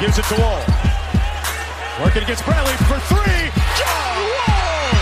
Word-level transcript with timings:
gives 0.00 0.18
it 0.18 0.24
to 0.30 0.38
Wall. 0.38 0.62
Working 1.98 2.22
against 2.22 2.44
Bradley 2.46 2.74
for 2.86 3.02
three. 3.10 3.50
John 3.74 4.14
Wall! 4.30 4.94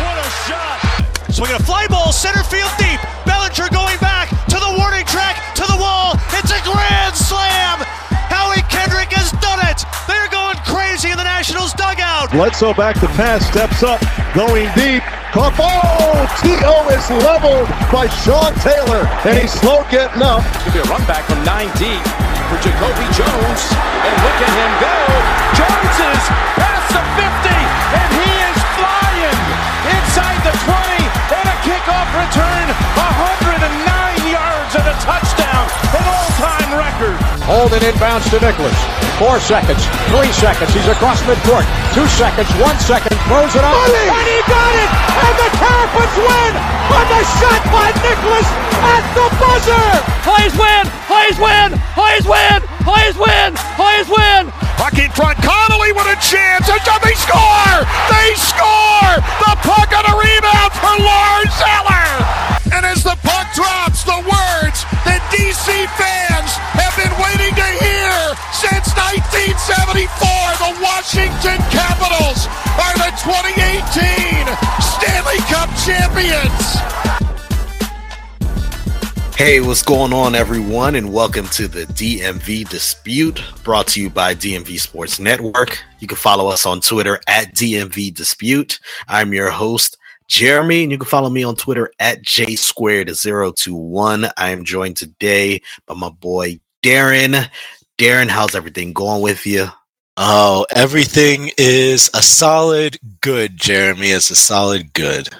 What 0.00 0.16
a 0.16 0.28
shot! 0.48 0.80
Swinging 1.28 1.56
a 1.56 1.62
fly 1.62 1.86
ball, 1.88 2.10
center 2.10 2.42
field 2.42 2.72
deep. 2.80 2.96
Bellinger 3.28 3.68
going 3.68 4.00
back 4.00 4.32
to 4.48 4.56
the 4.56 4.72
warning 4.80 5.04
track, 5.04 5.36
to 5.60 5.64
the 5.68 5.76
wall. 5.76 6.16
It's 6.32 6.48
a 6.48 6.60
grand 6.64 7.12
slam. 7.12 7.84
Howie 8.32 8.64
Kendrick 8.72 9.12
has 9.12 9.28
done 9.44 9.60
it. 9.68 9.84
They're 10.08 10.32
going 10.32 10.56
crazy 10.64 11.12
in 11.12 11.18
the 11.20 11.28
Nationals 11.28 11.76
dugout. 11.76 12.32
Bledsoe 12.32 12.72
back 12.72 12.96
to 13.00 13.08
pass, 13.12 13.44
steps 13.44 13.82
up, 13.84 14.00
going 14.32 14.72
deep. 14.72 15.04
Caught 15.36 15.56
ball! 15.60 16.16
T.O. 16.40 16.88
is 16.88 17.04
leveled 17.28 17.68
by 17.92 18.08
Sean 18.24 18.56
Taylor, 18.64 19.04
and 19.28 19.36
he's 19.36 19.52
slow 19.52 19.84
getting 19.92 20.22
up. 20.24 20.40
Could 20.64 20.72
be 20.72 20.80
a 20.80 20.88
run 20.88 21.04
back 21.04 21.28
from 21.28 21.44
nine 21.44 21.68
deep 21.76 22.31
for 22.52 22.60
Jacoby 22.60 23.08
Jones. 23.16 23.62
And 24.04 24.14
look 24.20 24.38
at 24.44 24.52
him 24.52 24.72
go. 24.76 24.96
Jones 25.56 25.96
is 26.04 26.22
past 26.60 26.88
the 26.92 27.02
50, 27.16 27.48
and 27.48 28.10
he 28.12 28.32
is 28.44 28.58
flying 28.76 29.40
inside 29.88 30.40
the 30.44 30.52
20. 30.52 31.00
And 31.32 31.46
a 31.48 31.56
kickoff 31.64 32.08
return, 32.12 32.66
109 32.92 33.56
yards 34.28 34.72
and 34.76 34.84
a 34.84 34.96
touchdown, 35.00 35.64
an 35.96 36.04
all-time 36.04 36.70
record. 36.76 37.16
Holden 37.48 37.80
inbounds 37.88 38.28
to 38.28 38.38
Nicholas. 38.44 38.76
Four 39.16 39.40
seconds, 39.40 39.80
three 40.12 40.32
seconds. 40.36 40.76
He's 40.76 40.88
across 40.92 41.24
midcourt. 41.24 41.64
Two 41.96 42.04
seconds, 42.20 42.48
one 42.60 42.76
second. 42.84 43.16
Throws 43.32 43.54
it 43.56 43.64
up. 43.64 43.72
And 43.72 44.28
he 44.28 44.40
got 44.44 44.74
it! 44.76 44.90
And 45.24 45.34
the 45.40 45.48
Terrapins 45.56 46.16
win 46.20 46.52
on 47.00 47.04
the 47.08 47.22
shot 47.40 47.62
by 47.72 47.88
Nicholas 48.04 48.48
at 48.92 49.04
the 49.16 49.26
buzzer! 49.40 49.88
Plays 50.26 50.52
win! 50.58 51.01
Plays 51.12 51.36
win! 51.36 51.70
Plays 51.92 52.24
win! 52.24 52.58
Plays 52.88 53.16
win! 53.20 53.52
Plays 53.76 54.08
win! 54.08 54.48
Puck 54.80 54.96
in 54.96 55.12
front. 55.12 55.36
Connolly 55.44 55.92
with 55.92 56.08
a 56.08 56.16
chance. 56.24 56.64
They 56.64 57.16
score! 57.20 57.76
They 58.08 58.32
score! 58.40 59.12
The 59.44 59.52
puck 59.60 59.92
on 59.92 60.08
a 60.08 60.14
rebound 60.16 60.72
for 60.72 60.96
Lars 61.04 61.56
Eller! 61.76 62.08
And 62.72 62.88
as 62.88 63.04
the 63.04 63.12
puck 63.20 63.52
drops, 63.52 64.08
the 64.08 64.24
words 64.24 64.88
that 65.04 65.20
DC 65.28 65.68
fans 66.00 66.50
have 66.80 66.96
been 66.96 67.12
waiting 67.20 67.52
to 67.60 67.68
hear 67.84 68.16
since 68.56 68.88
1974, 68.96 70.08
the 70.64 70.72
Washington 70.80 71.60
Capitals 71.68 72.48
are 72.80 72.96
the 72.96 73.12
2018 73.20 74.48
Stanley 74.80 75.44
Cup 75.52 75.68
champions! 75.84 77.21
Hey, 79.44 79.58
what's 79.58 79.82
going 79.82 80.12
on, 80.12 80.36
everyone, 80.36 80.94
and 80.94 81.12
welcome 81.12 81.48
to 81.48 81.66
the 81.66 81.82
DMV 81.86 82.68
Dispute 82.68 83.42
brought 83.64 83.88
to 83.88 84.00
you 84.00 84.08
by 84.08 84.36
DMV 84.36 84.78
Sports 84.78 85.18
Network. 85.18 85.82
You 85.98 86.06
can 86.06 86.16
follow 86.16 86.46
us 86.46 86.64
on 86.64 86.80
Twitter 86.80 87.18
at 87.26 87.52
DMV 87.52 88.14
Dispute. 88.14 88.78
I'm 89.08 89.32
your 89.34 89.50
host, 89.50 89.98
Jeremy, 90.28 90.84
and 90.84 90.92
you 90.92 90.98
can 90.98 91.08
follow 91.08 91.28
me 91.28 91.42
on 91.42 91.56
Twitter 91.56 91.90
at 91.98 92.22
J 92.22 92.54
squared 92.54 93.08
021. 93.12 94.26
I 94.36 94.50
am 94.50 94.64
joined 94.64 94.96
today 94.96 95.60
by 95.86 95.94
my 95.94 96.10
boy 96.10 96.60
Darren. 96.84 97.50
Darren, 97.98 98.28
how's 98.28 98.54
everything 98.54 98.92
going 98.92 99.22
with 99.22 99.44
you? 99.44 99.66
Oh, 100.16 100.66
everything 100.70 101.50
is 101.58 102.08
a 102.14 102.22
solid 102.22 102.96
good, 103.20 103.56
Jeremy. 103.56 104.10
Is 104.10 104.30
a 104.30 104.36
solid 104.36 104.92
good. 104.92 105.30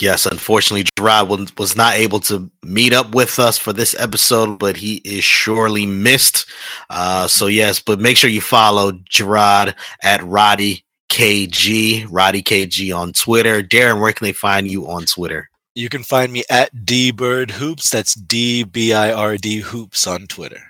Yes, 0.00 0.26
unfortunately, 0.26 0.88
Gerard 0.96 1.28
was, 1.28 1.74
not 1.74 1.94
able 1.94 2.20
to 2.20 2.48
meet 2.62 2.92
up 2.92 3.14
with 3.16 3.40
us 3.40 3.58
for 3.58 3.72
this 3.72 3.96
episode, 3.98 4.58
but 4.58 4.76
he 4.76 4.96
is 4.98 5.24
surely 5.24 5.86
missed. 5.86 6.46
Uh, 6.88 7.26
so 7.26 7.48
yes, 7.48 7.80
but 7.80 7.98
make 7.98 8.16
sure 8.16 8.30
you 8.30 8.40
follow 8.40 8.92
Gerard 9.08 9.74
at 10.02 10.22
Roddy 10.22 10.84
KG, 11.08 12.06
Roddy 12.08 12.42
KG 12.42 12.96
on 12.96 13.12
Twitter. 13.12 13.60
Darren, 13.60 14.00
where 14.00 14.12
can 14.12 14.24
they 14.24 14.32
find 14.32 14.68
you 14.68 14.86
on 14.86 15.04
Twitter? 15.04 15.50
You 15.74 15.88
can 15.88 16.04
find 16.04 16.32
me 16.32 16.44
at 16.48 16.84
D 16.84 17.10
Bird 17.10 17.50
hoops. 17.50 17.90
That's 17.90 18.14
D 18.14 18.62
B 18.62 18.92
I 18.92 19.12
R 19.12 19.36
D 19.36 19.58
hoops 19.58 20.06
on 20.06 20.26
Twitter. 20.26 20.67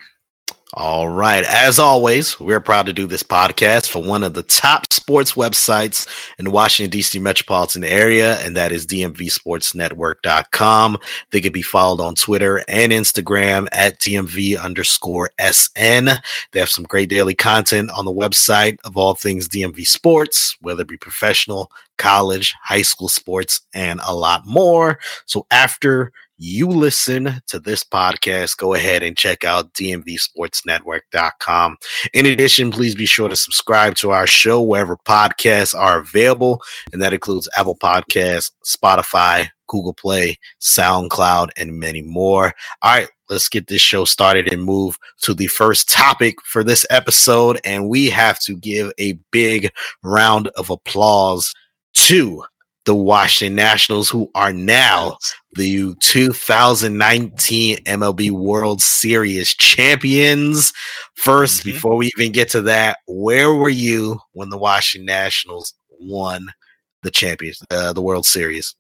All 0.74 1.08
right. 1.08 1.44
As 1.44 1.78
always, 1.78 2.38
we're 2.38 2.60
proud 2.60 2.84
to 2.86 2.92
do 2.92 3.06
this 3.06 3.22
podcast 3.22 3.88
for 3.88 4.02
one 4.02 4.22
of 4.22 4.34
the 4.34 4.42
top 4.42 4.92
sports 4.92 5.32
websites 5.32 6.06
in 6.38 6.44
the 6.44 6.50
Washington, 6.50 6.90
D.C. 6.90 7.18
metropolitan 7.20 7.84
area, 7.84 8.38
and 8.40 8.54
that 8.54 8.70
is 8.70 8.86
DMVSportsNetwork.com. 8.86 10.98
They 11.30 11.40
can 11.40 11.54
be 11.54 11.62
followed 11.62 12.02
on 12.02 12.16
Twitter 12.16 12.62
and 12.68 12.92
Instagram 12.92 13.66
at 13.72 13.98
DMV 13.98 14.62
underscore 14.62 15.30
SN. 15.40 16.10
They 16.52 16.60
have 16.60 16.68
some 16.68 16.84
great 16.84 17.08
daily 17.08 17.34
content 17.34 17.90
on 17.90 18.04
the 18.04 18.12
website 18.12 18.76
of 18.84 18.98
all 18.98 19.14
things 19.14 19.48
DMV 19.48 19.86
sports, 19.86 20.54
whether 20.60 20.82
it 20.82 20.88
be 20.88 20.98
professional, 20.98 21.72
college, 21.96 22.54
high 22.62 22.82
school 22.82 23.08
sports, 23.08 23.62
and 23.72 24.00
a 24.06 24.14
lot 24.14 24.44
more. 24.44 24.98
So 25.24 25.46
after 25.50 26.12
you 26.38 26.68
listen 26.68 27.42
to 27.48 27.58
this 27.58 27.84
podcast, 27.84 28.56
go 28.56 28.74
ahead 28.74 29.02
and 29.02 29.16
check 29.16 29.44
out 29.44 29.74
dmvsportsnetwork.com. 29.74 31.76
In 32.14 32.26
addition, 32.26 32.70
please 32.70 32.94
be 32.94 33.06
sure 33.06 33.28
to 33.28 33.36
subscribe 33.36 33.96
to 33.96 34.12
our 34.12 34.26
show 34.26 34.62
wherever 34.62 34.96
podcasts 34.96 35.78
are 35.78 35.98
available, 35.98 36.62
and 36.92 37.02
that 37.02 37.12
includes 37.12 37.48
Apple 37.56 37.76
Podcasts, 37.76 38.52
Spotify, 38.64 39.48
Google 39.66 39.94
Play, 39.94 40.38
SoundCloud, 40.60 41.50
and 41.56 41.78
many 41.78 42.02
more. 42.02 42.54
All 42.82 42.94
right, 42.94 43.08
let's 43.28 43.48
get 43.48 43.66
this 43.66 43.82
show 43.82 44.04
started 44.04 44.52
and 44.52 44.64
move 44.64 44.98
to 45.22 45.34
the 45.34 45.48
first 45.48 45.88
topic 45.88 46.36
for 46.44 46.64
this 46.64 46.86
episode. 46.90 47.60
And 47.64 47.88
we 47.88 48.10
have 48.10 48.40
to 48.40 48.56
give 48.56 48.92
a 48.98 49.18
big 49.30 49.70
round 50.02 50.48
of 50.56 50.70
applause 50.70 51.52
to 51.94 52.44
the 52.88 52.94
Washington 52.94 53.54
Nationals, 53.54 54.08
who 54.08 54.30
are 54.34 54.50
now 54.50 55.18
the 55.56 55.94
2019 56.00 57.76
MLB 57.84 58.30
World 58.30 58.80
Series 58.80 59.54
champions. 59.54 60.72
1st 61.16 61.60
Mhm. 61.60 61.64
before 61.64 61.96
we 61.96 62.10
even 62.16 62.32
get 62.32 62.48
to 62.50 62.62
that, 62.62 62.96
where 63.06 63.52
were 63.52 63.68
you 63.68 64.20
when 64.32 64.48
the 64.48 64.56
Washington 64.56 65.04
Nationals 65.04 65.74
won 66.00 66.48
the 67.02 67.10
champions, 67.10 67.62
uh, 67.70 67.92
the 67.92 68.00
World 68.00 68.24
Series? 68.24 68.74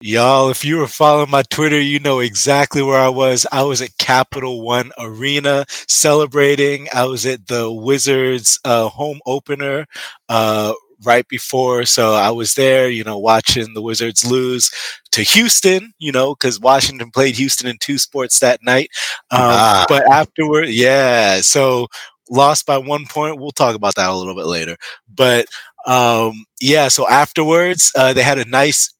Y'all, 0.00 0.50
if 0.50 0.64
you 0.64 0.78
were 0.78 0.88
following 0.88 1.30
my 1.30 1.42
Twitter, 1.44 1.80
you 1.80 2.00
know 2.00 2.18
exactly 2.18 2.82
where 2.82 2.98
I 2.98 3.08
was. 3.08 3.46
I 3.52 3.62
was 3.62 3.80
at 3.80 3.96
Capital 3.98 4.60
One 4.62 4.90
Arena 4.98 5.64
celebrating. 5.86 6.88
I 6.92 7.04
was 7.04 7.24
at 7.24 7.46
the 7.46 7.70
Wizards 7.72 8.58
uh, 8.64 8.88
home 8.88 9.20
opener 9.24 9.86
uh, 10.28 10.72
right 11.04 11.26
before. 11.28 11.84
So 11.84 12.14
I 12.14 12.30
was 12.30 12.54
there, 12.54 12.88
you 12.88 13.04
know, 13.04 13.18
watching 13.18 13.74
the 13.74 13.82
Wizards 13.82 14.24
lose 14.30 14.70
to 15.12 15.22
Houston, 15.22 15.92
you 15.98 16.12
know, 16.12 16.34
because 16.34 16.60
Washington 16.60 17.10
played 17.10 17.36
Houston 17.36 17.68
in 17.68 17.76
two 17.80 17.98
sports 17.98 18.38
that 18.40 18.60
night. 18.62 18.90
Um, 19.30 19.40
Ah. 19.42 19.86
But 19.88 20.10
afterward, 20.10 20.68
yeah. 20.68 21.40
So 21.40 21.86
lost 22.30 22.66
by 22.66 22.78
one 22.78 23.06
point. 23.06 23.38
We'll 23.40 23.50
talk 23.52 23.74
about 23.74 23.94
that 23.96 24.10
a 24.10 24.14
little 24.14 24.34
bit 24.34 24.46
later. 24.46 24.76
But 25.14 25.46
um, 25.86 26.44
yeah, 26.60 26.88
so 26.88 27.08
afterwards, 27.08 27.92
uh, 27.96 28.12
they 28.12 28.22
had 28.22 28.38
a 28.38 28.44
nice 28.44 28.92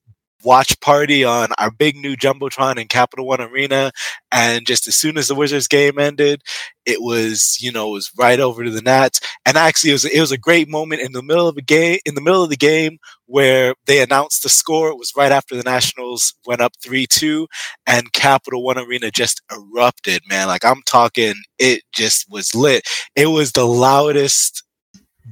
watch 0.47 0.79
party 0.79 1.25
on 1.25 1.49
our 1.57 1.69
big 1.69 1.97
new 1.97 2.15
jumbotron 2.15 2.79
in 2.79 2.87
Capital 2.87 3.27
One 3.27 3.41
Arena, 3.41 3.91
and 4.31 4.65
just 4.65 4.87
as 4.87 4.95
soon 4.95 5.17
as 5.17 5.27
the 5.27 5.35
Wizards 5.35 5.67
game 5.67 5.99
ended, 5.99 6.41
it 6.85 7.01
was 7.01 7.57
you 7.59 7.69
know 7.69 7.89
it 7.89 7.93
was 7.93 8.11
right 8.17 8.39
over 8.39 8.63
to 8.63 8.71
the 8.71 8.81
Nats, 8.81 9.19
and 9.45 9.57
actually 9.57 9.89
it 9.89 9.93
was 9.95 10.05
it 10.05 10.21
was 10.21 10.31
a 10.31 10.37
great 10.37 10.69
moment 10.69 11.01
in 11.01 11.11
the 11.11 11.21
middle 11.21 11.49
of 11.49 11.57
a 11.57 11.61
game 11.61 11.99
in 12.05 12.15
the 12.15 12.21
middle 12.21 12.43
of 12.43 12.49
the 12.49 12.55
game 12.55 12.97
where 13.25 13.75
they 13.87 14.01
announced 14.01 14.41
the 14.41 14.49
score. 14.49 14.87
It 14.89 14.97
was 14.97 15.11
right 15.17 15.33
after 15.33 15.53
the 15.57 15.63
Nationals 15.63 16.33
went 16.45 16.61
up 16.61 16.71
three 16.81 17.05
two, 17.05 17.47
and 17.85 18.13
Capital 18.13 18.63
One 18.63 18.77
Arena 18.77 19.11
just 19.11 19.41
erupted, 19.51 20.21
man. 20.29 20.47
Like 20.47 20.63
I'm 20.63 20.81
talking, 20.85 21.33
it 21.59 21.83
just 21.93 22.25
was 22.31 22.55
lit. 22.55 22.83
It 23.17 23.27
was 23.27 23.51
the 23.51 23.65
loudest 23.65 24.63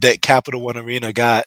that 0.02 0.22
Capital 0.22 0.60
One 0.60 0.76
Arena 0.78 1.14
got 1.14 1.46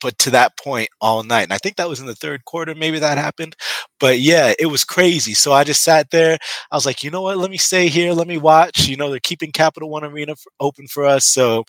but 0.00 0.18
to 0.18 0.30
that 0.30 0.56
point 0.58 0.88
all 1.00 1.22
night. 1.22 1.44
And 1.44 1.52
I 1.52 1.58
think 1.58 1.76
that 1.76 1.88
was 1.88 2.00
in 2.00 2.06
the 2.06 2.14
third 2.14 2.44
quarter, 2.44 2.74
maybe 2.74 2.98
that 2.98 3.18
happened. 3.18 3.56
But 4.00 4.20
yeah, 4.20 4.52
it 4.58 4.66
was 4.66 4.84
crazy. 4.84 5.34
So 5.34 5.52
I 5.52 5.64
just 5.64 5.82
sat 5.82 6.10
there. 6.10 6.38
I 6.70 6.76
was 6.76 6.86
like, 6.86 7.02
you 7.02 7.10
know 7.10 7.22
what? 7.22 7.38
Let 7.38 7.50
me 7.50 7.56
stay 7.56 7.88
here. 7.88 8.12
Let 8.12 8.28
me 8.28 8.38
watch. 8.38 8.86
You 8.86 8.96
know, 8.96 9.10
they're 9.10 9.20
keeping 9.20 9.52
Capital 9.52 9.90
One 9.90 10.04
Arena 10.04 10.34
open 10.60 10.86
for 10.88 11.04
us. 11.04 11.26
So, 11.26 11.64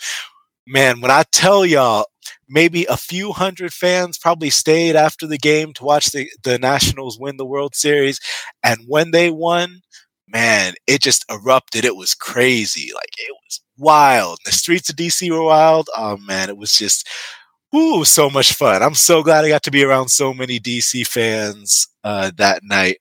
man, 0.68 1.02
when 1.02 1.12
I 1.12 1.24
tell 1.32 1.66
y'all, 1.66 2.06
maybe 2.48 2.86
a 2.86 2.98
few 2.98 3.32
hundred 3.32 3.74
fans 3.74 4.18
probably 4.18 4.50
stayed 4.50 4.96
after 4.96 5.26
the 5.28 5.38
game 5.38 5.74
to 5.74 5.84
watch 5.84 6.08
the, 6.08 6.30
the 6.44 6.60
Nationals 6.60 7.20
win 7.20 7.38
the 7.38 7.46
World 7.46 7.76
Series. 7.76 8.20
And 8.64 8.80
when 8.88 9.12
they 9.12 9.32
won, 9.32 9.82
man, 10.28 10.74
it 10.88 11.02
just 11.02 11.26
erupted. 11.30 11.86
It 11.86 11.96
was 11.96 12.14
crazy. 12.14 12.92
Like, 12.94 13.14
it 13.18 13.36
was 13.46 13.62
wild. 13.78 14.40
The 14.46 14.52
streets 14.52 14.90
of 14.90 14.96
DC 14.96 15.30
were 15.32 15.44
wild. 15.44 15.90
Oh, 15.96 16.18
man, 16.18 16.50
it 16.50 16.58
was 16.58 16.72
just 16.74 17.08
Ooh, 17.76 18.04
so 18.04 18.30
much 18.30 18.54
fun. 18.54 18.82
I'm 18.82 18.96
so 18.96 19.22
glad 19.22 19.46
I 19.46 19.50
got 19.50 19.64
to 19.64 19.72
be 19.72 19.84
around 19.84 20.10
so 20.10 20.34
many 20.34 20.60
DC 20.60 21.06
fans 21.06 21.88
uh, 22.04 22.32
that 22.38 22.62
night 22.64 22.98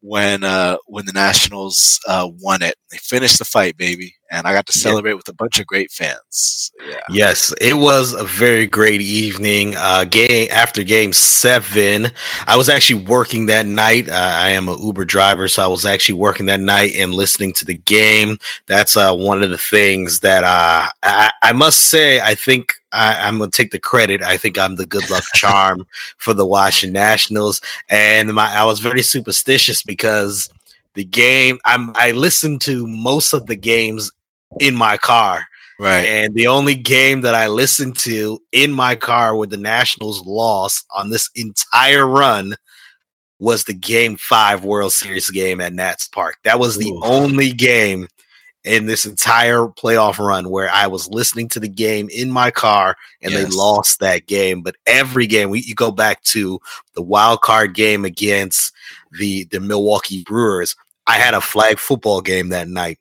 when 0.00 0.44
uh, 0.44 0.76
when 0.86 1.06
the 1.06 1.12
Nationals 1.12 1.98
uh, 2.06 2.28
won 2.40 2.62
it. 2.62 2.76
They 2.90 2.98
finished 2.98 3.38
the 3.38 3.44
fight, 3.44 3.76
baby. 3.76 4.14
And 4.32 4.46
I 4.46 4.54
got 4.54 4.66
to 4.66 4.72
celebrate 4.72 5.12
yeah. 5.12 5.16
with 5.16 5.28
a 5.28 5.34
bunch 5.34 5.60
of 5.60 5.66
great 5.66 5.92
fans. 5.92 6.72
Yeah. 6.88 7.00
Yes, 7.10 7.52
it 7.60 7.74
was 7.74 8.14
a 8.14 8.24
very 8.24 8.66
great 8.66 9.02
evening. 9.02 9.74
Uh, 9.76 10.04
game 10.04 10.48
after 10.50 10.82
game 10.82 11.12
seven, 11.12 12.10
I 12.46 12.56
was 12.56 12.70
actually 12.70 13.04
working 13.04 13.46
that 13.46 13.66
night. 13.66 14.08
Uh, 14.08 14.14
I 14.14 14.48
am 14.48 14.68
a 14.68 14.82
Uber 14.82 15.04
driver, 15.04 15.48
so 15.48 15.62
I 15.62 15.66
was 15.66 15.84
actually 15.84 16.14
working 16.14 16.46
that 16.46 16.60
night 16.60 16.94
and 16.96 17.14
listening 17.14 17.52
to 17.54 17.66
the 17.66 17.74
game. 17.76 18.38
That's 18.66 18.96
uh, 18.96 19.14
one 19.14 19.42
of 19.42 19.50
the 19.50 19.58
things 19.58 20.20
that 20.20 20.44
uh, 20.44 20.88
I, 21.02 21.30
I 21.42 21.52
must 21.52 21.80
say. 21.80 22.18
I 22.20 22.34
think 22.34 22.72
I, 22.90 23.28
am 23.28 23.38
gonna 23.38 23.50
take 23.50 23.70
the 23.70 23.78
credit. 23.78 24.22
I 24.22 24.38
think 24.38 24.58
I'm 24.58 24.76
the 24.76 24.86
good 24.86 25.08
luck 25.10 25.24
charm 25.34 25.86
for 26.16 26.32
the 26.32 26.46
Washington 26.46 26.94
Nationals, 26.94 27.60
and 27.90 28.32
my 28.32 28.50
I 28.50 28.64
was 28.64 28.80
very 28.80 29.02
superstitious 29.02 29.82
because 29.82 30.48
the 30.94 31.04
game 31.04 31.58
I'm 31.66 31.92
I 31.96 32.12
listened 32.12 32.62
to 32.62 32.86
most 32.86 33.34
of 33.34 33.46
the 33.46 33.56
games 33.56 34.10
in 34.60 34.74
my 34.74 34.96
car. 34.96 35.44
Right. 35.78 36.04
And 36.04 36.34
the 36.34 36.46
only 36.46 36.74
game 36.74 37.22
that 37.22 37.34
I 37.34 37.48
listened 37.48 37.98
to 38.00 38.40
in 38.52 38.72
my 38.72 38.94
car 38.94 39.34
where 39.34 39.48
the 39.48 39.56
Nationals 39.56 40.24
lost 40.24 40.86
on 40.94 41.10
this 41.10 41.28
entire 41.34 42.06
run 42.06 42.54
was 43.40 43.64
the 43.64 43.74
game 43.74 44.16
five 44.16 44.64
World 44.64 44.92
Series 44.92 45.28
game 45.30 45.60
at 45.60 45.72
Nats 45.72 46.06
Park. 46.06 46.36
That 46.44 46.60
was 46.60 46.76
the 46.76 46.90
Ooh. 46.90 47.00
only 47.02 47.52
game 47.52 48.06
in 48.64 48.86
this 48.86 49.04
entire 49.04 49.66
playoff 49.66 50.18
run 50.18 50.48
where 50.50 50.70
I 50.70 50.86
was 50.86 51.08
listening 51.08 51.48
to 51.48 51.60
the 51.60 51.68
game 51.68 52.08
in 52.10 52.30
my 52.30 52.52
car 52.52 52.96
and 53.20 53.32
yes. 53.32 53.42
they 53.42 53.50
lost 53.50 53.98
that 53.98 54.26
game. 54.26 54.62
But 54.62 54.76
every 54.86 55.26
game, 55.26 55.50
we 55.50 55.62
you 55.62 55.74
go 55.74 55.90
back 55.90 56.22
to 56.24 56.60
the 56.94 57.02
wild 57.02 57.40
card 57.40 57.74
game 57.74 58.04
against 58.04 58.72
the 59.18 59.44
the 59.44 59.58
Milwaukee 59.58 60.22
Brewers. 60.22 60.76
I 61.08 61.14
had 61.14 61.34
a 61.34 61.40
flag 61.40 61.80
football 61.80 62.20
game 62.20 62.50
that 62.50 62.68
night. 62.68 63.00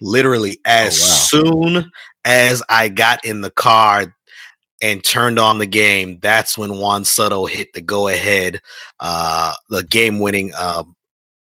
Literally, 0.00 0.60
as 0.64 1.00
oh, 1.32 1.42
wow. 1.42 1.52
soon 1.52 1.92
as 2.24 2.62
I 2.68 2.88
got 2.88 3.24
in 3.24 3.40
the 3.40 3.50
car 3.50 4.14
and 4.82 5.02
turned 5.02 5.38
on 5.38 5.58
the 5.58 5.66
game, 5.66 6.18
that's 6.20 6.58
when 6.58 6.78
Juan 6.78 7.04
Soto 7.04 7.46
hit 7.46 7.72
the 7.72 7.80
go 7.80 8.08
ahead, 8.08 8.60
uh, 9.00 9.54
the 9.70 9.84
game 9.84 10.18
winning 10.18 10.52
uh, 10.56 10.84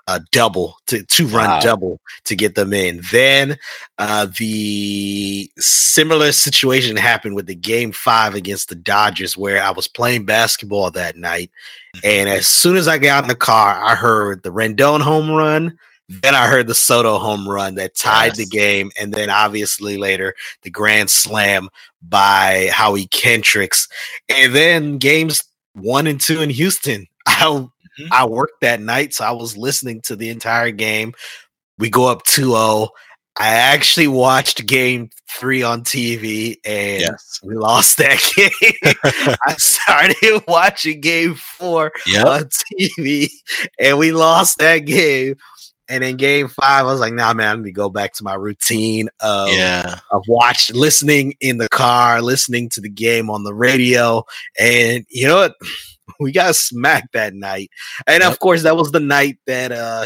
a 0.08 0.22
double 0.32 0.78
to 0.88 1.04
two 1.04 1.26
run 1.28 1.50
wow. 1.50 1.60
double 1.60 2.00
to 2.26 2.36
get 2.36 2.56
them 2.56 2.74
in. 2.74 3.02
Then 3.12 3.58
uh, 3.98 4.28
the 4.38 5.50
similar 5.58 6.32
situation 6.32 6.96
happened 6.96 7.36
with 7.36 7.48
the 7.48 7.56
game 7.56 7.92
five 7.92 8.36
against 8.36 8.70
the 8.70 8.76
Dodgers, 8.76 9.36
where 9.36 9.62
I 9.64 9.72
was 9.72 9.88
playing 9.88 10.26
basketball 10.26 10.92
that 10.92 11.18
night, 11.18 11.50
and 12.04 12.30
as 12.30 12.48
soon 12.48 12.78
as 12.78 12.88
I 12.88 12.98
got 12.98 13.24
in 13.24 13.30
the 13.30 13.36
car, 13.36 13.84
I 13.84 13.96
heard 13.96 14.44
the 14.44 14.52
Rendon 14.52 15.02
home 15.02 15.32
run. 15.32 15.78
Then 16.08 16.36
I 16.36 16.48
heard 16.48 16.68
the 16.68 16.76
Soto 16.76 17.18
home 17.18 17.50
run 17.50 17.76
that 17.76 17.96
tied 17.96 18.38
yes. 18.38 18.38
the 18.38 18.46
game, 18.46 18.92
and 19.00 19.14
then 19.14 19.30
obviously 19.30 19.98
later 19.98 20.36
the 20.62 20.70
grand 20.70 21.10
slam 21.10 21.70
by 22.02 22.70
Howie 22.72 23.08
Kendricks, 23.08 23.88
and 24.30 24.54
then 24.54 24.98
games 24.98 25.44
one 25.74 26.08
and 26.08 26.22
two 26.22 26.42
in 26.42 26.50
Houston. 26.50 27.08
I 27.28 27.68
Mm-hmm. 28.00 28.12
I 28.12 28.26
worked 28.26 28.62
that 28.62 28.82
night, 28.82 29.14
so 29.14 29.26
I 29.26 29.32
was 29.32 29.56
listening 29.56 30.02
to 30.02 30.16
the 30.16 30.30
entire 30.30 30.72
game. 30.72 31.14
We 31.78 31.90
go 31.90 32.08
up 32.08 32.24
2 32.24 32.52
0. 32.52 32.90
I 33.38 33.50
actually 33.50 34.08
watched 34.08 34.66
game 34.66 35.10
three 35.38 35.62
on 35.62 35.84
TV 35.84 36.56
and 36.64 37.02
yes. 37.02 37.40
we 37.44 37.56
lost 37.56 37.98
that 37.98 38.22
game. 38.36 38.94
I 39.46 39.56
started 39.56 40.44
watching 40.48 41.02
game 41.02 41.36
four 41.36 41.92
yep. 42.08 42.26
on 42.26 42.50
TV 42.80 43.30
and 43.78 43.98
we 43.98 44.14
lost 44.14 44.60
that 44.60 44.80
game. 44.80 45.36
And 45.88 46.04
in 46.04 46.18
game 46.18 46.48
five, 46.48 46.86
I 46.86 46.92
was 46.92 47.00
like, 47.00 47.14
nah, 47.14 47.34
man, 47.34 47.50
I'm 47.50 47.62
gonna 47.62 47.72
go 47.72 47.90
back 47.90 48.14
to 48.14 48.24
my 48.24 48.34
routine 48.34 49.10
of, 49.20 49.50
yeah. 49.50 50.00
of 50.12 50.24
watch 50.28 50.72
listening 50.72 51.36
in 51.40 51.58
the 51.58 51.70
car, 51.70 52.22
listening 52.22 52.70
to 52.70 52.82
the 52.82 52.90
game 52.90 53.30
on 53.30 53.44
the 53.44 53.54
radio. 53.54 54.24
And 54.60 55.06
you 55.10 55.28
know 55.28 55.36
what? 55.36 55.56
we 56.20 56.32
got 56.32 56.56
smacked 56.56 57.14
that 57.14 57.34
night. 57.34 57.70
And 58.08 58.24
of 58.24 58.40
course, 58.40 58.64
that 58.64 58.78
was 58.78 58.92
the 58.92 59.00
night 59.00 59.38
that 59.48 59.72
uh, 59.72 60.06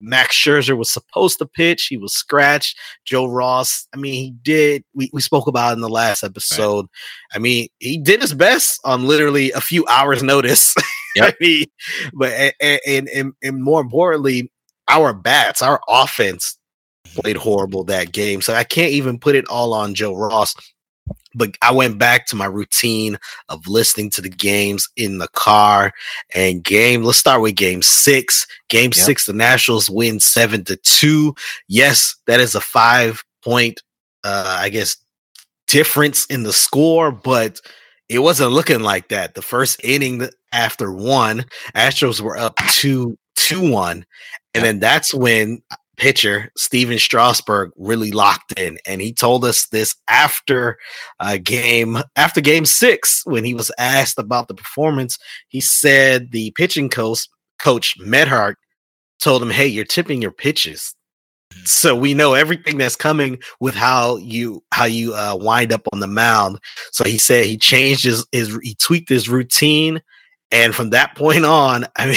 Max 0.00 0.36
Scherzer 0.36 0.76
was 0.76 0.90
supposed 0.90 1.38
to 1.38 1.46
pitch. 1.46 1.86
He 1.86 1.96
was 1.96 2.12
scratched. 2.12 2.78
Joe 3.04 3.26
Ross, 3.26 3.86
I 3.94 3.98
mean, 3.98 4.14
he 4.14 4.30
did. 4.42 4.84
We, 4.94 5.10
we 5.12 5.20
spoke 5.20 5.46
about 5.46 5.74
in 5.74 5.80
the 5.80 5.88
last 5.88 6.22
episode. 6.22 6.86
Right. 6.86 7.36
I 7.36 7.38
mean, 7.38 7.68
he 7.78 7.98
did 7.98 8.20
his 8.20 8.34
best 8.34 8.80
on 8.84 9.06
literally 9.06 9.52
a 9.52 9.60
few 9.60 9.86
hours' 9.88 10.22
notice. 10.22 10.74
Yep. 11.16 11.24
I 11.40 11.44
mean, 11.44 11.66
but 12.14 12.52
and, 12.60 13.08
and 13.08 13.32
and 13.42 13.62
more 13.62 13.80
importantly, 13.80 14.50
our 14.88 15.12
bats, 15.12 15.62
our 15.62 15.80
offense 15.88 16.58
played 17.04 17.36
horrible 17.36 17.84
that 17.84 18.12
game. 18.12 18.40
So 18.40 18.54
I 18.54 18.64
can't 18.64 18.92
even 18.92 19.18
put 19.18 19.36
it 19.36 19.46
all 19.48 19.72
on 19.72 19.94
Joe 19.94 20.14
Ross 20.14 20.54
but 21.36 21.56
I 21.60 21.70
went 21.70 21.98
back 21.98 22.26
to 22.26 22.36
my 22.36 22.46
routine 22.46 23.18
of 23.48 23.66
listening 23.68 24.10
to 24.10 24.22
the 24.22 24.30
games 24.30 24.88
in 24.96 25.18
the 25.18 25.28
car 25.28 25.92
and 26.34 26.64
game. 26.64 27.02
Let's 27.02 27.18
start 27.18 27.42
with 27.42 27.54
game 27.54 27.82
six. 27.82 28.46
Game 28.68 28.90
yep. 28.94 28.94
six, 28.94 29.26
the 29.26 29.34
Nationals 29.34 29.90
win 29.90 30.18
seven 30.18 30.64
to 30.64 30.76
two. 30.76 31.34
Yes, 31.68 32.16
that 32.26 32.40
is 32.40 32.54
a 32.54 32.60
five 32.60 33.22
point, 33.44 33.82
uh, 34.24 34.56
I 34.60 34.70
guess, 34.70 34.96
difference 35.68 36.24
in 36.26 36.42
the 36.42 36.54
score, 36.54 37.12
but 37.12 37.60
it 38.08 38.20
wasn't 38.20 38.52
looking 38.52 38.80
like 38.80 39.08
that. 39.08 39.34
The 39.34 39.42
first 39.42 39.78
inning 39.84 40.26
after 40.52 40.90
one, 40.90 41.44
Astros 41.74 42.20
were 42.20 42.38
up 42.38 42.56
two 42.70 43.18
two 43.36 43.70
one, 43.70 44.04
and 44.54 44.64
then 44.64 44.80
that's 44.80 45.14
when 45.14 45.62
pitcher 45.96 46.50
Stephen 46.56 46.98
Strasburg 46.98 47.70
really 47.76 48.10
locked 48.10 48.58
in, 48.58 48.78
and 48.86 49.00
he 49.00 49.12
told 49.12 49.44
us 49.44 49.66
this 49.68 49.94
after 50.08 50.78
uh, 51.20 51.38
game 51.42 51.98
after 52.16 52.40
game 52.40 52.66
six 52.66 53.22
when 53.24 53.44
he 53.44 53.54
was 53.54 53.70
asked 53.78 54.18
about 54.18 54.48
the 54.48 54.54
performance. 54.54 55.18
He 55.48 55.60
said 55.60 56.32
the 56.32 56.50
pitching 56.52 56.88
coach 56.88 57.28
coach 57.58 57.94
Menhart 57.98 58.56
told 59.20 59.42
him, 59.42 59.50
"Hey, 59.50 59.66
you're 59.66 59.84
tipping 59.84 60.22
your 60.22 60.32
pitches." 60.32 60.94
So 61.64 61.94
we 61.94 62.12
know 62.12 62.34
everything 62.34 62.76
that's 62.76 62.96
coming 62.96 63.38
with 63.60 63.74
how 63.74 64.16
you 64.16 64.62
how 64.72 64.84
you 64.84 65.14
uh, 65.14 65.36
wind 65.40 65.72
up 65.72 65.86
on 65.92 66.00
the 66.00 66.06
mound. 66.06 66.58
So 66.92 67.04
he 67.04 67.18
said 67.18 67.46
he 67.46 67.56
changed 67.56 68.04
his, 68.04 68.26
his 68.32 68.58
he 68.62 68.74
tweaked 68.74 69.08
his 69.08 69.28
routine 69.28 70.02
and 70.50 70.74
from 70.74 70.90
that 70.90 71.16
point 71.16 71.44
on, 71.44 71.86
I 71.96 72.06
mean, 72.06 72.16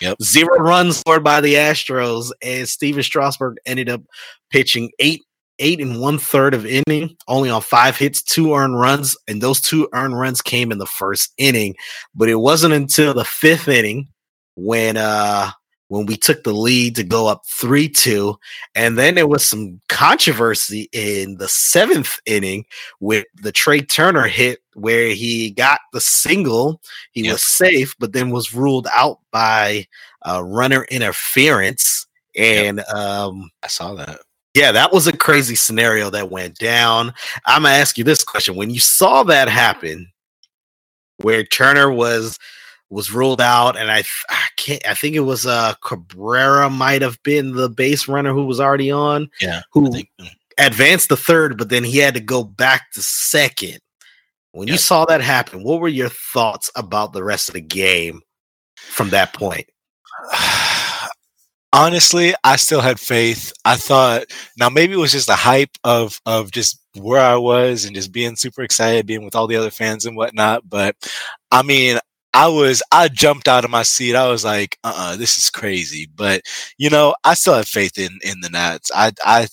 yep. 0.00 0.20
zero 0.22 0.58
runs 0.58 0.98
scored 0.98 1.24
by 1.24 1.40
the 1.40 1.54
Astros, 1.54 2.30
and 2.42 2.68
Stephen 2.68 3.02
Strasburg 3.02 3.56
ended 3.66 3.88
up 3.88 4.02
pitching 4.50 4.90
eight 4.98 5.22
eight 5.58 5.80
and 5.80 6.00
one 6.00 6.18
third 6.18 6.54
of 6.54 6.64
inning, 6.64 7.16
only 7.26 7.50
on 7.50 7.60
five 7.60 7.96
hits, 7.96 8.22
two 8.22 8.54
earned 8.54 8.78
runs, 8.78 9.16
and 9.26 9.42
those 9.42 9.60
two 9.60 9.88
earned 9.92 10.18
runs 10.18 10.40
came 10.40 10.70
in 10.70 10.78
the 10.78 10.86
first 10.86 11.32
inning. 11.36 11.74
But 12.14 12.28
it 12.28 12.36
wasn't 12.36 12.74
until 12.74 13.14
the 13.14 13.24
fifth 13.24 13.68
inning 13.68 14.08
when 14.54 14.96
uh 14.96 15.50
when 15.88 16.06
we 16.06 16.16
took 16.16 16.44
the 16.44 16.52
lead 16.52 16.94
to 16.96 17.02
go 17.02 17.26
up 17.26 17.44
3 17.46 17.88
2. 17.88 18.38
And 18.74 18.96
then 18.96 19.14
there 19.14 19.26
was 19.26 19.44
some 19.44 19.80
controversy 19.88 20.88
in 20.92 21.36
the 21.38 21.48
seventh 21.48 22.20
inning 22.26 22.64
with 23.00 23.26
the 23.34 23.52
Trey 23.52 23.80
Turner 23.80 24.28
hit 24.28 24.60
where 24.74 25.08
he 25.08 25.50
got 25.50 25.80
the 25.92 26.00
single. 26.00 26.80
He 27.12 27.24
yep. 27.24 27.32
was 27.32 27.42
safe, 27.42 27.94
but 27.98 28.12
then 28.12 28.30
was 28.30 28.54
ruled 28.54 28.86
out 28.94 29.18
by 29.32 29.86
uh, 30.26 30.42
runner 30.44 30.84
interference. 30.90 32.06
And 32.36 32.78
yep. 32.78 32.88
um, 32.88 33.50
I 33.62 33.66
saw 33.68 33.94
that. 33.94 34.20
Yeah, 34.54 34.72
that 34.72 34.92
was 34.92 35.06
a 35.06 35.16
crazy 35.16 35.54
scenario 35.54 36.10
that 36.10 36.30
went 36.30 36.58
down. 36.58 37.12
I'm 37.46 37.62
going 37.62 37.72
to 37.72 37.78
ask 37.78 37.96
you 37.96 38.04
this 38.04 38.24
question. 38.24 38.56
When 38.56 38.70
you 38.70 38.80
saw 38.80 39.22
that 39.24 39.48
happen, 39.48 40.10
where 41.18 41.44
Turner 41.44 41.90
was 41.90 42.38
was 42.90 43.12
ruled 43.12 43.40
out, 43.40 43.76
and 43.76 43.90
I 43.90 44.02
I 44.28 44.46
can't 44.56 44.86
I 44.86 44.94
think 44.94 45.14
it 45.14 45.20
was 45.20 45.46
uh 45.46 45.74
Cabrera 45.82 46.70
might 46.70 47.02
have 47.02 47.22
been 47.22 47.52
the 47.52 47.68
base 47.68 48.08
runner 48.08 48.32
who 48.32 48.46
was 48.46 48.60
already 48.60 48.90
on. 48.90 49.30
Yeah, 49.40 49.62
who 49.72 49.92
advanced 50.58 51.08
the 51.08 51.16
third, 51.16 51.58
but 51.58 51.68
then 51.68 51.84
he 51.84 51.98
had 51.98 52.14
to 52.14 52.20
go 52.20 52.44
back 52.44 52.92
to 52.92 53.02
second. 53.02 53.78
When 54.52 54.66
you 54.66 54.78
saw 54.78 55.04
that 55.04 55.20
happen, 55.20 55.62
what 55.62 55.80
were 55.80 55.88
your 55.88 56.08
thoughts 56.08 56.70
about 56.74 57.12
the 57.12 57.22
rest 57.22 57.48
of 57.48 57.54
the 57.54 57.60
game 57.60 58.22
from 58.76 59.10
that 59.10 59.32
point? 59.32 59.66
Honestly, 61.72 62.34
I 62.42 62.56
still 62.56 62.80
had 62.80 62.98
faith. 62.98 63.52
I 63.66 63.76
thought 63.76 64.24
now 64.58 64.70
maybe 64.70 64.94
it 64.94 64.98
was 64.98 65.12
just 65.12 65.26
the 65.26 65.36
hype 65.36 65.76
of 65.84 66.20
of 66.24 66.50
just 66.50 66.80
where 66.94 67.20
I 67.20 67.36
was 67.36 67.84
and 67.84 67.94
just 67.94 68.10
being 68.10 68.36
super 68.36 68.62
excited, 68.62 69.06
being 69.06 69.24
with 69.24 69.36
all 69.36 69.46
the 69.46 69.56
other 69.56 69.70
fans 69.70 70.06
and 70.06 70.16
whatnot. 70.16 70.68
But 70.68 70.96
I 71.52 71.62
mean, 71.62 71.98
I 72.38 72.46
was 72.48 72.82
I 72.92 73.08
jumped 73.08 73.48
out 73.48 73.64
of 73.64 73.70
my 73.70 73.82
seat. 73.82 74.14
I 74.14 74.28
was 74.28 74.44
like, 74.44 74.78
uh 74.84 74.94
uh 74.96 75.16
this 75.16 75.38
is 75.38 75.50
crazy. 75.50 76.08
But 76.14 76.42
you 76.78 76.88
know, 76.90 77.14
I 77.24 77.34
still 77.34 77.54
have 77.54 77.68
faith 77.68 77.98
in 77.98 78.18
in 78.22 78.40
the 78.40 78.50
Nats. 78.50 78.90
I 78.94 79.12
I 79.24 79.48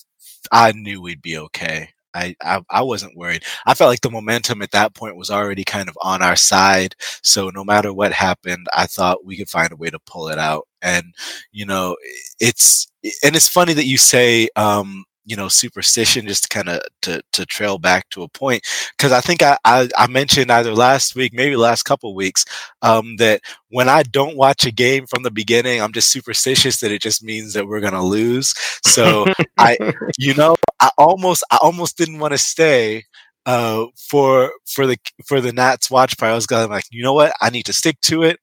I 0.52 0.72
knew 0.72 1.02
we'd 1.02 1.22
be 1.22 1.38
okay. 1.38 1.90
I, 2.14 2.34
I, 2.42 2.62
I 2.70 2.82
wasn't 2.82 3.16
worried. 3.16 3.44
I 3.66 3.74
felt 3.74 3.90
like 3.90 4.00
the 4.02 4.10
momentum 4.10 4.62
at 4.62 4.72
that 4.72 4.94
point 4.94 5.16
was 5.16 5.30
already 5.30 5.64
kind 5.64 5.88
of 5.88 5.96
on 6.02 6.22
our 6.22 6.36
side. 6.36 6.96
So 7.22 7.50
no 7.50 7.64
matter 7.64 7.92
what 7.92 8.12
happened, 8.12 8.66
I 8.74 8.86
thought 8.86 9.24
we 9.26 9.36
could 9.36 9.50
find 9.50 9.72
a 9.72 9.76
way 9.76 9.90
to 9.90 10.00
pull 10.06 10.28
it 10.28 10.38
out. 10.38 10.66
And 10.82 11.14
you 11.52 11.66
know, 11.66 11.96
it's 12.40 12.88
and 13.24 13.36
it's 13.36 13.48
funny 13.48 13.74
that 13.74 13.86
you 13.86 13.98
say 13.98 14.48
um, 14.56 15.04
you 15.26 15.36
know 15.36 15.48
superstition 15.48 16.26
just 16.26 16.50
kind 16.50 16.68
of 16.70 16.80
to, 17.02 17.20
to 17.32 17.44
trail 17.46 17.78
back 17.78 18.08
to 18.10 18.22
a 18.22 18.28
point 18.28 18.62
because 18.96 19.12
i 19.12 19.20
think 19.20 19.42
I, 19.42 19.58
I, 19.64 19.88
I 19.98 20.06
mentioned 20.06 20.50
either 20.52 20.72
last 20.74 21.14
week 21.16 21.32
maybe 21.34 21.56
last 21.56 21.82
couple 21.84 22.14
weeks 22.14 22.44
um, 22.82 23.16
that 23.18 23.40
when 23.70 23.88
i 23.88 24.02
don't 24.04 24.36
watch 24.36 24.64
a 24.64 24.72
game 24.72 25.06
from 25.06 25.22
the 25.24 25.30
beginning 25.30 25.82
i'm 25.82 25.92
just 25.92 26.10
superstitious 26.10 26.80
that 26.80 26.92
it 26.92 27.02
just 27.02 27.22
means 27.24 27.52
that 27.54 27.66
we're 27.66 27.80
gonna 27.80 28.04
lose 28.04 28.54
so 28.84 29.26
i 29.58 29.76
you 30.18 30.34
know 30.34 30.56
i 30.80 30.90
almost 30.98 31.44
i 31.50 31.58
almost 31.62 31.98
didn't 31.98 32.18
want 32.20 32.32
to 32.32 32.38
stay 32.38 33.04
uh, 33.46 33.86
for 33.96 34.52
for 34.66 34.86
the 34.86 34.96
for 35.26 35.40
the 35.40 35.52
Nats 35.52 35.90
watch 35.90 36.18
party. 36.18 36.32
I 36.32 36.34
was 36.34 36.46
going 36.46 36.68
like, 36.70 36.84
you 36.90 37.02
know 37.02 37.14
what? 37.14 37.32
I 37.40 37.50
need 37.50 37.66
to 37.66 37.72
stick 37.72 38.00
to 38.02 38.22
it. 38.24 38.38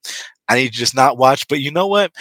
I 0.50 0.56
need 0.56 0.68
to 0.72 0.78
just 0.78 0.96
not 0.96 1.18
watch. 1.18 1.48
But 1.48 1.60
you 1.60 1.72
know 1.72 1.88
what? 1.88 2.12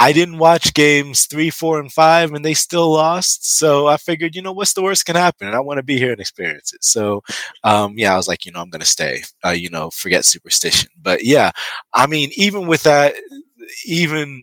I 0.00 0.12
didn't 0.12 0.38
watch 0.38 0.74
games 0.74 1.26
three, 1.26 1.50
four, 1.50 1.80
and 1.80 1.92
five, 1.92 2.32
and 2.32 2.44
they 2.44 2.54
still 2.54 2.90
lost. 2.92 3.58
So 3.58 3.88
I 3.88 3.96
figured, 3.96 4.36
you 4.36 4.42
know, 4.42 4.52
what's 4.52 4.74
the 4.74 4.82
worst 4.82 5.06
can 5.06 5.16
happen? 5.16 5.48
And 5.48 5.56
I 5.56 5.60
want 5.60 5.78
to 5.78 5.82
be 5.82 5.98
here 5.98 6.12
and 6.12 6.20
experience 6.20 6.72
it. 6.72 6.84
So, 6.84 7.22
um, 7.64 7.94
yeah, 7.96 8.14
I 8.14 8.16
was 8.16 8.28
like, 8.28 8.46
you 8.46 8.52
know, 8.52 8.60
I'm 8.60 8.70
going 8.70 8.80
to 8.80 8.86
stay. 8.86 9.22
Uh, 9.44 9.50
you 9.50 9.70
know, 9.70 9.90
forget 9.90 10.24
superstition. 10.24 10.90
But 11.00 11.24
yeah, 11.24 11.50
I 11.94 12.06
mean, 12.06 12.30
even 12.36 12.68
with 12.68 12.84
that, 12.84 13.14
even 13.86 14.42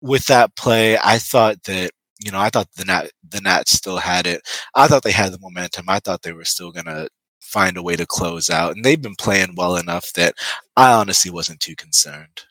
with 0.00 0.26
that 0.26 0.56
play, 0.56 0.98
I 0.98 1.18
thought 1.18 1.62
that 1.64 1.90
you 2.24 2.30
know, 2.32 2.40
I 2.40 2.50
thought 2.50 2.68
the 2.76 2.84
Nat 2.84 3.10
the 3.28 3.40
Nats 3.40 3.72
still 3.72 3.98
had 3.98 4.26
it. 4.26 4.42
I 4.74 4.88
thought 4.88 5.02
they 5.04 5.12
had 5.12 5.32
the 5.32 5.38
momentum. 5.40 5.86
I 5.88 6.00
thought 6.00 6.22
they 6.22 6.32
were 6.32 6.44
still 6.44 6.70
gonna 6.72 7.08
find 7.40 7.76
a 7.76 7.82
way 7.82 7.96
to 7.96 8.06
close 8.06 8.50
out, 8.50 8.76
and 8.76 8.84
they've 8.84 9.00
been 9.00 9.16
playing 9.16 9.54
well 9.56 9.76
enough 9.76 10.12
that 10.14 10.34
I 10.76 10.92
honestly 10.92 11.30
wasn't 11.30 11.60
too 11.60 11.76
concerned. 11.76 12.42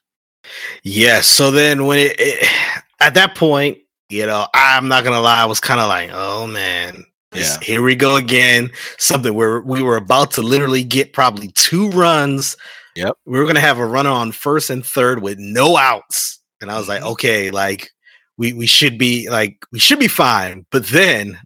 Yes. 0.84 1.28
So 1.28 1.52
then 1.52 1.86
when 1.86 2.00
it, 2.00 2.16
it 2.20 2.48
at 3.00 3.14
that 3.14 3.36
point, 3.36 3.78
you 4.10 4.26
know, 4.26 4.48
I'm 4.54 4.88
not 4.88 5.04
gonna 5.04 5.22
lie, 5.22 5.42
I 5.42 5.46
was 5.46 5.60
kind 5.60 5.80
of 5.80 5.88
like, 5.88 6.10
oh 6.14 6.48
man, 6.48 7.06
yeah. 7.34 7.60
here 7.62 7.82
we 7.82 7.96
go 7.96 8.16
again. 8.16 8.72
Something 8.98 9.34
where 9.34 9.62
we 9.62 9.84
were 9.84 9.98
about 9.98 10.32
to 10.32 10.42
literally 10.42 10.84
get 10.84 11.14
probably 11.14 11.50
two 11.50 11.90
runs. 11.92 12.58
Yep. 12.96 13.18
We 13.26 13.40
were 13.40 13.46
gonna 13.46 13.60
have 13.60 13.78
a 13.78 13.86
runner 13.86 14.10
on 14.10 14.32
first 14.32 14.70
and 14.70 14.86
third 14.86 15.22
with 15.22 15.38
no 15.38 15.78
outs. 15.78 16.40
And 16.62 16.72
I 16.72 16.78
was 16.78 16.88
like, 16.88 17.02
mm-hmm. 17.02 17.12
okay, 17.12 17.52
like 17.52 17.92
we 18.38 18.54
we 18.54 18.66
should 18.66 18.98
be 18.98 19.30
like 19.30 19.64
we 19.72 19.80
should 19.80 20.00
be 20.00 20.08
fine. 20.08 20.66
But 20.72 20.88
then 20.88 21.40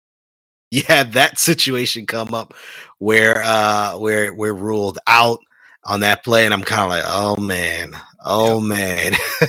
you 0.70 0.82
had 0.82 1.12
that 1.12 1.38
situation 1.38 2.06
come 2.06 2.32
up 2.32 2.54
where 2.98 3.42
uh 3.44 3.98
where 3.98 4.32
we're 4.32 4.54
ruled 4.54 4.98
out 5.06 5.40
on 5.84 6.00
that 6.00 6.24
play, 6.24 6.44
and 6.44 6.54
I'm 6.54 6.62
kind 6.62 6.82
of 6.82 6.88
like, 6.88 7.04
oh 7.06 7.36
man, 7.40 7.94
oh 8.24 8.60
man. 8.60 9.12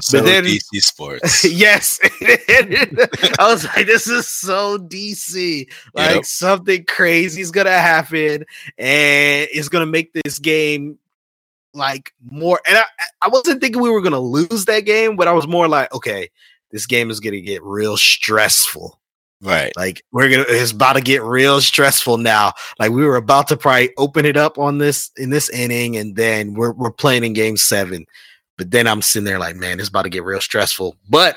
so 0.00 0.18
but 0.18 0.24
then 0.24 0.44
DC 0.44 0.82
Sports, 0.82 1.44
yes, 1.50 2.00
I 2.22 3.36
was 3.40 3.64
like, 3.64 3.86
this 3.86 4.06
is 4.08 4.26
so 4.26 4.78
DC. 4.78 5.68
Like 5.94 6.14
yep. 6.16 6.24
something 6.24 6.84
crazy 6.84 7.40
is 7.40 7.50
gonna 7.50 7.70
happen, 7.70 8.44
and 8.78 9.48
it's 9.52 9.68
gonna 9.68 9.86
make 9.86 10.12
this 10.12 10.38
game 10.38 10.98
like 11.72 12.12
more. 12.22 12.60
And 12.66 12.78
I, 12.78 12.84
I 13.22 13.28
wasn't 13.28 13.60
thinking 13.60 13.82
we 13.82 13.90
were 13.90 14.02
gonna 14.02 14.20
lose 14.20 14.64
that 14.66 14.80
game, 14.80 15.16
but 15.16 15.28
I 15.28 15.32
was 15.32 15.46
more 15.46 15.68
like, 15.68 15.92
okay, 15.94 16.30
this 16.70 16.86
game 16.86 17.10
is 17.10 17.20
gonna 17.20 17.40
get 17.40 17.62
real 17.62 17.96
stressful. 17.96 18.98
Right. 19.40 19.72
Like 19.76 20.02
we're 20.12 20.30
gonna 20.30 20.44
it's 20.48 20.72
about 20.72 20.94
to 20.94 21.02
get 21.02 21.22
real 21.22 21.60
stressful 21.60 22.18
now. 22.18 22.52
Like 22.78 22.92
we 22.92 23.04
were 23.04 23.16
about 23.16 23.48
to 23.48 23.56
probably 23.56 23.90
open 23.98 24.24
it 24.24 24.36
up 24.36 24.58
on 24.58 24.78
this 24.78 25.10
in 25.16 25.30
this 25.30 25.50
inning, 25.50 25.96
and 25.96 26.16
then 26.16 26.54
we're 26.54 26.72
we're 26.72 26.90
playing 26.90 27.24
in 27.24 27.34
game 27.34 27.56
seven. 27.56 28.06
But 28.56 28.70
then 28.70 28.86
I'm 28.86 29.02
sitting 29.02 29.24
there 29.24 29.38
like, 29.38 29.56
man, 29.56 29.80
it's 29.80 29.88
about 29.88 30.02
to 30.02 30.08
get 30.10 30.24
real 30.24 30.40
stressful. 30.40 30.96
But 31.08 31.36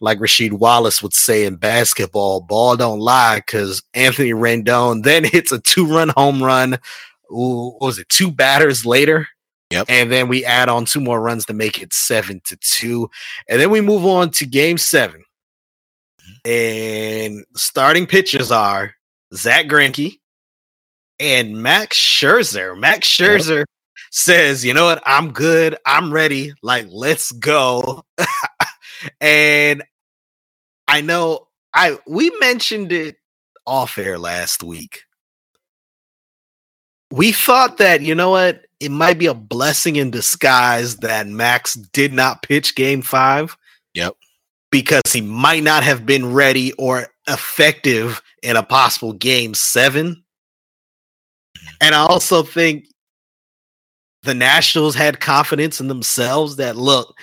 like 0.00 0.18
Rasheed 0.18 0.52
Wallace 0.52 1.02
would 1.02 1.14
say 1.14 1.46
in 1.46 1.56
basketball, 1.56 2.40
ball 2.40 2.76
don't 2.76 2.98
lie, 2.98 3.36
because 3.36 3.82
Anthony 3.94 4.32
Rendon 4.32 5.02
then 5.02 5.24
hits 5.32 5.52
a 5.52 5.60
two-run 5.60 6.10
home 6.10 6.42
run. 6.42 6.78
Ooh, 7.30 7.76
was 7.80 7.98
it 7.98 8.08
two 8.08 8.30
batters 8.30 8.84
later? 8.84 9.28
Yep. 9.70 9.86
And 9.88 10.12
then 10.12 10.28
we 10.28 10.44
add 10.44 10.68
on 10.68 10.84
two 10.84 11.00
more 11.00 11.20
runs 11.20 11.44
to 11.46 11.54
make 11.54 11.80
it 11.82 11.92
seven 11.92 12.40
to 12.46 12.56
two. 12.60 13.10
And 13.48 13.60
then 13.60 13.70
we 13.70 13.80
move 13.80 14.04
on 14.04 14.30
to 14.32 14.46
game 14.46 14.78
seven. 14.78 15.24
And 16.46 17.44
starting 17.56 18.06
pitchers 18.06 18.52
are 18.52 18.94
Zach 19.34 19.66
Greinke 19.66 20.20
and 21.18 21.60
Max 21.60 21.96
Scherzer. 21.96 22.78
Max 22.78 23.08
Scherzer 23.08 23.58
yep. 23.58 23.66
says, 24.12 24.64
"You 24.64 24.72
know 24.72 24.84
what? 24.84 25.02
I'm 25.04 25.32
good. 25.32 25.76
I'm 25.84 26.12
ready. 26.12 26.52
Like, 26.62 26.86
let's 26.88 27.32
go." 27.32 28.04
and 29.20 29.82
I 30.86 31.00
know 31.00 31.48
I 31.74 31.98
we 32.06 32.30
mentioned 32.38 32.92
it 32.92 33.16
off 33.66 33.98
air 33.98 34.16
last 34.16 34.62
week. 34.62 35.02
We 37.10 37.32
thought 37.32 37.78
that, 37.78 38.02
you 38.02 38.14
know 38.14 38.30
what? 38.30 38.66
It 38.78 38.92
might 38.92 39.18
be 39.18 39.26
a 39.26 39.34
blessing 39.34 39.96
in 39.96 40.12
disguise 40.12 40.98
that 40.98 41.26
Max 41.26 41.74
did 41.74 42.12
not 42.12 42.42
pitch 42.42 42.76
game 42.76 43.02
5. 43.02 43.56
Yep 43.94 44.14
because 44.70 45.12
he 45.12 45.20
might 45.20 45.62
not 45.62 45.82
have 45.82 46.06
been 46.06 46.32
ready 46.32 46.72
or 46.74 47.08
effective 47.28 48.20
in 48.42 48.56
a 48.56 48.62
possible 48.62 49.12
game 49.12 49.54
seven. 49.54 50.22
And 51.80 51.94
I 51.94 52.00
also 52.00 52.42
think 52.42 52.86
the 54.22 54.34
Nationals 54.34 54.94
had 54.94 55.20
confidence 55.20 55.80
in 55.80 55.88
themselves 55.88 56.56
that 56.56 56.76
look, 56.76 57.16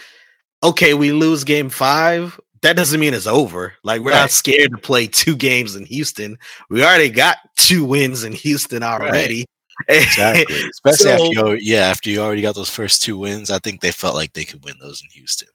okay, 0.63 0.93
we 0.93 1.11
lose 1.11 1.43
game 1.43 1.69
five. 1.69 2.39
That 2.61 2.77
doesn't 2.77 2.99
mean 2.99 3.13
it's 3.13 3.27
over. 3.27 3.73
Like 3.83 4.01
we're 4.01 4.11
right. 4.11 4.21
not 4.21 4.31
scared 4.31 4.71
to 4.71 4.77
play 4.77 5.07
two 5.07 5.35
games 5.35 5.75
in 5.75 5.85
Houston. 5.85 6.37
We 6.69 6.83
already 6.83 7.09
got 7.09 7.37
two 7.57 7.83
wins 7.83 8.23
in 8.23 8.31
Houston 8.31 8.83
already. 8.83 9.45
Right. 9.89 10.01
Exactly. 10.01 10.55
Especially 10.69 11.05
so, 11.05 11.11
after 11.11 11.55
you, 11.55 11.59
yeah, 11.61 11.87
after 11.87 12.09
you 12.09 12.21
already 12.21 12.41
got 12.41 12.55
those 12.55 12.69
first 12.69 13.01
two 13.01 13.17
wins, 13.17 13.51
I 13.51 13.59
think 13.59 13.81
they 13.81 13.91
felt 13.91 14.15
like 14.15 14.33
they 14.33 14.45
could 14.45 14.63
win 14.63 14.75
those 14.79 15.01
in 15.01 15.09
Houston. 15.11 15.49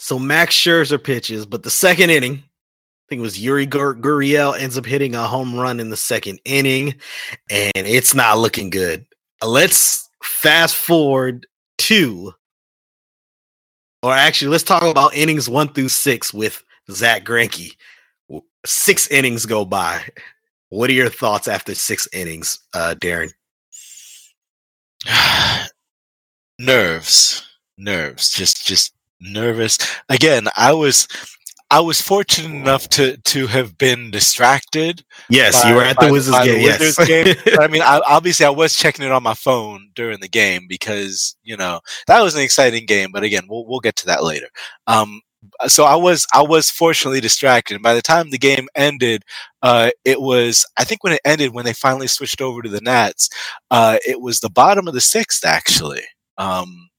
So 0.00 0.18
Max 0.18 0.56
Scherzer 0.56 1.02
pitches, 1.02 1.44
but 1.44 1.62
the 1.62 1.68
second 1.68 2.08
inning, 2.08 2.36
I 2.36 3.04
think 3.10 3.18
it 3.18 3.22
was 3.22 3.38
Yuli 3.38 3.68
Gurriel 3.68 4.58
ends 4.58 4.78
up 4.78 4.86
hitting 4.86 5.14
a 5.14 5.26
home 5.26 5.54
run 5.54 5.78
in 5.78 5.90
the 5.90 5.96
second 5.96 6.40
inning, 6.46 6.94
and 7.50 7.70
it's 7.74 8.14
not 8.14 8.38
looking 8.38 8.70
good. 8.70 9.04
Let's 9.44 10.08
fast 10.22 10.74
forward 10.74 11.46
to, 11.80 12.32
or 14.02 14.14
actually, 14.14 14.50
let's 14.52 14.64
talk 14.64 14.82
about 14.84 15.14
innings 15.14 15.50
one 15.50 15.70
through 15.70 15.90
six 15.90 16.32
with 16.32 16.64
Zach 16.90 17.26
Greinke. 17.26 17.76
Six 18.64 19.06
innings 19.08 19.44
go 19.44 19.66
by. 19.66 20.02
What 20.70 20.88
are 20.88 20.94
your 20.94 21.10
thoughts 21.10 21.46
after 21.46 21.74
six 21.74 22.08
innings, 22.14 22.58
uh, 22.72 22.94
Darren? 22.98 23.32
nerves, 26.58 27.46
nerves, 27.76 28.30
just 28.30 28.66
just 28.66 28.94
nervous. 29.20 29.78
Again, 30.08 30.48
I 30.56 30.72
was 30.72 31.08
I 31.70 31.80
was 31.80 32.00
fortunate 32.00 32.54
enough 32.54 32.88
to 32.90 33.16
to 33.16 33.46
have 33.46 33.78
been 33.78 34.10
distracted. 34.10 35.04
Yes, 35.28 35.62
by, 35.62 35.68
you 35.68 35.76
were 35.76 35.82
at 35.82 35.98
the 36.00 36.10
Wizards 36.10 36.38
game. 36.38 36.58
The 36.58 36.64
Wizards 36.64 37.08
yes. 37.08 37.08
game. 37.08 37.36
But, 37.44 37.62
I 37.62 37.68
mean, 37.68 37.82
I, 37.82 38.00
obviously, 38.08 38.44
I 38.44 38.50
was 38.50 38.74
checking 38.74 39.04
it 39.04 39.12
on 39.12 39.22
my 39.22 39.34
phone 39.34 39.90
during 39.94 40.20
the 40.20 40.28
game 40.28 40.66
because 40.68 41.36
you 41.44 41.56
know 41.56 41.80
that 42.06 42.22
was 42.22 42.34
an 42.34 42.42
exciting 42.42 42.86
game. 42.86 43.10
But 43.12 43.22
again, 43.22 43.44
we'll 43.48 43.66
we'll 43.66 43.80
get 43.80 43.96
to 43.96 44.06
that 44.06 44.24
later. 44.24 44.48
Um, 44.88 45.20
so 45.68 45.84
I 45.84 45.94
was 45.94 46.26
I 46.34 46.42
was 46.42 46.70
fortunately 46.70 47.20
distracted. 47.20 47.74
And 47.74 47.82
by 47.82 47.94
the 47.94 48.02
time 48.02 48.30
the 48.30 48.38
game 48.38 48.68
ended, 48.74 49.22
uh, 49.62 49.90
it 50.04 50.20
was 50.20 50.66
I 50.76 50.84
think 50.84 51.04
when 51.04 51.12
it 51.12 51.20
ended 51.24 51.54
when 51.54 51.64
they 51.64 51.72
finally 51.72 52.08
switched 52.08 52.40
over 52.40 52.62
to 52.62 52.68
the 52.68 52.80
Nats, 52.80 53.28
uh, 53.70 53.98
it 54.06 54.20
was 54.20 54.40
the 54.40 54.50
bottom 54.50 54.88
of 54.88 54.94
the 54.94 55.00
sixth 55.00 55.44
actually. 55.44 56.02
Um, 56.36 56.89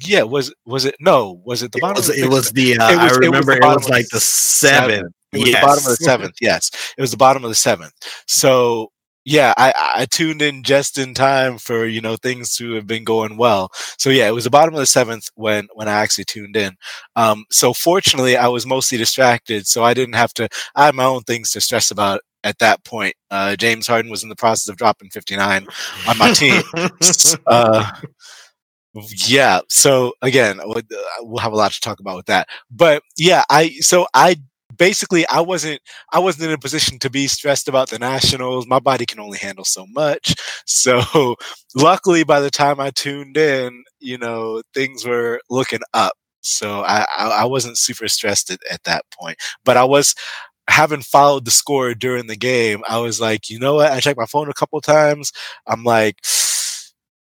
yeah, 0.00 0.22
was 0.22 0.52
was 0.64 0.84
it? 0.84 0.96
No, 1.00 1.40
was 1.44 1.62
it 1.62 1.72
the 1.72 1.80
bottom? 1.80 1.96
It 1.96 2.08
was, 2.08 2.18
it 2.18 2.28
was 2.28 2.52
the. 2.52 2.78
Uh, 2.78 2.90
it 2.90 2.96
was, 2.96 3.12
I 3.12 3.16
remember 3.16 3.52
it 3.52 3.62
was, 3.62 3.72
it 3.72 3.76
was 3.76 3.88
like 3.88 4.08
the 4.08 4.20
seventh. 4.20 4.92
seventh. 4.92 5.14
It 5.32 5.38
was 5.38 5.48
yes. 5.48 5.60
the 5.60 5.66
bottom 5.66 5.84
of 5.84 5.90
the 5.98 6.04
seventh. 6.04 6.34
Yes, 6.40 6.70
it 6.96 7.00
was 7.00 7.10
the 7.10 7.16
bottom 7.16 7.44
of 7.44 7.50
the 7.50 7.54
seventh. 7.54 7.92
So 8.26 8.90
yeah, 9.26 9.52
I, 9.56 9.72
I 9.96 10.06
tuned 10.06 10.40
in 10.40 10.62
just 10.62 10.98
in 10.98 11.12
time 11.12 11.58
for 11.58 11.84
you 11.84 12.00
know 12.00 12.16
things 12.16 12.54
to 12.56 12.74
have 12.74 12.86
been 12.86 13.04
going 13.04 13.36
well. 13.36 13.70
So 13.98 14.08
yeah, 14.10 14.28
it 14.28 14.32
was 14.32 14.44
the 14.44 14.50
bottom 14.50 14.72
of 14.72 14.78
the 14.78 14.86
seventh 14.86 15.28
when 15.34 15.66
when 15.74 15.88
I 15.88 15.92
actually 15.92 16.26
tuned 16.26 16.56
in. 16.56 16.76
Um, 17.16 17.44
so 17.50 17.72
fortunately, 17.72 18.36
I 18.36 18.48
was 18.48 18.66
mostly 18.66 18.98
distracted, 18.98 19.66
so 19.66 19.82
I 19.82 19.94
didn't 19.94 20.14
have 20.14 20.32
to. 20.34 20.48
I 20.76 20.86
had 20.86 20.94
my 20.94 21.04
own 21.04 21.22
things 21.22 21.50
to 21.52 21.60
stress 21.60 21.90
about 21.90 22.20
at 22.44 22.60
that 22.60 22.84
point. 22.84 23.14
Uh, 23.28 23.56
James 23.56 23.88
Harden 23.88 24.10
was 24.10 24.22
in 24.22 24.28
the 24.28 24.36
process 24.36 24.68
of 24.68 24.76
dropping 24.76 25.10
59 25.10 25.66
on 26.08 26.18
my 26.18 26.32
team. 26.32 26.62
uh, 27.46 27.90
yeah. 29.28 29.60
So 29.70 30.14
again, 30.22 30.60
uh, 30.60 30.82
we'll 31.20 31.38
have 31.38 31.52
a 31.52 31.56
lot 31.56 31.72
to 31.72 31.80
talk 31.80 32.00
about 32.00 32.16
with 32.16 32.26
that. 32.26 32.48
But 32.70 33.02
yeah, 33.18 33.44
I 33.50 33.70
so 33.80 34.06
I 34.14 34.36
basically 34.76 35.26
I 35.28 35.40
wasn't 35.40 35.80
I 36.12 36.20
wasn't 36.20 36.46
in 36.48 36.52
a 36.54 36.58
position 36.58 36.98
to 37.00 37.10
be 37.10 37.28
stressed 37.28 37.68
about 37.68 37.90
the 37.90 37.98
Nationals. 38.00 38.66
My 38.66 38.80
body 38.80 39.06
can 39.06 39.20
only 39.20 39.38
handle 39.38 39.64
so 39.66 39.86
much. 39.88 40.34
So 40.66 41.36
luckily, 41.76 42.24
by 42.24 42.40
the 42.40 42.50
time 42.50 42.80
I 42.80 42.90
tuned 42.90 43.36
in, 43.36 43.84
you 44.00 44.18
know, 44.18 44.62
things 44.74 45.06
were 45.06 45.40
looking 45.50 45.80
up. 45.94 46.14
So 46.42 46.82
I 46.82 47.06
I, 47.16 47.28
I 47.42 47.44
wasn't 47.46 47.78
super 47.78 48.08
stressed 48.08 48.50
at, 48.50 48.60
at 48.70 48.84
that 48.84 49.04
point, 49.18 49.38
but 49.64 49.76
I 49.78 49.84
was 49.84 50.14
having 50.68 51.02
followed 51.02 51.44
the 51.44 51.50
score 51.50 51.94
during 51.94 52.26
the 52.26 52.36
game, 52.36 52.82
I 52.88 52.98
was 52.98 53.20
like, 53.20 53.50
you 53.50 53.58
know 53.58 53.74
what? 53.76 53.92
I 53.92 54.00
checked 54.00 54.18
my 54.18 54.26
phone 54.26 54.48
a 54.50 54.54
couple 54.54 54.80
times. 54.80 55.32
I'm 55.66 55.84
like, 55.84 56.18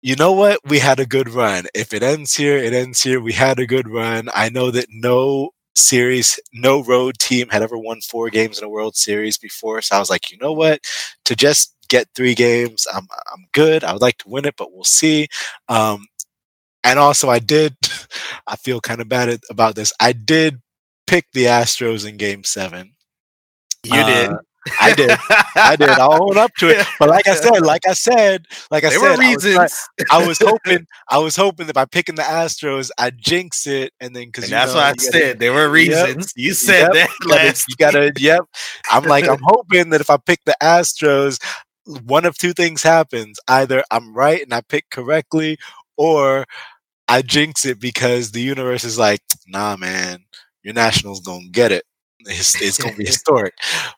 you 0.03 0.17
know 0.17 0.33
what? 0.33 0.59
We 0.65 0.79
had 0.79 0.99
a 0.99 1.05
good 1.05 1.29
run. 1.29 1.63
If 1.73 1.93
it 1.93 2.03
ends 2.03 2.35
here, 2.35 2.57
it 2.57 2.73
ends 2.73 3.01
here. 3.01 3.21
We 3.21 3.31
had 3.31 3.57
a 3.57 3.65
good 3.65 3.87
run. 3.87 4.27
I 4.35 4.49
know 4.49 4.69
that 4.69 4.87
no 4.89 5.51
series, 5.75 6.37
no 6.51 6.83
road 6.83 7.17
team 7.19 7.47
had 7.47 7.61
ever 7.61 7.77
won 7.77 8.01
four 8.01 8.29
games 8.29 8.59
in 8.59 8.65
a 8.65 8.69
World 8.69 8.97
Series 8.97 9.37
before. 9.37 9.81
So 9.81 9.95
I 9.95 9.99
was 9.99 10.09
like, 10.09 10.29
you 10.29 10.37
know 10.39 10.51
what? 10.51 10.81
To 11.23 11.37
just 11.37 11.73
get 11.87 12.09
three 12.15 12.35
games, 12.35 12.85
I'm 12.93 13.07
I'm 13.33 13.45
good. 13.53 13.85
I 13.85 13.93
would 13.93 14.01
like 14.01 14.17
to 14.19 14.29
win 14.29 14.43
it, 14.43 14.55
but 14.57 14.73
we'll 14.73 14.83
see. 14.83 15.29
Um, 15.69 16.05
and 16.83 16.99
also, 16.99 17.29
I 17.29 17.39
did. 17.39 17.77
I 18.47 18.57
feel 18.57 18.81
kind 18.81 18.99
of 18.99 19.07
bad 19.07 19.39
about 19.49 19.75
this. 19.75 19.93
I 20.01 20.11
did 20.11 20.61
pick 21.07 21.27
the 21.31 21.45
Astros 21.45 22.05
in 22.05 22.17
Game 22.17 22.43
Seven. 22.43 22.93
You 23.85 24.01
uh, 24.01 24.05
did. 24.05 24.31
I 24.79 24.93
did. 24.93 25.11
I 25.55 25.75
did. 25.75 25.89
I'll 25.89 26.23
own 26.23 26.37
up 26.37 26.53
to 26.55 26.69
it. 26.69 26.85
But 26.99 27.09
like 27.09 27.27
I 27.27 27.35
said, 27.35 27.61
like 27.61 27.87
I 27.87 27.93
said, 27.93 28.45
like 28.71 28.83
I 28.83 28.89
there 28.89 28.99
said, 28.99 29.17
were 29.17 29.17
reasons. 29.17 29.57
I 29.57 29.63
was, 29.63 29.89
I 30.11 30.27
was, 30.27 30.39
hoping, 30.39 30.87
I 31.09 31.17
was 31.17 31.35
hoping 31.35 31.67
that 31.67 31.73
by 31.73 31.85
picking 31.85 32.15
the 32.15 32.21
Astros, 32.21 32.91
I 32.97 33.09
jinx 33.09 33.67
it, 33.67 33.93
and 33.99 34.15
then 34.15 34.25
because 34.27 34.49
that's 34.49 34.71
know, 34.71 34.77
what 34.77 34.85
I 34.85 34.93
said. 35.01 35.39
There 35.39 35.51
were 35.53 35.69
reasons. 35.69 36.33
Yep, 36.35 36.45
you 36.45 36.53
said 36.53 36.81
yep, 36.81 36.93
that 36.93 37.09
gotta, 37.21 37.35
last. 37.35 37.65
You 37.67 37.75
gotta. 37.77 38.13
Yep. 38.17 38.45
I'm 38.89 39.03
like, 39.03 39.27
I'm 39.27 39.39
hoping 39.43 39.89
that 39.89 40.01
if 40.01 40.09
I 40.09 40.17
pick 40.17 40.39
the 40.45 40.55
Astros, 40.61 41.43
one 42.05 42.25
of 42.25 42.37
two 42.37 42.53
things 42.53 42.83
happens: 42.83 43.39
either 43.47 43.83
I'm 43.91 44.13
right 44.13 44.41
and 44.41 44.53
I 44.53 44.61
pick 44.61 44.89
correctly, 44.89 45.57
or 45.97 46.45
I 47.07 47.21
jinx 47.21 47.65
it 47.65 47.79
because 47.79 48.31
the 48.31 48.41
universe 48.41 48.83
is 48.83 48.97
like, 48.97 49.21
nah, 49.47 49.75
man, 49.75 50.23
your 50.63 50.73
Nationals 50.73 51.19
gonna 51.19 51.49
get 51.51 51.71
it. 51.71 51.83
It's, 52.27 52.61
it's 52.61 52.77
gonna 52.77 52.95
be 52.95 53.05
historic. 53.07 53.53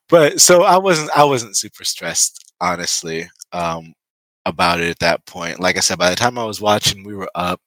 But 0.10 0.40
so 0.40 0.64
I 0.64 0.78
wasn't 0.78 1.10
I 1.16 1.24
wasn't 1.24 1.58
super 1.58 1.84
stressed, 1.84 2.54
honestly, 2.62 3.30
um, 3.52 3.94
about 4.46 4.80
it 4.82 4.90
at 4.90 5.00
that 5.00 5.26
point. 5.26 5.60
Like 5.60 5.78
I 5.78 5.82
said, 5.82 5.98
by 6.00 6.10
the 6.10 6.16
time 6.16 6.38
I 6.38 6.46
was 6.46 6.62
watching, 6.62 7.04
we 7.04 7.16
were 7.16 7.30
up 7.36 7.60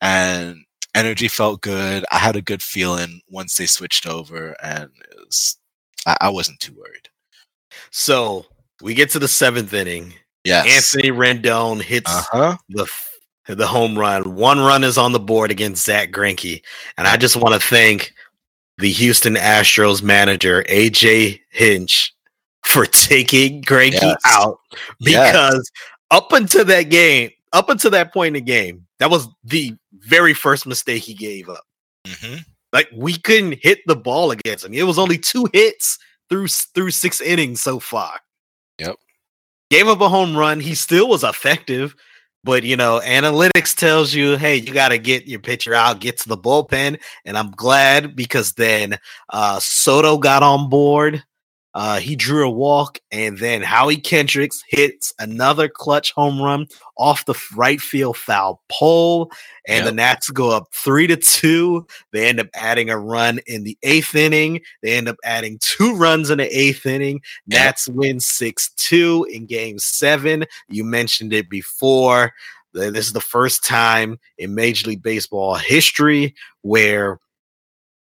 and 0.00 0.56
energy 0.94 1.28
felt 1.28 1.60
good. 1.60 2.04
I 2.12 2.18
had 2.18 2.36
a 2.36 2.42
good 2.42 2.62
feeling 2.62 3.20
once 3.28 3.56
they 3.56 3.66
switched 3.66 4.06
over 4.06 4.54
and 4.62 4.84
it 5.10 5.16
was 5.18 5.56
I, 6.06 6.16
I 6.22 6.28
wasn't 6.30 6.60
too 6.60 6.74
worried. 6.74 7.08
So 7.90 8.46
we 8.82 8.94
get 8.94 9.10
to 9.10 9.18
the 9.18 9.28
seventh 9.28 9.72
inning. 9.72 10.14
Yes. 10.44 10.94
Anthony 10.94 11.10
Rendon 11.12 11.82
hits 11.82 12.10
Uh-huh. 12.14 12.56
the 12.68 12.86
the 13.48 13.66
home 13.66 13.98
run. 13.98 14.34
One 14.34 14.58
run 14.60 14.84
is 14.84 14.98
on 14.98 15.12
the 15.12 15.18
board 15.20 15.50
against 15.50 15.84
Zach 15.84 16.10
Greinke, 16.10 16.62
and 16.98 17.08
I 17.08 17.16
just 17.16 17.34
want 17.36 17.54
to 17.60 17.66
thank 17.66 18.12
the 18.78 18.90
Houston 18.92 19.34
Astros 19.34 20.02
manager 20.02 20.64
AJ 20.68 21.40
Hinch 21.50 22.14
for 22.64 22.86
taking 22.86 23.62
Greinke 23.62 24.00
Yes. 24.02 24.16
out 24.24 24.58
Yes. 25.00 25.32
because 25.32 25.70
up 26.10 26.32
until 26.32 26.64
that 26.66 26.84
game, 26.84 27.30
up 27.52 27.68
until 27.68 27.90
that 27.92 28.12
point 28.12 28.28
in 28.36 28.44
the 28.44 28.50
game, 28.52 28.86
that 28.98 29.10
was 29.10 29.26
the 29.44 29.74
very 29.92 30.34
first 30.34 30.66
mistake 30.66 31.02
he 31.02 31.14
gave 31.14 31.48
up. 31.48 31.64
Mhm. 32.06 32.44
Like 32.72 32.88
we 32.94 33.16
couldn't 33.18 33.58
hit 33.62 33.80
the 33.86 33.96
ball 33.96 34.30
against 34.30 34.64
him. 34.64 34.74
It 34.74 34.82
was 34.84 34.98
only 34.98 35.18
two 35.18 35.48
hits 35.52 35.98
through 36.28 36.48
through 36.48 36.90
six 36.90 37.20
innings 37.20 37.62
so 37.62 37.80
far. 37.80 38.20
Yep. 38.78 38.96
Gave 39.70 39.88
up 39.88 40.00
a 40.00 40.08
home 40.08 40.36
run. 40.36 40.60
He 40.60 40.74
still 40.74 41.08
was 41.08 41.24
effective, 41.24 41.94
but 42.44 42.62
you 42.62 42.76
know, 42.76 43.00
analytics 43.04 43.74
tells 43.74 44.14
you, 44.14 44.36
hey, 44.36 44.56
you 44.56 44.72
got 44.72 44.88
to 44.88 44.98
get 44.98 45.26
your 45.26 45.40
pitcher 45.40 45.74
out, 45.74 46.00
get 46.00 46.18
to 46.18 46.28
the 46.28 46.38
bullpen, 46.38 47.00
and 47.24 47.36
I'm 47.36 47.50
glad 47.50 48.16
because 48.16 48.52
then 48.54 48.98
uh, 49.30 49.58
Soto 49.60 50.18
got 50.18 50.42
on 50.42 50.68
board. 50.68 51.22
Uh, 51.78 52.00
he 52.00 52.16
drew 52.16 52.44
a 52.44 52.50
walk, 52.50 52.98
and 53.12 53.38
then 53.38 53.62
Howie 53.62 53.98
Kendricks 53.98 54.64
hits 54.66 55.14
another 55.20 55.68
clutch 55.68 56.10
home 56.10 56.42
run 56.42 56.66
off 56.96 57.24
the 57.24 57.40
right 57.54 57.80
field 57.80 58.16
foul 58.16 58.60
pole, 58.68 59.30
and 59.68 59.86
the 59.86 59.92
Nats 59.92 60.28
go 60.28 60.50
up 60.50 60.66
three 60.72 61.06
to 61.06 61.16
two. 61.16 61.86
They 62.12 62.26
end 62.26 62.40
up 62.40 62.48
adding 62.54 62.90
a 62.90 62.98
run 62.98 63.38
in 63.46 63.62
the 63.62 63.78
eighth 63.84 64.16
inning. 64.16 64.60
They 64.82 64.96
end 64.96 65.08
up 65.08 65.18
adding 65.22 65.60
two 65.60 65.94
runs 65.94 66.30
in 66.30 66.38
the 66.38 66.58
eighth 66.58 66.84
inning. 66.84 67.20
Yep. 67.46 67.60
Nats 67.60 67.88
win 67.88 68.18
six 68.18 68.72
two 68.76 69.24
in 69.30 69.46
Game 69.46 69.78
Seven. 69.78 70.46
You 70.68 70.82
mentioned 70.82 71.32
it 71.32 71.48
before. 71.48 72.32
This 72.74 73.06
is 73.06 73.12
the 73.12 73.20
first 73.20 73.64
time 73.64 74.18
in 74.36 74.56
Major 74.56 74.88
League 74.88 75.04
Baseball 75.04 75.54
history 75.54 76.34
where 76.62 77.20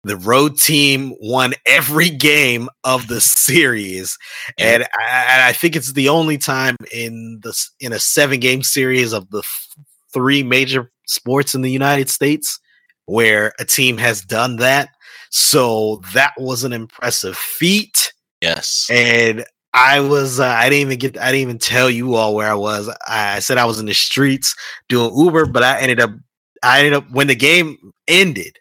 the 0.03 0.17
road 0.17 0.57
team 0.57 1.13
won 1.21 1.53
every 1.65 2.09
game 2.09 2.69
of 2.83 3.07
the 3.07 3.21
series, 3.21 4.17
and 4.57 4.83
I, 4.99 5.49
I 5.49 5.53
think 5.53 5.75
it's 5.75 5.93
the 5.93 6.09
only 6.09 6.37
time 6.37 6.75
in 6.91 7.39
the 7.43 7.57
in 7.79 7.93
a 7.93 7.99
seven 7.99 8.39
game 8.39 8.63
series 8.63 9.13
of 9.13 9.29
the 9.29 9.39
f- 9.39 9.67
three 10.13 10.43
major 10.43 10.91
sports 11.07 11.55
in 11.55 11.61
the 11.61 11.71
United 11.71 12.09
States 12.09 12.59
where 13.05 13.51
a 13.59 13.65
team 13.65 13.97
has 13.97 14.21
done 14.21 14.55
that. 14.57 14.89
So 15.29 16.01
that 16.13 16.33
was 16.37 16.63
an 16.63 16.71
impressive 16.73 17.35
feat 17.37 18.13
Yes. 18.41 18.87
and 18.91 19.43
I 19.73 19.99
was 20.01 20.39
uh, 20.39 20.45
I 20.45 20.69
didn't 20.69 20.81
even 20.81 20.99
get 20.99 21.17
I 21.17 21.27
didn't 21.31 21.41
even 21.41 21.57
tell 21.59 21.89
you 21.89 22.13
all 22.15 22.35
where 22.35 22.49
I 22.51 22.53
was. 22.55 22.87
I, 23.07 23.37
I 23.37 23.39
said 23.39 23.57
I 23.57 23.65
was 23.65 23.79
in 23.79 23.85
the 23.87 23.93
streets 23.93 24.55
doing 24.89 25.17
Uber, 25.17 25.47
but 25.47 25.63
I 25.63 25.79
ended 25.79 25.99
up 25.99 26.11
I 26.61 26.79
ended 26.79 26.93
up 26.93 27.09
when 27.11 27.27
the 27.27 27.35
game 27.35 27.77
ended, 28.07 28.59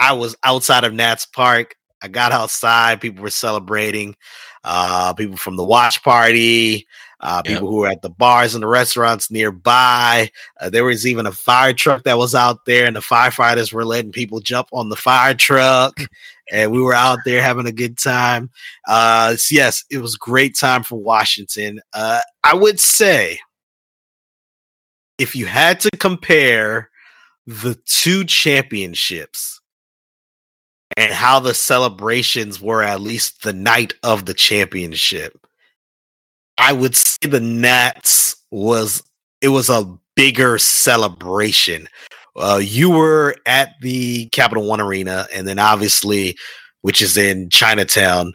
I 0.00 0.12
was 0.14 0.34
outside 0.42 0.84
of 0.84 0.94
Nats 0.94 1.26
Park. 1.26 1.76
I 2.02 2.08
got 2.08 2.32
outside, 2.32 3.00
people 3.00 3.22
were 3.22 3.30
celebrating. 3.30 4.16
Uh, 4.64 5.12
people 5.14 5.36
from 5.36 5.56
the 5.56 5.64
watch 5.64 6.02
party, 6.02 6.86
uh, 7.20 7.42
Yep. 7.44 7.54
people 7.54 7.70
who 7.70 7.76
were 7.78 7.88
at 7.88 8.02
the 8.02 8.10
bars 8.10 8.54
and 8.54 8.62
the 8.62 8.66
restaurants 8.68 9.30
nearby. 9.30 10.30
Uh, 10.60 10.70
there 10.70 10.84
was 10.84 11.06
even 11.06 11.26
a 11.26 11.32
fire 11.32 11.72
truck 11.74 12.04
that 12.04 12.18
was 12.18 12.34
out 12.34 12.64
there, 12.66 12.86
and 12.86 12.96
the 12.96 13.00
firefighters 13.00 13.72
were 13.72 13.84
letting 13.84 14.12
people 14.12 14.40
jump 14.40 14.68
on 14.72 14.88
the 14.88 14.96
fire 14.96 15.34
truck. 15.34 15.94
And 16.52 16.72
we 16.72 16.82
were 16.82 16.94
out 16.94 17.20
there 17.24 17.40
having 17.40 17.68
a 17.68 17.72
good 17.72 17.96
time. 17.96 18.50
Uh, 18.88 19.36
yes, 19.52 19.84
it 19.88 19.98
was 19.98 20.16
a 20.16 20.18
great 20.18 20.56
time 20.56 20.82
for 20.82 20.98
Washington. 21.00 21.80
Uh, 21.92 22.18
I 22.42 22.56
would 22.56 22.80
say 22.80 23.38
if 25.16 25.36
you 25.36 25.46
had 25.46 25.78
to 25.78 25.90
compare 25.98 26.90
the 27.46 27.78
two 27.86 28.24
championships 28.24 29.59
and 30.96 31.12
how 31.12 31.40
the 31.40 31.54
celebrations 31.54 32.60
were 32.60 32.82
at 32.82 33.00
least 33.00 33.42
the 33.42 33.52
night 33.52 33.94
of 34.02 34.26
the 34.26 34.34
championship, 34.34 35.46
I 36.58 36.72
would 36.72 36.96
say 36.96 37.16
the 37.22 37.40
Nats 37.40 38.36
was 38.50 39.02
it 39.40 39.48
was 39.48 39.68
a 39.70 39.86
bigger 40.16 40.58
celebration. 40.58 41.88
Uh, 42.36 42.60
you 42.62 42.90
were 42.90 43.36
at 43.46 43.70
the 43.80 44.26
Capital 44.28 44.66
One 44.66 44.80
Arena, 44.80 45.26
and 45.34 45.46
then 45.48 45.58
obviously, 45.58 46.36
which 46.82 47.00
is 47.02 47.16
in 47.16 47.48
Chinatown, 47.50 48.32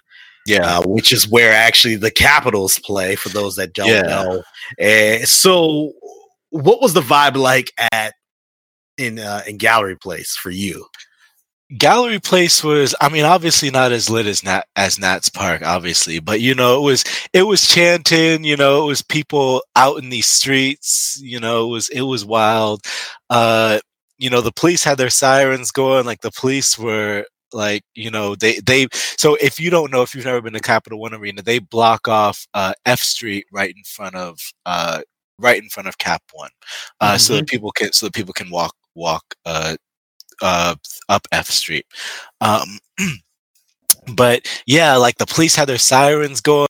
Yeah. 0.47 0.79
uh, 0.79 0.83
which 0.85 1.11
is 1.11 1.27
where 1.27 1.53
actually 1.53 1.95
the 1.95 2.11
Capitals 2.11 2.79
play. 2.79 3.15
For 3.15 3.29
those 3.29 3.55
that 3.55 3.73
don't 3.73 3.89
Yeah. 3.89 4.01
know, 4.03 4.43
and 4.79 5.27
so 5.27 5.93
what 6.49 6.81
was 6.81 6.93
the 6.93 7.01
vibe 7.01 7.35
like 7.35 7.71
at 7.91 8.13
in 8.97 9.19
uh, 9.19 9.43
in 9.45 9.57
Gallery 9.57 9.97
Place 9.97 10.35
for 10.35 10.49
you? 10.49 10.85
Gallery 11.79 12.19
Place 12.19 12.63
was, 12.63 12.93
I 13.01 13.09
mean, 13.09 13.25
obviously 13.25 13.71
not 13.71 13.91
as 13.91 14.07
lit 14.07 14.27
as 14.27 14.43
Nat 14.43 14.65
as 14.75 14.99
Nats 14.99 15.29
Park, 15.29 15.63
obviously, 15.63 16.19
but 16.19 16.39
you 16.39 16.53
know, 16.53 16.77
it 16.77 16.81
was 16.83 17.03
it 17.33 17.41
was 17.43 17.67
chanting, 17.67 18.43
you 18.43 18.55
know, 18.55 18.83
it 18.83 18.85
was 18.87 19.01
people 19.01 19.63
out 19.75 19.97
in 19.97 20.09
these 20.09 20.27
streets, 20.27 21.19
you 21.23 21.39
know, 21.39 21.65
it 21.65 21.69
was 21.71 21.89
it 21.89 22.01
was 22.01 22.23
wild. 22.23 22.81
Uh, 23.31 23.79
you 24.19 24.29
know, 24.29 24.41
the 24.41 24.51
police 24.51 24.83
had 24.83 24.99
their 24.99 25.09
sirens 25.09 25.71
going, 25.71 26.05
like 26.05 26.21
the 26.21 26.31
police 26.31 26.77
were 26.77 27.25
like, 27.51 27.81
you 27.95 28.11
know, 28.11 28.35
they 28.35 28.59
they 28.59 28.87
so 28.93 29.35
if 29.41 29.59
you 29.59 29.71
don't 29.71 29.91
know 29.91 30.03
if 30.03 30.13
you've 30.13 30.25
never 30.25 30.41
been 30.41 30.53
to 30.53 30.59
Capital 30.59 30.99
One 30.99 31.15
Arena, 31.15 31.41
they 31.41 31.57
block 31.57 32.07
off 32.07 32.45
uh 32.53 32.73
F 32.85 32.99
Street 32.99 33.47
right 33.51 33.73
in 33.75 33.83
front 33.85 34.15
of 34.15 34.37
uh 34.67 35.01
right 35.39 35.61
in 35.61 35.69
front 35.69 35.87
of 35.87 35.97
Cap 35.97 36.21
One. 36.33 36.51
Uh 37.01 37.17
so 37.17 37.33
that 37.37 37.47
people 37.47 37.71
can 37.71 37.91
so 37.91 38.05
that 38.05 38.13
people 38.13 38.33
can 38.33 38.51
walk 38.51 38.75
walk 38.93 39.23
uh 39.45 39.75
uh 40.41 40.75
up 41.09 41.27
F 41.31 41.47
Street. 41.47 41.85
Um, 42.41 42.79
but 44.15 44.47
yeah, 44.65 44.95
like 44.95 45.17
the 45.17 45.25
police 45.25 45.55
had 45.55 45.67
their 45.67 45.77
sirens 45.77 46.41
going, 46.41 46.67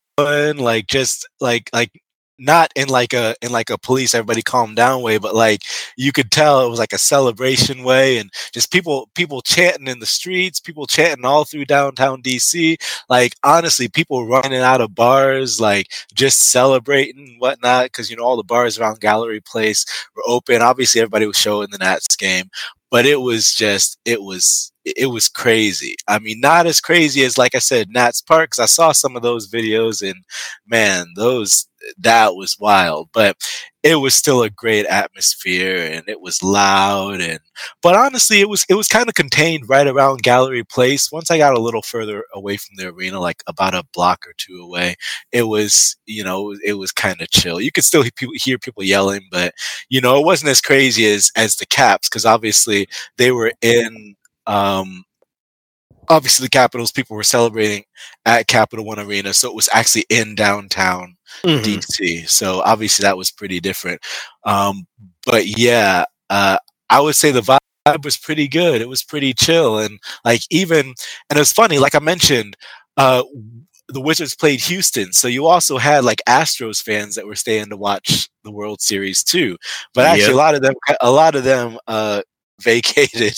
like 0.57 0.87
just 0.87 1.27
like 1.39 1.69
like 1.73 1.91
not 2.37 2.71
in 2.75 2.89
like 2.89 3.13
a 3.13 3.35
in 3.41 3.51
like 3.51 3.69
a 3.69 3.77
police 3.77 4.13
everybody 4.13 4.41
calm 4.41 4.75
down 4.75 5.01
way, 5.01 5.17
but 5.17 5.35
like 5.35 5.63
you 5.97 6.11
could 6.11 6.31
tell 6.31 6.65
it 6.65 6.69
was 6.69 6.79
like 6.79 6.93
a 6.93 6.97
celebration 6.97 7.83
way, 7.83 8.17
and 8.17 8.31
just 8.53 8.71
people 8.71 9.09
people 9.15 9.41
chanting 9.41 9.87
in 9.87 9.99
the 9.99 10.05
streets, 10.05 10.59
people 10.59 10.85
chanting 10.85 11.25
all 11.25 11.45
through 11.45 11.65
downtown 11.65 12.21
DC. 12.21 12.77
Like 13.09 13.35
honestly, 13.43 13.87
people 13.87 14.27
running 14.27 14.61
out 14.61 14.81
of 14.81 14.95
bars, 14.95 15.59
like 15.61 15.91
just 16.13 16.39
celebrating 16.43 17.35
whatnot, 17.39 17.85
because 17.85 18.09
you 18.09 18.17
know 18.17 18.23
all 18.23 18.37
the 18.37 18.43
bars 18.43 18.79
around 18.79 18.99
Gallery 18.99 19.41
Place 19.41 19.85
were 20.15 20.23
open. 20.27 20.61
Obviously, 20.61 21.01
everybody 21.01 21.25
was 21.25 21.37
showing 21.37 21.69
the 21.71 21.77
Nats 21.77 22.15
game, 22.15 22.49
but 22.91 23.05
it 23.05 23.21
was 23.21 23.53
just 23.53 23.97
it 24.05 24.21
was 24.21 24.71
it 24.85 25.07
was 25.07 25.27
crazy. 25.27 25.95
I 26.07 26.19
mean, 26.19 26.39
not 26.39 26.67
as 26.67 26.79
crazy 26.79 27.23
as 27.23 27.37
like 27.37 27.55
I 27.55 27.59
said, 27.59 27.89
Nats 27.89 28.21
Park. 28.21 28.51
Cause 28.51 28.59
I 28.59 28.67
saw 28.67 28.91
some 28.91 29.15
of 29.15 29.23
those 29.23 29.49
videos, 29.49 30.07
and 30.07 30.23
man, 30.67 31.07
those 31.15 31.67
that 31.99 32.35
was 32.35 32.57
wild. 32.59 33.09
But 33.13 33.37
it 33.83 33.97
was 33.97 34.15
still 34.15 34.41
a 34.41 34.49
great 34.49 34.87
atmosphere, 34.87 35.77
and 35.77 36.09
it 36.09 36.19
was 36.19 36.41
loud. 36.41 37.21
And 37.21 37.39
but 37.83 37.95
honestly, 37.95 38.41
it 38.41 38.49
was 38.49 38.65
it 38.67 38.73
was 38.73 38.87
kind 38.87 39.07
of 39.07 39.13
contained 39.15 39.69
right 39.69 39.85
around 39.87 40.23
Gallery 40.23 40.63
Place. 40.63 41.11
Once 41.11 41.29
I 41.29 41.37
got 41.37 41.55
a 41.55 41.61
little 41.61 41.83
further 41.83 42.23
away 42.33 42.57
from 42.57 42.77
the 42.77 42.87
arena, 42.87 43.19
like 43.19 43.43
about 43.47 43.75
a 43.75 43.83
block 43.93 44.25
or 44.27 44.33
two 44.37 44.59
away, 44.61 44.95
it 45.31 45.43
was 45.43 45.95
you 46.05 46.23
know 46.23 46.55
it 46.63 46.73
was 46.73 46.91
kind 46.91 47.21
of 47.21 47.29
chill. 47.29 47.61
You 47.61 47.71
could 47.71 47.83
still 47.83 48.03
hear 48.35 48.57
people, 48.57 48.83
yelling, 48.83 49.27
but 49.31 49.53
you 49.89 50.01
know 50.01 50.19
it 50.19 50.25
wasn't 50.25 50.49
as 50.49 50.61
crazy 50.61 51.05
as 51.05 51.31
as 51.35 51.55
the 51.57 51.65
Caps 51.67 52.09
because 52.09 52.25
obviously 52.25 52.87
they 53.17 53.31
were 53.31 53.51
in 53.61 54.15
um, 54.47 55.03
obviously 56.09 56.45
the 56.45 56.49
Capitals 56.49 56.91
people 56.91 57.15
were 57.15 57.23
celebrating 57.23 57.83
at 58.25 58.47
Capital 58.47 58.85
One 58.85 58.99
Arena, 58.99 59.33
so 59.33 59.49
it 59.49 59.55
was 59.55 59.69
actually 59.73 60.05
in 60.09 60.35
downtown 60.35 61.14
mm-hmm. 61.43 61.63
DC. 61.63 62.29
So 62.29 62.61
obviously 62.61 63.03
that 63.03 63.17
was 63.17 63.31
pretty 63.31 63.59
different. 63.59 64.01
Um, 64.43 64.87
but 65.25 65.45
yeah, 65.45 66.05
uh, 66.29 66.57
I 66.89 67.01
would 67.01 67.15
say 67.15 67.31
the 67.31 67.41
vibe 67.41 68.03
was 68.03 68.17
pretty 68.17 68.47
good. 68.47 68.81
It 68.81 68.89
was 68.89 69.03
pretty 69.03 69.33
chill, 69.33 69.79
and 69.79 69.99
like 70.23 70.41
even 70.49 70.93
and 71.29 71.37
it 71.37 71.39
was 71.39 71.51
funny. 71.51 71.79
Like 71.79 71.95
I 71.95 71.99
mentioned, 71.99 72.55
uh, 72.97 73.23
the 73.87 74.01
Wizards 74.01 74.35
played 74.35 74.61
Houston, 74.61 75.13
so 75.13 75.27
you 75.27 75.45
also 75.45 75.77
had 75.77 76.03
like 76.03 76.21
Astros 76.27 76.81
fans 76.81 77.15
that 77.15 77.27
were 77.27 77.35
staying 77.35 77.69
to 77.69 77.77
watch 77.77 78.29
the 78.43 78.51
World 78.51 78.81
Series 78.81 79.23
too. 79.23 79.57
But 79.93 80.05
actually, 80.05 80.27
yep. 80.27 80.33
a 80.33 80.37
lot 80.37 80.55
of 80.55 80.61
them, 80.61 80.73
a 81.01 81.11
lot 81.11 81.35
of 81.35 81.43
them, 81.43 81.77
uh, 81.87 82.21
vacated 82.61 83.37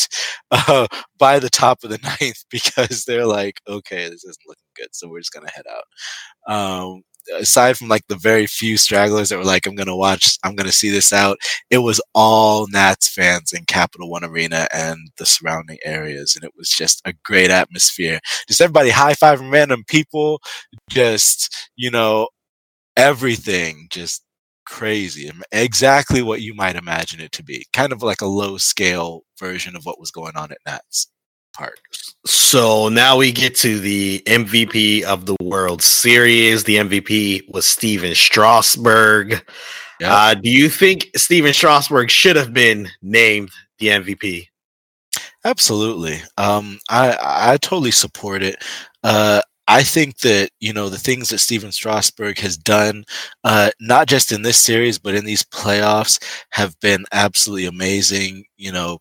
uh, 0.52 0.86
by 1.18 1.40
the 1.40 1.50
top 1.50 1.84
of 1.84 1.90
the 1.90 1.98
ninth 2.22 2.46
because 2.52 3.04
they're 3.06 3.26
like, 3.26 3.60
okay, 3.68 4.08
this 4.10 4.24
isn't 4.24 4.38
looking 4.48 4.64
good, 4.76 4.90
so 4.92 5.10
we're 5.10 5.20
just 5.20 5.34
gonna 5.34 5.50
head 5.50 5.66
out. 5.70 6.54
Um, 6.54 7.02
aside 7.36 7.78
from 7.78 7.88
like 7.88 8.08
the 8.08 8.16
very 8.16 8.48
few 8.48 8.78
stragglers 8.78 9.30
that 9.30 9.38
were 9.38 9.44
like, 9.44 9.66
I'm 9.66 9.76
gonna 9.76 9.96
watch, 9.96 10.38
I'm 10.44 10.56
gonna 10.56 10.72
see 10.72 10.90
this 10.90 11.14
out, 11.14 11.38
it 11.70 11.80
was 11.80 12.02
all 12.16 12.68
Nats 12.70 13.08
fans 13.10 13.54
in 13.54 13.66
Capital 13.66 14.10
One 14.10 14.24
Arena 14.24 14.68
and 14.74 15.10
the 15.18 15.26
surrounding 15.26 15.78
areas, 15.86 16.36
and 16.36 16.44
it 16.44 16.54
was 16.58 16.70
just 16.70 17.02
a 17.06 17.14
great 17.24 17.52
atmosphere. 17.52 18.20
Just 18.48 18.62
everybody 18.62 18.90
high 18.90 19.14
fiving 19.14 19.52
random 19.52 19.84
people, 19.88 20.42
just 20.90 21.70
you 21.76 21.92
know, 21.92 22.30
everything 22.98 23.88
just 23.92 24.24
crazy. 24.66 25.32
Exactly 25.52 26.22
what 26.22 26.42
you 26.42 26.54
might 26.54 26.76
imagine 26.76 27.20
it 27.22 27.32
to 27.34 27.44
be. 27.44 27.66
Kind 27.74 27.94
of 27.94 28.04
like 28.04 28.22
a 28.22 28.26
low 28.28 28.58
scale 28.58 29.24
version 29.40 29.76
of 29.76 29.86
what 29.86 30.00
was 30.00 30.12
going 30.12 30.36
on 30.36 30.52
at 30.52 30.60
Nats 30.66 31.08
So 32.26 32.90
now 32.90 33.18
we 33.18 33.32
get 33.32 33.56
to 33.58 33.80
the 33.80 34.22
MVP 34.26 35.04
of 35.04 35.26
the 35.26 35.36
World 35.42 35.82
Series. 35.82 36.64
The 36.66 36.76
MVP 36.76 37.50
was 37.54 37.66
Stephen 37.66 38.16
Strasburg. 38.16 39.32
Yep. 40.00 40.12
Uh, 40.12 40.34
do 40.36 40.50
you 40.50 40.70
think 40.70 41.10
Stephen 41.16 41.54
Strasburg 41.54 42.12
should 42.12 42.36
have 42.36 42.54
been 42.54 42.90
named 43.02 43.52
the 43.80 43.88
MVP? 43.88 44.48
Absolutely. 45.46 46.20
Um, 46.38 46.80
I 46.90 47.18
I 47.22 47.58
totally 47.58 47.92
support 47.92 48.44
it. 48.44 48.62
Uh, 49.04 49.42
I 49.68 49.84
think 49.84 50.20
that 50.20 50.50
you 50.60 50.74
know 50.74 50.90
the 50.90 50.98
things 50.98 51.30
that 51.30 51.40
Stephen 51.40 51.72
Strasburg 51.72 52.40
has 52.40 52.58
done, 52.58 53.06
uh, 53.44 53.72
not 53.80 54.08
just 54.08 54.32
in 54.32 54.42
this 54.42 54.58
series 54.58 54.98
but 55.00 55.16
in 55.16 55.26
these 55.26 55.44
playoffs, 55.44 56.22
have 56.52 56.80
been 56.82 57.06
absolutely 57.12 57.66
amazing. 57.66 58.46
You 58.58 58.72
know, 58.74 59.00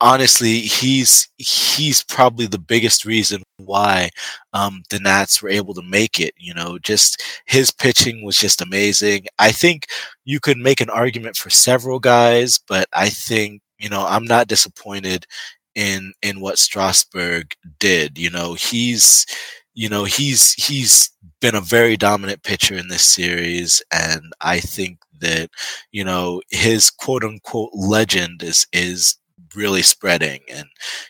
honestly, 0.00 0.60
he's 0.60 1.28
he's 1.38 2.02
probably 2.04 2.46
the 2.46 2.58
biggest 2.58 3.04
reason 3.04 3.42
why 3.58 4.10
um, 4.52 4.82
the 4.90 4.98
Nats 5.00 5.42
were 5.42 5.48
able 5.48 5.74
to 5.74 5.82
make 5.82 6.20
it. 6.20 6.34
You 6.38 6.54
know, 6.54 6.78
just 6.78 7.22
his 7.46 7.70
pitching 7.70 8.24
was 8.24 8.36
just 8.38 8.60
amazing. 8.62 9.26
I 9.38 9.52
think 9.52 9.86
you 10.24 10.40
could 10.40 10.58
make 10.58 10.80
an 10.80 10.90
argument 10.90 11.36
for 11.36 11.50
several 11.50 11.98
guys, 12.00 12.58
but 12.68 12.88
I 12.94 13.08
think 13.10 13.62
you 13.78 13.88
know 13.90 14.04
I'm 14.06 14.24
not 14.24 14.48
disappointed 14.48 15.26
in 15.74 16.12
in 16.22 16.40
what 16.40 16.58
Strasburg 16.58 17.52
did. 17.78 18.18
You 18.18 18.30
know, 18.30 18.54
he's 18.54 19.26
you 19.74 19.88
know 19.88 20.04
he's 20.04 20.54
he's 20.54 21.10
been 21.40 21.54
a 21.54 21.60
very 21.60 21.96
dominant 21.96 22.42
pitcher 22.42 22.74
in 22.74 22.88
this 22.88 23.04
series 23.04 23.80
and 23.92 24.20
i 24.40 24.58
think 24.58 24.98
that 25.20 25.48
you 25.92 26.04
know 26.04 26.42
his 26.50 26.90
quote 26.90 27.22
unquote 27.24 27.70
legend 27.74 28.42
is 28.42 28.66
is 28.72 29.17
really 29.54 29.82
spreading 29.82 30.40
and 30.50 30.66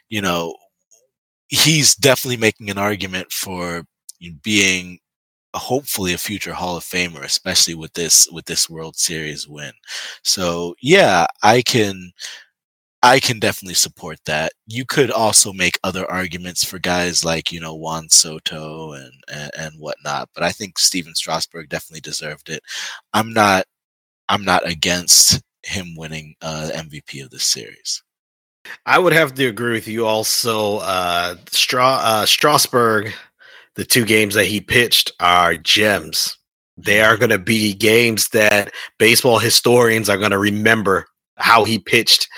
you 0.08 0.20
know 0.20 0.54
he's 1.48 1.94
definitely 1.94 2.36
making 2.36 2.70
an 2.70 2.78
argument 2.78 3.30
for 3.32 3.84
being 4.42 4.98
hopefully 5.54 6.12
a 6.12 6.18
future 6.18 6.52
hall 6.52 6.76
of 6.76 6.84
famer 6.84 7.24
especially 7.24 7.74
with 7.74 7.92
this 7.94 8.28
with 8.30 8.44
this 8.44 8.68
world 8.68 8.96
series 8.96 9.48
win 9.48 9.72
so 10.22 10.74
yeah 10.82 11.26
i 11.42 11.62
can 11.62 12.12
I 13.02 13.20
can 13.20 13.38
definitely 13.38 13.74
support 13.74 14.18
that. 14.24 14.52
You 14.66 14.84
could 14.84 15.10
also 15.10 15.52
make 15.52 15.78
other 15.84 16.10
arguments 16.10 16.64
for 16.64 16.78
guys 16.80 17.24
like 17.24 17.52
you 17.52 17.60
know 17.60 17.74
Juan 17.74 18.08
Soto 18.08 18.92
and, 18.92 19.12
and 19.32 19.50
and, 19.56 19.74
whatnot, 19.78 20.30
but 20.34 20.42
I 20.42 20.50
think 20.52 20.78
Stephen 20.78 21.14
Strasburg 21.14 21.68
definitely 21.68 22.00
deserved 22.00 22.48
it. 22.50 22.62
I'm 23.14 23.32
not 23.32 23.66
I'm 24.28 24.44
not 24.44 24.68
against 24.68 25.42
him 25.64 25.94
winning 25.96 26.34
uh, 26.42 26.70
MVP 26.74 27.22
of 27.24 27.30
this 27.30 27.44
series. 27.44 28.02
I 28.86 28.98
would 28.98 29.12
have 29.12 29.34
to 29.34 29.46
agree 29.46 29.72
with 29.72 29.88
you. 29.88 30.06
Also, 30.06 30.78
uh, 30.78 31.36
Stra- 31.50 32.00
uh, 32.00 32.26
Strasburg, 32.26 33.12
the 33.74 33.84
two 33.84 34.04
games 34.04 34.34
that 34.34 34.46
he 34.46 34.60
pitched 34.60 35.12
are 35.20 35.56
gems. 35.56 36.36
They 36.76 37.00
are 37.00 37.16
going 37.16 37.30
to 37.30 37.38
be 37.38 37.74
games 37.74 38.28
that 38.28 38.72
baseball 38.98 39.38
historians 39.38 40.08
are 40.08 40.16
going 40.18 40.30
to 40.30 40.38
remember 40.38 41.06
how 41.36 41.64
he 41.64 41.78
pitched 41.78 42.28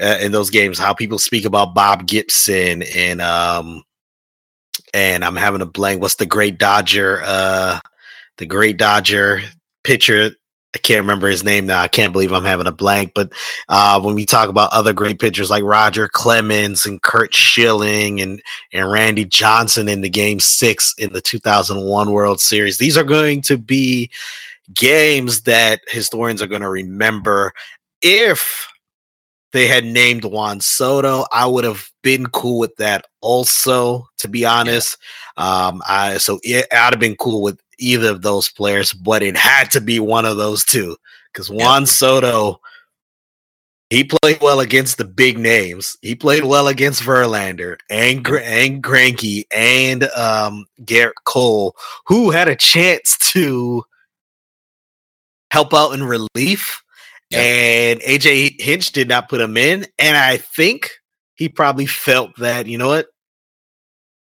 uh, 0.00 0.18
in 0.20 0.32
those 0.32 0.50
games, 0.50 0.78
how 0.78 0.94
people 0.94 1.18
speak 1.18 1.44
about 1.44 1.74
Bob 1.74 2.06
Gibson 2.06 2.82
and 2.94 3.20
um 3.20 3.82
and 4.92 5.24
I'm 5.24 5.36
having 5.36 5.60
a 5.62 5.66
blank. 5.66 6.02
What's 6.02 6.16
the 6.16 6.26
great 6.26 6.58
Dodger 6.58 7.22
uh 7.24 7.80
the 8.38 8.46
great 8.46 8.76
Dodger 8.76 9.42
pitcher? 9.84 10.32
I 10.74 10.78
can't 10.78 11.00
remember 11.00 11.28
his 11.28 11.42
name 11.42 11.66
now. 11.66 11.80
I 11.80 11.88
can't 11.88 12.12
believe 12.12 12.32
I'm 12.32 12.44
having 12.44 12.68
a 12.68 12.72
blank. 12.72 13.12
But 13.14 13.32
uh, 13.68 14.00
when 14.00 14.14
we 14.14 14.24
talk 14.24 14.48
about 14.48 14.72
other 14.72 14.92
great 14.92 15.18
pitchers 15.18 15.50
like 15.50 15.64
Roger 15.64 16.08
Clemens 16.08 16.86
and 16.86 17.02
Curt 17.02 17.34
Schilling 17.34 18.20
and 18.20 18.40
and 18.72 18.90
Randy 18.90 19.24
Johnson 19.24 19.88
in 19.88 20.00
the 20.00 20.08
Game 20.08 20.38
Six 20.38 20.94
in 20.96 21.12
the 21.12 21.20
2001 21.20 22.12
World 22.12 22.40
Series, 22.40 22.78
these 22.78 22.96
are 22.96 23.04
going 23.04 23.42
to 23.42 23.58
be 23.58 24.10
games 24.72 25.42
that 25.42 25.80
historians 25.88 26.40
are 26.40 26.46
going 26.46 26.62
to 26.62 26.70
remember 26.70 27.52
if 28.00 28.68
they 29.52 29.66
had 29.66 29.84
named 29.84 30.24
Juan 30.24 30.60
Soto, 30.60 31.26
I 31.32 31.46
would 31.46 31.64
have 31.64 31.90
been 32.02 32.26
cool 32.26 32.60
with 32.60 32.76
that 32.76 33.06
also, 33.20 34.06
to 34.18 34.28
be 34.28 34.44
honest. 34.44 34.96
Um, 35.36 35.82
I 35.88 36.18
so 36.18 36.38
it, 36.42 36.66
I'd 36.72 36.92
have 36.92 37.00
been 37.00 37.16
cool 37.16 37.42
with 37.42 37.60
either 37.80 38.10
of 38.10 38.22
those 38.22 38.48
players, 38.48 38.92
but 38.92 39.22
it 39.22 39.36
had 39.36 39.70
to 39.72 39.80
be 39.80 40.00
one 40.00 40.24
of 40.24 40.36
those 40.36 40.64
two 40.64 40.96
because 41.32 41.50
Juan. 41.50 41.86
Soto, 41.86 42.60
he 43.88 44.04
played 44.04 44.40
well 44.40 44.60
against 44.60 44.98
the 44.98 45.04
big 45.04 45.38
names. 45.38 45.96
He 46.02 46.14
played 46.14 46.44
well 46.44 46.68
against 46.68 47.02
Verlander 47.02 47.76
and 47.88 48.26
and 48.28 48.82
Greinke 48.82 49.44
and 49.54 50.04
um, 50.10 50.66
Gerrit 50.82 51.12
Cole, 51.24 51.74
who 52.06 52.30
had 52.30 52.48
a 52.48 52.56
chance 52.56 53.16
to 53.32 53.84
help 55.50 55.74
out 55.74 55.92
in 55.92 56.04
relief 56.04 56.82
and 57.32 58.00
AJ 58.00 58.60
Hinch 58.60 58.92
did 58.92 59.08
not 59.08 59.28
put 59.28 59.40
him 59.40 59.56
in. 59.56 59.86
And 59.98 60.16
I 60.16 60.36
think 60.36 60.90
he 61.34 61.48
probably 61.48 61.86
felt 61.86 62.36
that, 62.38 62.66
you 62.66 62.78
know 62.78 62.88
what? 62.88 63.06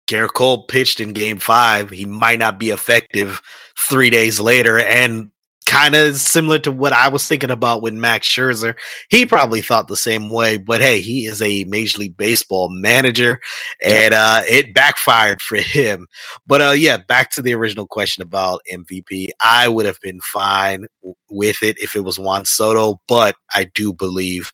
Gerrit 0.08 0.34
Cole 0.34 0.64
pitched 0.64 1.00
in 1.00 1.14
game 1.14 1.40
five. 1.40 1.90
He 1.90 2.06
might 2.06 2.40
not 2.40 2.60
be 2.60 2.70
effective 2.70 3.42
three 3.78 4.10
days 4.10 4.40
later. 4.40 4.80
And 4.80 5.32
kind 5.68 5.96
of 5.96 6.16
similar 6.16 6.58
to 6.58 6.72
what 6.72 6.94
I 6.94 7.10
was 7.10 7.28
thinking 7.28 7.52
about 7.52 7.82
with 7.82 7.94
Max 7.94 8.26
Scherzer. 8.26 8.76
He 9.10 9.26
probably 9.26 9.62
thought 9.62 9.90
the 9.90 9.98
same 9.98 10.30
way, 10.30 10.58
but 10.58 10.82
hey, 10.82 11.02
he 11.02 11.26
is 11.26 11.42
a 11.42 11.66
Major 11.66 12.00
League 12.00 12.18
Baseball 12.18 12.70
manager, 12.70 13.42
and 13.84 14.14
uh, 14.14 14.44
it 14.50 14.74
backfired 14.74 15.42
for 15.42 15.58
him. 15.58 16.08
But 16.48 16.62
uh, 16.62 16.72
yeah, 16.72 16.98
back 16.98 17.32
to 17.32 17.42
the 17.42 17.54
original 17.54 17.86
question 17.86 18.24
about 18.24 18.62
MVP. 18.74 19.30
I 19.44 19.68
would 19.68 19.86
have 19.86 20.00
been 20.02 20.22
fine 20.22 20.88
with 21.30 21.62
it 21.62 21.78
if 21.80 21.96
it 21.96 22.06
was 22.06 22.18
Juan 22.18 22.46
Soto, 22.46 23.02
but 23.08 23.36
I 23.54 23.66
do 23.76 23.92
believe 23.92 24.54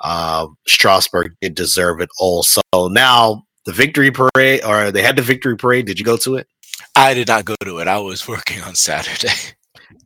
uh, 0.00 0.46
Strasburg 0.66 1.34
did 1.42 1.54
deserve 1.54 2.00
it 2.00 2.10
also. 2.18 2.62
Now 2.74 3.44
the 3.66 3.72
victory 3.72 4.10
parade, 4.10 4.64
or 4.64 4.90
they 4.90 5.02
had 5.02 5.16
the 5.16 5.22
victory 5.22 5.56
parade. 5.56 5.86
Did 5.86 5.98
you 5.98 6.04
go 6.04 6.16
to 6.18 6.36
it? 6.36 6.48
I 6.94 7.14
did 7.14 7.28
not 7.28 7.44
go 7.44 7.54
to 7.64 7.78
it. 7.78 7.88
I 7.88 7.98
was 7.98 8.26
working 8.26 8.62
on 8.62 8.74
Saturday. 8.74 9.34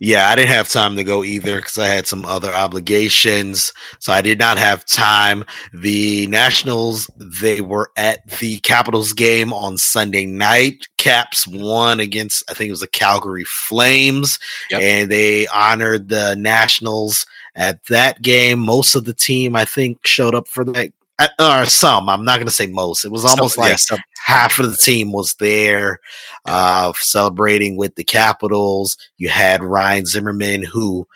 Yeah, 0.02 0.30
I 0.30 0.34
didn't 0.34 0.48
have 0.48 0.70
time 0.70 0.96
to 0.96 1.04
go 1.04 1.24
either 1.24 1.56
because 1.56 1.76
I 1.76 1.86
had 1.86 2.06
some 2.06 2.24
other 2.24 2.52
obligations. 2.52 3.72
So 3.98 4.14
I 4.14 4.22
did 4.22 4.38
not 4.38 4.56
have 4.56 4.84
time. 4.86 5.44
The 5.74 6.26
Nationals, 6.28 7.10
they 7.16 7.60
were 7.60 7.90
at 7.98 8.26
the 8.38 8.60
Capitals 8.60 9.12
game 9.12 9.52
on 9.52 9.76
Sunday 9.76 10.24
night. 10.24 10.88
Caps 10.96 11.46
won 11.46 12.00
against, 12.00 12.50
I 12.50 12.54
think 12.54 12.68
it 12.68 12.72
was 12.72 12.80
the 12.80 12.88
Calgary 12.88 13.44
Flames, 13.44 14.38
yep. 14.70 14.80
and 14.80 15.10
they 15.10 15.46
honored 15.48 16.08
the 16.08 16.34
Nationals 16.34 17.26
at 17.54 17.84
that 17.86 18.22
game. 18.22 18.58
Most 18.58 18.94
of 18.94 19.04
the 19.04 19.14
team, 19.14 19.54
I 19.54 19.66
think, 19.66 20.06
showed 20.06 20.34
up 20.34 20.48
for 20.48 20.64
that 20.64 20.92
or 21.38 21.66
some. 21.66 22.08
I'm 22.08 22.24
not 22.24 22.36
going 22.36 22.46
to 22.46 22.52
say 22.52 22.66
most. 22.66 23.04
It 23.04 23.12
was 23.12 23.24
almost 23.24 23.54
some, 23.54 23.62
like 23.62 23.78
yeah, 23.90 23.98
half 24.24 24.58
of 24.58 24.70
the 24.70 24.76
team 24.76 25.12
was 25.12 25.34
there 25.34 26.00
uh, 26.46 26.92
celebrating 26.96 27.76
with 27.76 27.94
the 27.94 28.04
Capitals. 28.04 28.96
You 29.18 29.28
had 29.28 29.62
Ryan 29.62 30.06
Zimmerman 30.06 30.62
who 30.62 31.06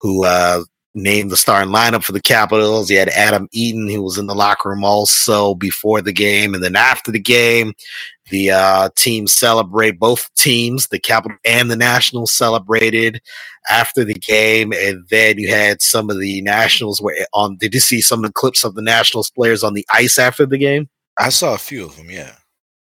who 0.00 0.24
uh, 0.24 0.64
named 0.94 1.30
the 1.30 1.36
starting 1.36 1.72
lineup 1.72 2.04
for 2.04 2.12
the 2.12 2.20
Capitals. 2.20 2.88
He 2.88 2.94
had 2.94 3.08
Adam 3.10 3.48
Eaton 3.52 3.88
who 3.88 4.02
was 4.02 4.18
in 4.18 4.26
the 4.26 4.34
locker 4.34 4.70
room 4.70 4.84
also 4.84 5.54
before 5.54 6.02
the 6.02 6.12
game, 6.12 6.54
and 6.54 6.62
then 6.62 6.76
after 6.76 7.12
the 7.12 7.20
game, 7.20 7.72
the 8.30 8.50
uh, 8.50 8.88
teams 8.96 9.32
celebrate. 9.32 9.98
Both 9.98 10.32
teams, 10.34 10.88
the 10.88 10.98
Capital 10.98 11.36
and 11.44 11.70
the 11.70 11.76
Nationals, 11.76 12.32
celebrated 12.32 13.20
after 13.70 14.04
the 14.04 14.14
game, 14.14 14.72
and 14.72 15.04
then 15.10 15.38
you 15.38 15.48
had 15.50 15.82
some 15.82 16.10
of 16.10 16.18
the 16.20 16.40
Nationals 16.42 17.00
were 17.00 17.14
on. 17.34 17.56
Did 17.56 17.74
you 17.74 17.80
see 17.80 18.00
some 18.00 18.24
of 18.24 18.30
the 18.30 18.34
clips 18.34 18.64
of 18.64 18.74
the 18.74 18.82
Nationals 18.82 19.30
players 19.30 19.64
on 19.64 19.74
the 19.74 19.86
ice 19.92 20.18
after 20.18 20.46
the 20.46 20.58
game? 20.58 20.88
I 21.18 21.28
saw 21.30 21.54
a 21.54 21.58
few 21.58 21.86
of 21.86 21.96
them. 21.96 22.10
Yeah. 22.10 22.32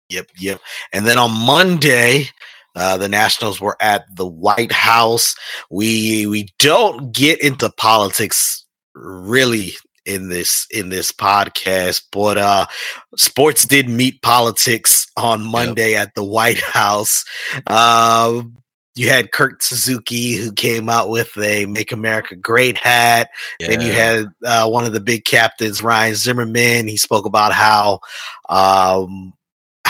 Yep. 0.09 0.29
Yep. 0.39 0.61
And 0.93 1.07
then 1.07 1.17
on 1.17 1.31
Monday. 1.31 2.25
Uh, 2.75 2.97
the 2.97 3.09
Nationals 3.09 3.59
were 3.59 3.77
at 3.81 4.05
the 4.15 4.25
White 4.27 4.71
House. 4.71 5.35
We 5.69 6.25
we 6.25 6.49
don't 6.59 7.11
get 7.11 7.41
into 7.41 7.69
politics 7.69 8.65
really 8.93 9.73
in 10.05 10.29
this 10.29 10.65
in 10.71 10.89
this 10.89 11.11
podcast 11.11 12.01
but 12.11 12.35
uh 12.35 12.65
sports 13.15 13.65
did 13.65 13.87
meet 13.87 14.19
politics 14.23 15.05
on 15.15 15.43
monday 15.43 15.91
yep. 15.91 16.07
at 16.07 16.15
the 16.15 16.23
white 16.23 16.59
house 16.59 17.23
uh, 17.67 18.41
you 18.95 19.09
had 19.09 19.31
Kurt 19.31 19.63
Suzuki 19.63 20.33
who 20.35 20.51
came 20.51 20.89
out 20.89 21.09
with 21.09 21.37
a 21.37 21.65
"Make 21.65 21.91
America 21.91 22.35
Great" 22.35 22.77
hat. 22.77 23.29
Yeah. 23.59 23.67
Then 23.67 23.81
you 23.81 23.93
had 23.93 24.25
uh, 24.45 24.69
one 24.69 24.83
of 24.83 24.91
the 24.91 24.99
big 24.99 25.23
captains, 25.23 25.81
Ryan 25.81 26.15
Zimmerman. 26.15 26.87
He 26.87 26.97
spoke 26.97 27.25
about 27.25 27.53
how 27.53 28.01
um, 28.49 29.33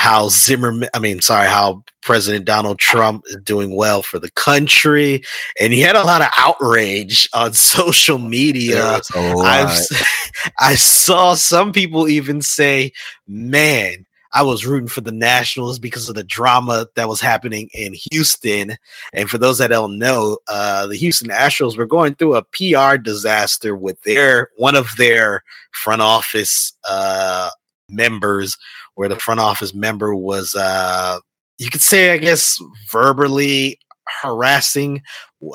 how 0.02 0.30
Zimmerman, 0.30 0.90
I 0.96 1.00
mean, 1.00 1.22
sorry, 1.22 1.48
how 1.48 1.84
President 2.02 2.46
Donald 2.46 2.80
Trump 2.80 3.24
is 3.28 3.38
doing 3.44 3.76
well 3.76 4.02
for 4.02 4.18
the 4.18 4.32
country. 4.32 5.22
And 5.60 5.72
he 5.72 5.80
had 5.80 5.96
a 5.96 6.04
lot 6.04 6.24
of 6.24 6.30
outrage 6.38 7.30
on 7.36 7.54
social 7.78 8.18
media. 8.18 9.00
I 10.60 10.74
saw 10.74 11.36
some 11.36 11.72
people 11.72 12.08
even 12.08 12.42
say, 12.42 12.94
man, 13.28 14.08
I 14.34 14.42
was 14.42 14.66
rooting 14.66 14.88
for 14.88 15.02
the 15.02 15.12
Nationals 15.12 15.78
because 15.78 16.10
of 16.10 16.16
the 16.16 16.24
drama 16.24 16.88
that 16.96 17.08
was 17.08 17.22
happening 17.22 17.70
in 17.72 17.94
Houston. 18.12 18.78
And 19.14 19.30
for 19.30 19.38
those 19.38 19.60
that 19.60 19.68
don't 19.68 20.00
know, 20.00 20.40
uh, 20.48 20.88
the 20.88 20.96
Houston 20.96 21.30
Astros 21.30 21.78
were 21.78 21.86
going 21.86 22.16
through 22.16 22.38
a 22.38 22.44
PR 22.44 22.98
disaster 22.98 23.76
with 23.76 24.02
their 24.02 24.50
one 24.58 24.76
of 24.76 24.96
their 24.98 25.44
front 25.74 26.02
office 26.02 26.74
uh, 26.90 27.52
members 27.88 28.58
where 29.02 29.10
the 29.10 29.16
front 29.16 29.40
office 29.40 29.74
member 29.74 30.14
was, 30.14 30.54
uh, 30.54 31.18
you 31.58 31.72
could 31.72 31.82
say, 31.82 32.14
I 32.14 32.20
guess, 32.20 32.62
verbally 32.92 33.80
harassing 34.22 35.02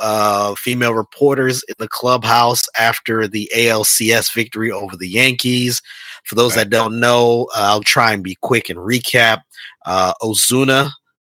uh, 0.00 0.56
female 0.56 0.94
reporters 0.94 1.62
in 1.68 1.76
the 1.78 1.86
clubhouse 1.86 2.64
after 2.76 3.28
the 3.28 3.48
ALCS 3.54 4.34
victory 4.34 4.72
over 4.72 4.96
the 4.96 5.08
Yankees. 5.08 5.80
For 6.24 6.34
those 6.34 6.56
that 6.56 6.70
don't 6.70 6.98
know, 6.98 7.46
uh, 7.54 7.70
I'll 7.70 7.82
try 7.82 8.12
and 8.12 8.24
be 8.24 8.36
quick 8.42 8.68
and 8.68 8.80
recap. 8.80 9.42
Uh, 9.84 10.12
Osuna, 10.20 10.90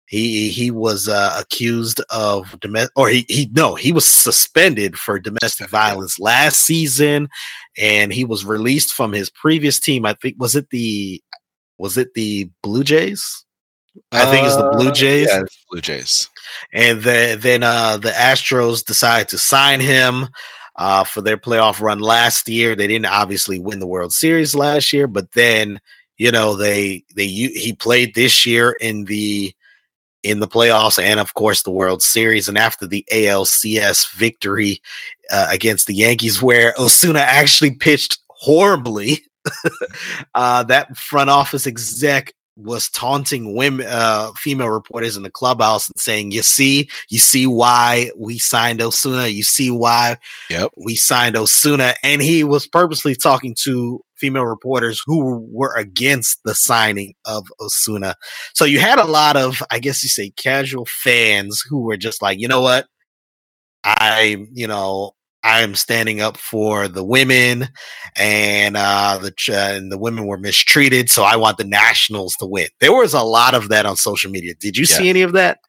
he 0.07 0.49
he 0.49 0.71
was 0.71 1.07
uh, 1.07 1.35
accused 1.39 2.01
of 2.09 2.59
domestic, 2.59 2.91
or 2.95 3.09
he 3.09 3.23
he 3.29 3.51
no, 3.53 3.75
he 3.75 3.91
was 3.91 4.05
suspended 4.05 4.97
for 4.97 5.19
domestic 5.19 5.69
violence 5.69 6.17
last 6.17 6.65
season, 6.65 7.29
and 7.77 8.11
he 8.11 8.25
was 8.25 8.45
released 8.45 8.93
from 8.93 9.13
his 9.13 9.29
previous 9.29 9.79
team. 9.79 10.07
I 10.07 10.15
think 10.15 10.37
was 10.39 10.55
it 10.55 10.71
the 10.71 11.21
was 11.79 11.97
it 11.97 12.13
the 12.13 12.51
Blue 12.61 12.83
Jays? 12.83 13.45
I 14.11 14.29
think 14.29 14.45
it's 14.45 14.55
the 14.55 14.69
Blue 14.69 14.89
uh, 14.89 14.93
Jays. 14.93 15.27
Yeah, 15.27 15.43
Blue 15.71 15.81
Jays. 15.81 16.29
And 16.73 17.01
the, 17.01 17.37
then 17.39 17.63
uh, 17.63 17.97
the 17.97 18.11
Astros 18.11 18.85
decided 18.85 19.29
to 19.29 19.37
sign 19.37 19.79
him 19.79 20.27
uh, 20.75 21.03
for 21.03 21.21
their 21.21 21.37
playoff 21.37 21.81
run 21.81 21.99
last 21.99 22.47
year. 22.47 22.75
They 22.75 22.87
didn't 22.87 23.07
obviously 23.07 23.59
win 23.59 23.79
the 23.79 23.87
World 23.87 24.13
Series 24.13 24.53
last 24.53 24.93
year, 24.93 25.07
but 25.07 25.31
then 25.31 25.79
you 26.17 26.31
know 26.31 26.55
they 26.55 27.03
they 27.15 27.27
he 27.27 27.73
played 27.73 28.13
this 28.13 28.45
year 28.45 28.75
in 28.79 29.05
the 29.05 29.53
in 30.21 30.41
the 30.41 30.47
playoffs 30.47 31.01
and 31.01 31.19
of 31.19 31.33
course 31.33 31.63
the 31.63 31.71
World 31.71 32.01
Series. 32.01 32.47
And 32.49 32.57
after 32.57 32.85
the 32.85 33.05
ALCS 33.11 34.13
victory 34.15 34.81
uh, 35.31 35.47
against 35.49 35.87
the 35.87 35.95
Yankees, 35.95 36.41
where 36.41 36.73
Osuna 36.77 37.19
actually 37.19 37.71
pitched 37.71 38.19
horribly 38.29 39.19
uh, 40.35 40.63
that 40.63 40.95
front 40.97 41.29
office 41.29 41.67
exec 41.67 42.33
was 42.55 42.89
taunting 42.89 43.55
women, 43.55 43.87
uh, 43.89 44.31
female 44.35 44.69
reporters 44.69 45.15
in 45.15 45.23
the 45.23 45.31
clubhouse 45.31 45.87
and 45.87 45.99
saying, 45.99 46.31
"You 46.31 46.43
see, 46.43 46.89
you 47.09 47.19
see 47.19 47.47
why 47.47 48.11
we 48.17 48.37
signed 48.37 48.81
Osuna. 48.81 49.27
You 49.27 49.43
see 49.43 49.71
why 49.71 50.17
yep. 50.49 50.71
we 50.75 50.95
signed 50.95 51.37
Osuna." 51.37 51.95
And 52.03 52.21
he 52.21 52.43
was 52.43 52.67
purposely 52.67 53.15
talking 53.15 53.55
to 53.63 54.01
female 54.19 54.45
reporters 54.45 55.01
who 55.05 55.47
were 55.51 55.73
against 55.75 56.39
the 56.43 56.53
signing 56.53 57.13
of 57.25 57.47
Osuna. 57.59 58.15
So 58.53 58.65
you 58.65 58.79
had 58.79 58.99
a 58.99 59.05
lot 59.05 59.37
of, 59.37 59.63
I 59.71 59.79
guess 59.79 60.03
you 60.03 60.09
say, 60.09 60.31
casual 60.31 60.85
fans 60.85 61.63
who 61.67 61.81
were 61.83 61.97
just 61.97 62.21
like, 62.21 62.39
you 62.39 62.47
know 62.47 62.61
what, 62.61 62.87
I, 63.83 64.45
you 64.51 64.67
know, 64.67 65.13
I 65.43 65.61
am 65.61 65.75
standing 65.75 66.19
up 66.21 66.37
for 66.37 66.87
the 66.87 67.03
women, 67.03 67.69
and 68.15 68.75
uh, 68.75 69.19
the 69.21 69.33
uh, 69.49 69.75
and 69.75 69.91
the 69.91 69.97
women 69.97 70.25
were 70.25 70.37
mistreated. 70.37 71.09
So 71.09 71.23
I 71.23 71.35
want 71.37 71.57
the 71.57 71.63
Nationals 71.63 72.35
to 72.37 72.45
win. 72.45 72.67
There 72.79 72.93
was 72.93 73.13
a 73.13 73.21
lot 73.21 73.53
of 73.53 73.69
that 73.69 73.85
on 73.85 73.95
social 73.95 74.29
media. 74.29 74.53
Did 74.55 74.77
you 74.77 74.85
yeah. 74.89 74.97
see 74.97 75.09
any 75.09 75.21
of 75.21 75.33
that? 75.33 75.59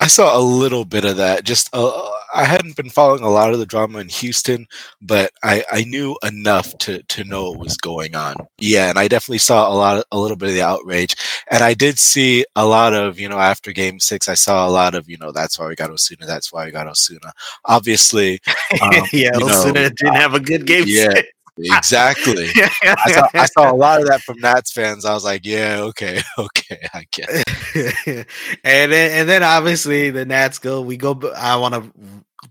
I 0.00 0.06
saw 0.06 0.36
a 0.36 0.40
little 0.40 0.84
bit 0.84 1.04
of 1.04 1.18
that. 1.18 1.44
Just 1.44 1.68
uh, 1.72 2.10
I 2.34 2.44
hadn't 2.44 2.76
been 2.76 2.90
following 2.90 3.22
a 3.22 3.30
lot 3.30 3.52
of 3.52 3.58
the 3.58 3.66
drama 3.66 3.98
in 3.98 4.08
Houston, 4.08 4.66
but 5.00 5.32
I, 5.42 5.64
I 5.70 5.84
knew 5.84 6.16
enough 6.22 6.76
to 6.78 7.02
to 7.02 7.24
know 7.24 7.50
what 7.50 7.60
was 7.60 7.76
going 7.76 8.14
on. 8.14 8.36
Yeah, 8.58 8.90
and 8.90 8.98
I 8.98 9.08
definitely 9.08 9.38
saw 9.38 9.68
a 9.68 9.74
lot, 9.74 9.98
of, 9.98 10.04
a 10.12 10.18
little 10.18 10.36
bit 10.36 10.48
of 10.48 10.54
the 10.54 10.62
outrage, 10.62 11.16
and 11.50 11.62
I 11.62 11.74
did 11.74 11.98
see 11.98 12.44
a 12.56 12.66
lot 12.66 12.94
of 12.94 13.18
you 13.18 13.28
know 13.28 13.38
after 13.38 13.72
Game 13.72 14.00
Six, 14.00 14.28
I 14.28 14.34
saw 14.34 14.66
a 14.66 14.70
lot 14.70 14.94
of 14.94 15.08
you 15.08 15.18
know 15.18 15.32
that's 15.32 15.58
why 15.58 15.66
we 15.66 15.74
got 15.74 15.90
Osuna, 15.90 16.26
that's 16.26 16.52
why 16.52 16.64
we 16.64 16.70
got 16.70 16.86
Osuna. 16.86 17.32
Obviously, 17.64 18.40
um, 18.82 19.04
yeah, 19.12 19.30
Osuna 19.34 19.72
know, 19.72 19.88
didn't 19.88 20.14
have 20.14 20.34
a 20.34 20.40
good 20.40 20.66
game. 20.66 20.84
Yeah, 20.86 21.10
six. 21.10 21.28
Exactly. 21.58 22.48
I, 22.54 23.12
saw, 23.12 23.28
I 23.34 23.46
saw 23.46 23.72
a 23.72 23.76
lot 23.76 24.00
of 24.00 24.08
that 24.08 24.22
from 24.22 24.38
Nats 24.38 24.72
fans. 24.72 25.04
I 25.04 25.12
was 25.12 25.24
like, 25.24 25.44
yeah, 25.44 25.80
okay, 25.80 26.22
okay, 26.38 26.88
I 26.94 27.04
get 27.12 27.28
it. 27.30 28.26
and 28.64 28.92
then, 28.92 29.20
and 29.20 29.28
then 29.28 29.42
obviously 29.42 30.10
the 30.10 30.24
Nats 30.24 30.58
go. 30.58 30.80
We 30.80 30.96
go. 30.96 31.18
I 31.36 31.56
want 31.56 31.74
to 31.74 31.92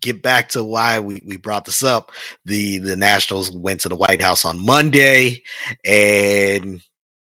get 0.02 0.22
back 0.22 0.50
to 0.50 0.64
why 0.64 1.00
we, 1.00 1.22
we 1.26 1.38
brought 1.38 1.66
this 1.66 1.84
up. 1.84 2.12
The 2.46 2.78
the 2.80 2.96
Nationals 2.96 3.52
went 3.52 3.82
to 3.82 3.90
the 3.90 3.96
White 3.96 4.22
House 4.22 4.46
on 4.46 4.64
Monday, 4.64 5.44
and 5.84 6.82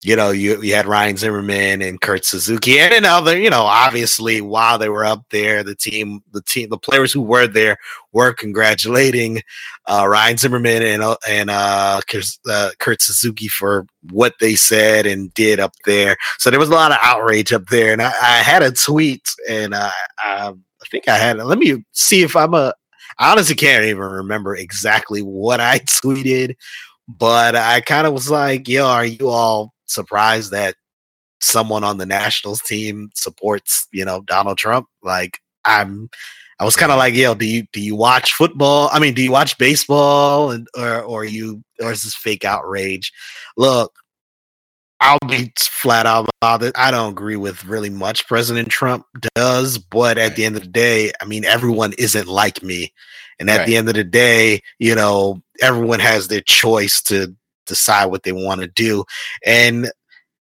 you 0.03 0.17
know, 0.17 0.31
you, 0.31 0.61
you 0.61 0.75
had 0.75 0.85
Ryan 0.85 1.15
Zimmerman 1.15 1.81
and 1.81 2.01
Kurt 2.01 2.25
Suzuki 2.25 2.77
and 2.77 2.93
another, 2.93 3.39
you 3.39 3.49
know, 3.49 3.63
obviously 3.63 4.41
while 4.41 4.77
they 4.77 4.89
were 4.89 5.05
up 5.05 5.23
there, 5.31 5.63
the 5.63 5.75
team, 5.75 6.21
the 6.33 6.41
team, 6.41 6.69
the 6.69 6.77
players 6.77 7.13
who 7.13 7.21
were 7.21 7.47
there 7.47 7.77
were 8.11 8.33
congratulating 8.33 9.41
uh, 9.87 10.05
Ryan 10.07 10.37
Zimmerman 10.37 10.81
and 10.81 11.03
uh, 11.03 11.17
and 11.27 11.49
uh, 11.49 12.01
uh, 12.49 12.69
Kurt 12.79 13.01
Suzuki 13.01 13.47
for 13.47 13.85
what 14.11 14.35
they 14.39 14.55
said 14.55 15.05
and 15.05 15.33
did 15.33 15.59
up 15.59 15.73
there. 15.85 16.17
So 16.37 16.49
there 16.49 16.59
was 16.59 16.69
a 16.69 16.73
lot 16.73 16.91
of 16.91 16.97
outrage 17.01 17.53
up 17.53 17.67
there, 17.67 17.93
and 17.93 18.01
I, 18.01 18.09
I 18.09 18.37
had 18.37 18.61
a 18.61 18.71
tweet, 18.71 19.27
and 19.49 19.73
I, 19.75 19.91
I, 20.19 20.53
think 20.89 21.07
I 21.07 21.17
had. 21.17 21.37
Let 21.37 21.57
me 21.57 21.83
see 21.91 22.23
if 22.23 22.35
I'm 22.35 22.53
a. 22.53 22.73
I 23.19 23.31
honestly 23.31 23.55
can't 23.55 23.85
even 23.85 24.01
remember 24.01 24.55
exactly 24.55 25.21
what 25.21 25.59
I 25.59 25.79
tweeted, 25.79 26.55
but 27.07 27.55
I 27.55 27.81
kind 27.81 28.07
of 28.07 28.13
was 28.13 28.29
like, 28.29 28.67
"Yo, 28.67 28.85
are 28.85 29.05
you 29.05 29.29
all 29.29 29.72
surprised 29.85 30.51
that 30.51 30.75
someone 31.41 31.83
on 31.83 31.97
the 31.97 32.05
Nationals 32.05 32.61
team 32.61 33.09
supports, 33.13 33.87
you 33.91 34.05
know, 34.05 34.21
Donald 34.21 34.57
Trump. 34.57 34.87
Like 35.01 35.39
I'm 35.65 36.09
I 36.59 36.65
was 36.65 36.75
kind 36.75 36.91
of 36.91 36.97
like, 36.97 37.13
yo, 37.15 37.35
do 37.35 37.45
you 37.45 37.63
do 37.73 37.81
you 37.81 37.95
watch 37.95 38.33
football? 38.33 38.89
I 38.91 38.99
mean, 38.99 39.13
do 39.13 39.23
you 39.23 39.31
watch 39.31 39.57
baseball 39.57 40.51
and 40.51 40.67
or 40.77 41.01
or 41.01 41.25
you 41.25 41.63
or 41.81 41.91
is 41.91 42.03
this 42.03 42.15
fake 42.15 42.45
outrage? 42.45 43.11
Look, 43.57 43.93
I'll 45.01 45.19
be 45.27 45.51
flat 45.59 46.05
out 46.05 46.29
about 46.41 46.63
it. 46.63 46.73
I 46.77 46.89
don't 46.89 47.11
agree 47.11 47.35
with 47.35 47.65
really 47.65 47.89
much 47.89 48.27
President 48.27 48.69
Trump 48.69 49.05
does, 49.35 49.77
but 49.77 50.17
at 50.17 50.29
right. 50.29 50.35
the 50.37 50.45
end 50.45 50.55
of 50.55 50.61
the 50.61 50.69
day, 50.69 51.11
I 51.21 51.25
mean, 51.25 51.43
everyone 51.43 51.93
isn't 51.97 52.27
like 52.27 52.63
me. 52.63 52.93
And 53.39 53.49
at 53.49 53.57
right. 53.57 53.67
the 53.67 53.75
end 53.75 53.89
of 53.89 53.95
the 53.95 54.05
day, 54.05 54.61
you 54.79 54.95
know, 54.95 55.41
everyone 55.61 55.99
has 55.99 56.29
their 56.29 56.39
choice 56.39 57.01
to 57.03 57.35
decide 57.65 58.07
what 58.07 58.23
they 58.23 58.31
want 58.31 58.61
to 58.61 58.67
do. 58.67 59.05
And, 59.45 59.91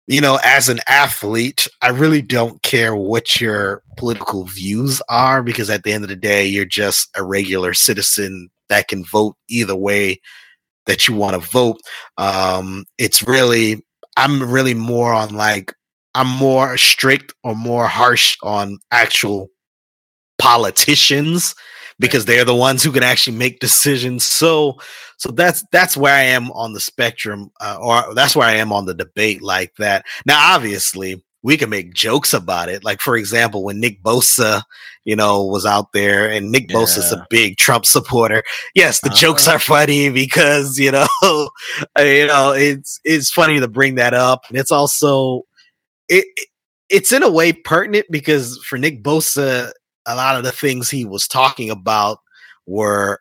you 0.06 0.20
know, 0.20 0.38
as 0.44 0.68
an 0.68 0.80
athlete, 0.88 1.66
I 1.80 1.88
really 1.88 2.22
don't 2.22 2.62
care 2.62 2.94
what 2.94 3.40
your 3.40 3.82
political 3.96 4.44
views 4.44 5.00
are 5.08 5.42
because 5.42 5.70
at 5.70 5.84
the 5.84 5.92
end 5.92 6.04
of 6.04 6.10
the 6.10 6.16
day, 6.16 6.46
you're 6.46 6.64
just 6.64 7.08
a 7.16 7.22
regular 7.22 7.74
citizen 7.74 8.50
that 8.68 8.88
can 8.88 9.04
vote 9.04 9.36
either 9.48 9.76
way 9.76 10.20
that 10.86 11.06
you 11.06 11.14
want 11.14 11.40
to 11.40 11.50
vote. 11.50 11.80
Um, 12.18 12.84
it's 12.98 13.22
really, 13.22 13.84
I'm 14.16 14.50
really 14.50 14.74
more 14.74 15.12
on 15.12 15.34
like, 15.34 15.72
I'm 16.14 16.28
more 16.28 16.76
strict 16.76 17.32
or 17.44 17.54
more 17.54 17.86
harsh 17.86 18.36
on 18.42 18.78
actual 18.90 19.48
politicians 20.38 21.54
because 21.98 22.24
they're 22.24 22.44
the 22.44 22.54
ones 22.54 22.82
who 22.82 22.92
can 22.92 23.02
actually 23.02 23.36
make 23.36 23.60
decisions. 23.60 24.24
So, 24.24 24.78
so 25.16 25.30
that's 25.30 25.64
that's 25.72 25.96
where 25.96 26.14
I 26.14 26.22
am 26.22 26.50
on 26.52 26.72
the 26.72 26.80
spectrum, 26.80 27.50
uh, 27.60 27.78
or 27.80 28.14
that's 28.14 28.34
where 28.34 28.48
I 28.48 28.54
am 28.54 28.72
on 28.72 28.86
the 28.86 28.94
debate 28.94 29.42
like 29.42 29.74
that. 29.76 30.04
Now, 30.26 30.54
obviously, 30.54 31.22
we 31.42 31.56
can 31.56 31.70
make 31.70 31.92
jokes 31.92 32.32
about 32.32 32.68
it. 32.68 32.84
Like, 32.84 33.00
for 33.00 33.16
example, 33.16 33.64
when 33.64 33.80
Nick 33.80 34.02
Bosa, 34.02 34.62
you 35.04 35.16
know, 35.16 35.44
was 35.44 35.66
out 35.66 35.92
there 35.92 36.30
and 36.30 36.52
Nick 36.52 36.70
yeah. 36.70 36.76
Bosa's 36.76 37.12
a 37.12 37.26
big 37.30 37.56
Trump 37.56 37.84
supporter. 37.84 38.42
Yes, 38.74 39.00
the 39.00 39.08
uh-huh. 39.08 39.18
jokes 39.18 39.48
are 39.48 39.58
funny 39.58 40.08
because, 40.10 40.78
you 40.78 40.92
know, 40.92 41.06
you 41.22 42.26
know, 42.26 42.52
it's, 42.56 43.00
it's 43.04 43.30
funny 43.30 43.58
to 43.58 43.68
bring 43.68 43.96
that 43.96 44.14
up. 44.14 44.44
And 44.48 44.56
it's 44.56 44.70
also, 44.70 45.42
it, 46.08 46.26
it's 46.88 47.10
in 47.10 47.22
a 47.22 47.30
way 47.30 47.52
pertinent 47.52 48.06
because 48.10 48.62
for 48.64 48.78
Nick 48.78 49.02
Bosa, 49.02 49.72
a 50.06 50.14
lot 50.16 50.36
of 50.36 50.44
the 50.44 50.52
things 50.52 50.90
he 50.90 51.04
was 51.04 51.28
talking 51.28 51.70
about 51.70 52.18
were 52.66 53.20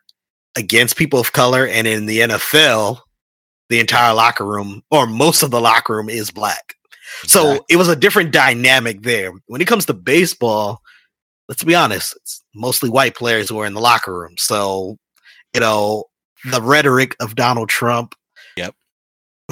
against 0.56 0.96
people 0.96 1.20
of 1.20 1.32
color. 1.32 1.66
And 1.66 1.86
in 1.86 2.06
the 2.06 2.20
NFL, 2.20 3.00
the 3.68 3.80
entire 3.80 4.14
locker 4.14 4.44
room 4.44 4.82
or 4.90 5.06
most 5.06 5.42
of 5.42 5.50
the 5.50 5.60
locker 5.60 5.96
room 5.96 6.08
is 6.08 6.30
black. 6.30 6.74
So 7.24 7.64
it 7.68 7.76
was 7.76 7.88
a 7.88 7.96
different 7.96 8.32
dynamic 8.32 9.02
there. 9.02 9.32
When 9.46 9.60
it 9.60 9.68
comes 9.68 9.86
to 9.86 9.94
baseball, 9.94 10.80
let's 11.48 11.64
be 11.64 11.74
honest, 11.74 12.16
it's 12.16 12.42
mostly 12.54 12.90
white 12.90 13.14
players 13.14 13.48
who 13.48 13.58
are 13.60 13.66
in 13.66 13.74
the 13.74 13.80
locker 13.80 14.18
room. 14.18 14.34
So, 14.38 14.96
you 15.54 15.60
know, 15.60 16.04
the 16.50 16.62
rhetoric 16.62 17.14
of 17.20 17.36
Donald 17.36 17.68
Trump. 17.68 18.14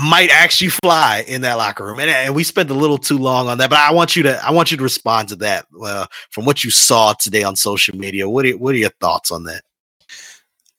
Might 0.02 0.30
actually 0.30 0.70
fly 0.70 1.24
in 1.26 1.42
that 1.42 1.54
locker 1.54 1.84
room. 1.84 2.00
And, 2.00 2.10
and 2.10 2.34
we 2.34 2.44
spent 2.44 2.70
a 2.70 2.74
little 2.74 2.98
too 2.98 3.18
long 3.18 3.48
on 3.48 3.58
that, 3.58 3.70
but 3.70 3.78
I 3.78 3.92
want 3.92 4.16
you 4.16 4.22
to 4.24 4.44
I 4.44 4.50
want 4.50 4.70
you 4.70 4.76
to 4.76 4.82
respond 4.82 5.28
to 5.30 5.36
that 5.36 5.66
uh, 5.82 6.06
from 6.30 6.44
what 6.44 6.64
you 6.64 6.70
saw 6.70 7.12
today 7.14 7.42
on 7.42 7.56
social 7.56 7.96
media. 7.96 8.28
What 8.28 8.46
are, 8.46 8.56
what 8.56 8.74
are 8.74 8.78
your 8.78 8.90
thoughts 9.00 9.30
on 9.30 9.44
that? 9.44 9.62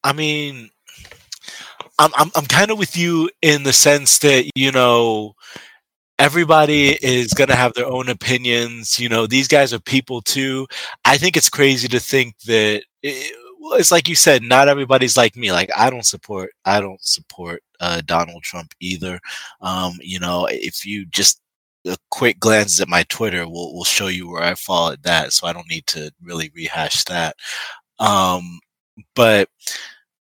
I 0.03 0.13
mean, 0.13 0.69
I'm 1.99 2.11
I'm, 2.15 2.31
I'm 2.35 2.45
kind 2.45 2.71
of 2.71 2.77
with 2.77 2.97
you 2.97 3.29
in 3.41 3.63
the 3.63 3.73
sense 3.73 4.19
that 4.19 4.49
you 4.55 4.71
know 4.71 5.35
everybody 6.19 6.89
is 7.03 7.33
going 7.33 7.49
to 7.49 7.55
have 7.55 7.73
their 7.73 7.87
own 7.87 8.07
opinions. 8.07 8.99
You 8.99 9.09
know, 9.09 9.25
these 9.27 9.47
guys 9.47 9.73
are 9.73 9.79
people 9.79 10.21
too. 10.21 10.67
I 11.03 11.17
think 11.17 11.35
it's 11.35 11.49
crazy 11.49 11.87
to 11.89 11.99
think 11.99 12.37
that 12.45 12.83
it, 13.01 13.35
well, 13.59 13.79
it's 13.79 13.91
like 13.91 14.07
you 14.07 14.15
said, 14.15 14.43
not 14.43 14.67
everybody's 14.67 15.17
like 15.17 15.35
me. 15.35 15.51
Like 15.51 15.69
I 15.75 15.89
don't 15.89 16.05
support, 16.05 16.51
I 16.65 16.81
don't 16.81 17.01
support 17.03 17.63
uh, 17.81 18.01
Donald 18.05 18.43
Trump 18.43 18.73
either. 18.79 19.19
Um, 19.61 19.93
you 20.01 20.19
know, 20.19 20.47
if 20.49 20.85
you 20.85 21.05
just 21.07 21.41
a 21.85 21.97
quick 22.11 22.39
glance 22.39 22.79
at 22.79 22.87
my 22.87 23.03
Twitter 23.09 23.47
will 23.47 23.73
will 23.75 23.83
show 23.83 24.07
you 24.07 24.29
where 24.29 24.43
I 24.43 24.55
fall 24.55 24.91
at 24.91 25.03
that. 25.03 25.33
So 25.33 25.47
I 25.47 25.53
don't 25.53 25.69
need 25.69 25.87
to 25.87 26.11
really 26.23 26.51
rehash 26.55 27.03
that. 27.05 27.35
Um, 27.99 28.59
but 29.15 29.49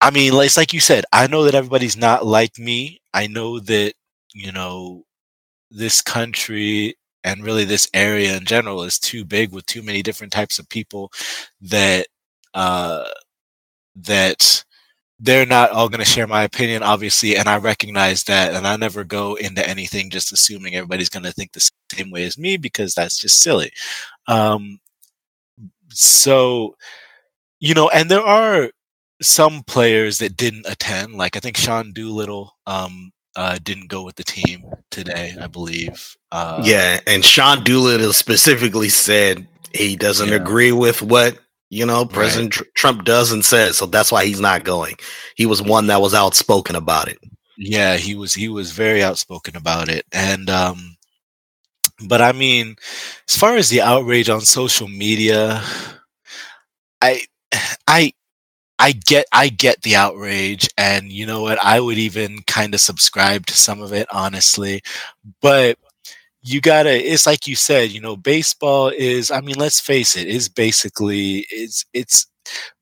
I 0.01 0.11
mean, 0.11 0.33
it's 0.35 0.57
like 0.57 0.73
you 0.73 0.79
said. 0.79 1.05
I 1.13 1.27
know 1.27 1.43
that 1.43 1.55
everybody's 1.55 1.97
not 1.97 2.25
like 2.25 2.57
me. 2.59 3.01
I 3.13 3.27
know 3.27 3.59
that 3.59 3.93
you 4.33 4.51
know 4.51 5.03
this 5.71 6.01
country 6.01 6.95
and 7.23 7.43
really 7.43 7.65
this 7.65 7.89
area 7.93 8.35
in 8.37 8.45
general 8.45 8.83
is 8.83 8.99
too 8.99 9.25
big 9.25 9.51
with 9.53 9.65
too 9.67 9.83
many 9.83 10.01
different 10.01 10.33
types 10.33 10.59
of 10.59 10.69
people 10.69 11.11
that 11.61 12.07
uh, 12.53 13.05
that 13.95 14.63
they're 15.21 15.45
not 15.45 15.69
all 15.69 15.87
going 15.87 15.99
to 15.99 16.05
share 16.05 16.27
my 16.27 16.43
opinion 16.43 16.81
obviously 16.83 17.35
and 17.35 17.47
i 17.47 17.57
recognize 17.57 18.23
that 18.23 18.53
and 18.53 18.67
i 18.67 18.75
never 18.75 19.03
go 19.03 19.35
into 19.35 19.67
anything 19.67 20.09
just 20.09 20.31
assuming 20.31 20.75
everybody's 20.75 21.09
going 21.09 21.23
to 21.23 21.31
think 21.31 21.51
the 21.51 21.69
same 21.91 22.09
way 22.09 22.23
as 22.25 22.37
me 22.37 22.57
because 22.57 22.93
that's 22.93 23.19
just 23.19 23.41
silly 23.41 23.71
um, 24.27 24.79
so 25.89 26.75
you 27.59 27.73
know 27.73 27.89
and 27.89 28.09
there 28.09 28.23
are 28.25 28.71
some 29.21 29.61
players 29.63 30.17
that 30.17 30.35
didn't 30.35 30.65
attend 30.67 31.13
like 31.13 31.35
i 31.35 31.39
think 31.39 31.55
sean 31.55 31.93
doolittle 31.93 32.55
um, 32.65 33.11
uh, 33.35 33.57
didn't 33.63 33.87
go 33.87 34.03
with 34.03 34.15
the 34.15 34.23
team 34.23 34.63
today, 34.89 35.35
I 35.39 35.47
believe. 35.47 36.15
Uh, 36.31 36.61
yeah, 36.65 36.99
and 37.07 37.23
Sean 37.23 37.63
Doolittle 37.63 38.13
specifically 38.13 38.89
said 38.89 39.47
he 39.73 39.95
doesn't 39.95 40.29
yeah. 40.29 40.35
agree 40.35 40.71
with 40.71 41.01
what 41.01 41.39
you 41.71 41.85
know 41.85 42.05
President 42.05 42.59
right. 42.59 42.69
Trump 42.75 43.05
does 43.05 43.31
and 43.31 43.43
says, 43.43 43.77
so 43.77 43.85
that's 43.87 44.11
why 44.11 44.25
he's 44.25 44.41
not 44.41 44.65
going. 44.65 44.95
He 45.35 45.45
was 45.45 45.61
one 45.61 45.87
that 45.87 46.01
was 46.01 46.13
outspoken 46.13 46.75
about 46.75 47.07
it. 47.07 47.17
Yeah, 47.57 47.95
he 47.95 48.13
was. 48.13 48.33
He 48.33 48.49
was 48.49 48.71
very 48.71 49.01
outspoken 49.01 49.55
about 49.55 49.89
it, 49.89 50.05
and 50.11 50.49
um, 50.49 50.97
but 52.07 52.21
I 52.21 52.33
mean, 52.33 52.75
as 53.29 53.35
far 53.35 53.55
as 53.55 53.69
the 53.69 53.81
outrage 53.81 54.29
on 54.29 54.41
social 54.41 54.87
media, 54.87 55.63
I, 57.01 57.21
I, 57.87 58.13
I 58.79 58.93
get 58.93 59.27
I 59.31 59.49
get 59.49 59.81
the 59.83 59.95
outrage 59.95 60.67
and 60.77 61.11
you 61.11 61.25
know 61.25 61.41
what 61.41 61.63
I 61.63 61.79
would 61.79 61.99
even 61.99 62.41
kind 62.47 62.73
of 62.73 62.81
subscribe 62.81 63.45
to 63.45 63.53
some 63.53 63.79
of 63.79 63.93
it 63.93 64.07
honestly 64.11 64.81
but 65.39 65.77
you 66.43 66.61
got 66.61 66.83
to 66.83 66.89
it's 66.91 67.25
like 67.27 67.47
you 67.47 67.55
said 67.55 67.91
you 67.91 68.01
know 68.01 68.15
baseball 68.17 68.89
is 68.89 69.31
I 69.31 69.41
mean 69.41 69.55
let's 69.57 69.79
face 69.79 70.15
it 70.17 70.27
is 70.27 70.49
basically 70.49 71.45
it's 71.51 71.85
it's 71.93 72.27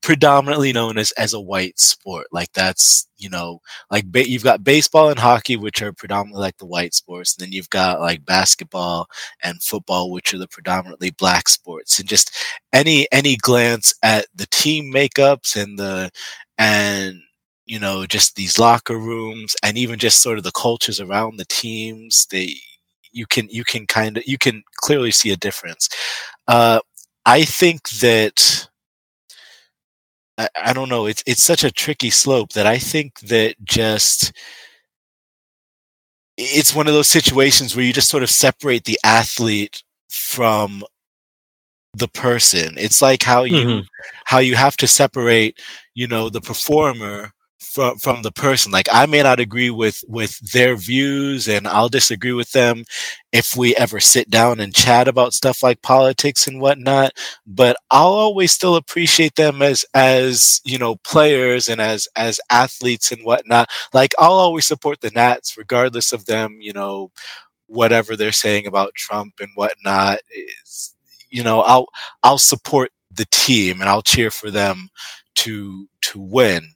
predominantly 0.01 0.73
known 0.73 0.97
as 0.97 1.11
as 1.13 1.33
a 1.33 1.41
white 1.41 1.79
sport. 1.79 2.27
Like 2.31 2.51
that's 2.53 3.07
you 3.17 3.29
know 3.29 3.59
like 3.91 4.05
ba- 4.11 4.29
you've 4.29 4.43
got 4.43 4.63
baseball 4.63 5.09
and 5.09 5.19
hockey, 5.19 5.57
which 5.57 5.81
are 5.81 5.93
predominantly 5.93 6.41
like 6.41 6.57
the 6.57 6.65
white 6.65 6.93
sports. 6.93 7.35
And 7.37 7.45
then 7.45 7.53
you've 7.53 7.69
got 7.69 7.99
like 7.99 8.25
basketball 8.25 9.07
and 9.43 9.61
football, 9.63 10.11
which 10.11 10.33
are 10.33 10.37
the 10.39 10.47
predominantly 10.47 11.11
black 11.11 11.49
sports. 11.49 11.99
And 11.99 12.07
just 12.09 12.35
any 12.73 13.07
any 13.11 13.35
glance 13.37 13.93
at 14.03 14.27
the 14.35 14.47
team 14.51 14.91
makeups 14.93 15.61
and 15.61 15.77
the 15.79 16.11
and 16.57 17.15
you 17.65 17.79
know 17.79 18.05
just 18.05 18.35
these 18.35 18.59
locker 18.59 18.97
rooms 18.97 19.55
and 19.63 19.77
even 19.77 19.99
just 19.99 20.21
sort 20.21 20.37
of 20.37 20.43
the 20.43 20.51
cultures 20.51 20.99
around 20.99 21.37
the 21.37 21.45
teams 21.45 22.27
they 22.31 22.55
you 23.11 23.25
can 23.25 23.47
you 23.49 23.63
can 23.63 23.85
kind 23.87 24.17
of 24.17 24.23
you 24.25 24.37
can 24.37 24.63
clearly 24.77 25.11
see 25.11 25.31
a 25.31 25.37
difference 25.37 25.89
uh, 26.47 26.79
i 27.25 27.43
think 27.43 27.89
that 27.89 28.69
I, 30.39 30.47
I 30.55 30.73
don't 30.73 30.89
know. 30.89 31.05
It's 31.05 31.21
it's 31.27 31.43
such 31.43 31.63
a 31.63 31.71
tricky 31.71 32.09
slope 32.09 32.53
that 32.53 32.65
I 32.65 32.79
think 32.79 33.19
that 33.19 33.55
just 33.63 34.31
it's 36.37 36.73
one 36.73 36.87
of 36.87 36.93
those 36.93 37.09
situations 37.09 37.75
where 37.75 37.83
you 37.83 37.91
just 37.91 38.09
sort 38.09 38.23
of 38.23 38.29
separate 38.29 38.85
the 38.85 38.97
athlete 39.03 39.83
from 40.09 40.83
the 41.93 42.07
person. 42.07 42.75
It's 42.77 43.01
like 43.01 43.21
how 43.21 43.43
you 43.43 43.65
mm-hmm. 43.65 43.85
how 44.23 44.39
you 44.39 44.55
have 44.55 44.77
to 44.77 44.87
separate, 44.87 45.59
you 45.93 46.07
know, 46.07 46.29
the 46.29 46.41
performer 46.41 47.33
from 47.59 47.97
from 47.97 48.21
the 48.21 48.31
person. 48.31 48.71
Like 48.71 48.87
i 48.91 49.05
may 49.05 49.21
not 49.23 49.39
agree 49.39 49.69
with 49.69 50.03
with 50.07 50.39
their 50.53 50.75
views 50.75 51.47
and 51.47 51.67
i'll 51.67 51.89
disagree 51.89 52.31
with 52.33 52.51
them 52.51 52.83
if 53.31 53.55
we 53.55 53.75
ever 53.75 53.99
sit 53.99 54.29
down 54.29 54.59
and 54.59 54.73
chat 54.73 55.07
about 55.07 55.33
stuff 55.33 55.61
like 55.63 55.81
politics 55.81 56.47
and 56.47 56.61
whatnot 56.61 57.11
but 57.45 57.75
i'll 57.91 58.07
always 58.07 58.51
still 58.51 58.75
appreciate 58.75 59.35
them 59.35 59.61
as 59.61 59.85
as 59.93 60.61
you 60.65 60.77
know 60.77 60.95
players 60.97 61.67
and 61.69 61.81
as 61.81 62.07
as 62.15 62.39
athletes 62.49 63.11
and 63.11 63.23
whatnot. 63.25 63.69
Like 63.93 64.13
i'll 64.19 64.33
always 64.33 64.65
support 64.65 65.01
the 65.01 65.11
nats 65.11 65.57
regardless 65.57 66.13
of 66.13 66.25
them 66.25 66.57
you 66.61 66.73
know 66.73 67.11
whatever 67.67 68.15
they're 68.15 68.31
saying 68.31 68.67
about 68.67 68.95
trump 68.95 69.35
and 69.41 69.49
whatnot. 69.55 70.19
You 71.29 71.43
know 71.43 71.61
i'll 71.61 71.87
i'll 72.23 72.37
support 72.39 72.91
the 73.11 73.25
team 73.31 73.81
and 73.81 73.89
i'll 73.89 74.01
cheer 74.01 74.31
for 74.31 74.49
them 74.51 74.89
to 75.35 75.87
to 76.01 76.19
win 76.19 76.71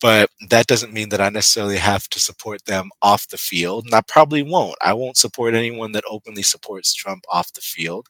but 0.00 0.30
that 0.48 0.66
doesn't 0.66 0.92
mean 0.92 1.08
that 1.10 1.20
I 1.20 1.28
necessarily 1.28 1.76
have 1.76 2.08
to 2.10 2.20
support 2.20 2.64
them 2.64 2.90
off 3.02 3.28
the 3.28 3.36
field. 3.36 3.84
And 3.86 3.94
I 3.94 4.00
probably 4.06 4.42
won't. 4.42 4.76
I 4.82 4.92
won't 4.94 5.16
support 5.16 5.54
anyone 5.54 5.92
that 5.92 6.04
openly 6.08 6.42
supports 6.42 6.94
Trump 6.94 7.24
off 7.30 7.52
the 7.52 7.60
field, 7.60 8.06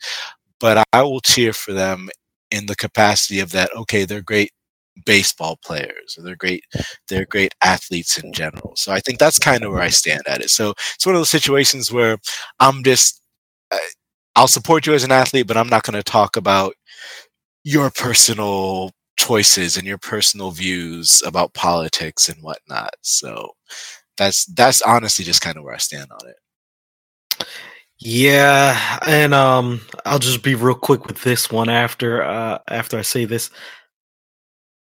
but 0.61 0.87
I 0.93 1.03
will 1.03 1.21
cheer 1.21 1.53
for 1.53 1.73
them 1.73 2.09
in 2.51 2.67
the 2.67 2.77
capacity 2.77 3.41
of 3.41 3.51
that, 3.53 3.75
okay, 3.75 4.05
they're 4.05 4.23
great 4.23 4.53
baseball 5.07 5.59
players 5.65 6.17
or 6.19 6.23
they're 6.23 6.37
great 6.37 6.65
they're 7.09 7.25
great 7.25 7.55
athletes 7.65 8.19
in 8.19 8.31
general 8.33 8.75
so 8.77 8.93
i 8.93 9.01
think 9.01 9.19
that's 9.19 9.39
kind 9.39 9.65
of 9.65 9.73
where 9.73 9.81
i 9.81 9.89
stand 9.89 10.23
at 10.27 10.43
it 10.43 10.51
so 10.51 10.75
it's 10.95 11.07
one 11.07 11.15
of 11.15 11.19
those 11.19 11.31
situations 11.31 11.91
where 11.91 12.19
i'm 12.61 12.85
just 12.85 13.23
uh, 13.71 13.79
i'll 14.37 14.47
support 14.47 14.87
you 14.87 14.93
as 14.93 15.03
an 15.03 15.11
athlete 15.11 15.47
but 15.47 15.57
i'm 15.57 15.69
not 15.69 15.83
going 15.83 15.97
to 15.97 16.03
talk 16.03 16.37
about 16.37 16.75
your 17.65 17.91
personal 17.91 18.91
choices 19.27 19.77
and 19.77 19.87
your 19.87 19.99
personal 19.99 20.51
views 20.51 21.23
about 21.27 21.55
politics 21.55 22.29
and 22.29 22.43
whatnot 22.43 22.95
so 23.03 23.51
that's 24.17 24.47
that's 24.47 24.83
honestly 24.83 25.25
just 25.25 25.41
kind 25.41 25.57
of 25.57 25.65
where 25.65 25.75
i 25.75 25.79
stand 25.79 26.11
on 26.13 26.29
it 26.29 26.37
yeah, 28.05 28.99
and 29.07 29.33
um, 29.33 29.81
I'll 30.05 30.19
just 30.19 30.43
be 30.43 30.57
real 30.57 30.75
quick 30.75 31.07
with 31.07 31.23
this 31.23 31.51
one 31.53 31.69
after 31.69 32.23
uh 32.23 32.59
after 32.69 32.99
I 32.99 33.03
say 33.03 33.27
this. 33.27 33.51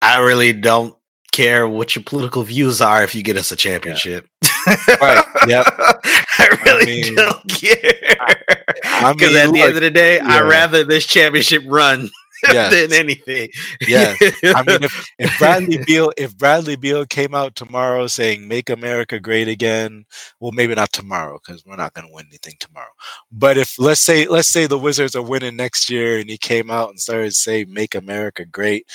I 0.02 0.18
really 0.20 0.52
don't 0.52 0.96
care 1.32 1.68
what 1.68 1.94
your 1.94 2.02
political 2.04 2.42
views 2.42 2.80
are 2.80 3.04
if 3.04 3.14
you 3.14 3.22
get 3.22 3.36
us 3.36 3.52
a 3.52 3.56
championship. 3.56 4.26
right. 5.00 5.24
Yep. 5.46 5.66
I 6.38 6.58
really 6.66 6.82
I 6.82 6.84
mean, 6.86 7.14
don't 7.14 7.48
care. 7.48 8.16
I 8.84 9.12
Because 9.12 9.34
mean, 9.34 9.36
at 9.36 9.52
the 9.52 9.62
end 9.62 9.76
of 9.76 9.82
the 9.82 9.90
day, 9.90 10.18
I'd 10.20 10.40
rather 10.42 10.84
this 10.84 11.06
championship 11.06 11.62
run 11.66 12.10
Than 12.70 12.92
anything. 12.92 13.48
Yeah, 13.86 14.14
I 14.44 14.62
mean, 14.62 14.84
if, 14.84 15.10
if 15.18 15.38
Bradley 15.38 15.78
Beal, 15.84 16.12
if 16.16 16.36
Bradley 16.36 16.76
Beal 16.76 17.06
came 17.06 17.34
out 17.34 17.54
tomorrow 17.54 18.06
saying 18.06 18.46
"Make 18.46 18.70
America 18.70 19.18
Great 19.18 19.48
Again," 19.48 20.04
well, 20.40 20.52
maybe 20.52 20.74
not 20.74 20.92
tomorrow 20.92 21.38
because 21.44 21.64
we're 21.64 21.76
not 21.76 21.94
going 21.94 22.06
to 22.06 22.12
win 22.12 22.26
anything 22.28 22.54
tomorrow. 22.60 22.92
But 23.30 23.58
if 23.58 23.78
let's 23.78 24.00
say 24.00 24.26
let's 24.26 24.48
say 24.48 24.66
the 24.66 24.78
Wizards 24.78 25.16
are 25.16 25.22
winning 25.22 25.56
next 25.56 25.90
year, 25.90 26.18
and 26.18 26.30
he 26.30 26.38
came 26.38 26.70
out 26.70 26.90
and 26.90 27.00
started 27.00 27.30
to 27.30 27.34
say 27.34 27.64
"Make 27.64 27.94
America 27.94 28.44
Great," 28.44 28.86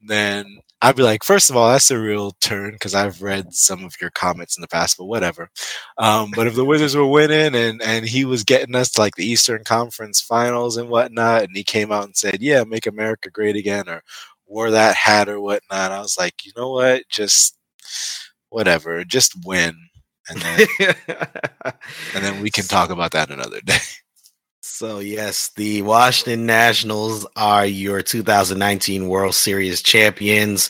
then 0.00 0.60
I'd 0.82 0.96
be 0.96 1.02
like, 1.02 1.24
first 1.24 1.50
of 1.50 1.56
all, 1.56 1.70
that's 1.70 1.90
a 1.90 1.98
real 1.98 2.32
turn 2.40 2.72
because 2.72 2.94
I've 2.94 3.20
read 3.22 3.52
some 3.54 3.84
of 3.84 3.94
your 4.00 4.10
comments 4.10 4.56
in 4.56 4.62
the 4.62 4.68
past, 4.68 4.96
but 4.96 5.04
whatever. 5.06 5.50
Um, 5.98 6.32
but 6.34 6.46
if 6.46 6.54
the 6.54 6.64
Wizards 6.64 6.96
were 6.96 7.06
winning 7.06 7.54
and 7.54 7.82
and 7.82 8.06
he 8.06 8.24
was 8.24 8.44
getting 8.44 8.74
us 8.74 8.90
to 8.92 9.00
like 9.00 9.16
the 9.16 9.26
Eastern 9.26 9.64
Conference 9.64 10.20
Finals 10.20 10.76
and 10.78 10.88
whatnot, 10.88 11.42
and 11.44 11.56
he 11.56 11.64
came 11.64 11.92
out 11.92 12.04
and 12.04 12.16
said, 12.16 12.38
"Yeah, 12.40 12.64
make 12.64 12.86
America 12.86 13.30
great 13.30 13.56
again," 13.56 13.88
or 13.88 14.02
wore 14.46 14.70
that 14.70 14.96
hat 14.96 15.28
or 15.28 15.40
whatnot, 15.40 15.92
I 15.92 16.00
was 16.00 16.18
like, 16.18 16.44
you 16.44 16.52
know 16.56 16.70
what, 16.72 17.04
just 17.10 17.56
whatever, 18.50 19.04
just 19.04 19.34
win, 19.44 19.74
and 20.28 20.40
then 20.40 20.66
and 22.14 22.24
then 22.24 22.42
we 22.42 22.50
can 22.50 22.64
talk 22.64 22.90
about 22.90 23.12
that 23.12 23.30
another 23.30 23.60
day. 23.62 23.78
So 24.62 24.98
yes, 24.98 25.50
the 25.56 25.80
Washington 25.82 26.44
Nationals 26.44 27.26
are 27.34 27.64
your 27.64 28.02
2019 28.02 29.08
World 29.08 29.34
Series 29.34 29.82
champions. 29.82 30.68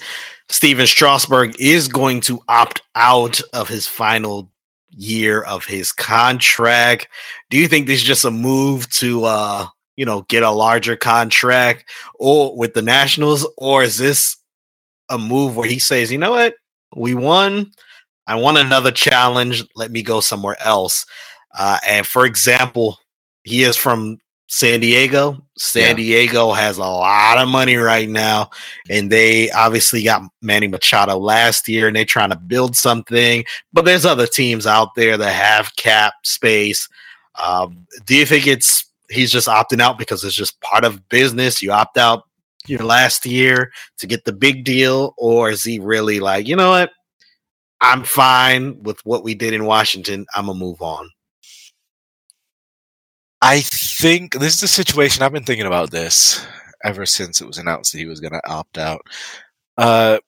Stephen 0.49 0.86
Strasburg 0.86 1.61
is 1.61 1.88
going 1.88 2.20
to 2.22 2.41
opt 2.49 2.82
out 2.95 3.41
of 3.53 3.68
his 3.68 3.88
final 3.88 4.51
year 4.91 5.43
of 5.43 5.64
his 5.64 5.93
contract. 5.93 7.09
Do 7.51 7.59
you 7.59 7.66
think 7.66 7.86
this 7.86 8.01
is 8.01 8.07
just 8.07 8.24
a 8.24 8.30
move 8.30 8.88
to 8.95 9.24
uh, 9.24 9.66
you 9.97 10.05
know, 10.05 10.22
get 10.22 10.43
a 10.45 10.51
larger 10.51 10.97
contract 10.97 11.84
or 12.14 12.57
with 12.57 12.74
the 12.74 12.82
Nationals 12.82 13.47
or 13.59 13.82
is 13.82 13.99
this 13.99 14.36
a 15.09 15.18
move 15.18 15.57
where 15.57 15.68
he 15.68 15.80
says, 15.80 16.12
"You 16.12 16.18
know 16.18 16.30
what? 16.30 16.55
We 16.97 17.14
won. 17.14 17.72
I 18.26 18.36
want 18.36 18.59
another 18.59 18.93
challenge. 18.93 19.64
Let 19.74 19.91
me 19.91 20.03
go 20.03 20.20
somewhere 20.20 20.57
else." 20.61 21.05
Uh, 21.59 21.78
and 21.86 22.07
for 22.07 22.24
example, 22.24 22.99
he 23.51 23.63
is 23.65 23.77
from 23.77 24.19
San 24.47 24.81
Diego. 24.81 25.45
San 25.59 25.91
Yeah. 25.91 25.95
Diego 25.95 26.53
has 26.53 26.77
a 26.79 26.81
lot 26.81 27.39
of 27.39 27.49
money 27.49 27.77
right 27.77 28.09
now, 28.09 28.51
and 28.89 29.11
they 29.11 29.51
obviously 29.51 30.03
got 30.03 30.23
Manny 30.43 30.67
Machado 30.67 31.19
last 31.19 31.69
year, 31.69 31.87
and 31.87 31.95
they're 31.97 32.05
trying 32.05 32.31
to 32.31 32.37
build 32.37 32.77
something. 32.77 33.45
But 33.73 33.85
there's 33.85 34.07
other 34.07 34.27
teams 34.27 34.67
out 34.67 34.95
there 34.95 35.17
that 35.17 35.33
have 35.33 35.77
cap 35.77 36.15
space. 36.25 36.89
Um, 37.43 37.87
do 38.07 38.17
you 38.17 38.27
think 38.27 38.47
it's 38.47 38.85
he's 39.09 39.31
just 39.31 39.49
opting 39.49 39.81
out 39.81 39.99
because 39.99 40.25
it's 40.25 40.35
just 40.35 40.61
part 40.61 40.85
of 40.85 41.09
business? 41.09 41.63
You 41.63 41.73
opt 41.73 41.97
out 41.99 42.25
your 42.67 42.83
last 42.85 43.25
year 43.27 43.73
to 43.99 44.07
get 44.07 44.25
the 44.25 44.33
big 44.33 44.65
deal, 44.65 45.15
or 45.17 45.51
is 45.51 45.63
he 45.63 45.79
really 45.79 46.19
like, 46.21 46.49
you 46.49 46.57
know 46.57 46.71
what? 46.71 46.91
I'm 47.81 48.05
fine 48.05 48.83
with 48.83 49.01
what 49.07 49.25
we 49.25 49.35
did 49.35 49.55
in 49.55 49.65
Washington. 49.65 50.27
I'm 50.35 50.47
gonna 50.47 50.59
move 50.59 50.83
on. 50.83 51.09
I 53.43 53.61
think 53.61 54.34
this 54.34 54.57
is 54.57 54.62
a 54.62 54.68
situation 54.68 55.22
I've 55.22 55.32
been 55.32 55.45
thinking 55.45 55.66
about 55.66 55.91
this 55.91 56.47
ever 56.84 57.07
since 57.07 57.41
it 57.41 57.47
was 57.47 57.59
announced 57.59 57.93
that 57.93 57.99
he 57.99 58.07
was 58.07 58.20
going 58.20 58.32
to 58.32 58.49
opt 58.51 58.78
out. 58.78 59.03
Uh, 59.78 60.18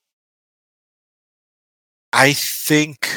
I 2.13 2.33
think, 2.35 3.09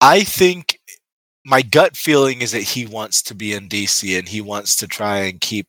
I 0.00 0.22
think 0.24 0.78
my 1.44 1.62
gut 1.62 1.96
feeling 1.96 2.42
is 2.42 2.52
that 2.52 2.62
he 2.62 2.86
wants 2.86 3.22
to 3.24 3.34
be 3.34 3.52
in 3.54 3.68
DC 3.68 4.18
and 4.18 4.28
he 4.28 4.40
wants 4.40 4.76
to 4.76 4.86
try 4.88 5.18
and 5.20 5.40
keep 5.40 5.68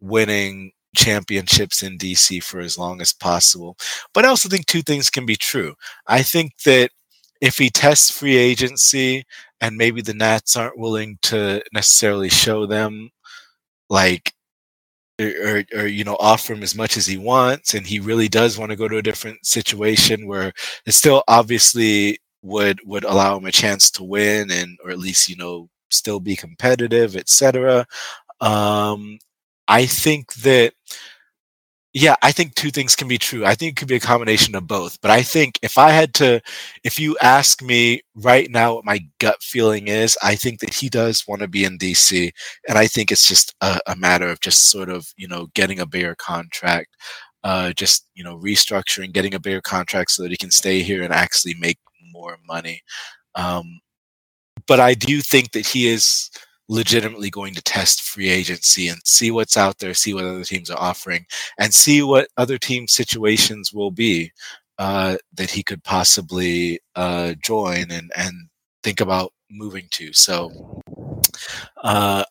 winning 0.00 0.72
championships 0.96 1.82
in 1.82 1.98
DC 1.98 2.42
for 2.42 2.60
as 2.60 2.78
long 2.78 3.00
as 3.00 3.12
possible. 3.12 3.76
But 4.14 4.24
I 4.24 4.28
also 4.28 4.48
think 4.48 4.66
two 4.66 4.82
things 4.82 5.10
can 5.10 5.26
be 5.26 5.36
true. 5.36 5.74
I 6.06 6.22
think 6.22 6.52
that 6.64 6.90
if 7.40 7.58
he 7.58 7.70
tests 7.70 8.10
free 8.10 8.36
agency 8.36 9.24
and 9.60 9.76
maybe 9.76 10.02
the 10.02 10.14
Nats 10.14 10.56
aren't 10.56 10.78
willing 10.78 11.18
to 11.22 11.62
necessarily 11.72 12.28
show 12.28 12.66
them 12.66 13.10
like 13.90 14.32
or, 15.20 15.64
or, 15.76 15.86
you 15.86 16.04
know 16.04 16.16
offer 16.18 16.54
him 16.54 16.62
as 16.62 16.74
much 16.74 16.96
as 16.96 17.06
he 17.06 17.18
wants 17.18 17.74
and 17.74 17.86
he 17.86 18.00
really 18.00 18.28
does 18.28 18.58
want 18.58 18.70
to 18.70 18.76
go 18.76 18.88
to 18.88 18.96
a 18.98 19.02
different 19.02 19.44
situation 19.44 20.26
where 20.26 20.52
it 20.86 20.92
still 20.92 21.22
obviously 21.28 22.18
would 22.42 22.80
would 22.86 23.04
allow 23.04 23.36
him 23.36 23.44
a 23.44 23.52
chance 23.52 23.90
to 23.90 24.04
win 24.04 24.50
and 24.50 24.78
or 24.84 24.90
at 24.90 24.98
least 24.98 25.28
you 25.28 25.36
know 25.36 25.68
still 25.90 26.20
be 26.20 26.36
competitive 26.36 27.16
etc 27.16 27.86
um 28.40 29.18
i 29.68 29.86
think 29.86 30.32
that 30.34 30.72
yeah 31.92 32.14
i 32.22 32.30
think 32.30 32.54
two 32.54 32.70
things 32.70 32.94
can 32.94 33.08
be 33.08 33.18
true. 33.18 33.44
I 33.44 33.54
think 33.54 33.72
it 33.72 33.76
could 33.76 33.88
be 33.88 33.96
a 33.96 34.00
combination 34.00 34.54
of 34.54 34.66
both 34.66 35.00
but 35.00 35.10
i 35.10 35.22
think 35.22 35.58
if 35.62 35.76
i 35.78 35.90
had 35.90 36.14
to 36.14 36.40
if 36.84 36.98
you 36.98 37.16
ask 37.22 37.62
me 37.62 38.02
right 38.14 38.48
now 38.50 38.74
what 38.76 38.84
my 38.84 39.00
gut 39.18 39.42
feeling 39.42 39.88
is 39.88 40.16
i 40.22 40.34
think 40.36 40.60
that 40.60 40.74
he 40.74 40.88
does 40.88 41.26
want 41.26 41.40
to 41.42 41.48
be 41.48 41.64
in 41.64 41.78
dc 41.78 42.30
and 42.68 42.78
i 42.78 42.86
think 42.86 43.10
it's 43.10 43.26
just 43.26 43.54
a, 43.60 43.78
a 43.88 43.96
matter 43.96 44.28
of 44.28 44.40
just 44.40 44.70
sort 44.70 44.88
of 44.88 45.12
you 45.16 45.26
know 45.28 45.48
getting 45.54 45.80
a 45.80 45.86
bigger 45.86 46.14
contract 46.16 46.96
uh 47.44 47.72
just 47.72 48.06
you 48.14 48.22
know 48.22 48.38
restructuring 48.38 49.12
getting 49.12 49.34
a 49.34 49.40
bigger 49.40 49.60
contract 49.62 50.10
so 50.12 50.22
that 50.22 50.30
he 50.30 50.36
can 50.36 50.50
stay 50.50 50.82
here 50.82 51.02
and 51.02 51.12
actually 51.12 51.54
make 51.54 51.78
more 52.12 52.38
money. 52.46 52.82
Um 53.34 53.80
but 54.66 54.80
i 54.80 54.94
do 54.94 55.20
think 55.20 55.52
that 55.52 55.66
he 55.66 55.88
is 55.88 56.30
legitimately 56.70 57.28
going 57.30 57.52
to 57.52 57.62
test 57.62 58.00
free 58.00 58.28
agency 58.28 58.88
and 58.88 59.00
see 59.04 59.30
what's 59.30 59.56
out 59.56 59.78
there 59.78 59.92
see 59.92 60.14
what 60.14 60.24
other 60.24 60.44
teams 60.44 60.70
are 60.70 60.80
offering 60.80 61.26
and 61.58 61.74
see 61.74 62.00
what 62.00 62.28
other 62.36 62.56
team 62.56 62.86
situations 62.86 63.72
will 63.72 63.90
be 63.90 64.32
uh, 64.80 65.18
that 65.34 65.50
he 65.50 65.62
could 65.62 65.84
possibly 65.84 66.80
uh, 66.96 67.34
join 67.44 67.90
and, 67.90 68.10
and 68.16 68.32
think 68.82 69.00
about 69.00 69.30
moving 69.50 69.86
to. 69.90 70.10
So, 70.14 70.80
uh, 71.82 72.24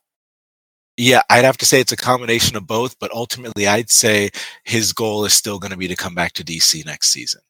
yeah, 0.98 1.22
I'd 1.30 1.46
have 1.46 1.58
to 1.58 1.66
say 1.68 1.80
it's 1.80 1.92
a 1.92 1.98
combination 1.98 2.58
of 2.58 2.66
both, 2.66 2.98
but 2.98 3.12
ultimately, 3.14 3.68
I'd 3.68 3.92
say 3.92 4.32
his 4.64 4.94
goal 4.94 5.26
is 5.26 5.34
still 5.34 5.60
going 5.60 5.72
to 5.72 5.78
be 5.78 5.88
to 5.90 5.96
come 5.96 6.16
back 6.16 6.34
to 6.34 6.44
DC 6.44 6.84
next 6.88 7.10
season. 7.10 7.42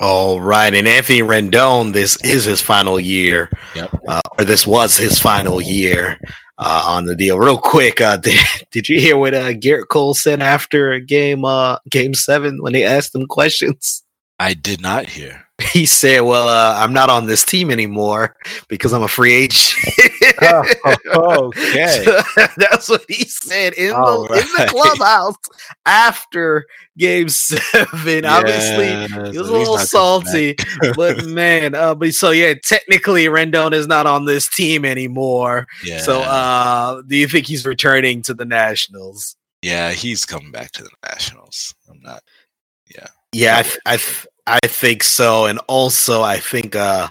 All 0.00 0.40
right, 0.40 0.72
and 0.74 0.88
Anthony 0.88 1.20
Rendon, 1.20 1.92
this 1.92 2.16
is 2.24 2.44
his 2.44 2.60
final 2.62 2.98
year, 2.98 3.50
Yep. 3.76 3.90
uh, 4.08 4.20
or 4.38 4.44
this 4.44 4.66
was 4.66 4.96
his 4.96 5.18
final 5.18 5.60
year 5.60 6.18
uh, 6.58 6.84
on 6.86 7.04
the 7.04 7.14
deal. 7.14 7.38
Real 7.38 7.58
quick, 7.58 8.00
uh, 8.00 8.16
did, 8.18 8.38
did 8.70 8.88
you 8.88 8.98
hear 9.00 9.16
what 9.18 9.34
uh, 9.34 9.52
Gerrit 9.52 9.88
Cole 9.88 10.14
said 10.14 10.40
after 10.40 10.98
game 10.98 11.44
uh, 11.44 11.76
game 11.90 12.14
seven 12.14 12.62
when 12.62 12.72
they 12.72 12.84
asked 12.84 13.14
him 13.14 13.26
questions? 13.26 14.02
I 14.38 14.54
did 14.54 14.80
not 14.80 15.06
hear. 15.06 15.41
He 15.72 15.86
said, 15.86 16.20
"Well, 16.20 16.48
uh, 16.48 16.74
I'm 16.82 16.92
not 16.92 17.08
on 17.08 17.26
this 17.26 17.44
team 17.44 17.70
anymore 17.70 18.34
because 18.68 18.92
I'm 18.92 19.02
a 19.02 19.08
free 19.08 19.32
agent." 19.32 19.74
okay. 21.06 22.04
That's 22.56 22.88
what 22.88 23.04
he 23.08 23.24
said 23.24 23.72
in 23.74 23.90
the 23.90 23.96
All 23.96 24.24
in 24.24 24.40
the 24.40 24.66
clubhouse 24.68 25.36
after 25.86 26.66
game 26.98 27.28
seven. 27.28 28.24
Obviously, 28.24 28.88
he 29.30 29.38
was 29.38 29.48
a 29.48 29.52
little 29.52 29.78
salty, 29.78 30.56
but 30.96 31.24
man, 31.26 31.74
uh, 31.74 31.94
but 31.94 32.12
so 32.12 32.32
yeah, 32.32 32.54
technically 32.64 33.26
Rendon 33.26 33.72
is 33.72 33.86
not 33.86 34.06
on 34.06 34.24
this 34.24 34.48
team 34.48 34.84
anymore. 34.84 35.66
yeah. 35.84 36.00
So, 36.00 36.22
uh, 36.22 37.02
do 37.06 37.16
you 37.16 37.28
think 37.28 37.46
he's 37.46 37.64
returning 37.64 38.22
to 38.22 38.34
the 38.34 38.44
Nationals? 38.44 39.36
yeah, 39.62 39.92
he's 39.92 40.26
coming 40.26 40.50
back 40.50 40.72
to 40.72 40.82
the 40.82 40.90
Nationals. 41.08 41.74
I'm 41.88 42.00
not. 42.02 42.22
Yeah. 42.94 43.06
Yeah, 43.32 43.58
I, 43.58 43.62
th- 43.62 43.78
I, 43.86 43.96
th- 43.96 44.26
I 44.46 44.58
think 44.64 45.02
so, 45.02 45.46
and 45.46 45.58
also 45.68 46.22
I 46.22 46.38
think 46.38 46.74
uh, 46.76 47.08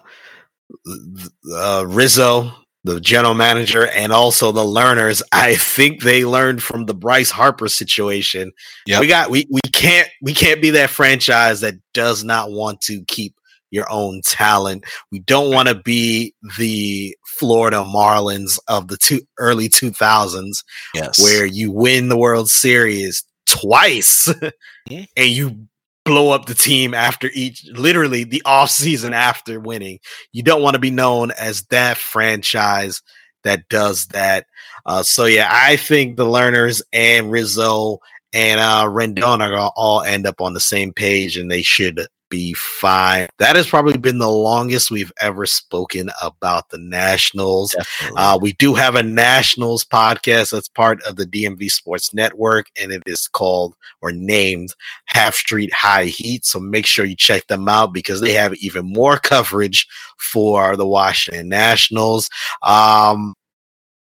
uh, 1.54 1.86
Rizzo 1.88 2.54
the 2.84 3.00
general 3.00 3.34
manager 3.34 3.88
and 3.88 4.12
also 4.12 4.52
the 4.52 4.64
Lerners. 4.64 5.22
I 5.32 5.56
think 5.56 6.02
they 6.02 6.26
learned 6.26 6.64
from 6.64 6.86
the 6.86 6.94
Bryce 6.94 7.32
Harper 7.32 7.68
situation. 7.68 8.52
Yeah, 8.86 9.00
we 9.00 9.08
got 9.08 9.30
we 9.30 9.48
we 9.50 9.62
can't 9.72 10.10
we 10.22 10.34
can't 10.34 10.62
be 10.62 10.72
that 10.72 10.90
franchise 10.90 11.62
that 11.62 11.76
does 11.94 12.24
not 12.24 12.52
want 12.52 12.82
to 12.82 13.04
keep 13.06 13.36
your 13.70 13.90
own 13.90 14.22
talent. 14.26 14.86
We 15.12 15.20
don't 15.20 15.54
want 15.54 15.70
to 15.70 15.76
be 15.76 16.34
the 16.58 17.16
Florida 17.26 17.78
Marlins 17.78 18.60
of 18.68 18.90
the 18.90 18.98
two 18.98 19.22
early 19.40 19.70
2000s 19.70 20.64
yes. 20.94 21.24
where 21.24 21.46
you 21.46 21.72
win 21.72 22.10
the 22.10 22.18
World 22.18 22.50
Series 22.50 23.24
twice 23.48 24.28
mm-hmm. 24.90 25.04
and 25.16 25.30
you 25.30 25.68
blow 26.04 26.32
up 26.32 26.46
the 26.46 26.54
team 26.54 26.94
after 26.94 27.30
each 27.34 27.66
literally 27.74 28.24
the 28.24 28.42
off 28.46 28.70
season 28.70 29.14
after 29.14 29.60
winning. 29.60 30.00
You 30.32 30.44
don't 30.44 30.62
want 30.62 30.74
to 30.76 30.80
be 30.80 30.92
known 30.92 31.32
as 31.32 31.64
that 31.64 31.98
franchise 31.98 33.02
that 33.44 33.68
does 33.70 34.08
that. 34.08 34.46
Uh, 34.86 35.04
so 35.04 35.26
yeah, 35.26 35.50
I 35.52 35.78
think 35.78 36.18
the 36.18 36.26
Lerners 36.26 36.82
and 36.94 37.32
Rizzo 37.32 38.00
and 38.34 38.60
uh, 38.60 38.86
Rendon 38.86 39.42
are 39.42 39.50
gonna 39.50 39.72
all 39.76 40.02
end 40.02 40.26
up 40.26 40.42
on 40.42 40.54
the 40.54 40.60
same 40.60 40.94
page, 40.94 41.38
and 41.38 41.52
they 41.52 41.62
should 41.62 42.08
be 42.32 42.54
fine. 42.54 43.28
That 43.38 43.56
has 43.56 43.68
probably 43.68 43.98
been 43.98 44.18
the 44.18 44.32
longest 44.32 44.90
we've 44.90 45.12
ever 45.22 45.46
spoken 45.46 46.10
about 46.24 46.70
the 46.70 46.80
Nationals. 46.80 47.76
Uh, 48.16 48.40
we 48.42 48.54
do 48.54 48.74
have 48.74 48.96
a 48.96 49.04
Nationals 49.04 49.84
podcast 49.84 50.52
that's 50.52 50.70
part 50.70 51.04
of 51.04 51.18
the 51.18 51.26
DMV 51.26 51.70
Sports 51.70 52.14
Network, 52.14 52.68
and 52.82 52.92
it 52.92 53.04
is 53.06 53.28
called 53.28 53.76
or 54.02 54.12
named 54.12 54.74
Half 55.06 55.36
Street 55.36 55.72
High 55.74 56.06
Heat. 56.06 56.46
So 56.46 56.60
make 56.60 56.88
sure 56.88 57.06
you 57.06 57.16
check 57.16 57.46
them 57.48 57.70
out 57.70 57.94
because 57.94 58.22
they 58.22 58.34
have 58.34 58.56
even 58.56 58.86
more 58.86 59.18
coverage 59.18 59.86
for 60.18 60.76
the 60.76 60.88
Washington 60.88 61.50
Nationals. 61.50 62.30
Um, 62.64 63.36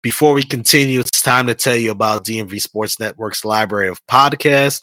before 0.03 0.35
we 0.35 0.43
continue, 0.43 1.01
it's 1.01 1.23
time 1.23 1.47
to 1.47 1.55
tell 1.55 1.77
you 1.77 1.91
about 1.91 2.25
DMV 2.25 2.61
Sports 2.61 3.01
Network's 3.01 3.45
library 3.45 3.89
of 3.89 4.05
podcasts. 4.07 4.81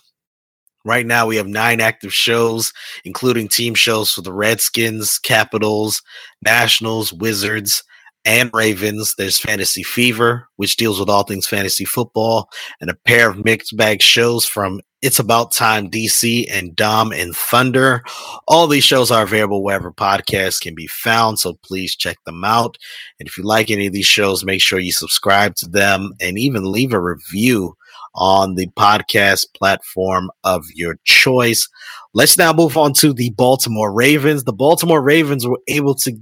Right 0.87 1.05
now, 1.05 1.27
we 1.27 1.35
have 1.35 1.47
nine 1.47 1.81
active 1.81 2.13
shows, 2.13 2.71
including 3.03 3.49
team 3.49 3.75
shows 3.75 4.13
for 4.13 4.21
the 4.21 4.31
Redskins, 4.31 5.19
Capitals, 5.19 6.01
Nationals, 6.41 7.11
Wizards, 7.11 7.83
and 8.23 8.49
Ravens. 8.53 9.13
There's 9.17 9.37
Fantasy 9.37 9.83
Fever, 9.83 10.47
which 10.55 10.77
deals 10.77 10.97
with 10.97 11.09
all 11.09 11.23
things 11.23 11.45
fantasy 11.45 11.83
football, 11.83 12.49
and 12.79 12.89
a 12.89 12.95
pair 13.05 13.29
of 13.29 13.43
mixed 13.43 13.75
bag 13.75 14.01
shows 14.01 14.45
from 14.45 14.79
It's 15.01 15.19
About 15.19 15.51
Time 15.51 15.89
DC 15.89 16.45
and 16.49 16.73
Dom 16.73 17.11
and 17.11 17.35
Thunder. 17.35 18.01
All 18.47 18.65
these 18.65 18.85
shows 18.85 19.11
are 19.11 19.23
available 19.23 19.65
wherever 19.65 19.91
podcasts 19.91 20.61
can 20.61 20.73
be 20.73 20.87
found, 20.87 21.37
so 21.37 21.55
please 21.65 21.97
check 21.97 22.15
them 22.25 22.45
out. 22.45 22.77
And 23.19 23.27
if 23.27 23.37
you 23.37 23.43
like 23.43 23.69
any 23.69 23.87
of 23.87 23.93
these 23.93 24.05
shows, 24.05 24.45
make 24.45 24.61
sure 24.61 24.79
you 24.79 24.93
subscribe 24.93 25.55
to 25.55 25.67
them 25.67 26.13
and 26.21 26.39
even 26.39 26.71
leave 26.71 26.93
a 26.93 27.01
review 27.01 27.75
on 28.17 28.55
the 28.55 28.67
podcast 28.77 29.45
platform 29.55 30.29
of 30.43 30.65
your 30.75 30.97
choice. 31.05 31.67
Let's 32.13 32.37
now 32.37 32.51
move 32.51 32.75
on 32.77 32.93
to 32.93 33.13
the 33.13 33.29
Baltimore 33.31 33.93
Ravens. 33.93 34.43
The 34.43 34.53
Baltimore 34.53 35.01
Ravens 35.01 35.47
were 35.47 35.59
able 35.67 35.95
to 35.95 36.17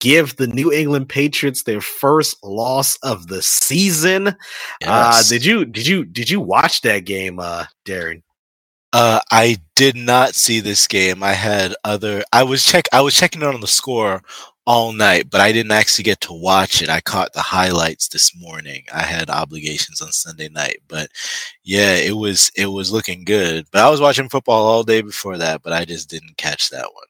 give 0.00 0.36
the 0.36 0.46
New 0.46 0.72
England 0.72 1.08
Patriots 1.08 1.62
their 1.62 1.80
first 1.80 2.36
loss 2.44 2.96
of 3.02 3.26
the 3.28 3.42
season. 3.42 4.28
Uh, 4.28 4.34
yes. 4.80 5.26
Uh, 5.26 5.34
did 5.34 5.44
you 5.44 5.64
did 5.64 5.86
you 5.86 6.04
did 6.04 6.30
you 6.30 6.40
watch 6.40 6.82
that 6.82 7.04
game, 7.04 7.38
uh, 7.40 7.64
Darren? 7.86 8.22
Uh, 8.92 9.20
I 9.30 9.58
did 9.76 9.96
not 9.96 10.34
see 10.34 10.60
this 10.60 10.86
game. 10.86 11.22
I 11.22 11.32
had 11.32 11.74
other. 11.84 12.24
I 12.32 12.44
was 12.44 12.64
check. 12.64 12.86
I 12.92 13.02
was 13.02 13.14
checking 13.14 13.42
out 13.42 13.54
on 13.54 13.60
the 13.60 13.66
score 13.66 14.22
all 14.68 14.92
night, 14.92 15.30
but 15.30 15.40
I 15.40 15.50
didn't 15.50 15.72
actually 15.72 16.04
get 16.04 16.20
to 16.20 16.34
watch 16.34 16.82
it. 16.82 16.90
I 16.90 17.00
caught 17.00 17.32
the 17.32 17.40
highlights 17.40 18.08
this 18.08 18.38
morning. 18.38 18.84
I 18.92 19.00
had 19.00 19.30
obligations 19.30 20.02
on 20.02 20.12
Sunday 20.12 20.50
night, 20.50 20.82
but 20.88 21.08
yeah, 21.64 21.94
it 21.94 22.18
was 22.18 22.52
it 22.54 22.66
was 22.66 22.92
looking 22.92 23.24
good. 23.24 23.64
But 23.72 23.82
I 23.82 23.88
was 23.88 24.02
watching 24.02 24.28
football 24.28 24.66
all 24.66 24.82
day 24.82 25.00
before 25.00 25.38
that, 25.38 25.62
but 25.62 25.72
I 25.72 25.86
just 25.86 26.10
didn't 26.10 26.36
catch 26.36 26.68
that 26.68 26.84
one. 26.92 27.06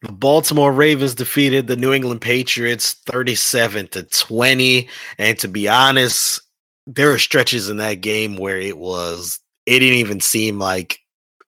The 0.00 0.12
Baltimore 0.12 0.72
Ravens 0.72 1.14
defeated 1.14 1.66
the 1.66 1.76
New 1.76 1.92
England 1.92 2.22
Patriots 2.22 2.94
37 3.04 3.88
to 3.88 4.04
20, 4.04 4.88
and 5.18 5.38
to 5.38 5.48
be 5.48 5.68
honest, 5.68 6.40
there 6.86 7.12
are 7.12 7.18
stretches 7.18 7.68
in 7.68 7.76
that 7.76 8.00
game 8.00 8.38
where 8.38 8.58
it 8.58 8.78
was 8.78 9.38
it 9.66 9.80
didn't 9.80 9.98
even 9.98 10.20
seem 10.20 10.58
like 10.58 10.98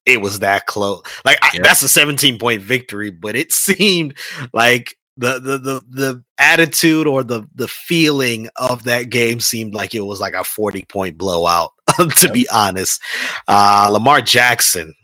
it 0.04 0.20
was 0.20 0.40
that 0.40 0.66
close. 0.66 1.00
Like. 1.24 1.38
I, 1.40 1.58
that's 1.62 1.80
a 1.80 1.88
17 1.88 2.38
point 2.38 2.60
victory, 2.60 3.08
but 3.10 3.34
it 3.34 3.50
seemed 3.54 4.18
like 4.52 4.94
the 5.16 5.38
the 5.38 5.58
the 5.58 5.82
the 5.90 6.24
attitude 6.38 7.06
or 7.06 7.22
the 7.22 7.46
the 7.54 7.68
feeling 7.68 8.48
of 8.56 8.84
that 8.84 9.10
game 9.10 9.40
seemed 9.40 9.74
like 9.74 9.94
it 9.94 10.00
was 10.00 10.20
like 10.20 10.34
a 10.34 10.44
40 10.44 10.84
point 10.86 11.18
blowout 11.18 11.72
to 11.96 12.10
yep. 12.22 12.32
be 12.32 12.48
honest. 12.50 13.00
Uh 13.46 13.88
lamar 13.92 14.20
jackson 14.22 14.94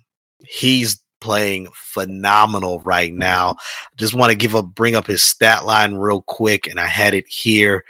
he's 0.40 1.00
playing 1.20 1.68
phenomenal 1.74 2.80
right 2.80 3.12
now. 3.12 3.56
Just 3.96 4.14
want 4.14 4.30
to 4.30 4.36
give 4.36 4.54
a 4.54 4.62
bring 4.62 4.94
up 4.94 5.06
his 5.06 5.22
stat 5.22 5.64
line 5.64 5.94
real 5.94 6.22
quick 6.22 6.66
and 6.66 6.80
i 6.80 6.86
had 6.86 7.14
it 7.14 7.26
here. 7.28 7.84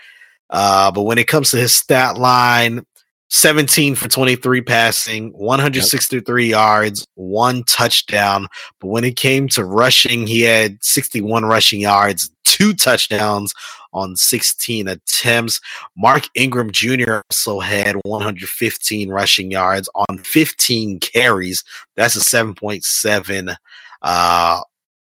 Uh 0.50 0.90
but 0.90 1.02
when 1.02 1.18
it 1.18 1.28
comes 1.28 1.50
to 1.52 1.56
his 1.56 1.72
stat 1.72 2.16
line 2.16 2.84
17 3.30 3.94
for 3.94 4.08
23 4.08 4.62
passing, 4.62 5.32
163 5.32 6.44
yep. 6.44 6.50
yards, 6.50 7.06
one 7.14 7.62
touchdown. 7.64 8.48
But 8.80 8.88
when 8.88 9.04
it 9.04 9.16
came 9.16 9.48
to 9.48 9.64
rushing, 9.64 10.26
he 10.26 10.42
had 10.42 10.82
61 10.82 11.44
rushing 11.44 11.80
yards, 11.80 12.30
two 12.44 12.74
touchdowns 12.74 13.52
on 13.92 14.16
16 14.16 14.88
attempts. 14.88 15.60
Mark 15.96 16.24
Ingram 16.34 16.70
Jr. 16.70 17.20
also 17.30 17.60
had 17.60 17.96
115 18.04 19.10
rushing 19.10 19.50
yards 19.50 19.88
on 19.94 20.18
15 20.18 21.00
carries. 21.00 21.64
That's 21.96 22.16
a 22.16 22.20
7.7 22.20 23.56
uh, 24.02 24.60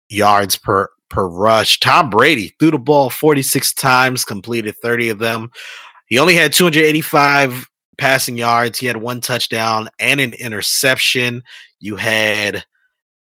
yards 0.08 0.56
per 0.56 0.88
per 1.10 1.28
rush. 1.28 1.78
Tom 1.78 2.10
Brady 2.10 2.54
threw 2.58 2.72
the 2.72 2.78
ball 2.78 3.10
46 3.10 3.74
times, 3.74 4.24
completed 4.24 4.74
30 4.78 5.10
of 5.10 5.18
them. 5.18 5.50
He 6.06 6.18
only 6.18 6.34
had 6.34 6.52
285 6.52 7.68
passing 7.98 8.36
yards. 8.36 8.78
He 8.78 8.86
had 8.86 8.98
one 8.98 9.20
touchdown 9.20 9.88
and 9.98 10.20
an 10.20 10.32
interception. 10.34 11.42
You 11.80 11.96
had, 11.96 12.64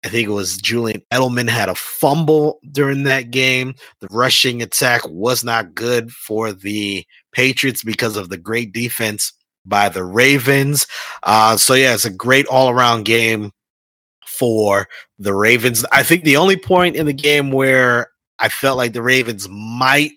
I 0.05 0.09
think 0.09 0.27
it 0.27 0.31
was 0.31 0.57
Julian 0.57 1.01
Edelman 1.11 1.49
had 1.49 1.69
a 1.69 1.75
fumble 1.75 2.59
during 2.71 3.03
that 3.03 3.31
game. 3.31 3.75
The 3.99 4.07
rushing 4.11 4.61
attack 4.61 5.01
was 5.07 5.43
not 5.43 5.75
good 5.75 6.11
for 6.11 6.51
the 6.51 7.05
Patriots 7.31 7.83
because 7.83 8.17
of 8.17 8.29
the 8.29 8.37
great 8.37 8.73
defense 8.73 9.33
by 9.65 9.89
the 9.89 10.03
Ravens. 10.03 10.87
Uh, 11.23 11.57
so, 11.57 11.73
yeah, 11.73 11.93
it's 11.93 12.05
a 12.05 12.09
great 12.09 12.45
all 12.47 12.69
around 12.69 13.05
game 13.05 13.51
for 14.25 14.87
the 15.19 15.33
Ravens. 15.33 15.85
I 15.91 16.03
think 16.03 16.23
the 16.23 16.37
only 16.37 16.57
point 16.57 16.95
in 16.95 17.05
the 17.05 17.13
game 17.13 17.51
where 17.51 18.09
I 18.39 18.49
felt 18.49 18.77
like 18.77 18.93
the 18.93 19.01
Ravens 19.01 19.47
might 19.49 20.11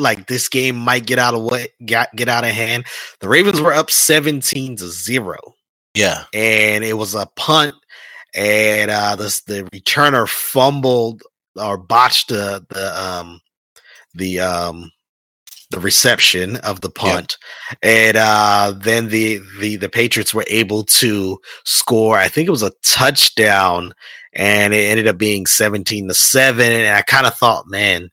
like 0.00 0.26
this 0.26 0.48
game 0.48 0.76
might 0.76 1.06
get 1.06 1.18
out 1.18 1.34
of 1.34 1.42
what 1.42 1.70
got 1.86 2.14
get 2.16 2.28
out 2.28 2.44
of 2.44 2.50
hand. 2.50 2.86
The 3.20 3.28
Ravens 3.28 3.60
were 3.60 3.72
up 3.72 3.90
17 3.90 4.76
to 4.76 4.88
0. 4.88 5.36
Yeah. 5.94 6.24
And 6.32 6.84
it 6.84 6.94
was 6.94 7.14
a 7.14 7.26
punt 7.36 7.74
and 8.34 8.90
uh 8.90 9.16
the 9.16 9.40
the 9.46 9.62
returner 9.74 10.28
fumbled 10.28 11.22
or 11.56 11.76
botched 11.76 12.28
the 12.28 12.64
the 12.68 13.02
um 13.02 13.40
the 14.14 14.40
um 14.40 14.90
the 15.70 15.80
reception 15.80 16.56
of 16.58 16.80
the 16.80 16.90
punt 16.90 17.36
and 17.82 18.16
uh 18.16 18.72
then 18.76 19.08
the 19.08 19.40
the 19.58 19.76
the 19.76 19.88
Patriots 19.88 20.34
were 20.34 20.44
able 20.48 20.84
to 20.84 21.38
score 21.64 22.16
I 22.18 22.28
think 22.28 22.48
it 22.48 22.52
was 22.52 22.62
a 22.62 22.72
touchdown 22.84 23.92
and 24.32 24.74
it 24.74 24.90
ended 24.90 25.08
up 25.08 25.18
being 25.18 25.46
17 25.46 26.08
to 26.08 26.14
7 26.14 26.72
and 26.72 26.96
I 26.96 27.02
kind 27.02 27.26
of 27.26 27.34
thought 27.34 27.68
man 27.68 28.10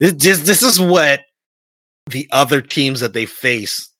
this, 0.00 0.12
this, 0.14 0.40
this 0.40 0.62
is 0.62 0.80
what 0.80 1.20
the 2.10 2.28
other 2.30 2.60
teams 2.60 3.00
that 3.00 3.12
they 3.12 3.26
face 3.26 3.90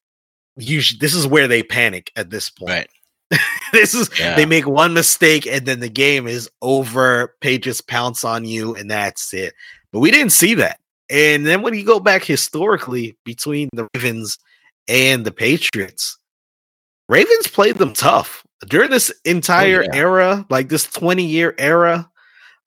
usually. 0.57 0.99
This 0.99 1.15
is 1.15 1.27
where 1.27 1.49
they 1.49 1.63
panic 1.63 2.11
at 2.17 2.31
this 2.31 2.51
point. 2.51 2.71
Right. 2.71 2.91
this 3.73 3.95
is 3.95 4.11
yeah. 4.19 4.37
they 4.37 4.47
make 4.47 4.67
one 4.67 4.95
mistake 4.95 5.47
and 5.47 5.67
then 5.67 5.81
the 5.81 5.89
game 5.89 6.27
is 6.27 6.49
over. 6.63 7.35
Patriots 7.41 7.81
pounce 7.81 8.25
on 8.25 8.45
you 8.45 8.75
and 8.75 8.91
that's 8.91 9.35
it. 9.35 9.55
But 9.93 10.01
we 10.01 10.11
didn't 10.11 10.33
see 10.33 10.55
that. 10.55 10.81
And 11.11 11.47
then 11.47 11.63
when 11.63 11.75
you 11.75 11.85
go 11.85 12.01
back 12.01 12.25
historically 12.25 13.17
between 13.25 13.69
the 13.73 13.89
Ravens 13.95 14.39
and 14.87 15.25
the 15.25 15.31
Patriots, 15.31 16.19
Ravens 17.09 17.47
played 17.47 17.77
them 17.77 17.95
tough 17.95 18.45
during 18.69 18.91
this 18.91 19.13
entire 19.25 19.81
oh, 19.81 19.87
yeah. 19.93 19.99
era, 19.99 20.47
like 20.51 20.69
this 20.69 20.85
20 20.85 21.25
year 21.25 21.55
era 21.59 22.11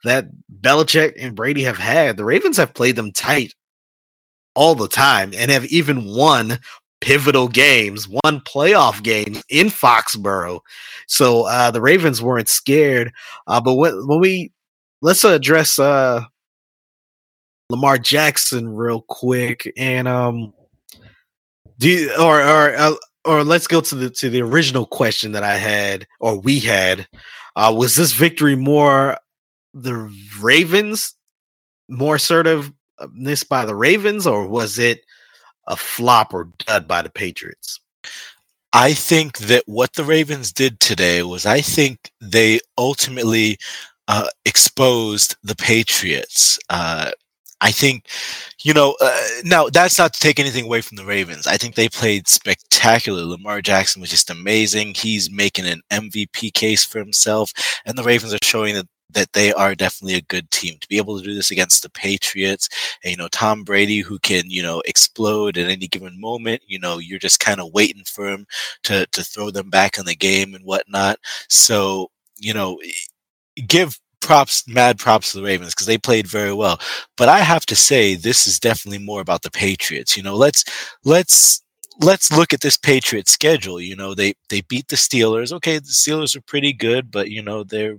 that 0.04 0.28
Belichick 0.62 1.14
and 1.18 1.36
Brady 1.36 1.64
have 1.64 1.78
had, 1.78 2.18
the 2.18 2.26
Ravens 2.26 2.58
have 2.58 2.74
played 2.74 2.96
them 2.96 3.12
tight 3.12 3.54
all 4.56 4.76
the 4.76 4.88
time 4.88 5.32
and 5.36 5.52
have 5.52 5.66
even 5.66 6.06
won 6.06 6.60
pivotal 7.00 7.48
games, 7.48 8.08
won 8.08 8.42
playoff 8.42 9.02
games 9.04 9.44
in 9.50 9.68
Foxborough. 9.68 10.60
So 11.08 11.48
uh, 11.48 11.72
the 11.72 11.82
Ravens 11.82 12.22
weren't 12.22 12.50
scared. 12.50 13.12
Uh, 13.48 13.62
but 13.62 13.76
when, 13.76 14.08
when 14.08 14.20
we 14.20 14.52
let's 15.02 15.24
address 15.24 15.80
uh, 15.80 16.22
Lamar 17.70 17.98
Jackson 17.98 18.70
real 18.70 19.02
quick, 19.08 19.72
and 19.78 20.08
um, 20.08 20.54
do 21.80 21.90
you, 21.90 22.14
or 22.20 22.42
or 22.42 22.76
uh, 22.76 22.94
or 23.26 23.44
let's 23.44 23.68
go 23.68 23.82
to 23.82 23.96
the 23.96 24.10
to 24.10 24.30
the 24.30 24.42
original 24.42 24.86
question 24.86 25.32
that 25.34 25.44
I 25.44 25.58
had 25.58 26.08
or 26.20 26.40
we 26.40 26.60
had. 26.60 27.08
Uh, 27.56 27.74
was 27.78 27.98
this 27.98 28.14
victory 28.14 28.56
more 28.56 29.18
the 29.74 30.14
Ravens, 30.40 31.16
more 31.88 32.16
assertiveness 32.16 33.44
by 33.48 33.66
the 33.66 33.76
Ravens, 33.76 34.28
or 34.28 34.48
was 34.48 34.80
it 34.80 35.04
a 35.68 35.76
flop 35.76 36.34
or 36.34 36.50
dud 36.66 36.88
by 36.88 37.02
the 37.02 37.10
Patriots? 37.10 37.80
I 38.74 38.94
think 38.94 39.38
that 39.40 39.64
what 39.66 39.94
the 39.94 40.04
Ravens 40.04 40.52
did 40.52 40.80
today 40.80 41.24
was 41.24 41.46
I 41.46 41.62
think 41.62 42.12
they 42.22 42.60
ultimately 42.78 43.58
uh, 44.08 44.30
exposed 44.46 45.36
the 45.44 45.56
Patriots. 45.56 46.58
Uh, 46.70 47.12
I 47.62 47.72
think, 47.72 48.08
you 48.64 48.74
know, 48.74 48.96
uh, 49.00 49.28
now 49.44 49.70
that's 49.70 49.98
not 50.00 50.14
to 50.14 50.20
take 50.20 50.40
anything 50.40 50.66
away 50.66 50.82
from 50.82 50.98
the 50.98 51.06
Ravens. 51.06 51.46
I 51.46 51.58
think 51.58 51.76
they 51.76 51.90
played 51.90 52.28
spectacular. 52.28 53.24
Lamar 53.24 53.62
Jackson 53.62 54.02
was 54.02 54.10
just 54.10 54.32
amazing. 54.32 54.96
He's 54.96 55.30
making 55.30 55.68
an 55.68 55.82
MVP 55.92 56.54
case 56.54 56.84
for 56.84 56.98
himself, 56.98 57.52
and 57.86 57.98
the 57.98 58.04
Ravens 58.04 58.34
are 58.34 58.40
showing 58.42 58.74
that 58.76 58.88
that 59.14 59.34
they 59.34 59.54
are 59.54 59.76
definitely 59.76 60.16
a 60.16 60.22
good 60.22 60.50
team 60.52 60.78
to 60.80 60.88
be 60.88 60.98
able 60.98 61.18
to 61.18 61.24
do 61.24 61.34
this 61.34 61.52
against 61.52 61.84
the 61.84 61.90
Patriots. 61.90 62.70
And, 63.04 63.12
you 63.12 63.18
know, 63.18 63.28
Tom 63.30 63.64
Brady, 63.64 64.00
who 64.00 64.20
can, 64.20 64.50
you 64.50 64.64
know, 64.64 64.82
explode 64.86 65.58
at 65.58 65.70
any 65.70 65.88
given 65.88 66.20
moment. 66.20 66.62
You 66.68 66.80
know, 66.80 66.98
you're 67.00 67.20
just 67.20 67.40
kind 67.40 67.60
of 67.60 67.74
waiting 67.74 68.04
for 68.06 68.28
him 68.30 68.46
to 68.84 69.06
to 69.08 69.24
throw 69.24 69.52
them 69.52 69.70
back 69.70 69.98
in 69.98 70.06
the 70.06 70.16
game 70.16 70.54
and 70.54 70.66
whatnot. 70.66 71.20
So, 71.50 72.12
you 72.38 72.54
know, 72.54 72.80
give 73.68 74.00
props, 74.22 74.68
mad 74.68 75.00
props 75.00 75.32
to 75.32 75.40
the 75.40 75.44
Ravens 75.44 75.74
because 75.74 75.88
they 75.88 75.98
played 75.98 76.28
very 76.28 76.54
well. 76.54 76.80
But 77.18 77.30
I 77.30 77.40
have 77.40 77.66
to 77.68 77.76
say, 77.76 78.16
this 78.16 78.48
is 78.48 78.60
definitely 78.60 79.00
more 79.00 79.22
about 79.22 79.42
the 79.42 79.52
Patriots. 79.52 80.16
You 80.16 80.24
know, 80.24 80.36
let's 80.36 80.64
let's 81.04 81.62
let's 82.02 82.32
look 82.32 82.54
at 82.54 82.62
this 82.62 82.78
Patriots 82.78 83.32
schedule. 83.32 83.82
You 83.82 83.96
know, 83.96 84.14
they 84.14 84.34
they 84.50 84.62
beat 84.62 84.88
the 84.88 84.96
Steelers. 84.96 85.52
Okay, 85.52 85.78
the 85.78 85.86
Steelers 85.86 86.36
are 86.36 86.42
pretty 86.42 86.74
good, 86.74 87.12
but 87.12 87.30
you 87.30 87.42
know 87.42 87.64
they're 87.64 87.98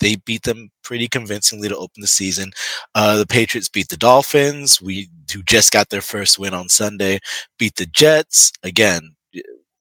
they 0.00 0.16
beat 0.16 0.42
them 0.42 0.70
pretty 0.82 1.08
convincingly 1.08 1.68
to 1.68 1.76
open 1.76 2.00
the 2.00 2.06
season. 2.06 2.52
Uh, 2.94 3.18
the 3.18 3.26
Patriots 3.26 3.68
beat 3.68 3.88
the 3.88 3.96
Dolphins, 3.96 4.80
we 4.80 5.08
who 5.32 5.42
just 5.42 5.72
got 5.72 5.90
their 5.90 6.00
first 6.02 6.38
win 6.38 6.54
on 6.54 6.68
Sunday. 6.68 7.18
Beat 7.58 7.76
the 7.76 7.86
Jets 7.86 8.52
again, 8.62 9.16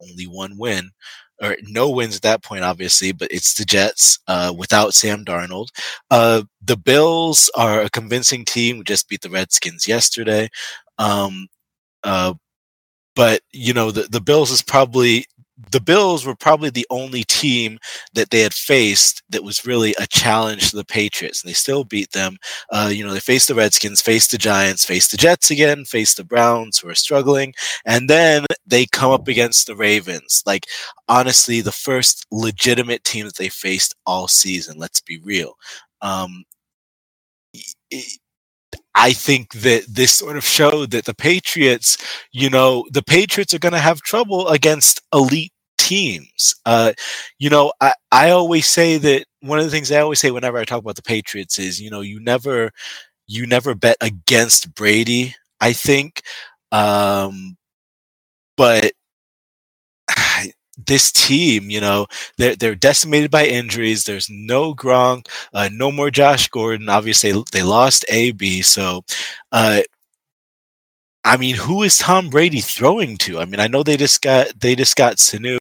only 0.02 0.26
one 0.26 0.58
win 0.58 0.92
or 1.42 1.58
no 1.64 1.90
wins 1.90 2.16
at 2.16 2.22
that 2.22 2.44
point, 2.44 2.64
obviously, 2.64 3.12
but 3.12 3.32
it's 3.32 3.56
the 3.56 3.66
Jets 3.66 4.20
uh, 4.28 4.54
without 4.58 4.94
Sam 4.94 5.26
Darnold. 5.26 5.68
Uh, 6.10 6.44
the 6.64 6.78
Bills 6.78 7.50
are 7.56 7.82
a 7.82 7.90
convincing 7.90 8.46
team. 8.46 8.78
We 8.78 8.84
just 8.84 9.10
beat 9.10 9.22
the 9.22 9.30
Redskins 9.30 9.88
yesterday. 9.88 10.50
Um, 10.98 11.48
uh, 12.04 12.36
but 13.16 13.42
you 13.52 13.74
know 13.74 13.92
the 13.92 14.04
the 14.04 14.22
Bills 14.22 14.52
is 14.52 14.62
probably 14.62 15.26
the 15.72 15.80
Bills 15.80 16.26
were 16.26 16.36
probably 16.36 16.70
the 16.70 16.88
only 16.90 17.24
team 17.24 17.80
that 18.14 18.30
they 18.30 18.42
had 18.42 18.54
faced 18.54 19.24
that 19.30 19.44
was 19.44 19.66
really 19.66 19.96
a 20.00 20.08
challenge 20.08 20.70
to 20.70 20.76
the 20.76 20.84
Patriots, 20.84 21.42
and 21.42 21.50
they 21.50 21.54
still 21.54 21.84
beat 21.84 22.12
them. 22.12 22.38
Uh, 22.72 22.90
you 22.94 23.06
know, 23.06 23.14
they 23.14 23.20
faced 23.20 23.48
the 23.48 23.56
Redskins, 23.56 24.02
faced 24.02 24.32
the 24.32 24.38
Giants, 24.38 24.84
faced 24.86 25.12
the 25.12 25.18
Jets 25.18 25.52
again, 25.52 25.86
faced 25.86 26.18
the 26.18 26.24
Browns, 26.26 26.78
who 26.80 26.90
are 26.90 26.96
struggling, 26.96 27.54
and 27.86 28.10
then 28.10 28.46
they 28.66 28.86
come 28.86 29.12
up 29.12 29.28
against 29.28 29.68
the 29.68 29.76
Ravens. 29.76 30.44
Like, 30.46 30.66
honestly, 31.08 31.62
the 31.62 31.72
first 31.72 32.26
legitimate 32.32 33.04
team 33.04 33.26
that 33.26 33.38
they 33.38 33.50
faced 33.50 33.96
all 34.06 34.28
season. 34.28 34.78
Let's 34.78 35.02
be 35.02 35.20
real. 35.20 35.54
Um, 36.02 36.44
it, 37.92 38.20
I 38.96 39.12
think 39.14 39.54
that 39.54 39.86
this 39.90 40.14
sort 40.14 40.38
of 40.38 40.46
showed 40.46 40.92
that 40.92 41.06
the 41.06 41.14
Patriots, 41.14 41.98
you 42.32 42.50
know, 42.50 42.86
the 42.92 43.04
Patriots 43.04 43.54
are 43.54 43.60
going 43.60 43.74
to 43.74 43.80
have 43.80 44.02
trouble 44.02 44.48
against 44.48 45.02
elite 45.14 45.52
teams. 45.78 46.56
Uh, 46.66 46.94
you 47.38 47.50
know, 47.50 47.74
I, 47.82 47.94
I 48.12 48.30
always 48.32 48.68
say 48.68 48.98
that 48.98 49.26
one 49.42 49.60
of 49.60 49.66
the 49.66 49.72
things 49.72 49.92
I 49.92 50.00
always 50.00 50.20
say 50.20 50.32
whenever 50.32 50.58
I 50.58 50.64
talk 50.66 50.80
about 50.80 50.96
the 50.96 51.02
Patriots 51.04 51.60
is, 51.60 51.82
you 51.82 51.90
know, 51.90 52.02
you 52.02 52.20
never, 52.22 52.72
you 53.28 53.46
never 53.46 53.76
bet 53.76 53.98
against 54.02 54.74
Brady. 54.76 55.36
I 55.62 55.74
think, 55.74 56.22
um, 56.72 57.58
but 58.58 58.94
this 60.88 61.12
team, 61.12 61.70
you 61.70 61.82
know, 61.82 62.08
they're 62.38 62.56
they're 62.56 62.76
decimated 62.76 63.32
by 63.32 63.46
injuries. 63.46 64.04
There's 64.04 64.30
no 64.30 64.74
Gronk, 64.76 65.28
uh, 65.54 65.70
no 65.72 65.92
more 65.92 66.12
Josh 66.12 66.48
Gordon. 66.50 66.90
Obviously, 66.90 67.34
they 67.52 67.64
lost 67.64 68.06
AB, 68.10 68.62
so 68.62 69.04
uh, 69.52 69.82
I 71.28 71.38
mean, 71.38 71.56
who 71.56 71.82
is 71.82 71.98
Tom 71.98 72.30
Brady 72.30 72.62
throwing 72.62 73.18
to? 73.20 73.40
I 73.40 73.46
mean, 73.46 73.60
I 73.60 73.66
know 73.66 73.82
they 73.82 73.98
just 73.98 74.22
got 74.22 74.48
they 74.60 74.76
just 74.76 74.96
got 74.96 75.18
Sanu 75.18 75.58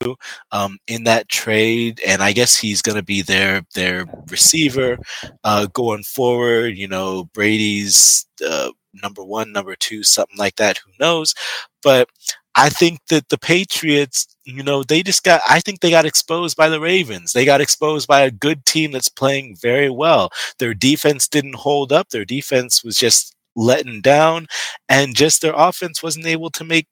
um, 0.52 0.78
in 0.86 1.04
that 1.04 1.30
trade, 1.30 2.00
and 2.06 2.22
I 2.22 2.32
guess 2.32 2.54
he's 2.54 2.82
going 2.82 2.96
to 2.96 3.02
be 3.02 3.22
their 3.22 3.62
their 3.74 4.04
receiver 4.30 4.98
uh, 5.42 5.66
going 5.72 6.02
forward. 6.02 6.76
You 6.76 6.88
know, 6.88 7.24
Brady's 7.32 8.26
uh, 8.46 8.72
number 9.02 9.24
one, 9.24 9.52
number 9.52 9.74
two, 9.74 10.02
something 10.02 10.36
like 10.36 10.56
that. 10.56 10.78
Who 10.78 10.92
knows? 11.00 11.34
But 11.82 12.10
I 12.56 12.68
think 12.68 13.00
that 13.08 13.28
the 13.28 13.38
Patriots, 13.38 14.26
you 14.44 14.62
know, 14.62 14.82
they 14.82 15.02
just 15.02 15.24
got, 15.24 15.40
I 15.48 15.60
think 15.60 15.80
they 15.80 15.90
got 15.90 16.06
exposed 16.06 16.56
by 16.56 16.68
the 16.68 16.80
Ravens. 16.80 17.32
They 17.32 17.44
got 17.44 17.60
exposed 17.60 18.06
by 18.06 18.20
a 18.20 18.30
good 18.30 18.64
team 18.64 18.92
that's 18.92 19.08
playing 19.08 19.56
very 19.60 19.90
well. 19.90 20.30
Their 20.58 20.74
defense 20.74 21.26
didn't 21.28 21.56
hold 21.56 21.92
up. 21.92 22.10
Their 22.10 22.24
defense 22.24 22.84
was 22.84 22.96
just 22.96 23.34
letting 23.56 24.00
down, 24.00 24.46
and 24.88 25.14
just 25.16 25.40
their 25.42 25.54
offense 25.56 26.02
wasn't 26.02 26.26
able 26.26 26.50
to 26.50 26.64
make 26.64 26.86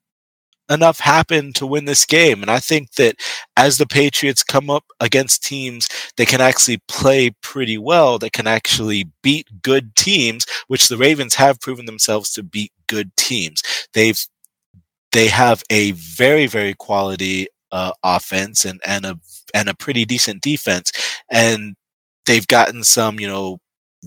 enough 0.70 1.00
happen 1.00 1.52
to 1.52 1.66
win 1.66 1.84
this 1.84 2.06
game. 2.06 2.40
And 2.40 2.50
I 2.50 2.58
think 2.58 2.92
that 2.92 3.16
as 3.56 3.78
the 3.78 3.86
Patriots 3.86 4.42
come 4.42 4.70
up 4.70 4.84
against 5.00 5.44
teams 5.44 5.88
that 6.16 6.28
can 6.28 6.40
actually 6.40 6.80
play 6.88 7.30
pretty 7.42 7.78
well, 7.78 8.18
that 8.18 8.32
can 8.32 8.46
actually 8.46 9.10
beat 9.22 9.48
good 9.62 9.94
teams, 9.96 10.46
which 10.68 10.88
the 10.88 10.96
Ravens 10.96 11.34
have 11.34 11.60
proven 11.60 11.86
themselves 11.86 12.32
to 12.34 12.42
beat 12.42 12.72
good 12.86 13.14
teams. 13.16 13.62
They've 13.92 14.18
they 15.12 15.28
have 15.28 15.62
a 15.70 15.92
very 15.92 16.46
very 16.46 16.74
quality 16.74 17.46
uh, 17.72 17.92
offense 18.02 18.64
and 18.64 18.80
and 18.86 19.04
a 19.06 19.18
and 19.54 19.68
a 19.68 19.74
pretty 19.74 20.04
decent 20.04 20.42
defense, 20.42 20.92
and 21.30 21.74
they've 22.26 22.46
gotten 22.46 22.84
some 22.84 23.20
you 23.20 23.28
know 23.28 23.58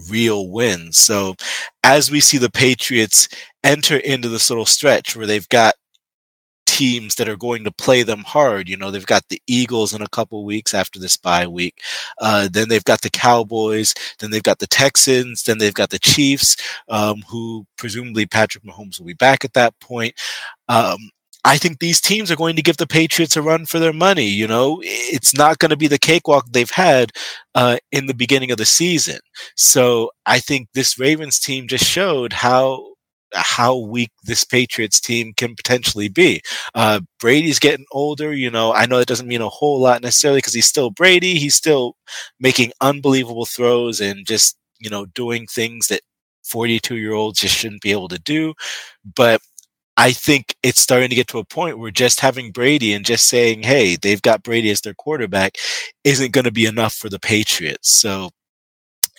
real 0.09 0.49
wins. 0.49 0.97
So 0.97 1.35
as 1.83 2.11
we 2.11 2.19
see 2.19 2.37
the 2.37 2.49
Patriots 2.51 3.27
enter 3.63 3.97
into 3.97 4.29
this 4.29 4.49
little 4.49 4.65
stretch 4.65 5.15
where 5.15 5.27
they've 5.27 5.47
got 5.49 5.75
teams 6.75 7.15
that 7.15 7.29
are 7.29 7.37
going 7.37 7.63
to 7.63 7.71
play 7.71 8.03
them 8.03 8.23
hard. 8.23 8.67
You 8.67 8.75
know, 8.75 8.91
they've 8.91 9.05
got 9.05 9.29
the 9.29 9.41
Eagles 9.47 9.93
in 9.93 10.01
a 10.01 10.09
couple 10.09 10.43
weeks 10.43 10.73
after 10.73 10.99
this 10.99 11.15
bye 11.15 11.47
week. 11.47 11.81
Uh, 12.19 12.49
then 12.51 12.67
they've 12.67 12.83
got 12.83 13.01
the 13.01 13.09
Cowboys. 13.09 13.93
Then 14.19 14.31
they've 14.31 14.43
got 14.43 14.59
the 14.59 14.67
Texans. 14.67 15.43
Then 15.43 15.57
they've 15.57 15.73
got 15.73 15.89
the 15.89 15.99
Chiefs, 15.99 16.57
um, 16.89 17.23
who 17.29 17.65
presumably 17.77 18.25
Patrick 18.25 18.65
Mahomes 18.65 18.99
will 18.99 19.07
be 19.07 19.13
back 19.13 19.45
at 19.45 19.53
that 19.53 19.79
point. 19.79 20.15
Um, 20.67 20.97
I 21.45 21.57
think 21.57 21.79
these 21.79 22.01
teams 22.01 22.29
are 22.29 22.35
going 22.35 22.55
to 22.55 22.63
give 22.63 22.77
the 22.77 22.87
Patriots 22.87 23.37
a 23.37 23.41
run 23.41 23.67
for 23.67 23.79
their 23.79 23.93
money. 23.93 24.25
You 24.25 24.47
know, 24.47 24.81
it's 24.83 25.33
not 25.33 25.59
going 25.59 25.69
to 25.69 25.77
be 25.77 25.87
the 25.87 25.99
cakewalk 25.99 26.47
they've 26.49 26.69
had 26.71 27.11
uh, 27.53 27.77
in 27.91 28.07
the 28.07 28.15
beginning 28.15 28.51
of 28.51 28.57
the 28.57 28.65
season. 28.65 29.19
So 29.55 30.09
I 30.25 30.39
think 30.39 30.69
this 30.73 30.99
Ravens 30.99 31.39
team 31.39 31.67
just 31.67 31.85
showed 31.85 32.33
how 32.33 32.94
how 33.35 33.77
weak 33.77 34.11
this 34.23 34.43
Patriots 34.43 34.99
team 34.99 35.33
can 35.35 35.55
potentially 35.55 36.09
be. 36.09 36.41
Uh, 36.73 37.01
Brady's 37.19 37.59
getting 37.59 37.85
older. 37.91 38.33
You 38.33 38.51
know, 38.51 38.73
I 38.73 38.85
know 38.85 38.99
that 38.99 39.07
doesn't 39.07 39.27
mean 39.27 39.41
a 39.41 39.49
whole 39.49 39.79
lot 39.79 40.01
necessarily 40.01 40.39
because 40.39 40.53
he's 40.53 40.67
still 40.67 40.89
Brady. 40.89 41.35
He's 41.35 41.55
still 41.55 41.95
making 42.39 42.71
unbelievable 42.81 43.45
throws 43.45 44.01
and 44.01 44.25
just 44.25 44.57
you 44.79 44.89
know 44.89 45.05
doing 45.07 45.47
things 45.47 45.87
that 45.87 46.01
42 46.43 46.97
year 46.97 47.13
olds 47.13 47.39
just 47.39 47.55
shouldn't 47.55 47.81
be 47.81 47.91
able 47.91 48.07
to 48.09 48.19
do. 48.19 48.53
But 49.15 49.41
I 49.97 50.11
think 50.11 50.55
it's 50.61 50.81
starting 50.81 51.09
to 51.09 51.15
get 51.15 51.27
to 51.29 51.39
a 51.39 51.45
point 51.45 51.79
where 51.79 51.91
just 51.91 52.19
having 52.19 52.51
Brady 52.51 52.93
and 52.93 53.05
just 53.05 53.27
saying, 53.27 53.63
hey, 53.63 53.95
they've 53.95 54.21
got 54.21 54.43
Brady 54.43 54.69
as 54.69 54.81
their 54.81 54.93
quarterback 54.93 55.55
isn't 56.03 56.33
going 56.33 56.43
to 56.43 56.51
be 56.51 56.65
enough 56.65 56.93
for 56.93 57.09
the 57.09 57.19
Patriots. 57.19 57.91
So, 57.91 58.31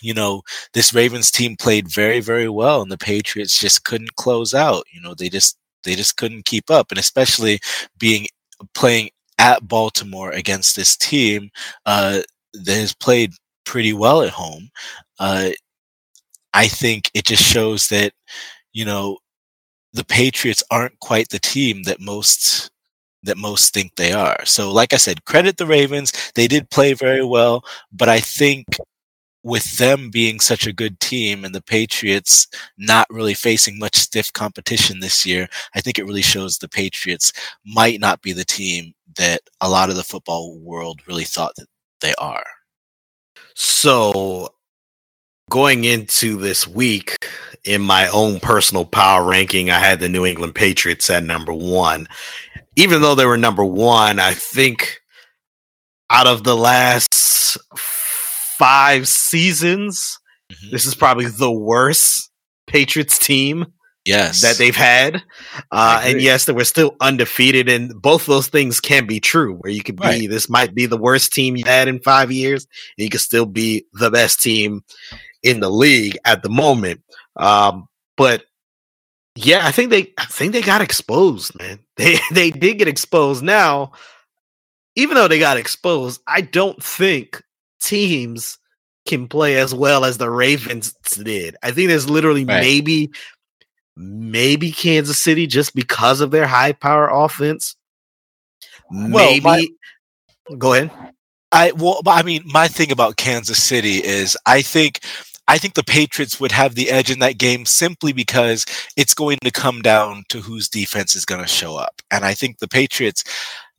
you 0.01 0.13
know, 0.13 0.41
this 0.73 0.93
Ravens 0.93 1.31
team 1.31 1.55
played 1.55 1.87
very, 1.87 2.19
very 2.19 2.49
well 2.49 2.81
and 2.81 2.91
the 2.91 2.97
Patriots 2.97 3.59
just 3.59 3.83
couldn't 3.83 4.15
close 4.15 4.53
out. 4.53 4.83
You 4.93 5.01
know, 5.01 5.13
they 5.13 5.29
just 5.29 5.57
they 5.83 5.95
just 5.95 6.17
couldn't 6.17 6.45
keep 6.45 6.69
up. 6.69 6.91
And 6.91 6.99
especially 6.99 7.59
being 7.97 8.27
playing 8.73 9.09
at 9.39 9.67
Baltimore 9.67 10.31
against 10.31 10.75
this 10.75 10.97
team 10.97 11.49
uh, 11.85 12.21
that 12.53 12.73
has 12.73 12.93
played 12.93 13.33
pretty 13.65 13.93
well 13.93 14.21
at 14.21 14.29
home. 14.31 14.69
Uh, 15.19 15.51
I 16.53 16.67
think 16.67 17.11
it 17.13 17.25
just 17.25 17.43
shows 17.43 17.87
that, 17.89 18.13
you 18.73 18.85
know, 18.85 19.17
the 19.93 20.05
Patriots 20.05 20.63
aren't 20.71 20.99
quite 20.99 21.29
the 21.29 21.39
team 21.39 21.83
that 21.83 21.99
most 21.99 22.69
that 23.23 23.37
most 23.37 23.73
think 23.73 23.95
they 23.95 24.13
are. 24.13 24.37
So 24.45 24.71
like 24.71 24.93
I 24.93 24.97
said, 24.97 25.25
credit 25.25 25.57
the 25.57 25.65
Ravens. 25.65 26.13
They 26.35 26.47
did 26.47 26.69
play 26.69 26.93
very 26.93 27.25
well, 27.25 27.63
but 27.91 28.07
I 28.09 28.19
think 28.19 28.65
with 29.47 29.77
them 29.77 30.09
being 30.09 30.41
such 30.41 30.67
a 30.67 30.73
good 30.73 30.99
team 30.99 31.45
and 31.45 31.55
the 31.55 31.61
Patriots 31.61 32.47
not 32.77 33.07
really 33.09 33.33
facing 33.33 33.79
much 33.79 33.95
stiff 33.95 34.31
competition 34.33 34.99
this 34.99 35.25
year, 35.25 35.47
I 35.73 35.79
think 35.79 35.97
it 35.97 36.03
really 36.03 36.21
shows 36.21 36.57
the 36.57 36.67
Patriots 36.67 37.31
might 37.65 38.01
not 38.01 38.21
be 38.21 38.33
the 38.33 38.43
team 38.43 38.93
that 39.15 39.39
a 39.61 39.69
lot 39.69 39.89
of 39.89 39.95
the 39.95 40.03
football 40.03 40.59
world 40.59 40.99
really 41.07 41.23
thought 41.23 41.53
that 41.55 41.67
they 42.01 42.13
are. 42.15 42.43
So, 43.55 44.49
going 45.49 45.85
into 45.85 46.37
this 46.37 46.67
week, 46.67 47.15
in 47.63 47.81
my 47.81 48.09
own 48.09 48.41
personal 48.41 48.83
power 48.83 49.23
ranking, 49.23 49.69
I 49.69 49.79
had 49.79 50.01
the 50.01 50.09
New 50.09 50.25
England 50.25 50.55
Patriots 50.55 51.09
at 51.09 51.23
number 51.23 51.53
one. 51.53 52.09
Even 52.75 53.01
though 53.01 53.15
they 53.15 53.25
were 53.25 53.37
number 53.37 53.63
one, 53.63 54.19
I 54.19 54.33
think 54.33 54.99
out 56.09 56.27
of 56.27 56.43
the 56.43 56.55
last 56.55 57.57
five 58.57 59.07
seasons, 59.07 60.19
mm-hmm. 60.51 60.71
this 60.71 60.85
is 60.85 60.95
probably 60.95 61.25
the 61.25 61.51
worst 61.51 62.31
Patriots 62.67 63.17
team 63.17 63.65
yes. 64.07 64.41
that 64.41 64.57
they've 64.57 64.75
had. 64.75 65.21
Uh, 65.71 66.01
and 66.03 66.21
yes 66.21 66.45
they 66.45 66.53
were 66.53 66.63
still 66.63 66.95
undefeated 67.01 67.69
and 67.69 68.01
both 68.01 68.25
those 68.25 68.47
things 68.47 68.79
can 68.79 69.05
be 69.05 69.19
true 69.19 69.55
where 69.55 69.71
you 69.71 69.83
could 69.83 69.97
be 69.97 70.07
right. 70.07 70.29
this 70.29 70.49
might 70.49 70.73
be 70.73 70.85
the 70.85 70.97
worst 70.97 71.33
team 71.33 71.55
you 71.55 71.65
had 71.65 71.87
in 71.87 71.99
five 71.99 72.31
years 72.31 72.65
and 72.97 73.03
you 73.03 73.09
could 73.09 73.21
still 73.21 73.45
be 73.45 73.85
the 73.93 74.09
best 74.09 74.41
team 74.41 74.83
in 75.43 75.59
the 75.59 75.69
league 75.69 76.17
at 76.25 76.41
the 76.43 76.49
moment. 76.49 77.01
Um, 77.35 77.87
but 78.15 78.43
yeah 79.35 79.67
i 79.67 79.71
think 79.71 79.91
they 79.91 80.11
i 80.17 80.25
think 80.25 80.51
they 80.51 80.61
got 80.61 80.81
exposed 80.81 81.57
man. 81.59 81.79
They 81.97 82.19
they 82.31 82.51
did 82.51 82.79
get 82.79 82.87
exposed. 82.87 83.43
Now 83.43 83.91
even 84.95 85.15
though 85.15 85.27
they 85.27 85.39
got 85.39 85.57
exposed 85.57 86.21
i 86.25 86.41
don't 86.41 86.81
think 86.83 87.43
teams 87.81 88.57
can 89.07 89.27
play 89.27 89.57
as 89.57 89.73
well 89.73 90.05
as 90.05 90.17
the 90.17 90.29
Ravens 90.29 90.93
did. 91.23 91.55
I 91.63 91.71
think 91.71 91.87
there's 91.89 92.09
literally 92.09 92.45
right. 92.45 92.61
maybe 92.61 93.11
maybe 93.95 94.71
Kansas 94.71 95.19
City 95.19 95.47
just 95.47 95.73
because 95.73 96.21
of 96.21 96.31
their 96.31 96.45
high 96.45 96.73
power 96.73 97.07
offense. 97.07 97.75
Maybe 98.91 99.13
well, 99.13 99.41
my, 99.41 99.67
go 100.57 100.73
ahead. 100.73 100.91
I 101.51 101.71
well 101.71 102.01
I 102.05 102.23
mean 102.23 102.43
my 102.45 102.67
thing 102.67 102.91
about 102.91 103.15
Kansas 103.15 103.61
City 103.61 104.03
is 104.03 104.37
I 104.45 104.61
think 104.61 104.99
I 105.47 105.57
think 105.57 105.75
the 105.75 105.83
Patriots 105.83 106.39
would 106.39 106.51
have 106.51 106.75
the 106.75 106.89
edge 106.91 107.09
in 107.09 107.19
that 107.19 107.37
game 107.37 107.65
simply 107.65 108.11
because 108.11 108.65
it's 108.97 109.13
going 109.13 109.37
to 109.43 109.51
come 109.51 109.81
down 109.81 110.25
to 110.29 110.41
whose 110.41 110.67
defense 110.67 111.15
is 111.15 111.23
going 111.23 111.41
to 111.41 111.47
show 111.47 111.77
up. 111.77 112.01
And 112.11 112.25
I 112.25 112.33
think 112.33 112.59
the 112.59 112.67
Patriots 112.67 113.23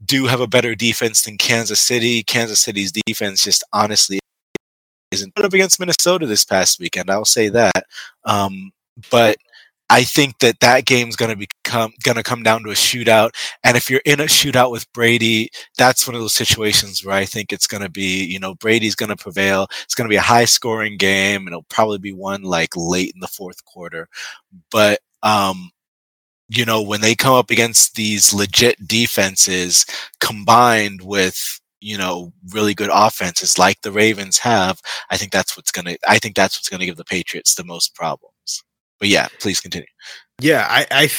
do 0.04 0.26
have 0.26 0.40
a 0.40 0.46
better 0.46 0.74
defense 0.74 1.22
than 1.22 1.38
Kansas 1.38 1.80
City. 1.80 2.22
Kansas 2.22 2.60
City's 2.60 2.92
defense 2.92 3.42
just 3.42 3.64
honestly 3.72 4.18
isn't 5.10 5.34
put 5.34 5.44
up 5.44 5.52
against 5.52 5.80
Minnesota 5.80 6.26
this 6.26 6.44
past 6.44 6.78
weekend. 6.78 7.10
I'll 7.10 7.24
say 7.24 7.48
that. 7.48 7.86
Um, 8.24 8.72
but 9.10 9.36
I 9.90 10.04
think 10.04 10.40
that 10.40 10.60
that 10.60 10.84
game's 10.84 11.16
going 11.16 11.30
to 11.30 11.46
become 11.64 11.92
going 12.04 12.16
to 12.16 12.22
come 12.22 12.42
down 12.42 12.62
to 12.64 12.70
a 12.70 12.74
shootout. 12.74 13.30
And 13.64 13.76
if 13.76 13.88
you're 13.88 14.02
in 14.04 14.20
a 14.20 14.24
shootout 14.24 14.70
with 14.70 14.90
Brady, 14.92 15.48
that's 15.78 16.06
one 16.06 16.14
of 16.14 16.20
those 16.20 16.34
situations 16.34 17.04
where 17.04 17.14
I 17.14 17.24
think 17.24 17.52
it's 17.52 17.66
going 17.66 17.82
to 17.82 17.88
be, 17.88 18.24
you 18.24 18.38
know, 18.38 18.54
Brady's 18.54 18.94
going 18.94 19.08
to 19.08 19.16
prevail. 19.16 19.66
It's 19.84 19.94
going 19.94 20.06
to 20.06 20.12
be 20.12 20.16
a 20.16 20.20
high 20.20 20.44
scoring 20.44 20.98
game 20.98 21.46
and 21.46 21.48
it'll 21.48 21.62
probably 21.64 21.98
be 21.98 22.12
one 22.12 22.42
like 22.42 22.76
late 22.76 23.12
in 23.14 23.20
the 23.20 23.28
fourth 23.28 23.64
quarter. 23.64 24.08
But, 24.70 25.00
um, 25.22 25.70
you 26.48 26.64
know, 26.64 26.82
when 26.82 27.00
they 27.00 27.14
come 27.14 27.34
up 27.34 27.50
against 27.50 27.94
these 27.94 28.32
legit 28.32 28.86
defenses 28.86 29.84
combined 30.20 31.02
with, 31.02 31.60
you 31.80 31.96
know, 31.96 32.32
really 32.52 32.74
good 32.74 32.90
offenses 32.92 33.58
like 33.58 33.82
the 33.82 33.92
Ravens 33.92 34.38
have, 34.38 34.80
I 35.10 35.16
think 35.16 35.32
that's 35.32 35.56
what's 35.56 35.70
going 35.70 35.84
to, 35.84 35.98
I 36.08 36.18
think 36.18 36.34
that's 36.34 36.56
what's 36.56 36.68
going 36.68 36.80
to 36.80 36.86
give 36.86 36.96
the 36.96 37.04
Patriots 37.04 37.54
the 37.54 37.64
most 37.64 37.94
problems. 37.94 38.64
But 38.98 39.08
yeah, 39.08 39.28
please 39.40 39.60
continue. 39.60 39.86
Yeah, 40.40 40.66
I 40.68 40.86
I, 40.90 41.10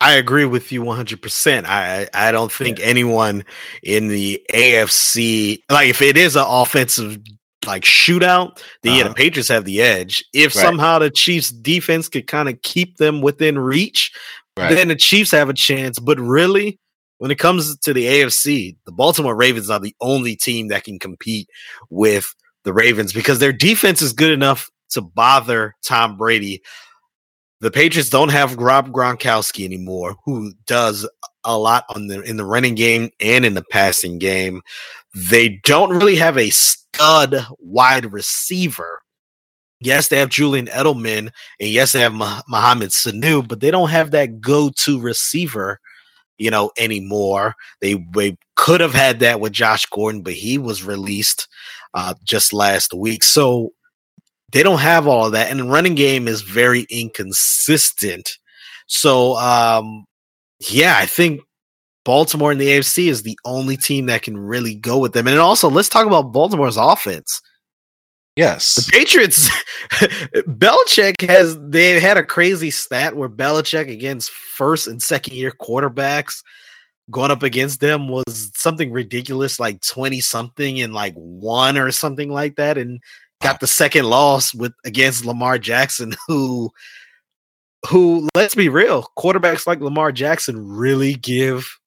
I 0.00 0.12
agree 0.14 0.44
with 0.44 0.72
you 0.72 0.82
100%. 0.82 1.64
I 1.64 2.08
I 2.14 2.32
don't 2.32 2.52
think 2.52 2.78
yeah. 2.78 2.86
anyone 2.86 3.44
in 3.82 4.08
the 4.08 4.40
AFC 4.52 5.60
like 5.70 5.88
if 5.88 6.02
it 6.02 6.16
is 6.16 6.36
an 6.36 6.44
offensive 6.46 7.18
like 7.66 7.82
shootout, 7.82 8.62
the 8.82 8.90
uh-huh. 8.90 8.98
yeah, 8.98 9.08
the 9.08 9.14
Patriots 9.14 9.48
have 9.48 9.64
the 9.64 9.80
edge. 9.82 10.24
If 10.32 10.54
right. 10.54 10.62
somehow 10.62 10.98
the 10.98 11.10
Chiefs 11.10 11.50
defense 11.50 12.08
could 12.08 12.26
kind 12.26 12.48
of 12.48 12.60
keep 12.62 12.96
them 12.96 13.20
within 13.20 13.58
reach, 13.58 14.12
right. 14.56 14.74
then 14.74 14.88
the 14.88 14.96
Chiefs 14.96 15.30
have 15.32 15.48
a 15.48 15.54
chance, 15.54 15.98
but 15.98 16.18
really 16.18 16.78
when 17.18 17.30
it 17.30 17.38
comes 17.38 17.76
to 17.78 17.92
the 17.92 18.06
AFC, 18.06 18.76
the 18.86 18.92
Baltimore 18.92 19.34
Ravens 19.34 19.70
are 19.70 19.80
the 19.80 19.94
only 20.00 20.36
team 20.36 20.68
that 20.68 20.84
can 20.84 20.98
compete 20.98 21.48
with 21.90 22.34
the 22.64 22.72
Ravens 22.72 23.12
because 23.12 23.40
their 23.40 23.52
defense 23.52 24.02
is 24.02 24.12
good 24.12 24.30
enough 24.30 24.70
to 24.90 25.00
bother 25.00 25.74
Tom 25.82 26.16
Brady 26.16 26.62
the 27.60 27.70
Patriots 27.70 28.08
don't 28.08 28.30
have 28.30 28.56
Rob 28.56 28.90
Gronkowski 28.90 29.64
anymore, 29.64 30.16
who 30.24 30.52
does 30.66 31.08
a 31.44 31.58
lot 31.58 31.84
on 31.94 32.06
the 32.06 32.20
in 32.22 32.36
the 32.36 32.44
running 32.44 32.74
game 32.74 33.10
and 33.20 33.44
in 33.44 33.54
the 33.54 33.64
passing 33.64 34.18
game. 34.18 34.62
They 35.18 35.60
don't 35.64 35.90
really 35.90 36.14
have 36.14 36.38
a 36.38 36.50
stud 36.50 37.44
wide 37.58 38.12
receiver. 38.12 39.02
Yes, 39.80 40.08
they 40.08 40.18
have 40.18 40.28
Julian 40.28 40.66
Edelman, 40.66 41.30
and 41.58 41.68
yes, 41.68 41.90
they 41.90 42.00
have 42.00 42.12
Mohamed 42.12 42.90
Sanu, 42.90 43.46
but 43.46 43.60
they 43.60 43.72
don't 43.72 43.90
have 43.90 44.12
that 44.12 44.40
go-to 44.40 45.00
receiver, 45.00 45.80
you 46.36 46.52
know, 46.52 46.70
anymore. 46.78 47.54
They 47.80 47.94
they 48.14 48.36
could 48.54 48.80
have 48.80 48.94
had 48.94 49.18
that 49.20 49.40
with 49.40 49.52
Josh 49.52 49.86
Gordon, 49.86 50.22
but 50.22 50.34
he 50.34 50.56
was 50.56 50.84
released 50.84 51.48
uh, 51.94 52.14
just 52.24 52.52
last 52.52 52.94
week. 52.94 53.24
So 53.24 53.72
they 54.52 54.62
don't 54.62 54.78
have 54.78 55.08
all 55.08 55.30
that, 55.32 55.50
and 55.50 55.58
the 55.58 55.64
running 55.64 55.96
game 55.96 56.28
is 56.28 56.42
very 56.42 56.86
inconsistent. 56.90 58.38
So, 58.86 59.36
um, 59.36 60.04
yeah, 60.70 60.96
I 60.96 61.06
think 61.06 61.40
Baltimore 62.08 62.52
in 62.52 62.56
the 62.56 62.68
AFC 62.68 63.08
is 63.08 63.22
the 63.22 63.38
only 63.44 63.76
team 63.76 64.06
that 64.06 64.22
can 64.22 64.38
really 64.38 64.74
go 64.74 64.96
with 64.96 65.12
them. 65.12 65.26
And 65.26 65.38
also, 65.38 65.68
let's 65.68 65.90
talk 65.90 66.06
about 66.06 66.32
Baltimore's 66.32 66.78
offense. 66.78 67.42
Yes, 68.34 68.76
the 68.76 68.90
Patriots. 68.90 69.50
Belichick 70.48 71.28
has 71.28 71.58
they 71.60 72.00
had 72.00 72.16
a 72.16 72.24
crazy 72.24 72.70
stat 72.70 73.14
where 73.14 73.28
Belichick 73.28 73.92
against 73.92 74.30
first 74.30 74.86
and 74.86 75.02
second 75.02 75.34
year 75.34 75.50
quarterbacks 75.50 76.42
going 77.10 77.30
up 77.30 77.42
against 77.42 77.80
them 77.80 78.08
was 78.08 78.52
something 78.54 78.90
ridiculous, 78.90 79.60
like 79.60 79.82
twenty 79.82 80.22
something 80.22 80.80
and 80.80 80.94
like 80.94 81.12
one 81.12 81.76
or 81.76 81.92
something 81.92 82.30
like 82.30 82.56
that, 82.56 82.78
and 82.78 83.00
got 83.42 83.60
the 83.60 83.66
second 83.66 84.06
loss 84.06 84.54
with 84.54 84.72
against 84.86 85.26
Lamar 85.26 85.58
Jackson, 85.58 86.14
who 86.26 86.70
who 87.86 88.30
let's 88.34 88.54
be 88.54 88.70
real, 88.70 89.04
quarterbacks 89.18 89.66
like 89.66 89.80
Lamar 89.80 90.10
Jackson 90.10 90.66
really 90.66 91.12
give 91.12 91.78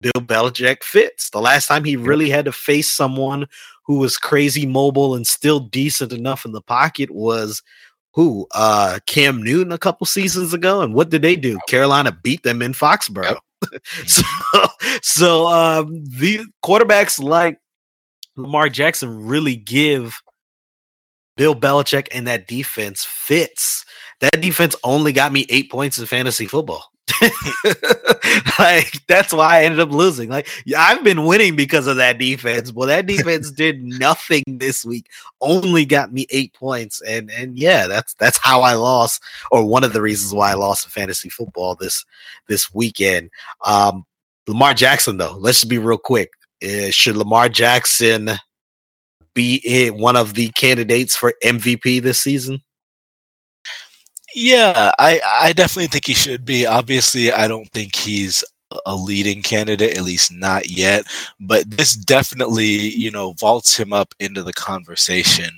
Bill 0.00 0.22
Belichick 0.22 0.82
fits. 0.82 1.30
The 1.30 1.40
last 1.40 1.66
time 1.66 1.84
he 1.84 1.96
really 1.96 2.30
had 2.30 2.46
to 2.46 2.52
face 2.52 2.88
someone 2.88 3.46
who 3.84 3.98
was 3.98 4.16
crazy 4.16 4.66
mobile 4.66 5.14
and 5.14 5.26
still 5.26 5.60
decent 5.60 6.12
enough 6.12 6.44
in 6.44 6.52
the 6.52 6.62
pocket 6.62 7.10
was 7.10 7.62
who 8.12 8.46
uh 8.52 8.98
Cam 9.06 9.42
Newton 9.42 9.72
a 9.72 9.78
couple 9.78 10.06
seasons 10.06 10.52
ago 10.52 10.80
and 10.80 10.94
what 10.94 11.10
did 11.10 11.22
they 11.22 11.36
do? 11.36 11.58
Carolina 11.68 12.16
beat 12.22 12.42
them 12.42 12.62
in 12.62 12.72
Foxborough. 12.72 13.36
Yep. 13.72 13.82
so 14.06 14.22
so 15.02 15.46
um 15.48 16.04
the 16.04 16.40
quarterbacks 16.64 17.22
like 17.22 17.58
Lamar 18.36 18.68
Jackson 18.68 19.26
really 19.26 19.56
give 19.56 20.20
Bill 21.36 21.54
Belichick 21.54 22.08
and 22.12 22.26
that 22.26 22.46
defense 22.46 23.04
fits. 23.04 23.84
That 24.20 24.40
defense 24.40 24.76
only 24.84 25.12
got 25.12 25.32
me 25.32 25.46
eight 25.48 25.70
points 25.70 25.98
in 25.98 26.06
fantasy 26.06 26.46
football. 26.46 26.90
like 28.58 29.06
that's 29.06 29.32
why 29.32 29.58
I 29.58 29.64
ended 29.64 29.80
up 29.80 29.90
losing. 29.90 30.28
Like 30.28 30.48
I've 30.76 31.04
been 31.04 31.24
winning 31.24 31.56
because 31.56 31.86
of 31.86 31.96
that 31.96 32.18
defense. 32.18 32.72
Well, 32.72 32.88
that 32.88 33.06
defense 33.06 33.50
did 33.52 33.82
nothing 33.82 34.44
this 34.46 34.84
week. 34.84 35.06
Only 35.40 35.84
got 35.84 36.12
me 36.12 36.26
eight 36.30 36.54
points, 36.54 37.00
and 37.02 37.30
and 37.30 37.58
yeah, 37.58 37.86
that's 37.86 38.14
that's 38.14 38.38
how 38.38 38.62
I 38.62 38.74
lost, 38.74 39.22
or 39.50 39.64
one 39.64 39.84
of 39.84 39.92
the 39.92 40.02
reasons 40.02 40.34
why 40.34 40.50
I 40.50 40.54
lost 40.54 40.86
in 40.86 40.90
fantasy 40.90 41.28
football 41.28 41.74
this 41.74 42.04
this 42.48 42.72
weekend. 42.72 43.30
Um, 43.64 44.04
Lamar 44.46 44.74
Jackson, 44.74 45.16
though, 45.16 45.36
let's 45.38 45.60
just 45.60 45.70
be 45.70 45.78
real 45.78 45.98
quick. 45.98 46.32
Uh, 46.62 46.90
should 46.90 47.16
Lamar 47.16 47.48
Jackson 47.48 48.30
be 49.34 49.90
one 49.90 50.16
of 50.16 50.34
the 50.34 50.48
candidates 50.50 51.16
for 51.16 51.34
MVP 51.44 52.02
this 52.02 52.20
season? 52.20 52.60
Yeah, 54.34 54.92
I 54.98 55.20
I 55.24 55.52
definitely 55.52 55.88
think 55.88 56.06
he 56.06 56.14
should 56.14 56.44
be. 56.44 56.66
Obviously, 56.66 57.32
I 57.32 57.48
don't 57.48 57.68
think 57.72 57.94
he's 57.96 58.44
a 58.86 58.94
leading 58.94 59.42
candidate, 59.42 59.96
at 59.96 60.04
least 60.04 60.32
not 60.32 60.70
yet. 60.70 61.04
But 61.40 61.68
this 61.70 61.94
definitely, 61.94 62.66
you 62.66 63.10
know, 63.10 63.32
vaults 63.34 63.76
him 63.76 63.92
up 63.92 64.14
into 64.20 64.42
the 64.44 64.52
conversation 64.52 65.50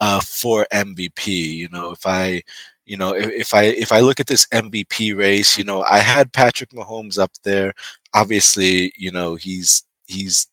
uh, 0.00 0.20
for 0.20 0.66
MVP. 0.72 1.26
You 1.56 1.68
know, 1.70 1.90
if 1.92 2.06
I, 2.06 2.42
you 2.86 2.96
know, 2.96 3.14
if, 3.14 3.28
if 3.30 3.54
I 3.54 3.64
if 3.64 3.90
I 3.92 4.00
look 4.00 4.20
at 4.20 4.26
this 4.28 4.46
MVP 4.52 5.12
race, 5.16 5.58
you 5.58 5.64
know, 5.64 5.82
I 5.82 5.98
had 5.98 6.32
Patrick 6.32 6.70
Mahomes 6.70 7.18
up 7.18 7.32
there. 7.44 7.72
Obviously, 8.14 8.92
you 8.96 9.10
know, 9.10 9.34
he's 9.34 9.84
he's 10.06 10.46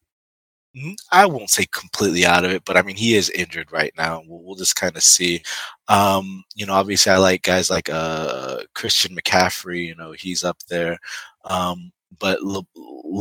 I 1.11 1.25
won't 1.25 1.49
say 1.49 1.65
completely 1.71 2.25
out 2.25 2.45
of 2.45 2.51
it, 2.51 2.63
but 2.65 2.77
I 2.77 2.81
mean 2.81 2.95
he 2.95 3.15
is 3.15 3.29
injured 3.31 3.71
right 3.71 3.93
now. 3.97 4.23
We'll, 4.27 4.43
we'll 4.43 4.55
just 4.55 4.75
kind 4.75 4.95
of 4.95 5.03
see. 5.03 5.41
Um, 5.87 6.43
you 6.55 6.65
know, 6.65 6.73
obviously 6.73 7.11
I 7.11 7.17
like 7.17 7.43
guys 7.43 7.69
like 7.69 7.89
uh, 7.89 8.59
Christian 8.75 9.15
McCaffrey. 9.15 9.85
You 9.85 9.95
know, 9.95 10.11
he's 10.11 10.43
up 10.43 10.57
there. 10.69 10.97
Um, 11.45 11.91
but 12.19 12.39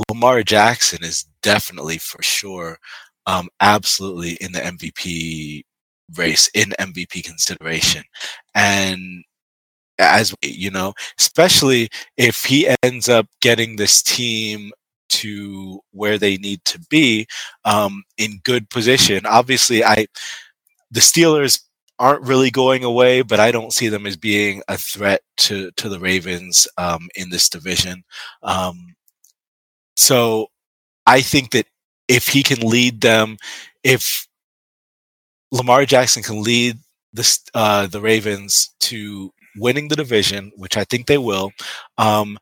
Lamar 0.09 0.43
Jackson 0.43 1.05
is 1.05 1.27
definitely 1.43 1.99
for 1.99 2.23
sure, 2.23 2.79
um, 3.27 3.49
absolutely 3.61 4.33
in 4.41 4.53
the 4.53 4.61
MVP 4.61 5.65
race, 6.17 6.49
in 6.55 6.71
MVP 6.79 7.25
consideration, 7.25 8.03
and 8.55 9.25
as 9.99 10.35
you 10.43 10.71
know, 10.71 10.93
especially 11.19 11.89
if 12.17 12.45
he 12.45 12.69
ends 12.83 13.09
up 13.09 13.27
getting 13.41 13.77
this 13.77 14.03
team 14.03 14.73
to 15.09 15.81
where 15.93 16.19
they 16.19 16.37
need 16.37 16.65
to 16.67 16.81
be 16.91 17.27
um, 17.65 18.03
in 18.19 18.41
good 18.45 18.71
position. 18.71 19.27
Obviously, 19.27 19.85
I 19.85 20.07
the 20.91 21.01
Steelers 21.01 21.63
aren't 21.99 22.23
really 22.23 22.51
going 22.51 22.85
away, 22.85 23.23
but 23.23 23.41
I 23.41 23.51
don't 23.51 23.73
see 23.73 23.89
them 23.89 24.07
as 24.07 24.17
being 24.17 24.63
a 24.69 24.77
threat 24.77 25.23
to 25.39 25.71
to 25.73 25.89
the 25.89 26.01
Ravens 26.01 26.69
um, 26.79 27.09
in 27.17 27.31
this 27.31 27.49
division. 27.49 28.05
Um, 28.43 28.95
so 29.97 30.49
I 31.07 31.21
think 31.23 31.53
that 31.53 31.67
if 32.09 32.29
he 32.29 32.43
can 32.43 32.61
lead 32.61 33.01
them, 33.01 33.37
if 33.83 34.27
Lamar 35.53 35.87
Jackson 35.87 36.23
can 36.23 36.43
lead 36.43 36.79
the 37.13 37.39
uh, 37.55 37.87
the 37.87 38.01
Ravens 38.01 38.75
to 38.81 39.33
winning 39.57 39.89
the 39.89 39.97
division, 39.97 40.53
which 40.57 40.77
I 40.77 40.85
think 40.85 41.07
they 41.07 41.19
will, 41.19 41.53
um, 41.99 42.39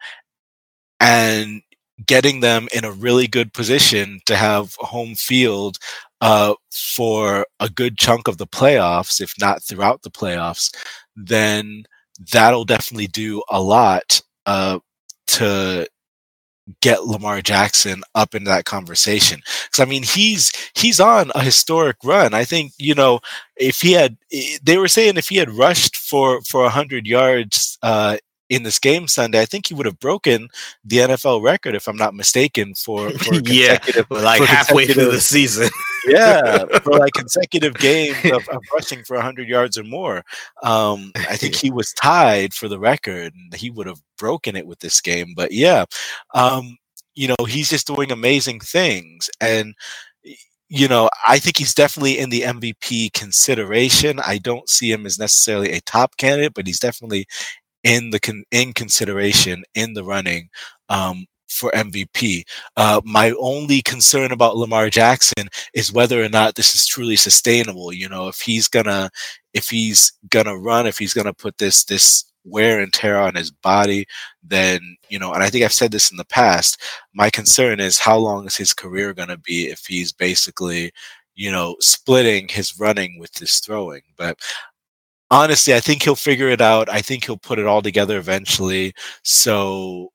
and 1.00 1.62
getting 2.06 2.40
them 2.40 2.68
in 2.74 2.84
a 2.84 2.92
really 2.92 3.26
good 3.26 3.52
position 3.52 4.20
to 4.26 4.36
have 4.36 4.74
home 4.76 5.14
field 5.14 5.78
uh, 6.20 6.54
for 6.72 7.46
a 7.60 7.68
good 7.68 7.98
chunk 7.98 8.28
of 8.28 8.38
the 8.38 8.46
playoffs, 8.46 9.20
if 9.20 9.34
not 9.40 9.62
throughout 9.62 10.02
the 10.02 10.10
playoffs, 10.10 10.74
then 11.16 11.84
that'll 12.32 12.64
definitely 12.64 13.06
do 13.06 13.42
a 13.50 13.60
lot 13.60 14.20
uh, 14.46 14.78
to 15.26 15.86
get 16.80 17.04
Lamar 17.04 17.42
Jackson 17.42 18.02
up 18.14 18.34
into 18.34 18.48
that 18.48 18.64
conversation. 18.64 19.40
Because 19.66 19.80
I 19.80 19.84
mean, 19.84 20.02
he's 20.02 20.52
he's 20.74 21.00
on 21.00 21.30
a 21.34 21.42
historic 21.42 21.96
run. 22.04 22.34
I 22.34 22.44
think 22.44 22.72
you 22.78 22.94
know 22.94 23.20
if 23.56 23.80
he 23.80 23.92
had, 23.92 24.16
they 24.62 24.78
were 24.78 24.88
saying 24.88 25.16
if 25.16 25.28
he 25.28 25.36
had 25.36 25.50
rushed 25.50 25.96
for 25.96 26.40
for 26.42 26.68
hundred 26.70 27.06
yards 27.06 27.78
uh, 27.82 28.16
in 28.48 28.62
this 28.62 28.78
game 28.78 29.08
Sunday, 29.08 29.40
I 29.40 29.46
think 29.46 29.66
he 29.66 29.74
would 29.74 29.86
have 29.86 29.98
broken 29.98 30.48
the 30.84 30.98
NFL 30.98 31.42
record, 31.42 31.74
if 31.74 31.88
I'm 31.88 31.96
not 31.96 32.14
mistaken, 32.14 32.74
for, 32.74 33.10
for 33.18 33.34
yeah, 33.44 33.78
like 34.10 34.40
for 34.40 34.46
halfway 34.46 34.86
through 34.86 35.10
the 35.10 35.20
season. 35.20 35.70
yeah, 36.06 36.64
for 36.80 36.98
like 36.98 37.12
consecutive 37.14 37.74
games 37.74 38.18
of, 38.26 38.46
of 38.48 38.62
rushing 38.72 39.02
for 39.04 39.16
100 39.16 39.48
yards 39.48 39.78
or 39.78 39.84
more. 39.84 40.24
Um, 40.62 41.12
I 41.16 41.36
think 41.36 41.54
he 41.54 41.70
was 41.70 41.92
tied 41.92 42.52
for 42.54 42.68
the 42.68 42.78
record, 42.78 43.32
and 43.34 43.54
he 43.54 43.70
would 43.70 43.86
have 43.86 44.00
broken 44.18 44.56
it 44.56 44.66
with 44.66 44.80
this 44.80 45.00
game. 45.00 45.32
But 45.34 45.52
yeah, 45.52 45.84
um, 46.34 46.76
you 47.14 47.28
know, 47.28 47.44
he's 47.46 47.70
just 47.70 47.86
doing 47.86 48.12
amazing 48.12 48.60
things, 48.60 49.30
and 49.40 49.74
you 50.68 50.88
know, 50.88 51.08
I 51.26 51.38
think 51.38 51.58
he's 51.58 51.74
definitely 51.74 52.18
in 52.18 52.30
the 52.30 52.42
MVP 52.42 53.12
consideration. 53.12 54.18
I 54.18 54.38
don't 54.38 54.68
see 54.68 54.90
him 54.90 55.06
as 55.06 55.18
necessarily 55.18 55.72
a 55.72 55.80
top 55.82 56.16
candidate, 56.16 56.54
but 56.54 56.66
he's 56.66 56.80
definitely 56.80 57.26
in 57.84 58.10
the 58.10 58.20
con- 58.20 58.44
in 58.50 58.72
consideration 58.72 59.62
in 59.74 59.92
the 59.94 60.04
running 60.04 60.48
um, 60.88 61.26
for 61.48 61.70
MVP. 61.72 62.44
Uh, 62.76 63.00
my 63.04 63.32
only 63.38 63.82
concern 63.82 64.32
about 64.32 64.56
Lamar 64.56 64.90
Jackson 64.90 65.48
is 65.74 65.92
whether 65.92 66.22
or 66.22 66.28
not 66.28 66.56
this 66.56 66.74
is 66.74 66.86
truly 66.86 67.16
sustainable. 67.16 67.92
You 67.92 68.08
know, 68.08 68.28
if 68.28 68.40
he's 68.40 68.66
gonna 68.68 69.10
if 69.52 69.68
he's 69.68 70.12
gonna 70.30 70.58
run, 70.58 70.86
if 70.86 70.98
he's 70.98 71.14
gonna 71.14 71.34
put 71.34 71.58
this 71.58 71.84
this 71.84 72.24
wear 72.46 72.80
and 72.80 72.92
tear 72.92 73.18
on 73.18 73.34
his 73.34 73.50
body, 73.50 74.06
then 74.42 74.96
you 75.08 75.18
know, 75.18 75.32
and 75.32 75.42
I 75.42 75.50
think 75.50 75.64
I've 75.64 75.72
said 75.72 75.92
this 75.92 76.10
in 76.10 76.16
the 76.16 76.24
past. 76.24 76.80
My 77.14 77.30
concern 77.30 77.80
is 77.80 77.98
how 77.98 78.18
long 78.18 78.46
is 78.46 78.56
his 78.56 78.74
career 78.74 79.14
gonna 79.14 79.38
be 79.38 79.68
if 79.68 79.86
he's 79.86 80.12
basically 80.12 80.92
you 81.36 81.50
know, 81.50 81.76
splitting 81.80 82.48
his 82.48 82.78
running 82.78 83.18
with 83.18 83.36
his 83.36 83.58
throwing. 83.58 84.02
But 84.16 84.38
honestly, 85.34 85.74
I 85.74 85.80
think 85.80 86.02
he'll 86.02 86.14
figure 86.16 86.48
it 86.48 86.60
out. 86.60 86.88
I 86.88 87.00
think 87.02 87.24
he'll 87.24 87.36
put 87.38 87.58
it 87.58 87.66
all 87.66 87.82
together 87.82 88.18
eventually. 88.18 88.94
So, 89.22 90.10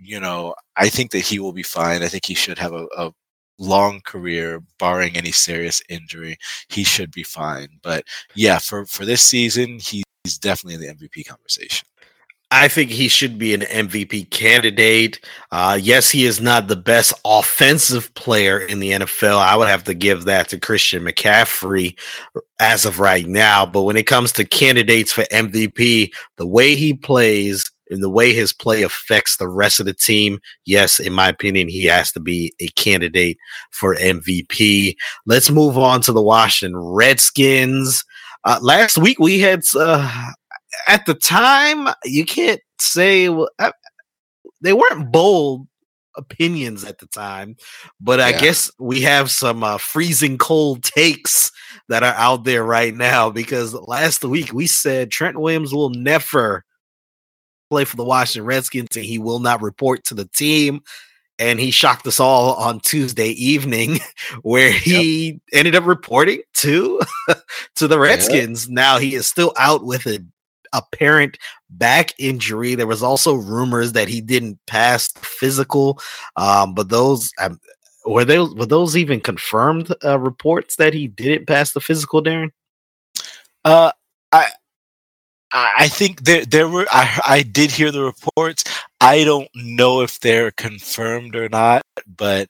you 0.00 0.20
know, 0.20 0.54
I 0.76 0.88
think 0.90 1.12
that 1.12 1.20
he 1.20 1.38
will 1.40 1.52
be 1.52 1.62
fine. 1.64 2.02
I 2.02 2.08
think 2.08 2.26
he 2.26 2.34
should 2.34 2.58
have 2.58 2.72
a, 2.74 2.86
a 2.96 3.12
long 3.58 4.00
career, 4.02 4.62
barring 4.78 5.16
any 5.16 5.32
serious 5.32 5.82
injury. 5.88 6.38
He 6.68 6.84
should 6.84 7.12
be 7.12 7.24
fine. 7.24 7.68
But 7.82 8.04
yeah, 8.34 8.58
for 8.58 8.86
for 8.86 9.04
this 9.06 9.22
season, 9.22 9.78
he's 9.80 10.04
definitely 10.40 10.76
in 10.76 10.98
the 10.98 11.06
MVP 11.06 11.26
conversation. 11.26 11.86
I 12.54 12.68
think 12.68 12.90
he 12.90 13.08
should 13.08 13.38
be 13.38 13.54
an 13.54 13.62
MVP 13.62 14.28
candidate. 14.28 15.18
Uh, 15.50 15.78
yes, 15.80 16.10
he 16.10 16.26
is 16.26 16.38
not 16.38 16.68
the 16.68 16.76
best 16.76 17.14
offensive 17.24 18.12
player 18.12 18.58
in 18.58 18.78
the 18.78 18.90
NFL. 18.90 19.38
I 19.38 19.56
would 19.56 19.68
have 19.68 19.84
to 19.84 19.94
give 19.94 20.24
that 20.24 20.50
to 20.50 20.60
Christian 20.60 21.02
McCaffrey 21.02 21.98
as 22.60 22.84
of 22.84 23.00
right 23.00 23.26
now. 23.26 23.64
But 23.64 23.84
when 23.84 23.96
it 23.96 24.06
comes 24.06 24.32
to 24.32 24.44
candidates 24.44 25.10
for 25.10 25.22
MVP, 25.32 26.12
the 26.36 26.46
way 26.46 26.74
he 26.74 26.92
plays 26.92 27.64
and 27.88 28.02
the 28.02 28.10
way 28.10 28.34
his 28.34 28.52
play 28.52 28.82
affects 28.82 29.38
the 29.38 29.48
rest 29.48 29.80
of 29.80 29.86
the 29.86 29.94
team, 29.94 30.38
yes, 30.66 31.00
in 31.00 31.14
my 31.14 31.30
opinion, 31.30 31.68
he 31.68 31.86
has 31.86 32.12
to 32.12 32.20
be 32.20 32.52
a 32.60 32.68
candidate 32.76 33.38
for 33.70 33.96
MVP. 33.96 34.94
Let's 35.24 35.50
move 35.50 35.78
on 35.78 36.02
to 36.02 36.12
the 36.12 36.22
Washington 36.22 36.78
Redskins. 36.78 38.04
Uh, 38.44 38.58
last 38.60 38.98
week 38.98 39.18
we 39.18 39.38
had 39.38 39.62
uh, 39.74 40.32
at 40.88 41.06
the 41.06 41.14
time, 41.14 41.88
you 42.04 42.24
can't 42.24 42.60
say 42.78 43.28
well, 43.28 43.48
I, 43.58 43.72
they 44.60 44.72
weren't 44.72 45.12
bold 45.12 45.66
opinions 46.16 46.84
at 46.84 46.98
the 46.98 47.06
time, 47.06 47.56
but 48.00 48.20
I 48.20 48.30
yeah. 48.30 48.40
guess 48.40 48.70
we 48.78 49.02
have 49.02 49.30
some 49.30 49.64
uh, 49.64 49.78
freezing 49.78 50.38
cold 50.38 50.82
takes 50.82 51.50
that 51.88 52.02
are 52.02 52.14
out 52.14 52.44
there 52.44 52.64
right 52.64 52.94
now 52.94 53.30
because 53.30 53.74
last 53.74 54.24
week 54.24 54.52
we 54.52 54.66
said 54.66 55.10
Trent 55.10 55.38
Williams 55.38 55.74
will 55.74 55.90
never 55.90 56.64
play 57.70 57.84
for 57.84 57.96
the 57.96 58.04
Washington 58.04 58.46
Redskins 58.46 58.96
and 58.96 59.04
he 59.04 59.18
will 59.18 59.38
not 59.38 59.62
report 59.62 60.04
to 60.04 60.14
the 60.14 60.26
team. 60.26 60.82
And 61.38 61.58
he 61.58 61.70
shocked 61.70 62.06
us 62.06 62.20
all 62.20 62.54
on 62.54 62.78
Tuesday 62.80 63.30
evening, 63.30 63.98
where 64.42 64.70
he 64.70 65.30
yep. 65.30 65.40
ended 65.52 65.74
up 65.74 65.86
reporting 65.86 66.42
to 66.58 67.00
to 67.76 67.88
the 67.88 67.98
Redskins. 67.98 68.66
Yep. 68.66 68.74
Now 68.74 68.98
he 68.98 69.14
is 69.14 69.26
still 69.26 69.52
out 69.56 69.84
with 69.84 70.06
a 70.06 70.24
apparent 70.72 71.38
back 71.70 72.12
injury. 72.18 72.74
There 72.74 72.86
was 72.86 73.02
also 73.02 73.34
rumors 73.34 73.92
that 73.92 74.08
he 74.08 74.20
didn't 74.20 74.58
pass 74.66 75.12
physical, 75.12 76.00
um, 76.36 76.74
but 76.74 76.88
those 76.88 77.30
um, 77.38 77.60
were 78.04 78.24
those 78.24 78.54
were 78.54 78.66
those 78.66 78.96
even 78.96 79.20
confirmed 79.20 79.94
uh, 80.04 80.18
reports 80.18 80.76
that 80.76 80.94
he 80.94 81.08
didn't 81.08 81.46
pass 81.46 81.72
the 81.72 81.80
physical, 81.80 82.22
Darren? 82.22 82.50
Uh, 83.64 83.92
I. 84.32 84.46
I 85.54 85.88
think 85.88 86.24
there 86.24 86.46
there 86.46 86.66
were 86.66 86.86
I 86.90 87.20
I 87.26 87.42
did 87.42 87.70
hear 87.70 87.90
the 87.90 88.02
reports. 88.02 88.64
I 89.02 89.22
don't 89.22 89.50
know 89.54 90.00
if 90.00 90.18
they're 90.18 90.50
confirmed 90.50 91.36
or 91.36 91.50
not, 91.50 91.82
but 92.06 92.48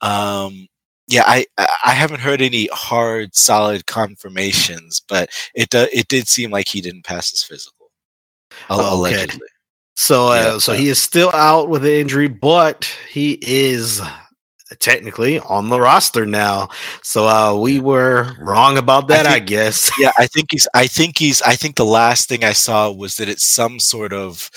um 0.00 0.68
yeah, 1.08 1.22
I 1.26 1.46
I 1.56 1.92
haven't 1.92 2.20
heard 2.20 2.42
any 2.42 2.68
hard, 2.72 3.34
solid 3.34 3.86
confirmations, 3.86 5.02
but 5.08 5.30
it 5.54 5.70
do, 5.70 5.86
it 5.92 6.08
did 6.08 6.28
seem 6.28 6.50
like 6.50 6.68
he 6.68 6.80
didn't 6.80 7.04
pass 7.04 7.30
his 7.30 7.42
physical, 7.42 7.90
oh, 8.70 8.98
allegedly. 8.98 9.36
Okay. 9.36 9.52
So, 9.96 10.28
uh, 10.28 10.34
yeah, 10.34 10.58
so 10.58 10.74
he 10.74 10.88
is 10.88 11.02
still 11.02 11.30
out 11.32 11.70
with 11.70 11.82
the 11.82 11.98
injury, 11.98 12.28
but 12.28 12.84
he 13.08 13.38
is 13.40 14.02
technically 14.78 15.38
on 15.40 15.68
the 15.68 15.80
roster 15.80 16.26
now. 16.26 16.68
So 17.02 17.26
uh, 17.26 17.58
we 17.58 17.80
were 17.80 18.34
wrong 18.38 18.76
about 18.76 19.08
that, 19.08 19.26
I, 19.26 19.34
think, 19.34 19.42
I, 19.42 19.46
guess. 19.46 19.90
Yeah, 19.98 20.12
I 20.18 20.26
think 20.26 20.48
he's. 20.50 20.68
I 20.74 20.86
think 20.86 21.18
he's. 21.18 21.40
I 21.42 21.54
think 21.54 21.76
the 21.76 21.84
last 21.84 22.28
thing 22.28 22.44
I 22.44 22.52
saw 22.52 22.90
was 22.90 23.16
that 23.16 23.28
it's 23.28 23.50
some 23.50 23.78
sort 23.80 24.12
of 24.12 24.50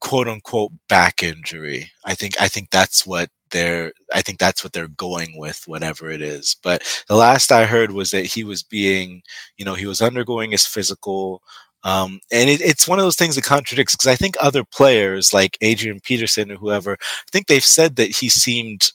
quote 0.00 0.28
unquote 0.28 0.72
back 0.88 1.22
injury. 1.22 1.90
I 2.04 2.14
think. 2.14 2.40
I 2.40 2.48
think 2.48 2.70
that's 2.70 3.06
what 3.06 3.30
they're 3.50 3.92
i 4.14 4.22
think 4.22 4.38
that's 4.38 4.62
what 4.64 4.72
they're 4.72 4.88
going 4.88 5.36
with 5.38 5.62
whatever 5.66 6.10
it 6.10 6.22
is. 6.22 6.56
But 6.62 6.82
the 7.08 7.16
last 7.16 7.52
i 7.52 7.64
heard 7.64 7.92
was 7.92 8.10
that 8.10 8.26
he 8.26 8.44
was 8.44 8.62
being 8.62 9.22
you 9.56 9.64
know 9.64 9.74
he 9.74 9.86
was 9.86 10.02
undergoing 10.02 10.50
his 10.52 10.66
physical 10.66 11.42
um, 11.84 12.18
and 12.32 12.50
it, 12.50 12.60
it's 12.60 12.88
one 12.88 12.98
of 12.98 13.04
those 13.04 13.16
things 13.16 13.36
that 13.36 13.44
contradicts 13.44 13.94
because 13.94 14.08
i 14.10 14.16
think 14.16 14.36
other 14.40 14.64
players 14.64 15.32
like 15.32 15.56
adrian 15.60 16.00
peterson 16.00 16.50
or 16.50 16.56
whoever 16.56 16.92
i 16.94 17.30
think 17.32 17.46
they've 17.46 17.64
said 17.64 17.96
that 17.96 18.10
he 18.16 18.28
seemed 18.28 18.90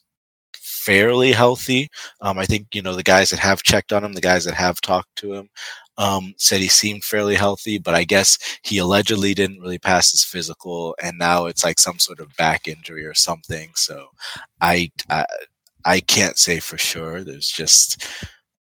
fairly 0.55 1.31
healthy. 1.31 1.89
Um, 2.21 2.37
i 2.37 2.45
think 2.45 2.67
you 2.73 2.81
know 2.81 2.95
the 2.95 3.03
guys 3.03 3.29
that 3.29 3.39
have 3.39 3.63
checked 3.63 3.93
on 3.93 4.03
him 4.03 4.13
the 4.13 4.21
guys 4.21 4.43
that 4.45 4.53
have 4.55 4.81
talked 4.81 5.15
to 5.17 5.33
him 5.33 5.49
um, 5.97 6.33
said 6.37 6.61
he 6.61 6.67
seemed 6.67 7.03
fairly 7.03 7.35
healthy, 7.35 7.77
but 7.77 7.93
I 7.93 8.03
guess 8.03 8.37
he 8.63 8.77
allegedly 8.77 9.33
didn't 9.33 9.61
really 9.61 9.79
pass 9.79 10.11
his 10.11 10.23
physical, 10.23 10.95
and 11.01 11.17
now 11.17 11.45
it's 11.45 11.63
like 11.63 11.79
some 11.79 11.99
sort 11.99 12.19
of 12.19 12.35
back 12.37 12.67
injury 12.67 13.05
or 13.05 13.13
something. 13.13 13.71
So 13.75 14.07
I, 14.61 14.91
I, 15.09 15.25
I 15.85 15.99
can't 15.99 16.37
say 16.37 16.59
for 16.59 16.77
sure. 16.77 17.23
There's 17.23 17.49
just 17.49 18.05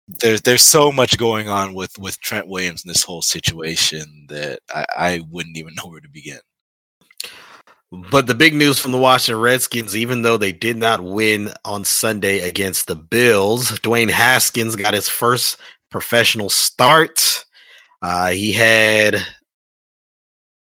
there's 0.09 0.43
there's 0.43 0.63
so 0.63 0.91
much 0.91 1.19
going 1.19 1.49
on 1.49 1.75
with 1.75 1.99
with 1.99 2.21
Trent 2.21 2.49
Williams 2.49 2.85
in 2.85 2.89
this 2.89 3.05
whole 3.05 3.23
situation 3.23 4.27
that 4.29 4.61
I, 4.75 4.87
I 4.97 5.21
wouldn't 5.31 5.57
even 5.57 5.75
know 5.77 5.89
where 5.89 6.01
to 6.01 6.09
begin. 6.09 6.41
But 8.11 8.27
the 8.27 8.35
big 8.35 8.55
news 8.55 8.79
from 8.79 8.93
the 8.93 8.99
Washington 8.99 9.43
Redskins, 9.43 9.95
even 9.95 10.23
though 10.23 10.39
they 10.39 10.53
did 10.53 10.79
not 10.79 11.05
win 11.05 11.53
on 11.67 11.85
Sunday 11.85 12.41
against 12.41 12.87
the 12.87 12.95
Bills, 12.95 13.71
Dwayne 13.81 14.09
Haskins 14.09 14.77
got 14.77 14.95
his 14.95 15.11
first 15.11 15.59
professional 15.93 16.49
start. 16.49 17.45
Uh, 18.01 18.31
he 18.31 18.53
had, 18.53 19.25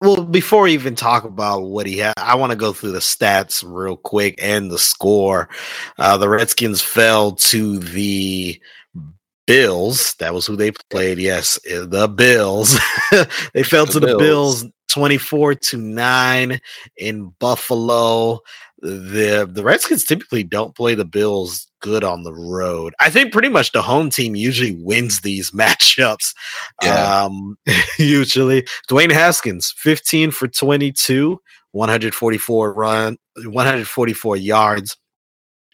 well, 0.00 0.24
before 0.24 0.62
we 0.62 0.72
even 0.72 0.94
talk 0.94 1.24
about 1.24 1.62
what 1.62 1.86
he 1.86 1.98
had, 1.98 2.14
I 2.16 2.36
want 2.36 2.50
to 2.50 2.56
go 2.56 2.72
through 2.72 2.92
the 2.92 3.00
stats 3.00 3.64
real 3.66 3.96
quick 3.96 4.38
and 4.40 4.70
the 4.70 4.78
score. 4.78 5.48
Uh, 5.98 6.16
the 6.18 6.28
Redskins 6.28 6.80
fell 6.80 7.32
to 7.32 7.78
the 7.80 8.60
Bills. 9.46 10.14
That 10.20 10.34
was 10.34 10.46
who 10.46 10.54
they 10.54 10.70
played. 10.90 11.18
Yes, 11.18 11.58
eh, 11.68 11.84
the 11.84 12.06
Bills. 12.06 12.78
they 13.54 13.64
fell 13.64 13.86
the 13.86 13.94
to 13.94 14.00
Bills. 14.00 14.12
the 14.12 14.18
Bills 14.18 14.64
24 14.92 15.54
to 15.54 15.76
9 15.78 16.60
in 16.98 17.34
Buffalo. 17.38 18.40
The 18.82 19.48
the 19.50 19.62
Redskins 19.62 20.04
typically 20.04 20.42
don't 20.42 20.74
play 20.74 20.96
the 20.96 21.04
Bills 21.04 21.68
good 21.80 22.02
on 22.02 22.24
the 22.24 22.34
road. 22.34 22.94
I 23.00 23.10
think 23.10 23.32
pretty 23.32 23.48
much 23.48 23.70
the 23.70 23.82
home 23.82 24.10
team 24.10 24.34
usually 24.34 24.76
wins 24.76 25.20
these 25.20 25.50
matchups. 25.52 26.34
Yeah. 26.82 27.24
Um 27.24 27.56
usually. 27.98 28.66
Dwayne 28.90 29.12
Haskins, 29.12 29.72
15 29.78 30.32
for 30.32 30.48
22, 30.48 31.40
144 31.70 32.72
run, 32.72 33.18
144 33.36 34.36
yards, 34.36 34.96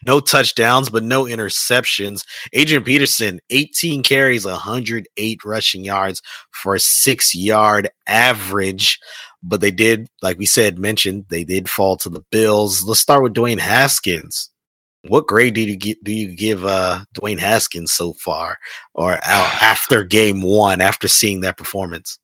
no 0.05 0.19
touchdowns, 0.19 0.89
but 0.89 1.03
no 1.03 1.25
interceptions. 1.25 2.23
Adrian 2.53 2.83
Peterson, 2.83 3.39
18 3.49 4.03
carries, 4.03 4.45
108 4.45 5.43
rushing 5.43 5.83
yards 5.83 6.21
for 6.51 6.75
a 6.75 6.79
six 6.79 7.35
yard 7.35 7.89
average. 8.07 8.99
But 9.41 9.61
they 9.61 9.71
did, 9.71 10.07
like 10.21 10.37
we 10.37 10.45
said, 10.45 10.79
mentioned, 10.79 11.25
they 11.29 11.43
did 11.43 11.69
fall 11.69 11.95
to 11.97 12.09
the 12.09 12.23
Bills. 12.31 12.83
Let's 12.83 12.99
start 12.99 13.23
with 13.23 13.33
Dwayne 13.33 13.59
Haskins. 13.59 14.49
What 15.07 15.27
grade 15.27 15.53
do 15.53 15.61
you 15.61 15.77
give, 15.77 15.97
do 16.03 16.11
you 16.11 16.35
give 16.35 16.65
uh, 16.65 17.05
Dwayne 17.15 17.39
Haskins 17.39 17.93
so 17.93 18.13
far, 18.13 18.57
or 18.93 19.13
after 19.23 20.03
game 20.03 20.41
one, 20.41 20.81
after 20.81 21.07
seeing 21.07 21.41
that 21.41 21.57
performance? 21.57 22.19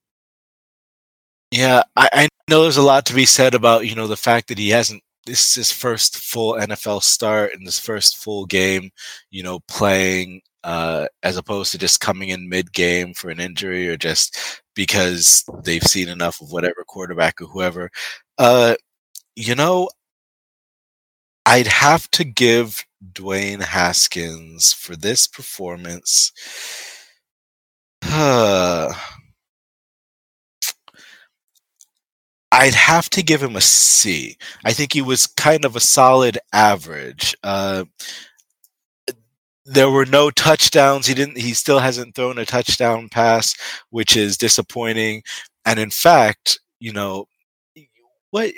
Yeah, 1.52 1.84
I, 1.96 2.10
I 2.12 2.28
know 2.50 2.64
there's 2.64 2.76
a 2.76 2.82
lot 2.82 3.06
to 3.06 3.14
be 3.14 3.26
said 3.26 3.56
about 3.56 3.88
you 3.88 3.96
know 3.96 4.08
the 4.08 4.18
fact 4.18 4.50
that 4.50 4.58
he 4.58 4.70
hasn't 4.70 5.02
this 5.26 5.50
is 5.50 5.56
his 5.56 5.72
first 5.72 6.18
full 6.18 6.54
NFL 6.54 7.02
start 7.02 7.54
and 7.54 7.66
this 7.66 7.80
first 7.80 8.18
full 8.18 8.46
game, 8.46 8.92
you 9.32 9.44
know, 9.44 9.60
playing 9.68 10.42
uh, 10.66 11.08
as 11.24 11.38
opposed 11.38 11.72
to 11.72 11.78
just 11.78 12.02
coming 12.02 12.30
in 12.30 12.50
mid 12.50 12.74
game 12.74 13.14
for 13.14 13.30
an 13.30 13.40
injury 13.40 13.88
or 13.88 13.96
just 13.98 14.62
because 14.76 15.46
they've 15.64 15.84
seen 15.84 16.10
enough 16.10 16.42
of 16.42 16.52
whatever 16.52 16.84
quarterback 16.88 17.40
or 17.40 17.46
whoever. 17.46 17.92
Uh, 18.40 18.76
you 19.36 19.54
know, 19.54 19.88
I'd 21.46 21.68
have 21.68 22.10
to 22.12 22.24
give 22.24 22.84
Dwayne 23.14 23.62
Haskins 23.62 24.74
for 24.74 24.96
this 24.96 25.28
performance. 25.28 26.32
Uh, 28.02 28.92
I'd 32.52 32.74
have 32.74 33.10
to 33.12 33.22
give 33.22 33.44
him 33.44 33.56
a 33.56 33.62
C. 33.62 34.38
I 34.64 34.74
think 34.74 34.94
he 34.94 35.02
was 35.02 35.28
kind 35.28 35.66
of 35.66 35.76
a 35.76 35.82
solid 35.82 36.40
average. 36.54 37.36
Uh, 37.44 37.84
there 39.66 39.90
were 39.90 40.06
no 40.06 40.30
touchdowns. 40.30 41.08
He 41.08 41.14
didn't. 41.14 41.38
He 41.38 41.54
still 41.54 41.80
hasn't 41.80 42.16
thrown 42.16 42.38
a 42.38 42.46
touchdown 42.46 43.10
pass, 43.10 43.56
which 43.90 44.16
is 44.16 44.38
disappointing. 44.38 45.24
And 45.66 45.80
in 45.80 45.90
fact, 45.90 46.60
you 46.80 46.94
know, 46.94 47.26
what 48.32 48.52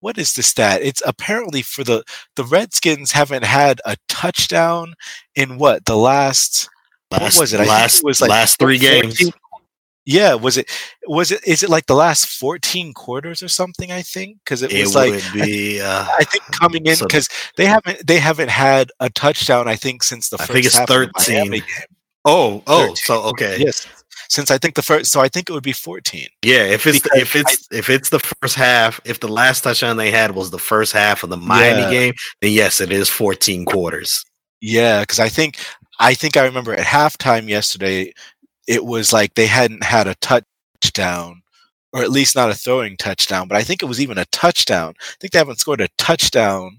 what 0.00 0.18
is 0.18 0.34
the 0.34 0.42
stat? 0.42 0.82
It's 0.82 1.02
apparently 1.06 1.62
for 1.62 1.84
the 1.84 2.04
the 2.36 2.44
Redskins 2.44 3.12
haven't 3.12 3.44
had 3.44 3.80
a 3.84 3.96
touchdown 4.08 4.94
in 5.34 5.58
what 5.58 5.84
the 5.84 5.96
last. 5.96 6.68
Last, 7.10 7.36
what 7.36 7.42
was 7.42 7.52
it? 7.52 7.60
I 7.60 7.64
last, 7.64 7.98
it 7.98 8.04
was 8.04 8.20
like 8.20 8.30
last 8.30 8.58
three 8.60 8.78
14, 8.78 9.02
games. 9.02 9.32
Yeah, 10.10 10.34
was 10.34 10.56
it 10.56 10.68
was 11.06 11.30
it 11.30 11.40
is 11.46 11.62
it 11.62 11.70
like 11.70 11.86
the 11.86 11.94
last 11.94 12.26
14 12.26 12.92
quarters 12.94 13.44
or 13.44 13.48
something 13.48 13.92
I 13.92 14.02
think 14.02 14.38
cuz 14.44 14.60
it 14.60 14.72
was 14.72 14.96
like 14.96 15.22
be, 15.32 15.80
uh, 15.80 16.04
I, 16.18 16.24
think 16.24 16.42
coming 16.50 16.84
in 16.84 16.96
cuz 16.96 17.28
they 17.56 17.66
haven't 17.66 18.04
they 18.04 18.18
haven't 18.18 18.50
had 18.50 18.90
a 18.98 19.08
touchdown 19.08 19.68
I 19.68 19.76
think 19.76 20.02
since 20.02 20.28
the 20.28 20.38
first 20.38 20.50
I 20.50 20.54
think 20.54 20.66
it's 20.66 20.78
13. 20.80 21.62
Oh, 22.24 22.60
oh, 22.66 22.88
13. 22.88 22.96
so 22.96 23.22
okay. 23.30 23.58
Yes. 23.60 23.86
Since 24.28 24.50
I 24.50 24.58
think 24.58 24.74
the 24.74 24.82
first 24.82 25.12
so 25.12 25.20
I 25.20 25.28
think 25.28 25.48
it 25.48 25.52
would 25.52 25.62
be 25.62 25.72
14. 25.72 26.26
Yeah, 26.42 26.64
if 26.64 26.88
it's 26.88 27.02
the, 27.02 27.10
if 27.14 27.36
it's 27.36 27.68
I, 27.70 27.76
if 27.76 27.88
it's 27.88 28.08
the 28.08 28.18
first 28.18 28.56
half, 28.56 29.00
if 29.04 29.20
the 29.20 29.28
last 29.28 29.60
touchdown 29.62 29.96
they 29.96 30.10
had 30.10 30.34
was 30.34 30.50
the 30.50 30.58
first 30.58 30.92
half 30.92 31.22
of 31.22 31.30
the 31.30 31.36
Miami 31.36 31.82
yeah. 31.82 31.90
game, 31.90 32.14
then 32.40 32.50
yes, 32.50 32.80
it 32.80 32.90
is 32.90 33.08
14 33.08 33.64
quarters. 33.64 34.24
Yeah, 34.60 35.04
cuz 35.04 35.20
I 35.20 35.28
think 35.28 35.58
I 36.00 36.14
think 36.14 36.36
I 36.36 36.44
remember 36.46 36.74
at 36.74 36.84
halftime 36.84 37.48
yesterday 37.48 38.12
it 38.70 38.84
was 38.84 39.12
like 39.12 39.34
they 39.34 39.48
hadn't 39.48 39.82
had 39.82 40.06
a 40.06 40.14
touchdown, 40.14 41.42
or 41.92 42.02
at 42.02 42.10
least 42.10 42.36
not 42.36 42.50
a 42.50 42.54
throwing 42.54 42.96
touchdown. 42.96 43.48
But 43.48 43.56
I 43.56 43.64
think 43.64 43.82
it 43.82 43.86
was 43.86 44.00
even 44.00 44.16
a 44.16 44.24
touchdown. 44.26 44.94
I 45.00 45.14
think 45.20 45.32
they 45.32 45.40
haven't 45.40 45.58
scored 45.58 45.80
a 45.80 45.88
touchdown 45.98 46.78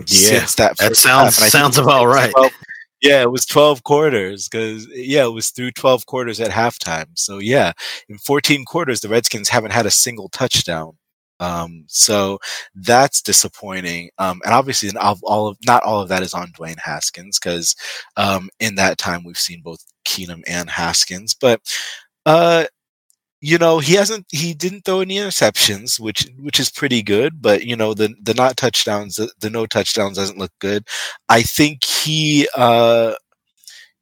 yeah, 0.00 0.04
since 0.04 0.54
that. 0.56 0.76
That 0.76 0.94
sounds 0.96 1.36
sounds 1.36 1.78
about 1.78 2.08
right. 2.08 2.30
12, 2.32 2.52
yeah, 3.00 3.22
it 3.22 3.30
was 3.30 3.46
12 3.46 3.84
quarters 3.84 4.50
because 4.50 4.86
yeah, 4.92 5.24
it 5.24 5.32
was 5.32 5.48
through 5.48 5.70
12 5.70 6.04
quarters 6.04 6.40
at 6.40 6.50
halftime. 6.50 7.06
So 7.14 7.38
yeah, 7.38 7.72
in 8.10 8.18
14 8.18 8.66
quarters, 8.66 9.00
the 9.00 9.08
Redskins 9.08 9.48
haven't 9.48 9.72
had 9.72 9.86
a 9.86 9.90
single 9.90 10.28
touchdown. 10.28 10.98
Um, 11.42 11.84
so 11.88 12.38
that's 12.74 13.20
disappointing. 13.22 14.10
Um, 14.18 14.40
and 14.44 14.54
obviously, 14.54 14.90
all 14.98 15.48
of 15.48 15.58
not 15.66 15.82
all 15.84 16.00
of 16.00 16.08
that 16.08 16.22
is 16.22 16.34
on 16.34 16.52
Dwayne 16.52 16.78
Haskins 16.78 17.38
because 17.38 17.74
um, 18.16 18.48
in 18.60 18.76
that 18.76 18.98
time 18.98 19.24
we've 19.24 19.38
seen 19.38 19.62
both 19.62 19.84
Keenum 20.06 20.42
and 20.46 20.70
Haskins. 20.70 21.34
But 21.38 21.60
uh, 22.26 22.66
you 23.40 23.58
know, 23.58 23.80
he 23.80 23.94
hasn't 23.94 24.26
he 24.30 24.54
didn't 24.54 24.82
throw 24.84 25.00
any 25.00 25.16
interceptions, 25.16 25.98
which 25.98 26.28
which 26.38 26.60
is 26.60 26.70
pretty 26.70 27.02
good. 27.02 27.42
But 27.42 27.64
you 27.64 27.76
know, 27.76 27.92
the 27.94 28.14
the 28.22 28.34
not 28.34 28.56
touchdowns, 28.56 29.16
the, 29.16 29.32
the 29.40 29.50
no 29.50 29.66
touchdowns 29.66 30.16
doesn't 30.16 30.38
look 30.38 30.52
good. 30.60 30.86
I 31.28 31.42
think 31.42 31.84
he 31.84 32.48
uh 32.56 33.14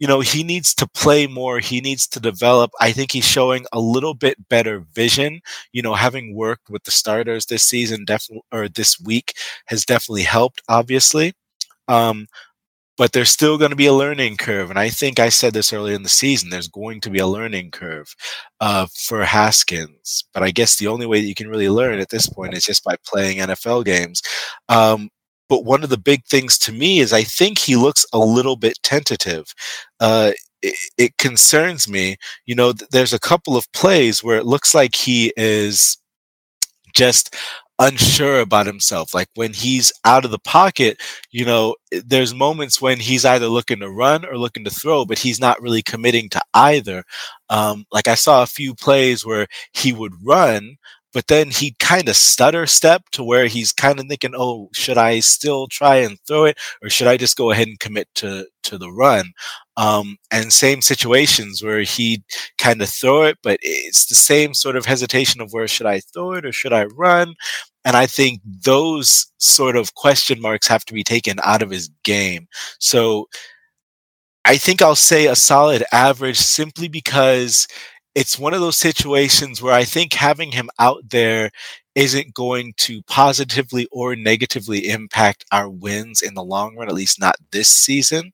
you 0.00 0.08
know, 0.08 0.20
he 0.20 0.42
needs 0.42 0.74
to 0.74 0.88
play 0.88 1.26
more. 1.26 1.60
He 1.60 1.80
needs 1.80 2.08
to 2.08 2.20
develop. 2.20 2.72
I 2.80 2.90
think 2.90 3.12
he's 3.12 3.26
showing 3.26 3.66
a 3.72 3.78
little 3.78 4.14
bit 4.14 4.48
better 4.48 4.80
vision. 4.94 5.42
You 5.72 5.82
know, 5.82 5.94
having 5.94 6.34
worked 6.34 6.70
with 6.70 6.84
the 6.84 6.90
starters 6.90 7.46
this 7.46 7.62
season, 7.62 8.06
definitely, 8.06 8.42
or 8.50 8.68
this 8.68 8.98
week 8.98 9.34
has 9.66 9.84
definitely 9.84 10.22
helped, 10.22 10.62
obviously. 10.68 11.34
Um, 11.86 12.26
but 12.96 13.12
there's 13.12 13.30
still 13.30 13.56
going 13.56 13.70
to 13.70 13.76
be 13.76 13.86
a 13.86 13.94
learning 13.94 14.36
curve. 14.36 14.70
And 14.70 14.78
I 14.78 14.90
think 14.90 15.18
I 15.18 15.30
said 15.30 15.54
this 15.54 15.72
early 15.72 15.94
in 15.94 16.02
the 16.02 16.08
season 16.10 16.50
there's 16.50 16.68
going 16.68 17.00
to 17.00 17.10
be 17.10 17.18
a 17.18 17.26
learning 17.26 17.70
curve 17.70 18.14
uh, 18.60 18.86
for 18.94 19.24
Haskins. 19.24 20.24
But 20.34 20.42
I 20.42 20.50
guess 20.50 20.76
the 20.76 20.86
only 20.86 21.06
way 21.06 21.20
that 21.20 21.26
you 21.26 21.34
can 21.34 21.48
really 21.48 21.70
learn 21.70 21.98
at 21.98 22.10
this 22.10 22.26
point 22.26 22.54
is 22.54 22.64
just 22.64 22.84
by 22.84 22.96
playing 23.06 23.38
NFL 23.38 23.84
games. 23.84 24.22
Um, 24.68 25.10
but 25.50 25.64
one 25.64 25.82
of 25.82 25.90
the 25.90 25.98
big 25.98 26.24
things 26.24 26.56
to 26.60 26.72
me 26.72 27.00
is 27.00 27.12
I 27.12 27.24
think 27.24 27.58
he 27.58 27.74
looks 27.74 28.06
a 28.12 28.18
little 28.18 28.56
bit 28.56 28.78
tentative. 28.84 29.52
Uh, 29.98 30.32
it, 30.62 30.76
it, 30.96 31.18
concerns 31.18 31.88
me. 31.88 32.16
You 32.46 32.54
know, 32.54 32.72
th- 32.72 32.88
there's 32.90 33.12
a 33.12 33.18
couple 33.18 33.56
of 33.56 33.70
plays 33.72 34.22
where 34.22 34.38
it 34.38 34.46
looks 34.46 34.74
like 34.74 34.94
he 34.94 35.32
is 35.36 35.98
just 36.94 37.34
unsure 37.80 38.40
about 38.40 38.66
himself. 38.66 39.12
Like 39.12 39.28
when 39.34 39.52
he's 39.52 39.92
out 40.04 40.24
of 40.24 40.30
the 40.30 40.38
pocket, 40.38 41.00
you 41.32 41.44
know, 41.44 41.74
there's 41.90 42.32
moments 42.32 42.80
when 42.80 43.00
he's 43.00 43.24
either 43.24 43.48
looking 43.48 43.80
to 43.80 43.90
run 43.90 44.24
or 44.24 44.38
looking 44.38 44.64
to 44.64 44.70
throw, 44.70 45.04
but 45.04 45.18
he's 45.18 45.40
not 45.40 45.60
really 45.60 45.82
committing 45.82 46.28
to 46.28 46.40
either. 46.54 47.02
Um, 47.48 47.86
like 47.90 48.06
I 48.06 48.14
saw 48.14 48.42
a 48.42 48.46
few 48.46 48.74
plays 48.74 49.26
where 49.26 49.48
he 49.72 49.92
would 49.92 50.12
run, 50.22 50.76
but 51.12 51.26
then 51.28 51.50
he'd 51.50 51.78
kind 51.78 52.08
of 52.08 52.16
stutter 52.16 52.66
step 52.66 53.02
to 53.12 53.24
where 53.24 53.46
he's 53.46 53.72
kind 53.72 53.98
of 54.00 54.06
thinking, 54.08 54.32
"Oh, 54.36 54.68
should 54.74 54.98
I 54.98 55.20
still 55.20 55.66
try 55.68 55.96
and 55.96 56.18
throw 56.26 56.44
it, 56.44 56.58
or 56.82 56.90
should 56.90 57.06
I 57.08 57.16
just 57.16 57.36
go 57.36 57.50
ahead 57.50 57.68
and 57.68 57.78
commit 57.80 58.08
to 58.16 58.46
to 58.64 58.78
the 58.78 58.90
run?" 58.92 59.32
Um, 59.76 60.16
and 60.30 60.52
same 60.52 60.82
situations 60.82 61.62
where 61.62 61.80
he'd 61.82 62.22
kind 62.58 62.82
of 62.82 62.88
throw 62.90 63.22
it, 63.24 63.38
but 63.42 63.58
it's 63.62 64.06
the 64.06 64.14
same 64.14 64.54
sort 64.54 64.76
of 64.76 64.84
hesitation 64.86 65.40
of 65.40 65.52
where 65.52 65.68
should 65.68 65.86
I 65.86 66.00
throw 66.00 66.32
it 66.34 66.44
or 66.46 66.52
should 66.52 66.72
I 66.72 66.84
run? 66.84 67.34
And 67.84 67.96
I 67.96 68.06
think 68.06 68.40
those 68.44 69.26
sort 69.38 69.76
of 69.76 69.94
question 69.94 70.40
marks 70.40 70.66
have 70.68 70.84
to 70.86 70.92
be 70.94 71.02
taken 71.04 71.38
out 71.42 71.62
of 71.62 71.70
his 71.70 71.88
game. 72.04 72.46
So 72.78 73.26
I 74.44 74.56
think 74.56 74.80
I'll 74.82 74.96
say 74.96 75.26
a 75.26 75.36
solid 75.36 75.84
average 75.92 76.38
simply 76.38 76.88
because 76.88 77.66
it's 78.14 78.38
one 78.38 78.54
of 78.54 78.60
those 78.60 78.76
situations 78.76 79.62
where 79.62 79.72
I 79.72 79.84
think 79.84 80.14
having 80.14 80.52
him 80.52 80.68
out 80.78 81.08
there 81.10 81.50
isn't 81.94 82.34
going 82.34 82.74
to 82.78 83.02
positively 83.02 83.86
or 83.92 84.16
negatively 84.16 84.88
impact 84.88 85.44
our 85.52 85.68
wins 85.68 86.22
in 86.22 86.34
the 86.34 86.44
long 86.44 86.76
run, 86.76 86.88
at 86.88 86.94
least 86.94 87.20
not 87.20 87.36
this 87.52 87.68
season. 87.68 88.32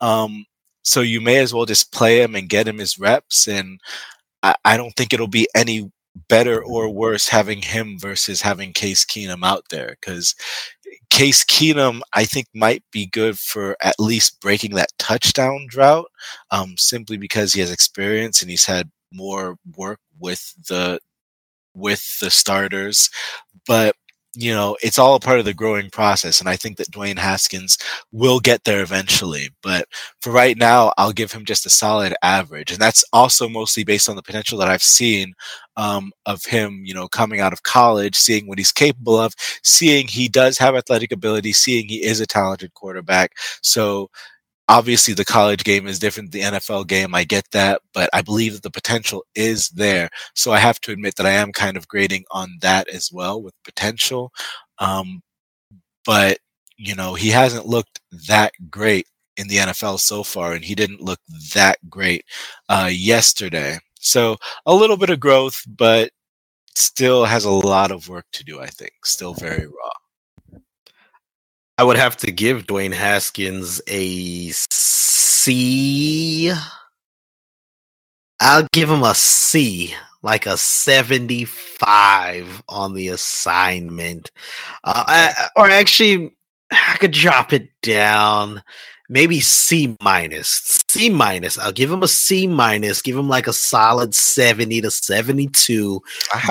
Um, 0.00 0.46
so 0.82 1.00
you 1.00 1.20
may 1.20 1.38
as 1.38 1.54
well 1.54 1.64
just 1.64 1.92
play 1.92 2.22
him 2.22 2.34
and 2.34 2.48
get 2.48 2.68
him 2.68 2.78
his 2.78 2.98
reps. 2.98 3.48
And 3.48 3.80
I, 4.42 4.54
I 4.64 4.76
don't 4.76 4.94
think 4.96 5.12
it'll 5.12 5.26
be 5.28 5.48
any 5.54 5.90
better 6.28 6.62
or 6.62 6.90
worse 6.90 7.28
having 7.28 7.62
him 7.62 7.98
versus 7.98 8.42
having 8.42 8.72
Case 8.72 9.04
Keenum 9.04 9.44
out 9.44 9.64
there 9.70 9.96
because 10.00 10.34
Case 11.10 11.44
Keenum, 11.44 12.00
I 12.12 12.24
think, 12.24 12.46
might 12.54 12.82
be 12.92 13.06
good 13.06 13.38
for 13.38 13.76
at 13.82 13.94
least 13.98 14.40
breaking 14.40 14.74
that 14.74 14.92
touchdown 14.98 15.66
drought, 15.68 16.06
um, 16.50 16.74
simply 16.76 17.16
because 17.16 17.52
he 17.52 17.60
has 17.60 17.70
experience 17.70 18.42
and 18.42 18.50
he's 18.50 18.66
had 18.66 18.90
more 19.14 19.56
work 19.76 20.00
with 20.18 20.54
the 20.68 21.00
with 21.74 22.20
the 22.20 22.30
starters. 22.30 23.10
But 23.66 23.96
you 24.36 24.52
know, 24.52 24.76
it's 24.82 24.98
all 24.98 25.14
a 25.14 25.20
part 25.20 25.38
of 25.38 25.44
the 25.44 25.54
growing 25.54 25.90
process. 25.90 26.40
And 26.40 26.48
I 26.48 26.56
think 26.56 26.76
that 26.78 26.90
Dwayne 26.90 27.18
Haskins 27.18 27.78
will 28.10 28.40
get 28.40 28.64
there 28.64 28.82
eventually. 28.82 29.50
But 29.62 29.86
for 30.20 30.32
right 30.32 30.56
now, 30.56 30.92
I'll 30.98 31.12
give 31.12 31.30
him 31.32 31.44
just 31.44 31.66
a 31.66 31.70
solid 31.70 32.14
average. 32.22 32.72
And 32.72 32.80
that's 32.80 33.04
also 33.12 33.48
mostly 33.48 33.84
based 33.84 34.08
on 34.08 34.16
the 34.16 34.22
potential 34.22 34.58
that 34.58 34.68
I've 34.68 34.82
seen 34.82 35.34
um, 35.76 36.12
of 36.26 36.44
him, 36.44 36.82
you 36.84 36.94
know, 36.94 37.06
coming 37.08 37.40
out 37.40 37.52
of 37.52 37.62
college, 37.62 38.16
seeing 38.16 38.48
what 38.48 38.58
he's 38.58 38.72
capable 38.72 39.16
of, 39.16 39.34
seeing 39.62 40.08
he 40.08 40.28
does 40.28 40.58
have 40.58 40.74
athletic 40.74 41.12
ability, 41.12 41.52
seeing 41.52 41.88
he 41.88 42.04
is 42.04 42.20
a 42.20 42.26
talented 42.26 42.74
quarterback. 42.74 43.32
So 43.62 44.10
obviously 44.68 45.14
the 45.14 45.24
college 45.24 45.64
game 45.64 45.86
is 45.86 45.98
different 45.98 46.32
than 46.32 46.40
the 46.52 46.58
NFL 46.58 46.86
game. 46.88 47.14
I 47.14 47.24
get 47.24 47.50
that, 47.52 47.82
but 47.94 48.10
I 48.12 48.22
believe 48.22 48.54
that 48.54 48.62
the 48.62 48.70
potential 48.70 49.24
is 49.34 49.70
there. 49.70 50.10
So 50.34 50.52
I 50.52 50.58
have 50.58 50.80
to 50.82 50.92
admit 50.92 51.16
that 51.16 51.26
I 51.26 51.32
am 51.32 51.52
kind 51.52 51.76
of 51.76 51.88
grading 51.88 52.24
on 52.32 52.50
that 52.62 52.88
as 52.88 53.10
well 53.12 53.42
with 53.42 53.54
potential. 53.64 54.32
Um, 54.78 55.22
but 56.06 56.38
you 56.78 56.94
know, 56.96 57.14
he 57.14 57.30
hasn't 57.30 57.66
looked 57.66 58.00
that 58.28 58.52
great 58.70 59.06
in 59.36 59.48
the 59.48 59.58
NFL 59.58 60.00
so 60.00 60.22
far, 60.24 60.54
and 60.54 60.64
he 60.64 60.74
didn't 60.74 61.02
look 61.02 61.20
that 61.54 61.78
great 61.90 62.24
uh, 62.70 62.90
yesterday. 62.92 63.78
So 64.00 64.36
a 64.66 64.74
little 64.74 64.96
bit 64.98 65.10
of 65.10 65.20
growth, 65.20 65.62
but 65.68 66.10
still 66.76 67.26
has 67.26 67.44
a 67.46 67.50
lot 67.50 67.92
of 67.92 68.08
work 68.08 68.26
to 68.34 68.44
do. 68.44 68.60
I 68.60 68.68
think 68.68 68.92
still 69.06 69.34
very 69.34 69.66
raw. 69.66 69.93
I 71.76 71.82
would 71.82 71.96
have 71.96 72.16
to 72.18 72.30
give 72.30 72.66
Dwayne 72.66 72.92
Haskins 72.92 73.82
a 73.88 74.50
C. 74.50 76.52
I'll 78.40 78.68
give 78.72 78.88
him 78.88 79.02
a 79.02 79.14
C, 79.14 79.94
like 80.22 80.46
a 80.46 80.56
75 80.56 82.62
on 82.68 82.94
the 82.94 83.08
assignment. 83.08 84.30
Uh, 84.84 85.04
I, 85.06 85.48
or 85.56 85.68
actually, 85.68 86.36
I 86.70 86.96
could 86.98 87.10
drop 87.10 87.52
it 87.52 87.68
down 87.82 88.62
maybe 89.14 89.38
C 89.40 89.96
minus. 90.02 90.82
C 90.90 91.08
minus. 91.08 91.56
I'll 91.56 91.72
give 91.72 91.90
him 91.90 92.02
a 92.02 92.08
C 92.08 92.46
minus. 92.46 93.00
Give 93.00 93.16
him 93.16 93.28
like 93.28 93.46
a 93.46 93.52
solid 93.52 94.14
seventy 94.14 94.80
to 94.82 94.90
seventy-two. 94.90 96.02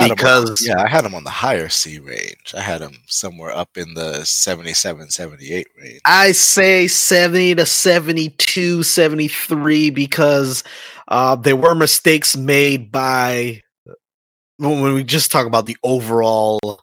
because 0.08 0.50
on, 0.50 0.56
yeah, 0.60 0.82
I 0.82 0.88
had 0.88 1.04
him 1.04 1.14
on 1.14 1.22
the 1.22 1.30
higher 1.30 1.68
C 1.68 2.00
range. 2.00 2.54
I 2.56 2.62
had 2.62 2.80
him 2.80 2.96
somewhere 3.06 3.52
up 3.52 3.76
in 3.76 3.94
the 3.94 4.24
77, 4.24 5.10
78 5.10 5.68
range. 5.80 6.00
I 6.06 6.32
say 6.32 6.88
seventy 6.88 7.54
to 7.54 7.66
72, 7.66 8.82
73 8.82 9.90
because 9.90 10.64
uh, 11.08 11.36
there 11.36 11.56
were 11.56 11.74
mistakes 11.74 12.36
made 12.36 12.90
by 12.90 13.62
when 14.58 14.94
we 14.94 15.04
just 15.04 15.30
talk 15.30 15.46
about 15.46 15.66
the 15.66 15.76
overall 15.84 16.80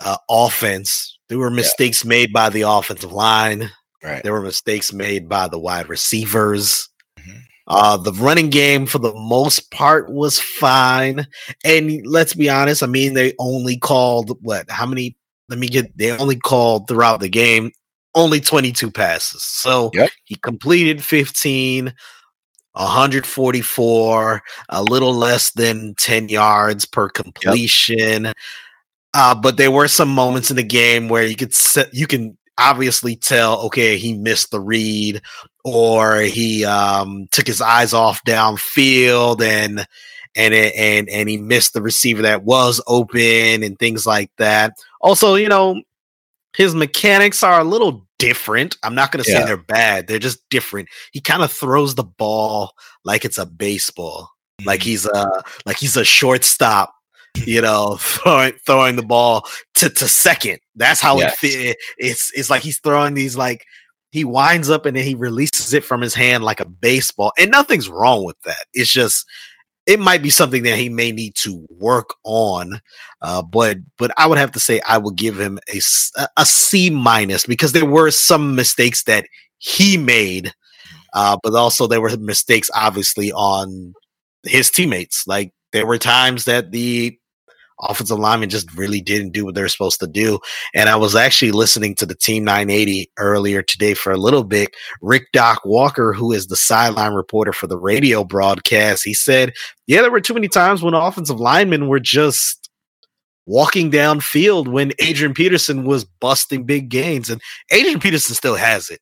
uh, 0.00 0.16
offense. 0.28 1.18
There 1.28 1.38
were 1.38 1.50
mistakes 1.50 2.04
yeah. 2.04 2.08
made 2.08 2.32
by 2.32 2.50
the 2.50 2.62
offensive 2.62 3.12
line. 3.12 3.70
Right. 4.02 4.22
There 4.22 4.32
were 4.32 4.42
mistakes 4.42 4.92
made 4.92 5.28
by 5.28 5.48
the 5.48 5.58
wide 5.58 5.88
receivers. 5.88 6.88
Mm-hmm. 7.18 7.38
Uh, 7.66 7.96
the 7.98 8.12
running 8.14 8.50
game, 8.50 8.86
for 8.86 8.98
the 8.98 9.14
most 9.14 9.70
part, 9.70 10.10
was 10.10 10.40
fine. 10.40 11.26
And 11.64 12.04
let's 12.06 12.34
be 12.34 12.48
honest, 12.48 12.82
I 12.82 12.86
mean, 12.86 13.14
they 13.14 13.34
only 13.38 13.76
called 13.76 14.38
what? 14.40 14.70
How 14.70 14.86
many? 14.86 15.16
Let 15.48 15.58
me 15.58 15.68
get. 15.68 15.96
They 15.96 16.12
only 16.12 16.36
called 16.36 16.88
throughout 16.88 17.20
the 17.20 17.28
game 17.28 17.72
only 18.14 18.40
22 18.40 18.90
passes. 18.90 19.42
So 19.42 19.90
yep. 19.94 20.10
he 20.24 20.36
completed 20.36 21.02
15, 21.02 21.92
144, 22.72 24.42
a 24.68 24.82
little 24.82 25.14
less 25.14 25.52
than 25.52 25.94
10 25.96 26.28
yards 26.28 26.84
per 26.84 27.08
completion. 27.08 28.24
Yep. 28.24 28.36
Uh, 29.12 29.34
but 29.34 29.56
there 29.56 29.72
were 29.72 29.88
some 29.88 30.08
moments 30.08 30.50
in 30.50 30.56
the 30.56 30.62
game 30.62 31.08
where 31.08 31.24
you 31.24 31.34
could 31.34 31.54
set, 31.54 31.92
you 31.92 32.06
can 32.06 32.36
obviously 32.60 33.16
tell, 33.16 33.60
okay, 33.62 33.96
he 33.96 34.16
missed 34.16 34.50
the 34.50 34.60
read 34.60 35.22
or 35.64 36.20
he 36.20 36.64
um, 36.64 37.28
took 37.30 37.46
his 37.46 37.60
eyes 37.60 37.92
off 37.92 38.22
downfield 38.24 39.42
and 39.42 39.86
and 40.36 40.54
and 40.54 41.08
and 41.08 41.28
he 41.28 41.36
missed 41.36 41.72
the 41.72 41.82
receiver 41.82 42.22
that 42.22 42.44
was 42.44 42.80
open 42.86 43.62
and 43.62 43.78
things 43.78 44.06
like 44.06 44.30
that. 44.38 44.74
Also, 45.00 45.34
you 45.34 45.48
know, 45.48 45.82
his 46.56 46.74
mechanics 46.74 47.42
are 47.42 47.60
a 47.60 47.64
little 47.64 48.06
different. 48.18 48.76
I'm 48.82 48.94
not 48.94 49.10
going 49.10 49.24
to 49.24 49.30
yeah. 49.30 49.40
say 49.40 49.46
they're 49.46 49.56
bad. 49.56 50.06
They're 50.06 50.18
just 50.18 50.48
different. 50.50 50.88
He 51.12 51.20
kind 51.20 51.42
of 51.42 51.50
throws 51.50 51.94
the 51.94 52.04
ball 52.04 52.72
like 53.04 53.24
it's 53.24 53.38
a 53.38 53.46
baseball. 53.46 54.30
Mm-hmm. 54.60 54.68
Like 54.68 54.82
he's 54.82 55.06
a 55.06 55.42
like 55.66 55.78
he's 55.78 55.96
a 55.96 56.04
shortstop 56.04 56.94
you 57.36 57.60
know, 57.60 57.96
throwing 58.00 58.52
throwing 58.66 58.96
the 58.96 59.02
ball 59.02 59.46
to, 59.76 59.90
to 59.90 60.08
second. 60.08 60.58
That's 60.74 61.00
how 61.00 61.18
yes. 61.18 61.38
it 61.42 61.76
It's 61.98 62.30
it's 62.34 62.50
like 62.50 62.62
he's 62.62 62.78
throwing 62.78 63.14
these 63.14 63.36
like 63.36 63.64
he 64.10 64.24
winds 64.24 64.70
up 64.70 64.86
and 64.86 64.96
then 64.96 65.04
he 65.04 65.14
releases 65.14 65.72
it 65.72 65.84
from 65.84 66.00
his 66.00 66.14
hand 66.14 66.44
like 66.44 66.60
a 66.60 66.68
baseball. 66.68 67.32
And 67.38 67.50
nothing's 67.50 67.88
wrong 67.88 68.24
with 68.24 68.40
that. 68.42 68.64
It's 68.72 68.92
just 68.92 69.24
it 69.86 69.98
might 69.98 70.22
be 70.22 70.30
something 70.30 70.62
that 70.64 70.78
he 70.78 70.88
may 70.88 71.10
need 71.10 71.34
to 71.36 71.66
work 71.70 72.14
on. 72.24 72.80
Uh, 73.22 73.42
but 73.42 73.78
but 73.98 74.10
I 74.16 74.26
would 74.26 74.38
have 74.38 74.52
to 74.52 74.60
say 74.60 74.80
I 74.86 74.98
would 74.98 75.16
give 75.16 75.38
him 75.38 75.58
a 75.72 75.80
a 76.36 76.46
C 76.46 76.90
minus 76.90 77.46
because 77.46 77.72
there 77.72 77.86
were 77.86 78.10
some 78.10 78.54
mistakes 78.54 79.04
that 79.04 79.26
he 79.58 79.96
made, 79.96 80.52
uh, 81.12 81.36
but 81.42 81.54
also 81.54 81.86
there 81.86 82.00
were 82.00 82.16
mistakes 82.16 82.70
obviously 82.74 83.32
on 83.32 83.94
his 84.44 84.70
teammates. 84.70 85.26
Like 85.26 85.52
there 85.72 85.86
were 85.86 85.98
times 85.98 86.44
that 86.44 86.72
the 86.72 87.18
offensive 87.82 88.18
linemen 88.18 88.50
just 88.50 88.72
really 88.76 89.00
didn't 89.00 89.30
do 89.30 89.44
what 89.44 89.54
they're 89.54 89.68
supposed 89.68 90.00
to 90.00 90.06
do. 90.06 90.38
And 90.74 90.88
I 90.88 90.96
was 90.96 91.14
actually 91.14 91.52
listening 91.52 91.94
to 91.96 92.06
the 92.06 92.14
Team 92.14 92.44
980 92.44 93.10
earlier 93.18 93.62
today 93.62 93.94
for 93.94 94.12
a 94.12 94.18
little 94.18 94.44
bit. 94.44 94.74
Rick 95.00 95.32
Doc 95.32 95.62
Walker, 95.64 96.12
who 96.12 96.32
is 96.32 96.46
the 96.46 96.56
sideline 96.56 97.14
reporter 97.14 97.52
for 97.52 97.66
the 97.66 97.78
radio 97.78 98.24
broadcast, 98.24 99.04
he 99.04 99.14
said, 99.14 99.52
Yeah, 99.86 100.02
there 100.02 100.10
were 100.10 100.20
too 100.20 100.34
many 100.34 100.48
times 100.48 100.82
when 100.82 100.94
offensive 100.94 101.40
linemen 101.40 101.88
were 101.88 102.00
just 102.00 102.70
walking 103.46 103.90
downfield 103.90 104.68
when 104.68 104.92
Adrian 105.00 105.34
Peterson 105.34 105.84
was 105.84 106.04
busting 106.04 106.64
big 106.64 106.88
gains. 106.88 107.30
And 107.30 107.40
Adrian 107.70 108.00
Peterson 108.00 108.34
still 108.34 108.56
has 108.56 108.90
it. 108.90 109.00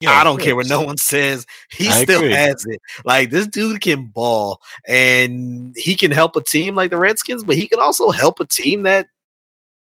Yeah, 0.00 0.12
I 0.12 0.22
don't 0.22 0.40
care 0.40 0.54
what 0.54 0.68
no 0.68 0.80
one 0.80 0.96
says. 0.96 1.44
He 1.70 1.88
I 1.88 2.02
still 2.04 2.20
agree. 2.20 2.32
has 2.32 2.64
it. 2.66 2.80
Like 3.04 3.30
this 3.30 3.48
dude 3.48 3.80
can 3.80 4.06
ball 4.06 4.60
and 4.86 5.74
he 5.76 5.96
can 5.96 6.12
help 6.12 6.36
a 6.36 6.42
team 6.42 6.76
like 6.76 6.90
the 6.90 6.98
Redskins, 6.98 7.42
but 7.42 7.56
he 7.56 7.66
can 7.66 7.80
also 7.80 8.10
help 8.10 8.38
a 8.38 8.46
team 8.46 8.84
that 8.84 9.08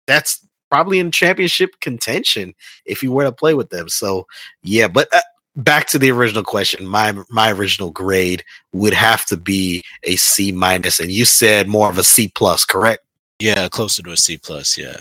that's 0.06 0.46
probably 0.70 1.00
in 1.00 1.12
championship 1.12 1.80
contention 1.80 2.54
if 2.86 3.00
he 3.00 3.08
were 3.08 3.24
to 3.24 3.32
play 3.32 3.54
with 3.54 3.70
them. 3.70 3.88
So 3.88 4.28
yeah, 4.62 4.90
but 4.90 5.08
uh, 5.14 5.22
back 5.56 5.88
to 5.90 6.00
the 6.00 6.12
original 6.12 6.44
question, 6.44 6.86
my 6.86 7.14
my 7.30 7.52
original 7.52 7.92
grade 7.92 8.44
would 8.74 8.94
have 8.94 9.26
to 9.28 9.38
be 9.38 9.84
a 10.04 10.18
C 10.18 10.52
minus, 10.52 11.00
and 11.00 11.12
you 11.12 11.24
said 11.24 11.68
more 11.70 11.90
of 11.90 11.98
a 11.98 12.04
C 12.04 12.28
plus, 12.28 12.66
correct? 12.66 13.06
Yeah, 13.40 13.70
closer 13.70 14.04
to 14.04 14.12
a 14.12 14.18
C 14.18 14.38
plus. 14.38 14.78
Yeah. 14.78 14.98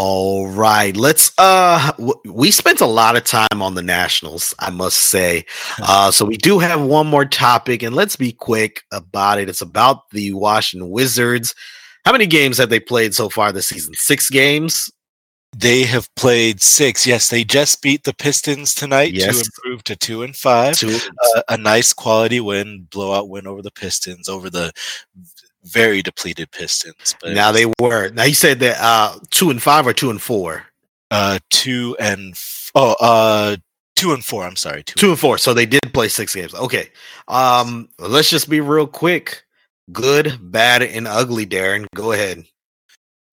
All 0.00 0.46
right, 0.46 0.96
let's. 0.96 1.32
Uh, 1.38 1.90
w- 1.98 2.14
we 2.24 2.52
spent 2.52 2.80
a 2.80 2.86
lot 2.86 3.16
of 3.16 3.24
time 3.24 3.60
on 3.60 3.74
the 3.74 3.82
Nationals, 3.82 4.54
I 4.60 4.70
must 4.70 4.98
say. 4.98 5.44
Uh, 5.80 6.10
so 6.10 6.24
we 6.24 6.36
do 6.36 6.58
have 6.58 6.82
one 6.82 7.06
more 7.06 7.24
topic, 7.24 7.82
and 7.82 7.96
let's 7.96 8.14
be 8.14 8.32
quick 8.32 8.82
about 8.92 9.38
it. 9.38 9.48
It's 9.48 9.60
about 9.60 10.10
the 10.10 10.32
Washington 10.34 10.90
Wizards. 10.90 11.54
How 12.04 12.12
many 12.12 12.26
games 12.26 12.58
have 12.58 12.68
they 12.68 12.80
played 12.80 13.14
so 13.14 13.28
far 13.28 13.52
this 13.52 13.68
season? 13.68 13.94
Six 13.94 14.28
games. 14.28 14.90
They 15.56 15.84
have 15.84 16.14
played 16.14 16.60
six. 16.60 17.06
Yes, 17.06 17.30
they 17.30 17.42
just 17.42 17.80
beat 17.80 18.04
the 18.04 18.12
Pistons 18.12 18.74
tonight 18.74 19.12
yes. 19.12 19.40
to 19.40 19.44
improve 19.46 19.84
to 19.84 19.96
two 19.96 20.22
and 20.22 20.36
five. 20.36 20.76
Two. 20.76 20.98
Uh, 21.36 21.42
a 21.48 21.56
nice 21.56 21.92
quality 21.92 22.40
win, 22.40 22.86
blowout 22.90 23.28
win 23.28 23.46
over 23.46 23.62
the 23.62 23.70
Pistons, 23.70 24.28
over 24.28 24.50
the 24.50 24.72
very 25.70 26.02
depleted 26.02 26.50
Pistons. 26.50 27.14
But 27.20 27.34
now 27.34 27.52
they 27.52 27.66
were. 27.80 28.10
Now 28.10 28.24
you 28.24 28.34
said 28.34 28.60
that 28.60 28.78
uh, 28.80 29.18
two 29.30 29.50
and 29.50 29.62
five 29.62 29.86
or 29.86 29.92
two 29.92 30.10
and 30.10 30.20
four. 30.20 30.64
Uh, 31.10 31.38
two 31.50 31.96
and 31.98 32.32
f- 32.32 32.70
oh, 32.74 32.94
uh, 33.00 33.56
two 33.96 34.12
and 34.12 34.24
four. 34.24 34.44
I'm 34.44 34.56
sorry, 34.56 34.82
two, 34.82 34.94
two 34.94 35.06
and, 35.06 35.12
and 35.12 35.20
four. 35.20 35.38
So 35.38 35.54
they 35.54 35.66
did 35.66 35.80
play 35.94 36.08
six 36.08 36.34
games. 36.34 36.54
Okay. 36.54 36.90
Um, 37.28 37.88
let's 37.98 38.30
just 38.30 38.48
be 38.50 38.60
real 38.60 38.86
quick. 38.86 39.44
Good, 39.90 40.38
bad, 40.40 40.82
and 40.82 41.08
ugly. 41.08 41.46
Darren, 41.46 41.86
go 41.94 42.12
ahead. 42.12 42.44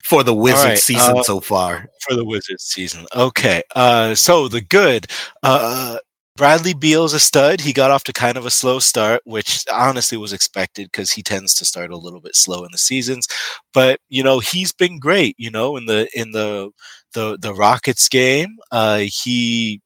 for 0.06 0.24
the 0.24 0.34
Wizards 0.34 0.64
right, 0.64 0.78
season 0.78 1.18
uh, 1.18 1.24
so 1.24 1.40
far. 1.42 1.88
For 2.08 2.16
the 2.16 2.24
Wizards 2.24 2.64
season. 2.64 3.06
Okay. 3.16 3.64
Uh, 3.76 4.14
so 4.16 4.48
the 4.48 4.62
good. 4.62 5.08
Uh, 5.44 5.98
Bradley 6.36 6.74
Beal's 6.74 7.14
a 7.14 7.20
stud. 7.20 7.62
He 7.62 7.72
got 7.72 7.92
off 7.92 8.04
to 8.06 8.14
kind 8.14 8.38
of 8.38 8.46
a 8.46 8.52
slow 8.52 8.80
start, 8.80 9.22
which 9.24 9.64
honestly 9.72 10.18
was 10.18 10.34
expected 10.34 10.88
because 10.92 11.12
he 11.12 11.24
tends 11.24 11.54
to 11.56 11.66
start 11.66 11.92
a 11.92 11.98
little 11.98 12.20
bit 12.20 12.36
slow 12.36 12.66
in 12.66 12.72
the 12.72 12.78
seasons. 12.78 13.28
But 13.74 14.00
you 14.10 14.22
know, 14.24 14.40
he's 14.40 14.74
been 14.74 15.00
great. 15.00 15.36
You 15.38 15.50
know, 15.52 15.78
in 15.78 15.86
the 15.86 16.10
in 16.14 16.32
the 16.32 16.72
the 17.14 17.38
the 17.42 17.54
Rockets 17.54 18.10
game, 18.10 18.58
uh, 18.72 19.04
he 19.06 19.82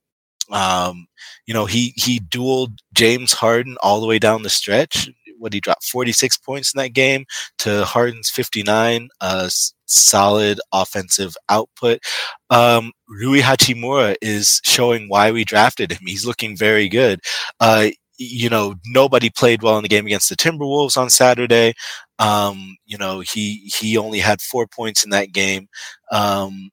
um, 0.52 1.08
you 1.46 1.54
know, 1.54 1.66
he 1.66 1.94
he 1.98 2.20
dueled 2.20 2.80
James 2.94 3.34
Harden 3.34 3.78
all 3.82 4.02
the 4.02 4.08
way 4.08 4.20
down 4.20 4.44
the 4.44 4.50
stretch. 4.50 5.10
What 5.40 5.54
he 5.54 5.60
dropped 5.60 5.86
46 5.86 6.38
points 6.38 6.74
in 6.74 6.80
that 6.80 6.94
game 6.94 7.26
to 7.60 7.86
Harden's 7.86 8.30
59. 8.30 9.10
Uh, 9.22 9.50
solid 9.90 10.60
offensive 10.72 11.36
output. 11.50 12.00
Um, 12.50 12.92
Rui 13.08 13.40
Hachimura 13.42 14.16
is 14.22 14.62
showing 14.64 15.08
why 15.10 15.32
we 15.32 15.44
drafted 15.44 15.92
him. 15.92 16.00
He's 16.06 16.26
looking 16.26 16.56
very 16.56 16.88
good. 16.88 17.20
Uh, 17.60 17.90
you 18.18 18.50
know, 18.50 18.76
nobody 18.86 19.30
played 19.30 19.64
well 19.64 19.78
in 19.78 19.84
the 19.84 19.90
game 19.90 20.06
against 20.06 20.30
the 20.30 20.36
Timberwolves 20.36 20.98
on 20.98 21.10
Saturday. 21.10 21.74
Um, 22.20 22.76
you 22.86 22.98
know, 22.98 23.22
he 23.22 23.72
he 23.80 23.98
only 23.98 24.20
had 24.20 24.42
four 24.42 24.68
points 24.68 25.04
in 25.04 25.10
that 25.12 25.32
game. 25.32 25.68
Um, 26.12 26.70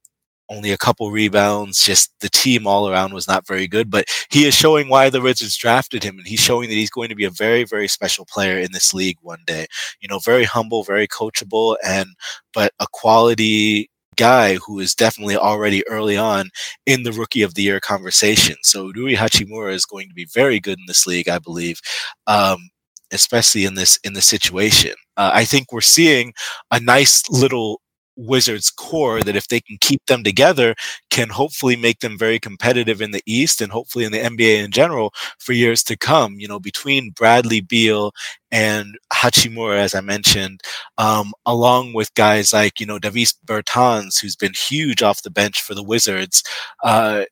only 0.49 0.71
a 0.73 0.79
couple 0.79 1.11
rebounds. 1.11 1.85
Just 1.85 2.13
the 2.21 2.29
team 2.29 2.67
all 2.67 2.89
around 2.89 3.13
was 3.13 3.29
not 3.29 3.47
very 3.47 3.67
good, 3.67 3.91
but 3.91 4.07
he 4.31 4.47
is 4.47 4.55
showing 4.55 4.89
why 4.89 5.11
the 5.11 5.21
Wizards 5.21 5.57
drafted 5.57 6.03
him, 6.03 6.19
and 6.19 6.27
he's 6.27 6.41
showing 6.41 6.69
that 6.69 6.75
he's 6.75 6.91
going 6.91 7.09
to 7.09 7.15
be 7.15 7.25
a 7.25 7.31
very, 7.31 7.65
very 7.65 7.89
special 7.89 8.25
player 8.27 8.59
in 8.59 8.73
this 8.73 8.95
league 8.95 9.19
one 9.23 9.43
day. 9.47 9.67
You 10.01 10.09
know, 10.09 10.19
very 10.19 10.45
humble, 10.45 10.83
very 10.85 11.09
coachable, 11.09 11.77
and 11.85 12.09
but 12.53 12.73
a 12.81 12.87
quality 12.93 13.91
guy 14.17 14.55
who 14.57 14.81
is 14.81 14.95
definitely 14.95 15.37
already 15.37 15.87
early 15.89 16.17
on 16.17 16.49
in 16.87 17.03
the 17.03 17.13
rookie 17.13 17.43
of 17.43 17.55
the 17.55 17.63
year 17.63 17.81
conversation. 17.81 18.57
So 18.63 18.91
Rui 18.95 19.15
Hachimura 19.15 19.73
is 19.73 19.85
going 19.85 20.09
to 20.09 20.15
be 20.15 20.27
very 20.33 20.59
good 20.59 20.79
in 20.79 20.85
this 20.87 21.07
league, 21.07 21.29
I 21.29 21.39
believe. 21.39 21.81
Um, 22.27 22.71
especially 23.13 23.65
in 23.65 23.75
this 23.75 23.99
in 24.05 24.15
this 24.15 24.27
situation, 24.27 24.95
uh, 25.17 25.31
I 25.33 25.45
think 25.45 25.73
we're 25.73 25.81
seeing 25.81 26.33
a 26.71 26.81
nice 26.81 27.29
little 27.31 27.81
Wizards 28.17 28.71
core 28.71 29.23
that 29.23 29.37
if 29.37 29.49
they 29.49 29.61
can 29.61 29.77
keep 29.81 30.05
them 30.07 30.25
together 30.25 30.75
can 31.11 31.29
hopefully 31.29 31.77
make 31.77 32.01
them 32.01 32.19
very 32.19 32.39
competitive 32.39 33.01
in 33.01 33.11
the 33.11 33.23
East 33.27 33.61
and 33.61 33.73
hopefully 33.73 34.05
in 34.05 34.13
the 34.13 34.19
NBA 34.19 34.65
in 34.65 34.71
general 34.71 35.13
for 35.39 35.53
years 35.53 35.83
to 35.85 35.97
come. 35.97 36.35
You 36.39 36.49
know, 36.49 36.59
between 36.61 37.11
Bradley 37.11 37.61
Beal 37.61 38.13
and 38.51 38.97
Hachimura, 39.13 39.79
as 39.79 39.95
I 39.95 40.01
mentioned, 40.01 40.61
um, 40.99 41.33
along 41.45 41.93
with 41.95 42.15
guys 42.15 42.53
like, 42.53 42.81
you 42.81 42.87
know, 42.87 42.99
Davis 42.99 43.35
Bertans, 43.47 44.21
who's 44.21 44.37
been 44.37 44.53
huge 44.55 45.03
off 45.03 45.23
the 45.23 45.31
bench 45.31 45.63
for 45.63 45.75
the 45.75 45.83
Wizards, 45.83 46.43
uh, 46.85 47.25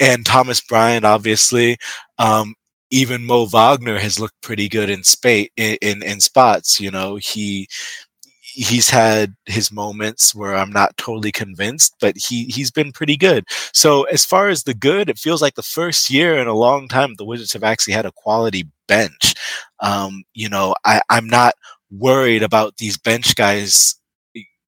and 0.00 0.26
Thomas 0.26 0.60
Bryant, 0.60 1.04
obviously. 1.04 1.76
Um, 2.18 2.54
even 2.90 3.24
Mo 3.24 3.46
Wagner 3.46 3.98
has 3.98 4.20
looked 4.20 4.40
pretty 4.42 4.68
good 4.68 4.88
in 4.90 5.02
spate 5.02 5.52
in, 5.56 5.76
in, 5.82 6.02
in 6.02 6.20
spots. 6.20 6.78
You 6.80 6.90
know, 6.90 7.16
he 7.16 7.68
he's 8.54 8.88
had 8.88 9.34
his 9.46 9.72
moments 9.72 10.34
where 10.34 10.54
I'm 10.54 10.70
not 10.70 10.96
totally 10.96 11.32
convinced, 11.32 11.94
but 12.00 12.16
he 12.16 12.44
he's 12.46 12.70
been 12.70 12.92
pretty 12.92 13.16
good. 13.16 13.44
So 13.72 14.04
as 14.04 14.24
far 14.24 14.48
as 14.48 14.62
the 14.62 14.74
good, 14.74 15.10
it 15.10 15.18
feels 15.18 15.42
like 15.42 15.54
the 15.56 15.62
first 15.62 16.10
year 16.10 16.38
in 16.38 16.46
a 16.46 16.54
long 16.54 16.88
time 16.88 17.14
the 17.16 17.24
Wizards 17.24 17.52
have 17.52 17.64
actually 17.64 17.94
had 17.94 18.06
a 18.06 18.12
quality 18.12 18.68
bench. 18.88 19.34
Um, 19.80 20.22
you 20.34 20.48
know, 20.48 20.74
I, 20.84 21.02
I'm 21.10 21.26
not 21.26 21.54
worried 21.90 22.42
about 22.42 22.76
these 22.78 22.96
bench 22.96 23.34
guys 23.34 23.96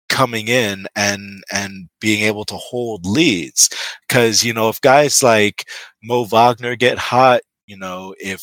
coming 0.08 0.48
in 0.48 0.86
and 0.96 1.42
and 1.52 1.88
being 2.00 2.22
able 2.22 2.44
to 2.44 2.54
hold 2.56 3.04
leads 3.06 3.68
because 4.08 4.44
you 4.44 4.54
know 4.54 4.68
if 4.68 4.80
guys 4.80 5.22
like 5.22 5.68
Mo 6.02 6.24
Wagner 6.24 6.76
get 6.76 6.98
hot, 6.98 7.42
you 7.66 7.76
know 7.76 8.14
if 8.18 8.42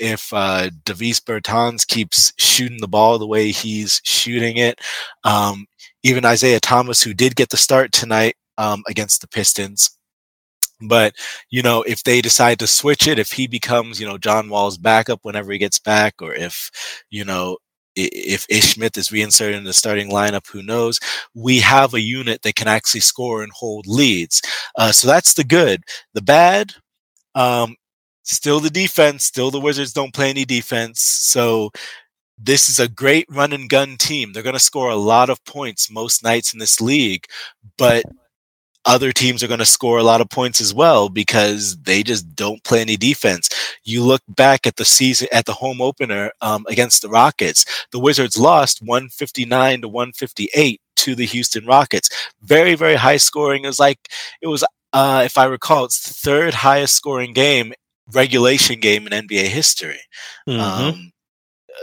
if 0.00 0.32
uh, 0.32 0.70
Davis 0.84 1.20
Bertans 1.20 1.86
keeps 1.86 2.32
shooting 2.38 2.78
the 2.80 2.88
ball 2.88 3.18
the 3.18 3.26
way 3.26 3.50
he's 3.50 4.00
shooting 4.04 4.56
it. 4.56 4.80
Um, 5.24 5.66
even 6.02 6.24
Isaiah 6.24 6.60
Thomas, 6.60 7.02
who 7.02 7.14
did 7.14 7.36
get 7.36 7.50
the 7.50 7.56
start 7.56 7.92
tonight 7.92 8.36
um, 8.58 8.82
against 8.88 9.20
the 9.20 9.28
Pistons. 9.28 9.90
But, 10.80 11.14
you 11.50 11.62
know, 11.62 11.82
if 11.82 12.02
they 12.02 12.20
decide 12.20 12.58
to 12.58 12.66
switch 12.66 13.06
it, 13.06 13.18
if 13.18 13.32
he 13.32 13.46
becomes, 13.46 14.00
you 14.00 14.06
know, 14.06 14.18
John 14.18 14.48
Wall's 14.48 14.76
backup 14.76 15.20
whenever 15.22 15.52
he 15.52 15.58
gets 15.58 15.78
back, 15.78 16.14
or 16.20 16.34
if, 16.34 16.70
you 17.10 17.24
know, 17.24 17.58
if 17.96 18.44
Ish 18.50 18.74
Smith 18.74 18.98
is 18.98 19.12
reinserted 19.12 19.56
in 19.56 19.64
the 19.64 19.72
starting 19.72 20.10
lineup, 20.10 20.48
who 20.48 20.62
knows? 20.62 20.98
We 21.32 21.60
have 21.60 21.94
a 21.94 22.00
unit 22.00 22.42
that 22.42 22.56
can 22.56 22.66
actually 22.66 23.00
score 23.00 23.42
and 23.42 23.52
hold 23.52 23.86
leads. 23.86 24.42
Uh, 24.76 24.90
so 24.90 25.06
that's 25.06 25.34
the 25.34 25.44
good. 25.44 25.84
The 26.12 26.22
bad, 26.22 26.72
um, 27.36 27.76
still 28.24 28.60
the 28.60 28.70
defense, 28.70 29.24
still 29.24 29.50
the 29.50 29.60
Wizards 29.60 29.92
don't 29.92 30.14
play 30.14 30.30
any 30.30 30.44
defense. 30.44 31.00
So 31.00 31.70
this 32.36 32.68
is 32.68 32.80
a 32.80 32.88
great 32.88 33.26
run 33.30 33.52
and 33.52 33.68
gun 33.70 33.96
team. 33.96 34.32
They're 34.32 34.42
going 34.42 34.54
to 34.54 34.60
score 34.60 34.90
a 34.90 34.96
lot 34.96 35.30
of 35.30 35.44
points 35.44 35.90
most 35.90 36.24
nights 36.24 36.52
in 36.52 36.58
this 36.58 36.80
league, 36.80 37.26
but 37.78 38.04
other 38.86 39.12
teams 39.12 39.42
are 39.42 39.48
going 39.48 39.60
to 39.60 39.64
score 39.64 39.98
a 39.98 40.02
lot 40.02 40.20
of 40.20 40.28
points 40.28 40.60
as 40.60 40.74
well 40.74 41.08
because 41.08 41.76
they 41.82 42.02
just 42.02 42.34
don't 42.34 42.62
play 42.64 42.80
any 42.80 42.96
defense. 42.96 43.48
You 43.84 44.02
look 44.02 44.22
back 44.28 44.66
at 44.66 44.76
the 44.76 44.84
season 44.84 45.28
at 45.32 45.46
the 45.46 45.54
home 45.54 45.80
opener 45.80 46.32
um, 46.40 46.66
against 46.68 47.00
the 47.02 47.08
Rockets. 47.08 47.64
The 47.92 47.98
Wizards 47.98 48.36
lost 48.36 48.82
159 48.82 49.82
to 49.82 49.88
158 49.88 50.80
to 50.96 51.14
the 51.14 51.24
Houston 51.26 51.66
Rockets. 51.66 52.10
Very 52.42 52.74
very 52.74 52.96
high 52.96 53.16
scoring. 53.16 53.64
It 53.64 53.68
was 53.68 53.80
like 53.80 54.10
it 54.42 54.48
was 54.48 54.64
uh, 54.92 55.22
if 55.24 55.36
I 55.38 55.44
recall, 55.46 55.86
it's 55.86 56.06
the 56.06 56.14
third 56.14 56.54
highest 56.54 56.94
scoring 56.94 57.32
game 57.32 57.72
regulation 58.12 58.80
game 58.80 59.06
in 59.06 59.26
NBA 59.26 59.46
history. 59.46 60.00
Mm-hmm. 60.48 60.60
Um, 60.60 61.12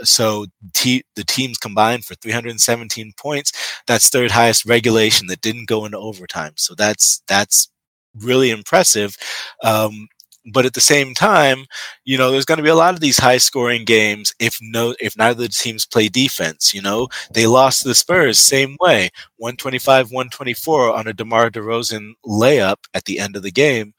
so 0.02 0.46
t- 0.74 1.04
the 1.16 1.24
teams 1.24 1.58
combined 1.58 2.04
for 2.04 2.14
317 2.14 3.12
points. 3.18 3.52
That's 3.86 4.08
third 4.08 4.30
highest 4.30 4.64
regulation 4.64 5.26
that 5.28 5.40
didn't 5.40 5.68
go 5.68 5.84
into 5.84 5.98
overtime. 5.98 6.52
So 6.56 6.74
that's 6.74 7.22
that's 7.28 7.68
really 8.14 8.50
impressive. 8.50 9.16
Um, 9.62 10.08
but 10.52 10.66
at 10.66 10.74
the 10.74 10.80
same 10.80 11.14
time, 11.14 11.66
you 12.04 12.18
know, 12.18 12.30
there's 12.30 12.44
going 12.44 12.58
to 12.58 12.64
be 12.64 12.70
a 12.70 12.74
lot 12.74 12.94
of 12.94 13.00
these 13.00 13.18
high 13.18 13.38
scoring 13.38 13.84
games 13.84 14.34
if 14.40 14.58
no 14.60 14.94
if 15.00 15.16
neither 15.16 15.44
of 15.44 15.48
the 15.48 15.48
teams 15.48 15.86
play 15.86 16.08
defense, 16.08 16.74
you 16.74 16.82
know. 16.82 17.08
They 17.32 17.46
lost 17.46 17.84
the 17.84 17.94
Spurs 17.94 18.38
same 18.38 18.76
way, 18.80 19.10
125-124 19.40 20.94
on 20.94 21.06
a 21.06 21.12
DeMar 21.12 21.50
DeRozan 21.50 22.12
layup 22.26 22.78
at 22.94 23.04
the 23.04 23.20
end 23.20 23.36
of 23.36 23.42
the 23.42 23.52
game. 23.52 23.94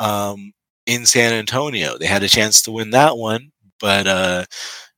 Um, 0.00 0.52
in 0.86 1.06
San 1.06 1.32
Antonio. 1.32 1.98
They 1.98 2.06
had 2.06 2.22
a 2.22 2.28
chance 2.28 2.62
to 2.62 2.72
win 2.72 2.90
that 2.90 3.16
one, 3.16 3.52
but 3.80 4.06
uh, 4.06 4.44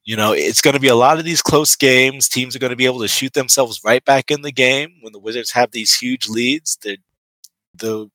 you 0.05 0.17
know, 0.17 0.33
it's 0.33 0.61
going 0.61 0.75
to 0.75 0.81
be 0.81 0.89
a 0.89 0.95
lot 0.97 1.19
of 1.19 1.25
these 1.25 1.43
close 1.43 1.77
games. 1.77 2.29
Teams 2.29 2.57
are 2.57 2.61
going 2.61 2.71
to 2.71 2.77
be 2.77 2.87
able 2.87 3.01
to 3.01 3.09
shoot 3.09 3.33
themselves 3.35 3.81
right 3.85 4.05
back 4.05 4.31
in 4.31 4.43
the 4.43 4.53
game 4.53 4.95
when 5.03 5.13
the 5.13 5.19
Wizards 5.19 5.53
have 5.53 5.73
these 5.73 5.95
huge 5.95 6.29
leads. 6.29 6.77
The 6.83 6.99
the 7.75 8.09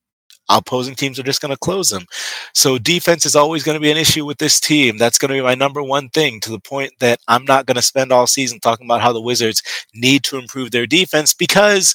opposing 0.50 0.96
teams 0.96 1.18
are 1.20 1.24
just 1.24 1.42
going 1.42 1.52
to 1.54 1.58
close 1.58 1.90
them. 1.90 2.06
So 2.54 2.78
defense 2.78 3.26
is 3.26 3.36
always 3.36 3.64
going 3.64 3.76
to 3.76 3.82
be 3.82 3.92
an 3.92 3.98
issue 3.98 4.26
with 4.26 4.38
this 4.38 4.60
team. 4.60 4.98
That's 4.98 5.18
going 5.18 5.30
to 5.30 5.36
be 5.36 5.42
my 5.42 5.56
number 5.56 5.82
one 5.82 6.10
thing 6.10 6.40
to 6.42 6.52
the 6.52 6.60
point 6.60 6.92
that 7.00 7.20
I'm 7.28 7.46
not 7.46 7.66
going 7.66 7.76
to 7.76 7.82
spend 7.82 8.12
all 8.12 8.28
season 8.28 8.60
talking 8.60 8.86
about 8.86 9.02
how 9.02 9.14
the 9.14 9.22
Wizards 9.22 9.64
need 9.96 10.24
to 10.26 10.38
improve 10.38 10.72
their 10.72 10.88
defense 10.88 11.34
because 11.34 11.94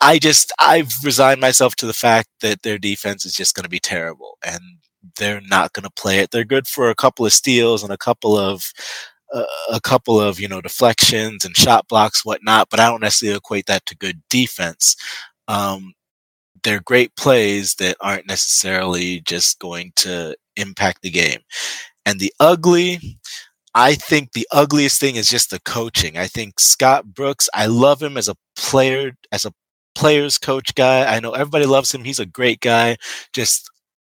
I 0.00 0.18
just 0.18 0.52
I've 0.58 0.92
resigned 1.04 1.40
myself 1.40 1.76
to 1.76 1.86
the 1.86 1.92
fact 1.92 2.28
that 2.40 2.62
their 2.62 2.78
defense 2.78 3.24
is 3.24 3.34
just 3.34 3.54
going 3.54 3.64
to 3.64 3.70
be 3.70 3.78
terrible 3.80 4.38
and 4.44 4.60
they're 5.18 5.40
not 5.42 5.72
going 5.72 5.84
to 5.84 5.90
play 5.90 6.18
it. 6.18 6.30
They're 6.30 6.44
good 6.44 6.66
for 6.66 6.90
a 6.90 6.94
couple 6.94 7.26
of 7.26 7.32
steals 7.32 7.82
and 7.82 7.92
a 7.92 7.98
couple 7.98 8.36
of 8.36 8.72
uh, 9.32 9.44
a 9.70 9.80
couple 9.80 10.20
of 10.20 10.38
you 10.38 10.48
know 10.48 10.60
deflections 10.60 11.44
and 11.44 11.56
shot 11.56 11.88
blocks, 11.88 12.24
whatnot. 12.24 12.68
But 12.70 12.80
I 12.80 12.88
don't 12.88 13.00
necessarily 13.00 13.38
equate 13.38 13.66
that 13.66 13.86
to 13.86 13.96
good 13.96 14.22
defense. 14.30 14.96
Um, 15.48 15.94
they're 16.62 16.80
great 16.80 17.14
plays 17.16 17.74
that 17.76 17.96
aren't 18.00 18.28
necessarily 18.28 19.20
just 19.20 19.58
going 19.58 19.92
to 19.96 20.36
impact 20.56 21.02
the 21.02 21.10
game. 21.10 21.40
And 22.06 22.20
the 22.20 22.32
ugly, 22.40 23.18
I 23.74 23.94
think 23.94 24.32
the 24.32 24.46
ugliest 24.52 25.00
thing 25.00 25.16
is 25.16 25.30
just 25.30 25.50
the 25.50 25.60
coaching. 25.60 26.16
I 26.16 26.26
think 26.26 26.60
Scott 26.60 27.06
Brooks, 27.14 27.48
I 27.54 27.66
love 27.66 28.02
him 28.02 28.16
as 28.16 28.28
a 28.28 28.36
player, 28.56 29.12
as 29.32 29.44
a 29.44 29.52
players 29.94 30.38
coach 30.38 30.74
guy. 30.74 31.04
I 31.04 31.20
know 31.20 31.32
everybody 31.32 31.66
loves 31.66 31.92
him. 31.92 32.04
He's 32.04 32.20
a 32.20 32.26
great 32.26 32.60
guy. 32.60 32.96
Just 33.32 33.70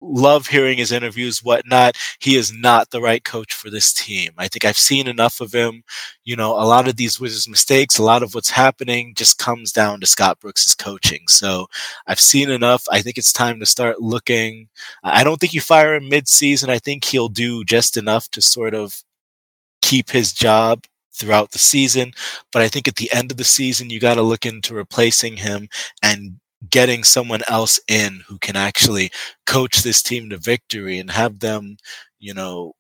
love 0.03 0.49
hearing 0.49 0.79
his 0.79 0.93
interviews, 0.93 1.43
whatnot. 1.43 1.97
He 2.19 2.37
is 2.37 2.53
not 2.53 2.91
the 2.91 3.01
right 3.01 3.23
coach 3.25 3.55
for 3.55 3.71
this 3.71 3.93
team. 3.93 4.33
I 4.37 4.49
think 4.49 4.65
I've 4.65 4.77
seen 4.77 5.07
enough 5.07 5.41
of 5.41 5.55
him. 5.55 5.85
You 6.25 6.37
know, 6.37 6.53
a 6.53 6.67
lot 6.67 6.89
of 6.89 6.97
these 6.97 7.21
Wizards 7.21 7.49
mistakes, 7.49 7.99
a 7.99 8.03
lot 8.03 8.23
of 8.23 8.35
what's 8.35 8.51
happening 8.51 9.15
just 9.15 9.39
comes 9.39 9.73
down 9.73 10.01
to 10.01 10.07
Scott 10.07 10.41
Brooks's 10.41 10.75
coaching. 10.75 11.29
So 11.29 11.69
I've 12.07 12.21
seen 12.21 12.51
enough. 12.51 12.85
I 12.91 13.01
think 13.01 13.17
it's 13.17 13.33
time 13.33 13.61
to 13.61 13.67
start 13.67 14.01
looking. 14.01 14.69
I 15.05 15.25
don't 15.25 15.41
think 15.41 15.55
you 15.55 15.61
fire 15.61 15.95
him 15.95 16.09
mid-season. 16.09 16.69
I 16.69 16.79
think 16.79 17.05
he'll 17.05 17.29
do 17.29 17.65
just 17.65 17.97
enough 17.97 18.29
to 18.33 18.43
sort 18.43 18.75
of 18.75 19.03
keep 19.81 20.11
his 20.11 20.33
job 20.33 20.85
throughout 21.15 21.53
the 21.53 21.59
season. 21.59 22.13
But 22.53 22.63
I 22.63 22.69
think 22.69 22.89
at 22.89 22.97
the 22.97 23.13
end 23.13 23.31
of 23.31 23.37
the 23.37 23.45
season, 23.45 23.91
you 23.91 24.01
got 24.01 24.15
to 24.15 24.23
look 24.23 24.47
into 24.47 24.75
replacing 24.75 25.37
him 25.37 25.69
and 26.03 26.41
getting 26.71 27.05
someone 27.05 27.43
else 27.49 27.81
in 27.89 28.23
who 28.27 28.39
can 28.39 28.57
actually 28.57 29.11
coach 29.47 29.83
this 29.83 30.03
team 30.03 30.31
to 30.31 30.39
victory 30.39 30.99
and 30.99 31.11
have 31.11 31.41
them, 31.41 31.77
you 32.19 32.35
know, 32.35 32.73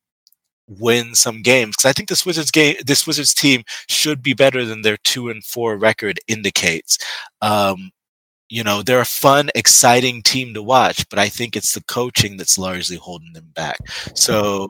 win 0.68 1.14
some 1.14 1.42
games 1.42 1.76
because 1.76 1.88
I 1.88 1.92
think 1.92 2.08
this 2.08 2.24
Wizards 2.24 2.50
game, 2.50 2.76
this 2.84 3.06
Wizards 3.06 3.34
team 3.34 3.62
should 3.88 4.22
be 4.22 4.34
better 4.34 4.64
than 4.64 4.82
their 4.82 4.96
two 4.98 5.28
and 5.28 5.44
four 5.44 5.76
record 5.76 6.20
indicates. 6.28 6.98
Um, 7.40 7.90
you 8.48 8.62
know, 8.62 8.82
they're 8.82 9.00
a 9.00 9.06
fun, 9.06 9.48
exciting 9.54 10.22
team 10.22 10.52
to 10.52 10.62
watch, 10.62 11.08
but 11.08 11.18
I 11.18 11.28
think 11.30 11.56
it's 11.56 11.72
the 11.72 11.82
coaching 11.84 12.36
that's 12.36 12.58
largely 12.58 12.96
holding 12.96 13.32
them 13.32 13.50
back. 13.54 13.78
So, 14.14 14.68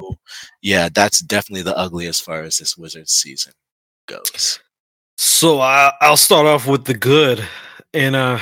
yeah, 0.63 0.89
that's 0.95 1.21
definitely 1.21 1.63
the 1.63 1.77
ugly 1.77 2.07
as 2.07 2.21
far 2.21 2.43
as 2.43 2.59
this 2.59 2.77
Wizards 2.77 3.13
season 3.13 3.53
goes. 4.07 4.61
So 5.17 5.61
I, 5.61 5.93
I'll 6.01 6.17
start 6.17 6.47
off 6.47 6.67
with 6.67 6.85
the 6.85 6.95
good, 6.95 7.45
and 7.93 8.15
uh, 8.15 8.39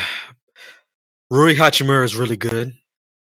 Rui 1.31 1.55
Hachimura 1.55 2.05
is 2.05 2.17
really 2.17 2.37
good. 2.37 2.75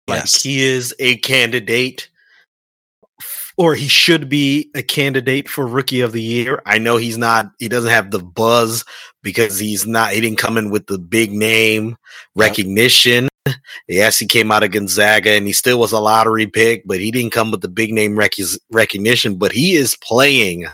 Like 0.07 0.21
Yes. 0.21 0.41
he 0.41 0.63
is 0.63 0.95
a 0.99 1.17
candidate, 1.17 2.09
or 3.57 3.75
he 3.75 3.87
should 3.87 4.29
be 4.29 4.71
a 4.73 4.81
candidate 4.81 5.49
for 5.49 5.67
Rookie 5.67 6.01
of 6.01 6.13
the 6.13 6.21
Year. 6.21 6.61
I 6.65 6.77
know 6.77 6.97
he's 6.97 7.17
not. 7.17 7.51
He 7.59 7.67
doesn't 7.67 7.91
have 7.91 8.11
the 8.11 8.19
buzz 8.19 8.85
because 9.21 9.59
he's 9.59 9.85
not. 9.85 10.13
He 10.13 10.21
didn't 10.21 10.39
come 10.39 10.57
in 10.57 10.71
with 10.71 10.87
the 10.87 10.97
big 10.97 11.31
name 11.33 11.97
recognition. 12.35 13.27
Yes, 13.87 14.17
he 14.19 14.25
came 14.27 14.51
out 14.51 14.63
of 14.63 14.71
Gonzaga 14.71 15.31
and 15.31 15.45
he 15.47 15.53
still 15.53 15.79
was 15.79 15.91
a 15.91 15.99
lottery 15.99 16.45
pick, 16.47 16.83
but 16.85 16.99
he 16.99 17.11
didn't 17.11 17.31
come 17.31 17.51
with 17.51 17.61
the 17.61 17.67
big 17.69 17.91
name 17.91 18.15
rec- 18.17 18.33
recognition. 18.71 19.35
But 19.37 19.51
he 19.51 19.73
is 19.75 19.95
playing 20.03 20.65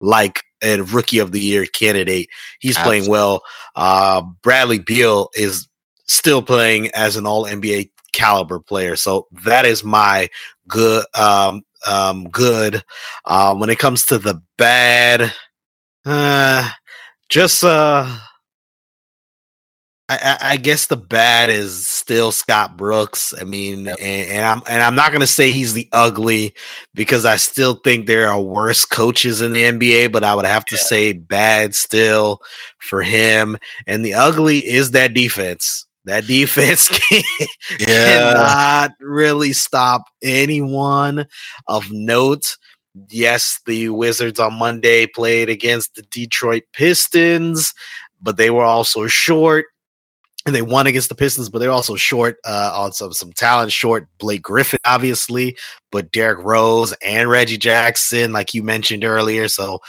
like 0.00 0.42
a 0.62 0.80
Rookie 0.80 1.18
of 1.18 1.32
the 1.32 1.40
Year 1.40 1.66
candidate. 1.66 2.28
He's 2.60 2.78
playing 2.78 3.08
well. 3.08 3.42
Uh, 3.74 4.22
Bradley 4.42 4.78
Beal 4.78 5.28
is 5.34 5.68
still 6.08 6.42
playing 6.42 6.90
as 6.94 7.16
an 7.16 7.26
all 7.26 7.44
NBA 7.44 7.90
caliber 8.12 8.60
player. 8.60 8.96
So 8.96 9.26
that 9.44 9.66
is 9.66 9.84
my 9.84 10.28
good 10.68 11.04
um 11.14 11.62
um 11.86 12.28
good. 12.30 12.82
Uh 13.24 13.54
when 13.54 13.70
it 13.70 13.78
comes 13.78 14.06
to 14.06 14.18
the 14.18 14.40
bad, 14.56 15.32
uh 16.04 16.70
just 17.28 17.64
uh 17.64 18.18
I, 20.08 20.38
I 20.40 20.56
guess 20.56 20.86
the 20.86 20.96
bad 20.96 21.50
is 21.50 21.84
still 21.88 22.30
Scott 22.30 22.76
Brooks. 22.76 23.34
I 23.40 23.42
mean, 23.42 23.88
and, 23.88 23.98
and 24.00 24.44
I'm 24.46 24.62
and 24.68 24.80
I'm 24.80 24.94
not 24.94 25.10
gonna 25.10 25.26
say 25.26 25.50
he's 25.50 25.74
the 25.74 25.88
ugly 25.90 26.54
because 26.94 27.24
I 27.24 27.36
still 27.36 27.74
think 27.82 28.06
there 28.06 28.28
are 28.28 28.40
worse 28.40 28.84
coaches 28.84 29.40
in 29.40 29.52
the 29.52 29.64
NBA, 29.64 30.12
but 30.12 30.22
I 30.22 30.36
would 30.36 30.44
have 30.44 30.64
to 30.66 30.76
say 30.76 31.12
bad 31.12 31.74
still 31.74 32.40
for 32.78 33.02
him. 33.02 33.58
And 33.88 34.04
the 34.04 34.14
ugly 34.14 34.58
is 34.58 34.92
that 34.92 35.12
defense. 35.12 35.86
That 36.06 36.26
defense 36.26 36.88
can, 37.10 37.22
cannot 37.78 38.92
really 39.00 39.52
stop 39.52 40.04
anyone 40.22 41.26
of 41.66 41.90
note. 41.90 42.56
Yes, 43.10 43.60
the 43.66 43.88
Wizards 43.90 44.40
on 44.40 44.54
Monday 44.54 45.06
played 45.08 45.50
against 45.50 45.96
the 45.96 46.02
Detroit 46.02 46.62
Pistons, 46.72 47.74
but 48.22 48.36
they 48.36 48.50
were 48.50 48.64
also 48.64 49.08
short. 49.08 49.66
And 50.46 50.54
they 50.54 50.62
won 50.62 50.86
against 50.86 51.08
the 51.08 51.16
Pistons, 51.16 51.48
but 51.48 51.58
they're 51.58 51.72
also 51.72 51.96
short 51.96 52.38
uh, 52.44 52.72
on 52.72 52.92
some 52.92 53.12
some 53.12 53.32
talent. 53.32 53.72
Short 53.72 54.06
Blake 54.18 54.42
Griffin, 54.42 54.78
obviously, 54.84 55.56
but 55.90 56.12
Derrick 56.12 56.38
Rose 56.44 56.92
and 57.04 57.28
Reggie 57.28 57.58
Jackson, 57.58 58.32
like 58.32 58.54
you 58.54 58.62
mentioned 58.62 59.02
earlier. 59.04 59.48
So, 59.48 59.80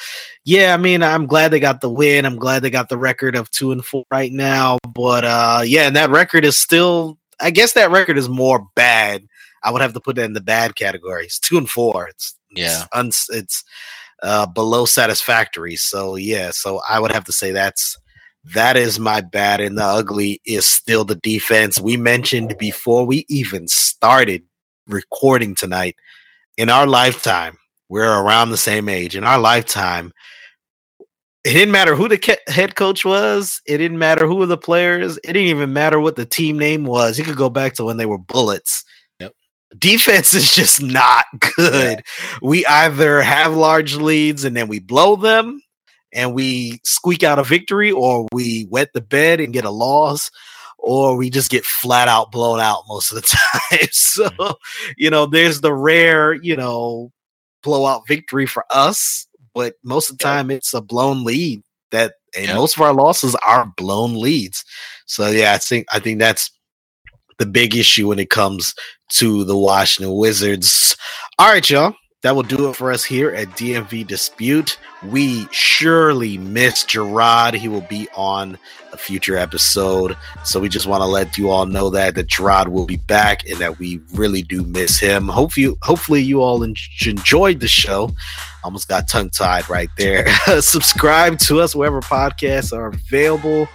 yeah, 0.45 0.73
I 0.73 0.77
mean, 0.77 1.03
I'm 1.03 1.27
glad 1.27 1.51
they 1.51 1.59
got 1.59 1.81
the 1.81 1.91
win. 1.91 2.25
I'm 2.25 2.37
glad 2.37 2.63
they 2.63 2.71
got 2.71 2.89
the 2.89 2.97
record 2.97 3.35
of 3.35 3.51
two 3.51 3.71
and 3.71 3.85
four 3.85 4.03
right 4.09 4.31
now. 4.31 4.79
But 4.95 5.23
uh, 5.23 5.61
yeah, 5.63 5.83
and 5.85 5.95
that 5.95 6.09
record 6.09 6.43
is 6.43 6.57
still. 6.57 7.19
I 7.39 7.51
guess 7.51 7.73
that 7.73 7.91
record 7.91 8.17
is 8.17 8.27
more 8.27 8.67
bad. 8.75 9.27
I 9.63 9.69
would 9.71 9.83
have 9.83 9.93
to 9.93 9.99
put 9.99 10.15
that 10.15 10.25
in 10.25 10.33
the 10.33 10.41
bad 10.41 10.75
category. 10.75 11.25
It's 11.25 11.37
two 11.37 11.59
and 11.59 11.69
four. 11.69 12.07
It's 12.07 12.35
Yeah. 12.49 12.81
it's, 12.81 12.87
uns, 12.93 13.25
it's 13.29 13.63
uh, 14.23 14.47
below 14.47 14.85
satisfactory. 14.85 15.75
So 15.75 16.15
yeah, 16.15 16.49
so 16.49 16.81
I 16.89 16.99
would 16.99 17.11
have 17.11 17.25
to 17.25 17.31
say 17.31 17.51
that's 17.51 17.95
that 18.53 18.77
is 18.77 18.99
my 18.99 19.21
bad, 19.21 19.59
and 19.59 19.77
the 19.77 19.83
ugly 19.83 20.41
is 20.45 20.65
still 20.65 21.03
the 21.03 21.15
defense. 21.15 21.79
We 21.79 21.97
mentioned 21.97 22.55
before 22.57 23.05
we 23.05 23.25
even 23.29 23.67
started 23.67 24.43
recording 24.87 25.55
tonight. 25.55 25.95
In 26.57 26.69
our 26.69 26.87
lifetime, 26.87 27.57
we're 27.89 28.09
around 28.09 28.49
the 28.49 28.57
same 28.57 28.89
age. 28.89 29.15
In 29.15 29.23
our 29.23 29.39
lifetime, 29.39 30.11
it 31.43 31.53
didn't 31.53 31.71
matter 31.71 31.95
who 31.95 32.07
the 32.07 32.17
ca- 32.17 32.37
head 32.47 32.75
coach 32.75 33.05
was. 33.05 33.61
It 33.65 33.77
didn't 33.77 33.99
matter 33.99 34.27
who 34.27 34.35
were 34.35 34.45
the 34.45 34.57
players. 34.57 35.17
It 35.17 35.33
didn't 35.33 35.43
even 35.43 35.73
matter 35.73 35.99
what 35.99 36.15
the 36.15 36.25
team 36.25 36.57
name 36.57 36.83
was. 36.85 37.17
You 37.17 37.25
could 37.25 37.37
go 37.37 37.49
back 37.49 37.73
to 37.75 37.85
when 37.85 37.97
they 37.97 38.05
were 38.05 38.17
Bullets. 38.17 38.83
Yep. 39.19 39.33
Defense 39.77 40.33
is 40.33 40.53
just 40.53 40.81
not 40.81 41.25
good. 41.55 42.03
We 42.41 42.65
either 42.65 43.21
have 43.21 43.55
large 43.55 43.95
leads 43.95 44.43
and 44.43 44.55
then 44.55 44.67
we 44.67 44.79
blow 44.79 45.15
them 45.15 45.61
and 46.13 46.33
we 46.33 46.79
squeak 46.83 47.23
out 47.23 47.39
a 47.39 47.43
victory, 47.43 47.91
or 47.91 48.27
we 48.31 48.65
wet 48.69 48.89
the 48.93 49.01
bed 49.01 49.39
and 49.39 49.53
get 49.53 49.65
a 49.65 49.69
loss, 49.69 50.31
or 50.77 51.17
we 51.17 51.29
just 51.29 51.51
get 51.51 51.65
flat 51.65 52.07
out 52.07 52.31
blown 52.31 52.59
out 52.59 52.83
most 52.87 53.11
of 53.11 53.15
the 53.15 53.21
time. 53.71 53.87
so, 53.91 54.29
mm-hmm. 54.29 54.91
you 54.97 55.09
know, 55.09 55.25
there's 55.25 55.61
the 55.61 55.73
rare, 55.73 56.33
you 56.33 56.55
know, 56.55 57.11
blowout 57.63 58.07
victory 58.07 58.45
for 58.45 58.63
us, 58.69 59.27
but 59.53 59.75
most 59.83 60.09
of 60.09 60.17
the 60.17 60.23
time 60.23 60.51
it's 60.51 60.73
a 60.73 60.81
blown 60.81 61.23
lead 61.23 61.61
that 61.91 62.13
and 62.35 62.47
Yep. 62.47 62.55
most 62.55 62.77
of 62.77 62.83
our 62.83 62.93
losses 62.93 63.35
are 63.45 63.71
blown 63.77 64.19
leads. 64.19 64.63
So 65.05 65.29
yeah, 65.29 65.53
I 65.53 65.57
think 65.57 65.87
I 65.91 65.99
think 65.99 66.19
that's 66.19 66.51
the 67.39 67.45
big 67.45 67.75
issue 67.75 68.07
when 68.07 68.19
it 68.19 68.29
comes 68.29 68.73
to 69.13 69.43
the 69.43 69.57
Washington 69.57 70.15
Wizards. 70.15 70.95
All 71.39 71.51
right, 71.51 71.67
y'all. 71.69 71.95
That 72.27 72.35
will 72.35 72.43
do 72.43 72.69
it 72.69 72.75
for 72.75 72.91
us 72.91 73.05
here 73.05 73.29
at 73.29 73.47
DMV 73.51 74.05
Dispute. 74.05 74.77
We 75.01 75.47
surely 75.51 76.37
miss 76.37 76.83
Gerard. 76.83 77.53
He 77.53 77.69
will 77.69 77.87
be 77.89 78.09
on 78.17 78.57
a 78.91 78.97
future 78.97 79.37
episode. 79.37 80.17
So 80.43 80.59
we 80.59 80.67
just 80.67 80.87
want 80.87 81.03
to 81.03 81.05
let 81.05 81.37
you 81.37 81.49
all 81.49 81.65
know 81.65 81.89
that 81.91 82.15
that 82.15 82.27
Gerard 82.27 82.67
will 82.67 82.85
be 82.85 82.97
back 82.97 83.47
and 83.47 83.59
that 83.59 83.79
we 83.79 84.01
really 84.13 84.41
do 84.41 84.63
miss 84.63 84.99
him. 84.99 85.29
Hope 85.29 85.55
you 85.55 85.77
hopefully 85.83 86.21
you 86.21 86.41
all 86.41 86.65
en- 86.65 86.75
enjoyed 87.05 87.61
the 87.61 87.69
show. 87.69 88.13
Almost 88.61 88.89
got 88.89 89.07
tongue 89.07 89.29
tied 89.29 89.69
right 89.69 89.89
there. 89.97 90.27
Subscribe 90.59 91.39
to 91.39 91.61
us 91.61 91.75
wherever 91.75 92.01
podcasts 92.01 92.75
are 92.75 92.87
available. 92.87 93.69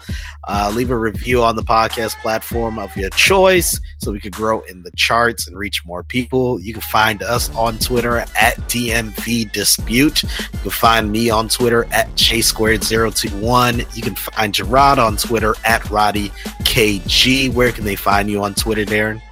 Uh, 0.48 0.73
leave 0.74 0.90
a 0.90 0.98
review 0.98 1.43
on 1.43 1.56
the 1.56 1.62
podcast 1.62 2.20
platform 2.20 2.78
of 2.78 2.94
your 2.97 3.10
choice 3.10 3.78
so 3.98 4.10
we 4.10 4.19
could 4.19 4.32
grow 4.32 4.60
in 4.62 4.82
the 4.82 4.90
charts 4.93 5.47
and 5.47 5.56
reach 5.56 5.85
more 5.85 6.02
people. 6.02 6.60
You 6.60 6.73
can 6.73 6.82
find 6.82 7.23
us 7.23 7.55
on 7.55 7.78
Twitter 7.78 8.19
at 8.19 8.56
DMV 8.69 9.52
Dispute. 9.52 10.23
You 10.24 10.59
can 10.62 10.70
find 10.70 11.12
me 11.12 11.31
on 11.31 11.48
Twitter 11.48 11.86
at 11.93 12.14
J 12.16 12.40
squared 12.40 12.82
021. 12.82 13.78
You 13.94 14.02
can 14.02 14.16
find 14.16 14.52
Gerard 14.52 14.98
on 14.98 15.16
Twitter 15.16 15.55
at 15.64 15.89
Roddy 15.90 16.31
KG. 16.64 17.52
Where 17.52 17.70
can 17.70 17.85
they 17.85 17.97
find 17.97 18.28
you 18.28 18.43
on 18.43 18.55
Twitter, 18.55 18.85
Darren? 18.85 19.23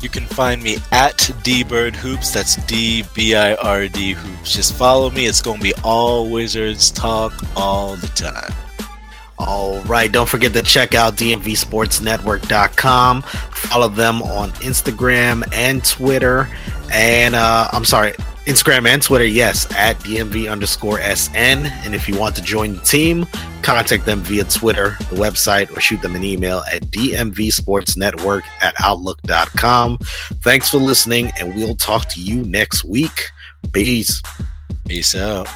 You 0.00 0.10
can 0.10 0.26
find 0.26 0.62
me 0.62 0.76
at 0.92 1.16
dbird 1.44 1.94
hoops. 1.94 2.30
That's 2.30 2.56
D 2.66 3.04
B 3.14 3.34
I 3.34 3.54
R 3.54 3.88
D 3.88 4.12
hoops. 4.12 4.54
Just 4.54 4.74
follow 4.74 5.08
me. 5.10 5.24
It's 5.26 5.40
going 5.40 5.58
to 5.58 5.62
be 5.62 5.72
all 5.82 6.30
Wizards 6.30 6.90
talk 6.90 7.32
all 7.56 7.96
the 7.96 8.08
time. 8.08 8.52
All 9.38 9.80
right. 9.82 10.10
Don't 10.10 10.28
forget 10.28 10.52
to 10.52 10.62
check 10.62 10.94
out 10.94 11.16
DMVSportsNetwork.com. 11.16 13.22
Follow 13.22 13.88
them 13.88 14.22
on 14.22 14.50
Instagram 14.52 15.44
and 15.52 15.84
Twitter. 15.84 16.48
And 16.92 17.34
uh, 17.34 17.68
I'm 17.72 17.84
sorry, 17.84 18.12
Instagram 18.46 18.86
and 18.86 19.02
Twitter, 19.02 19.24
yes, 19.24 19.66
at 19.74 19.98
DMV 20.00 20.50
underscore 20.50 21.00
SN. 21.00 21.66
And 21.66 21.94
if 21.94 22.08
you 22.08 22.18
want 22.18 22.36
to 22.36 22.42
join 22.42 22.74
the 22.74 22.80
team, 22.82 23.26
contact 23.62 24.04
them 24.04 24.20
via 24.20 24.44
Twitter, 24.44 24.96
the 25.10 25.16
website, 25.16 25.74
or 25.74 25.80
shoot 25.80 26.02
them 26.02 26.14
an 26.14 26.22
email 26.22 26.62
at 26.70 26.82
DMVSportsNetwork 26.82 28.42
at 28.60 28.74
Outlook.com. 28.80 29.98
Thanks 30.42 30.68
for 30.68 30.78
listening, 30.78 31.32
and 31.38 31.56
we'll 31.56 31.76
talk 31.76 32.08
to 32.10 32.20
you 32.20 32.44
next 32.44 32.84
week. 32.84 33.30
Peace. 33.72 34.22
Peace 34.86 35.14
out. 35.14 35.48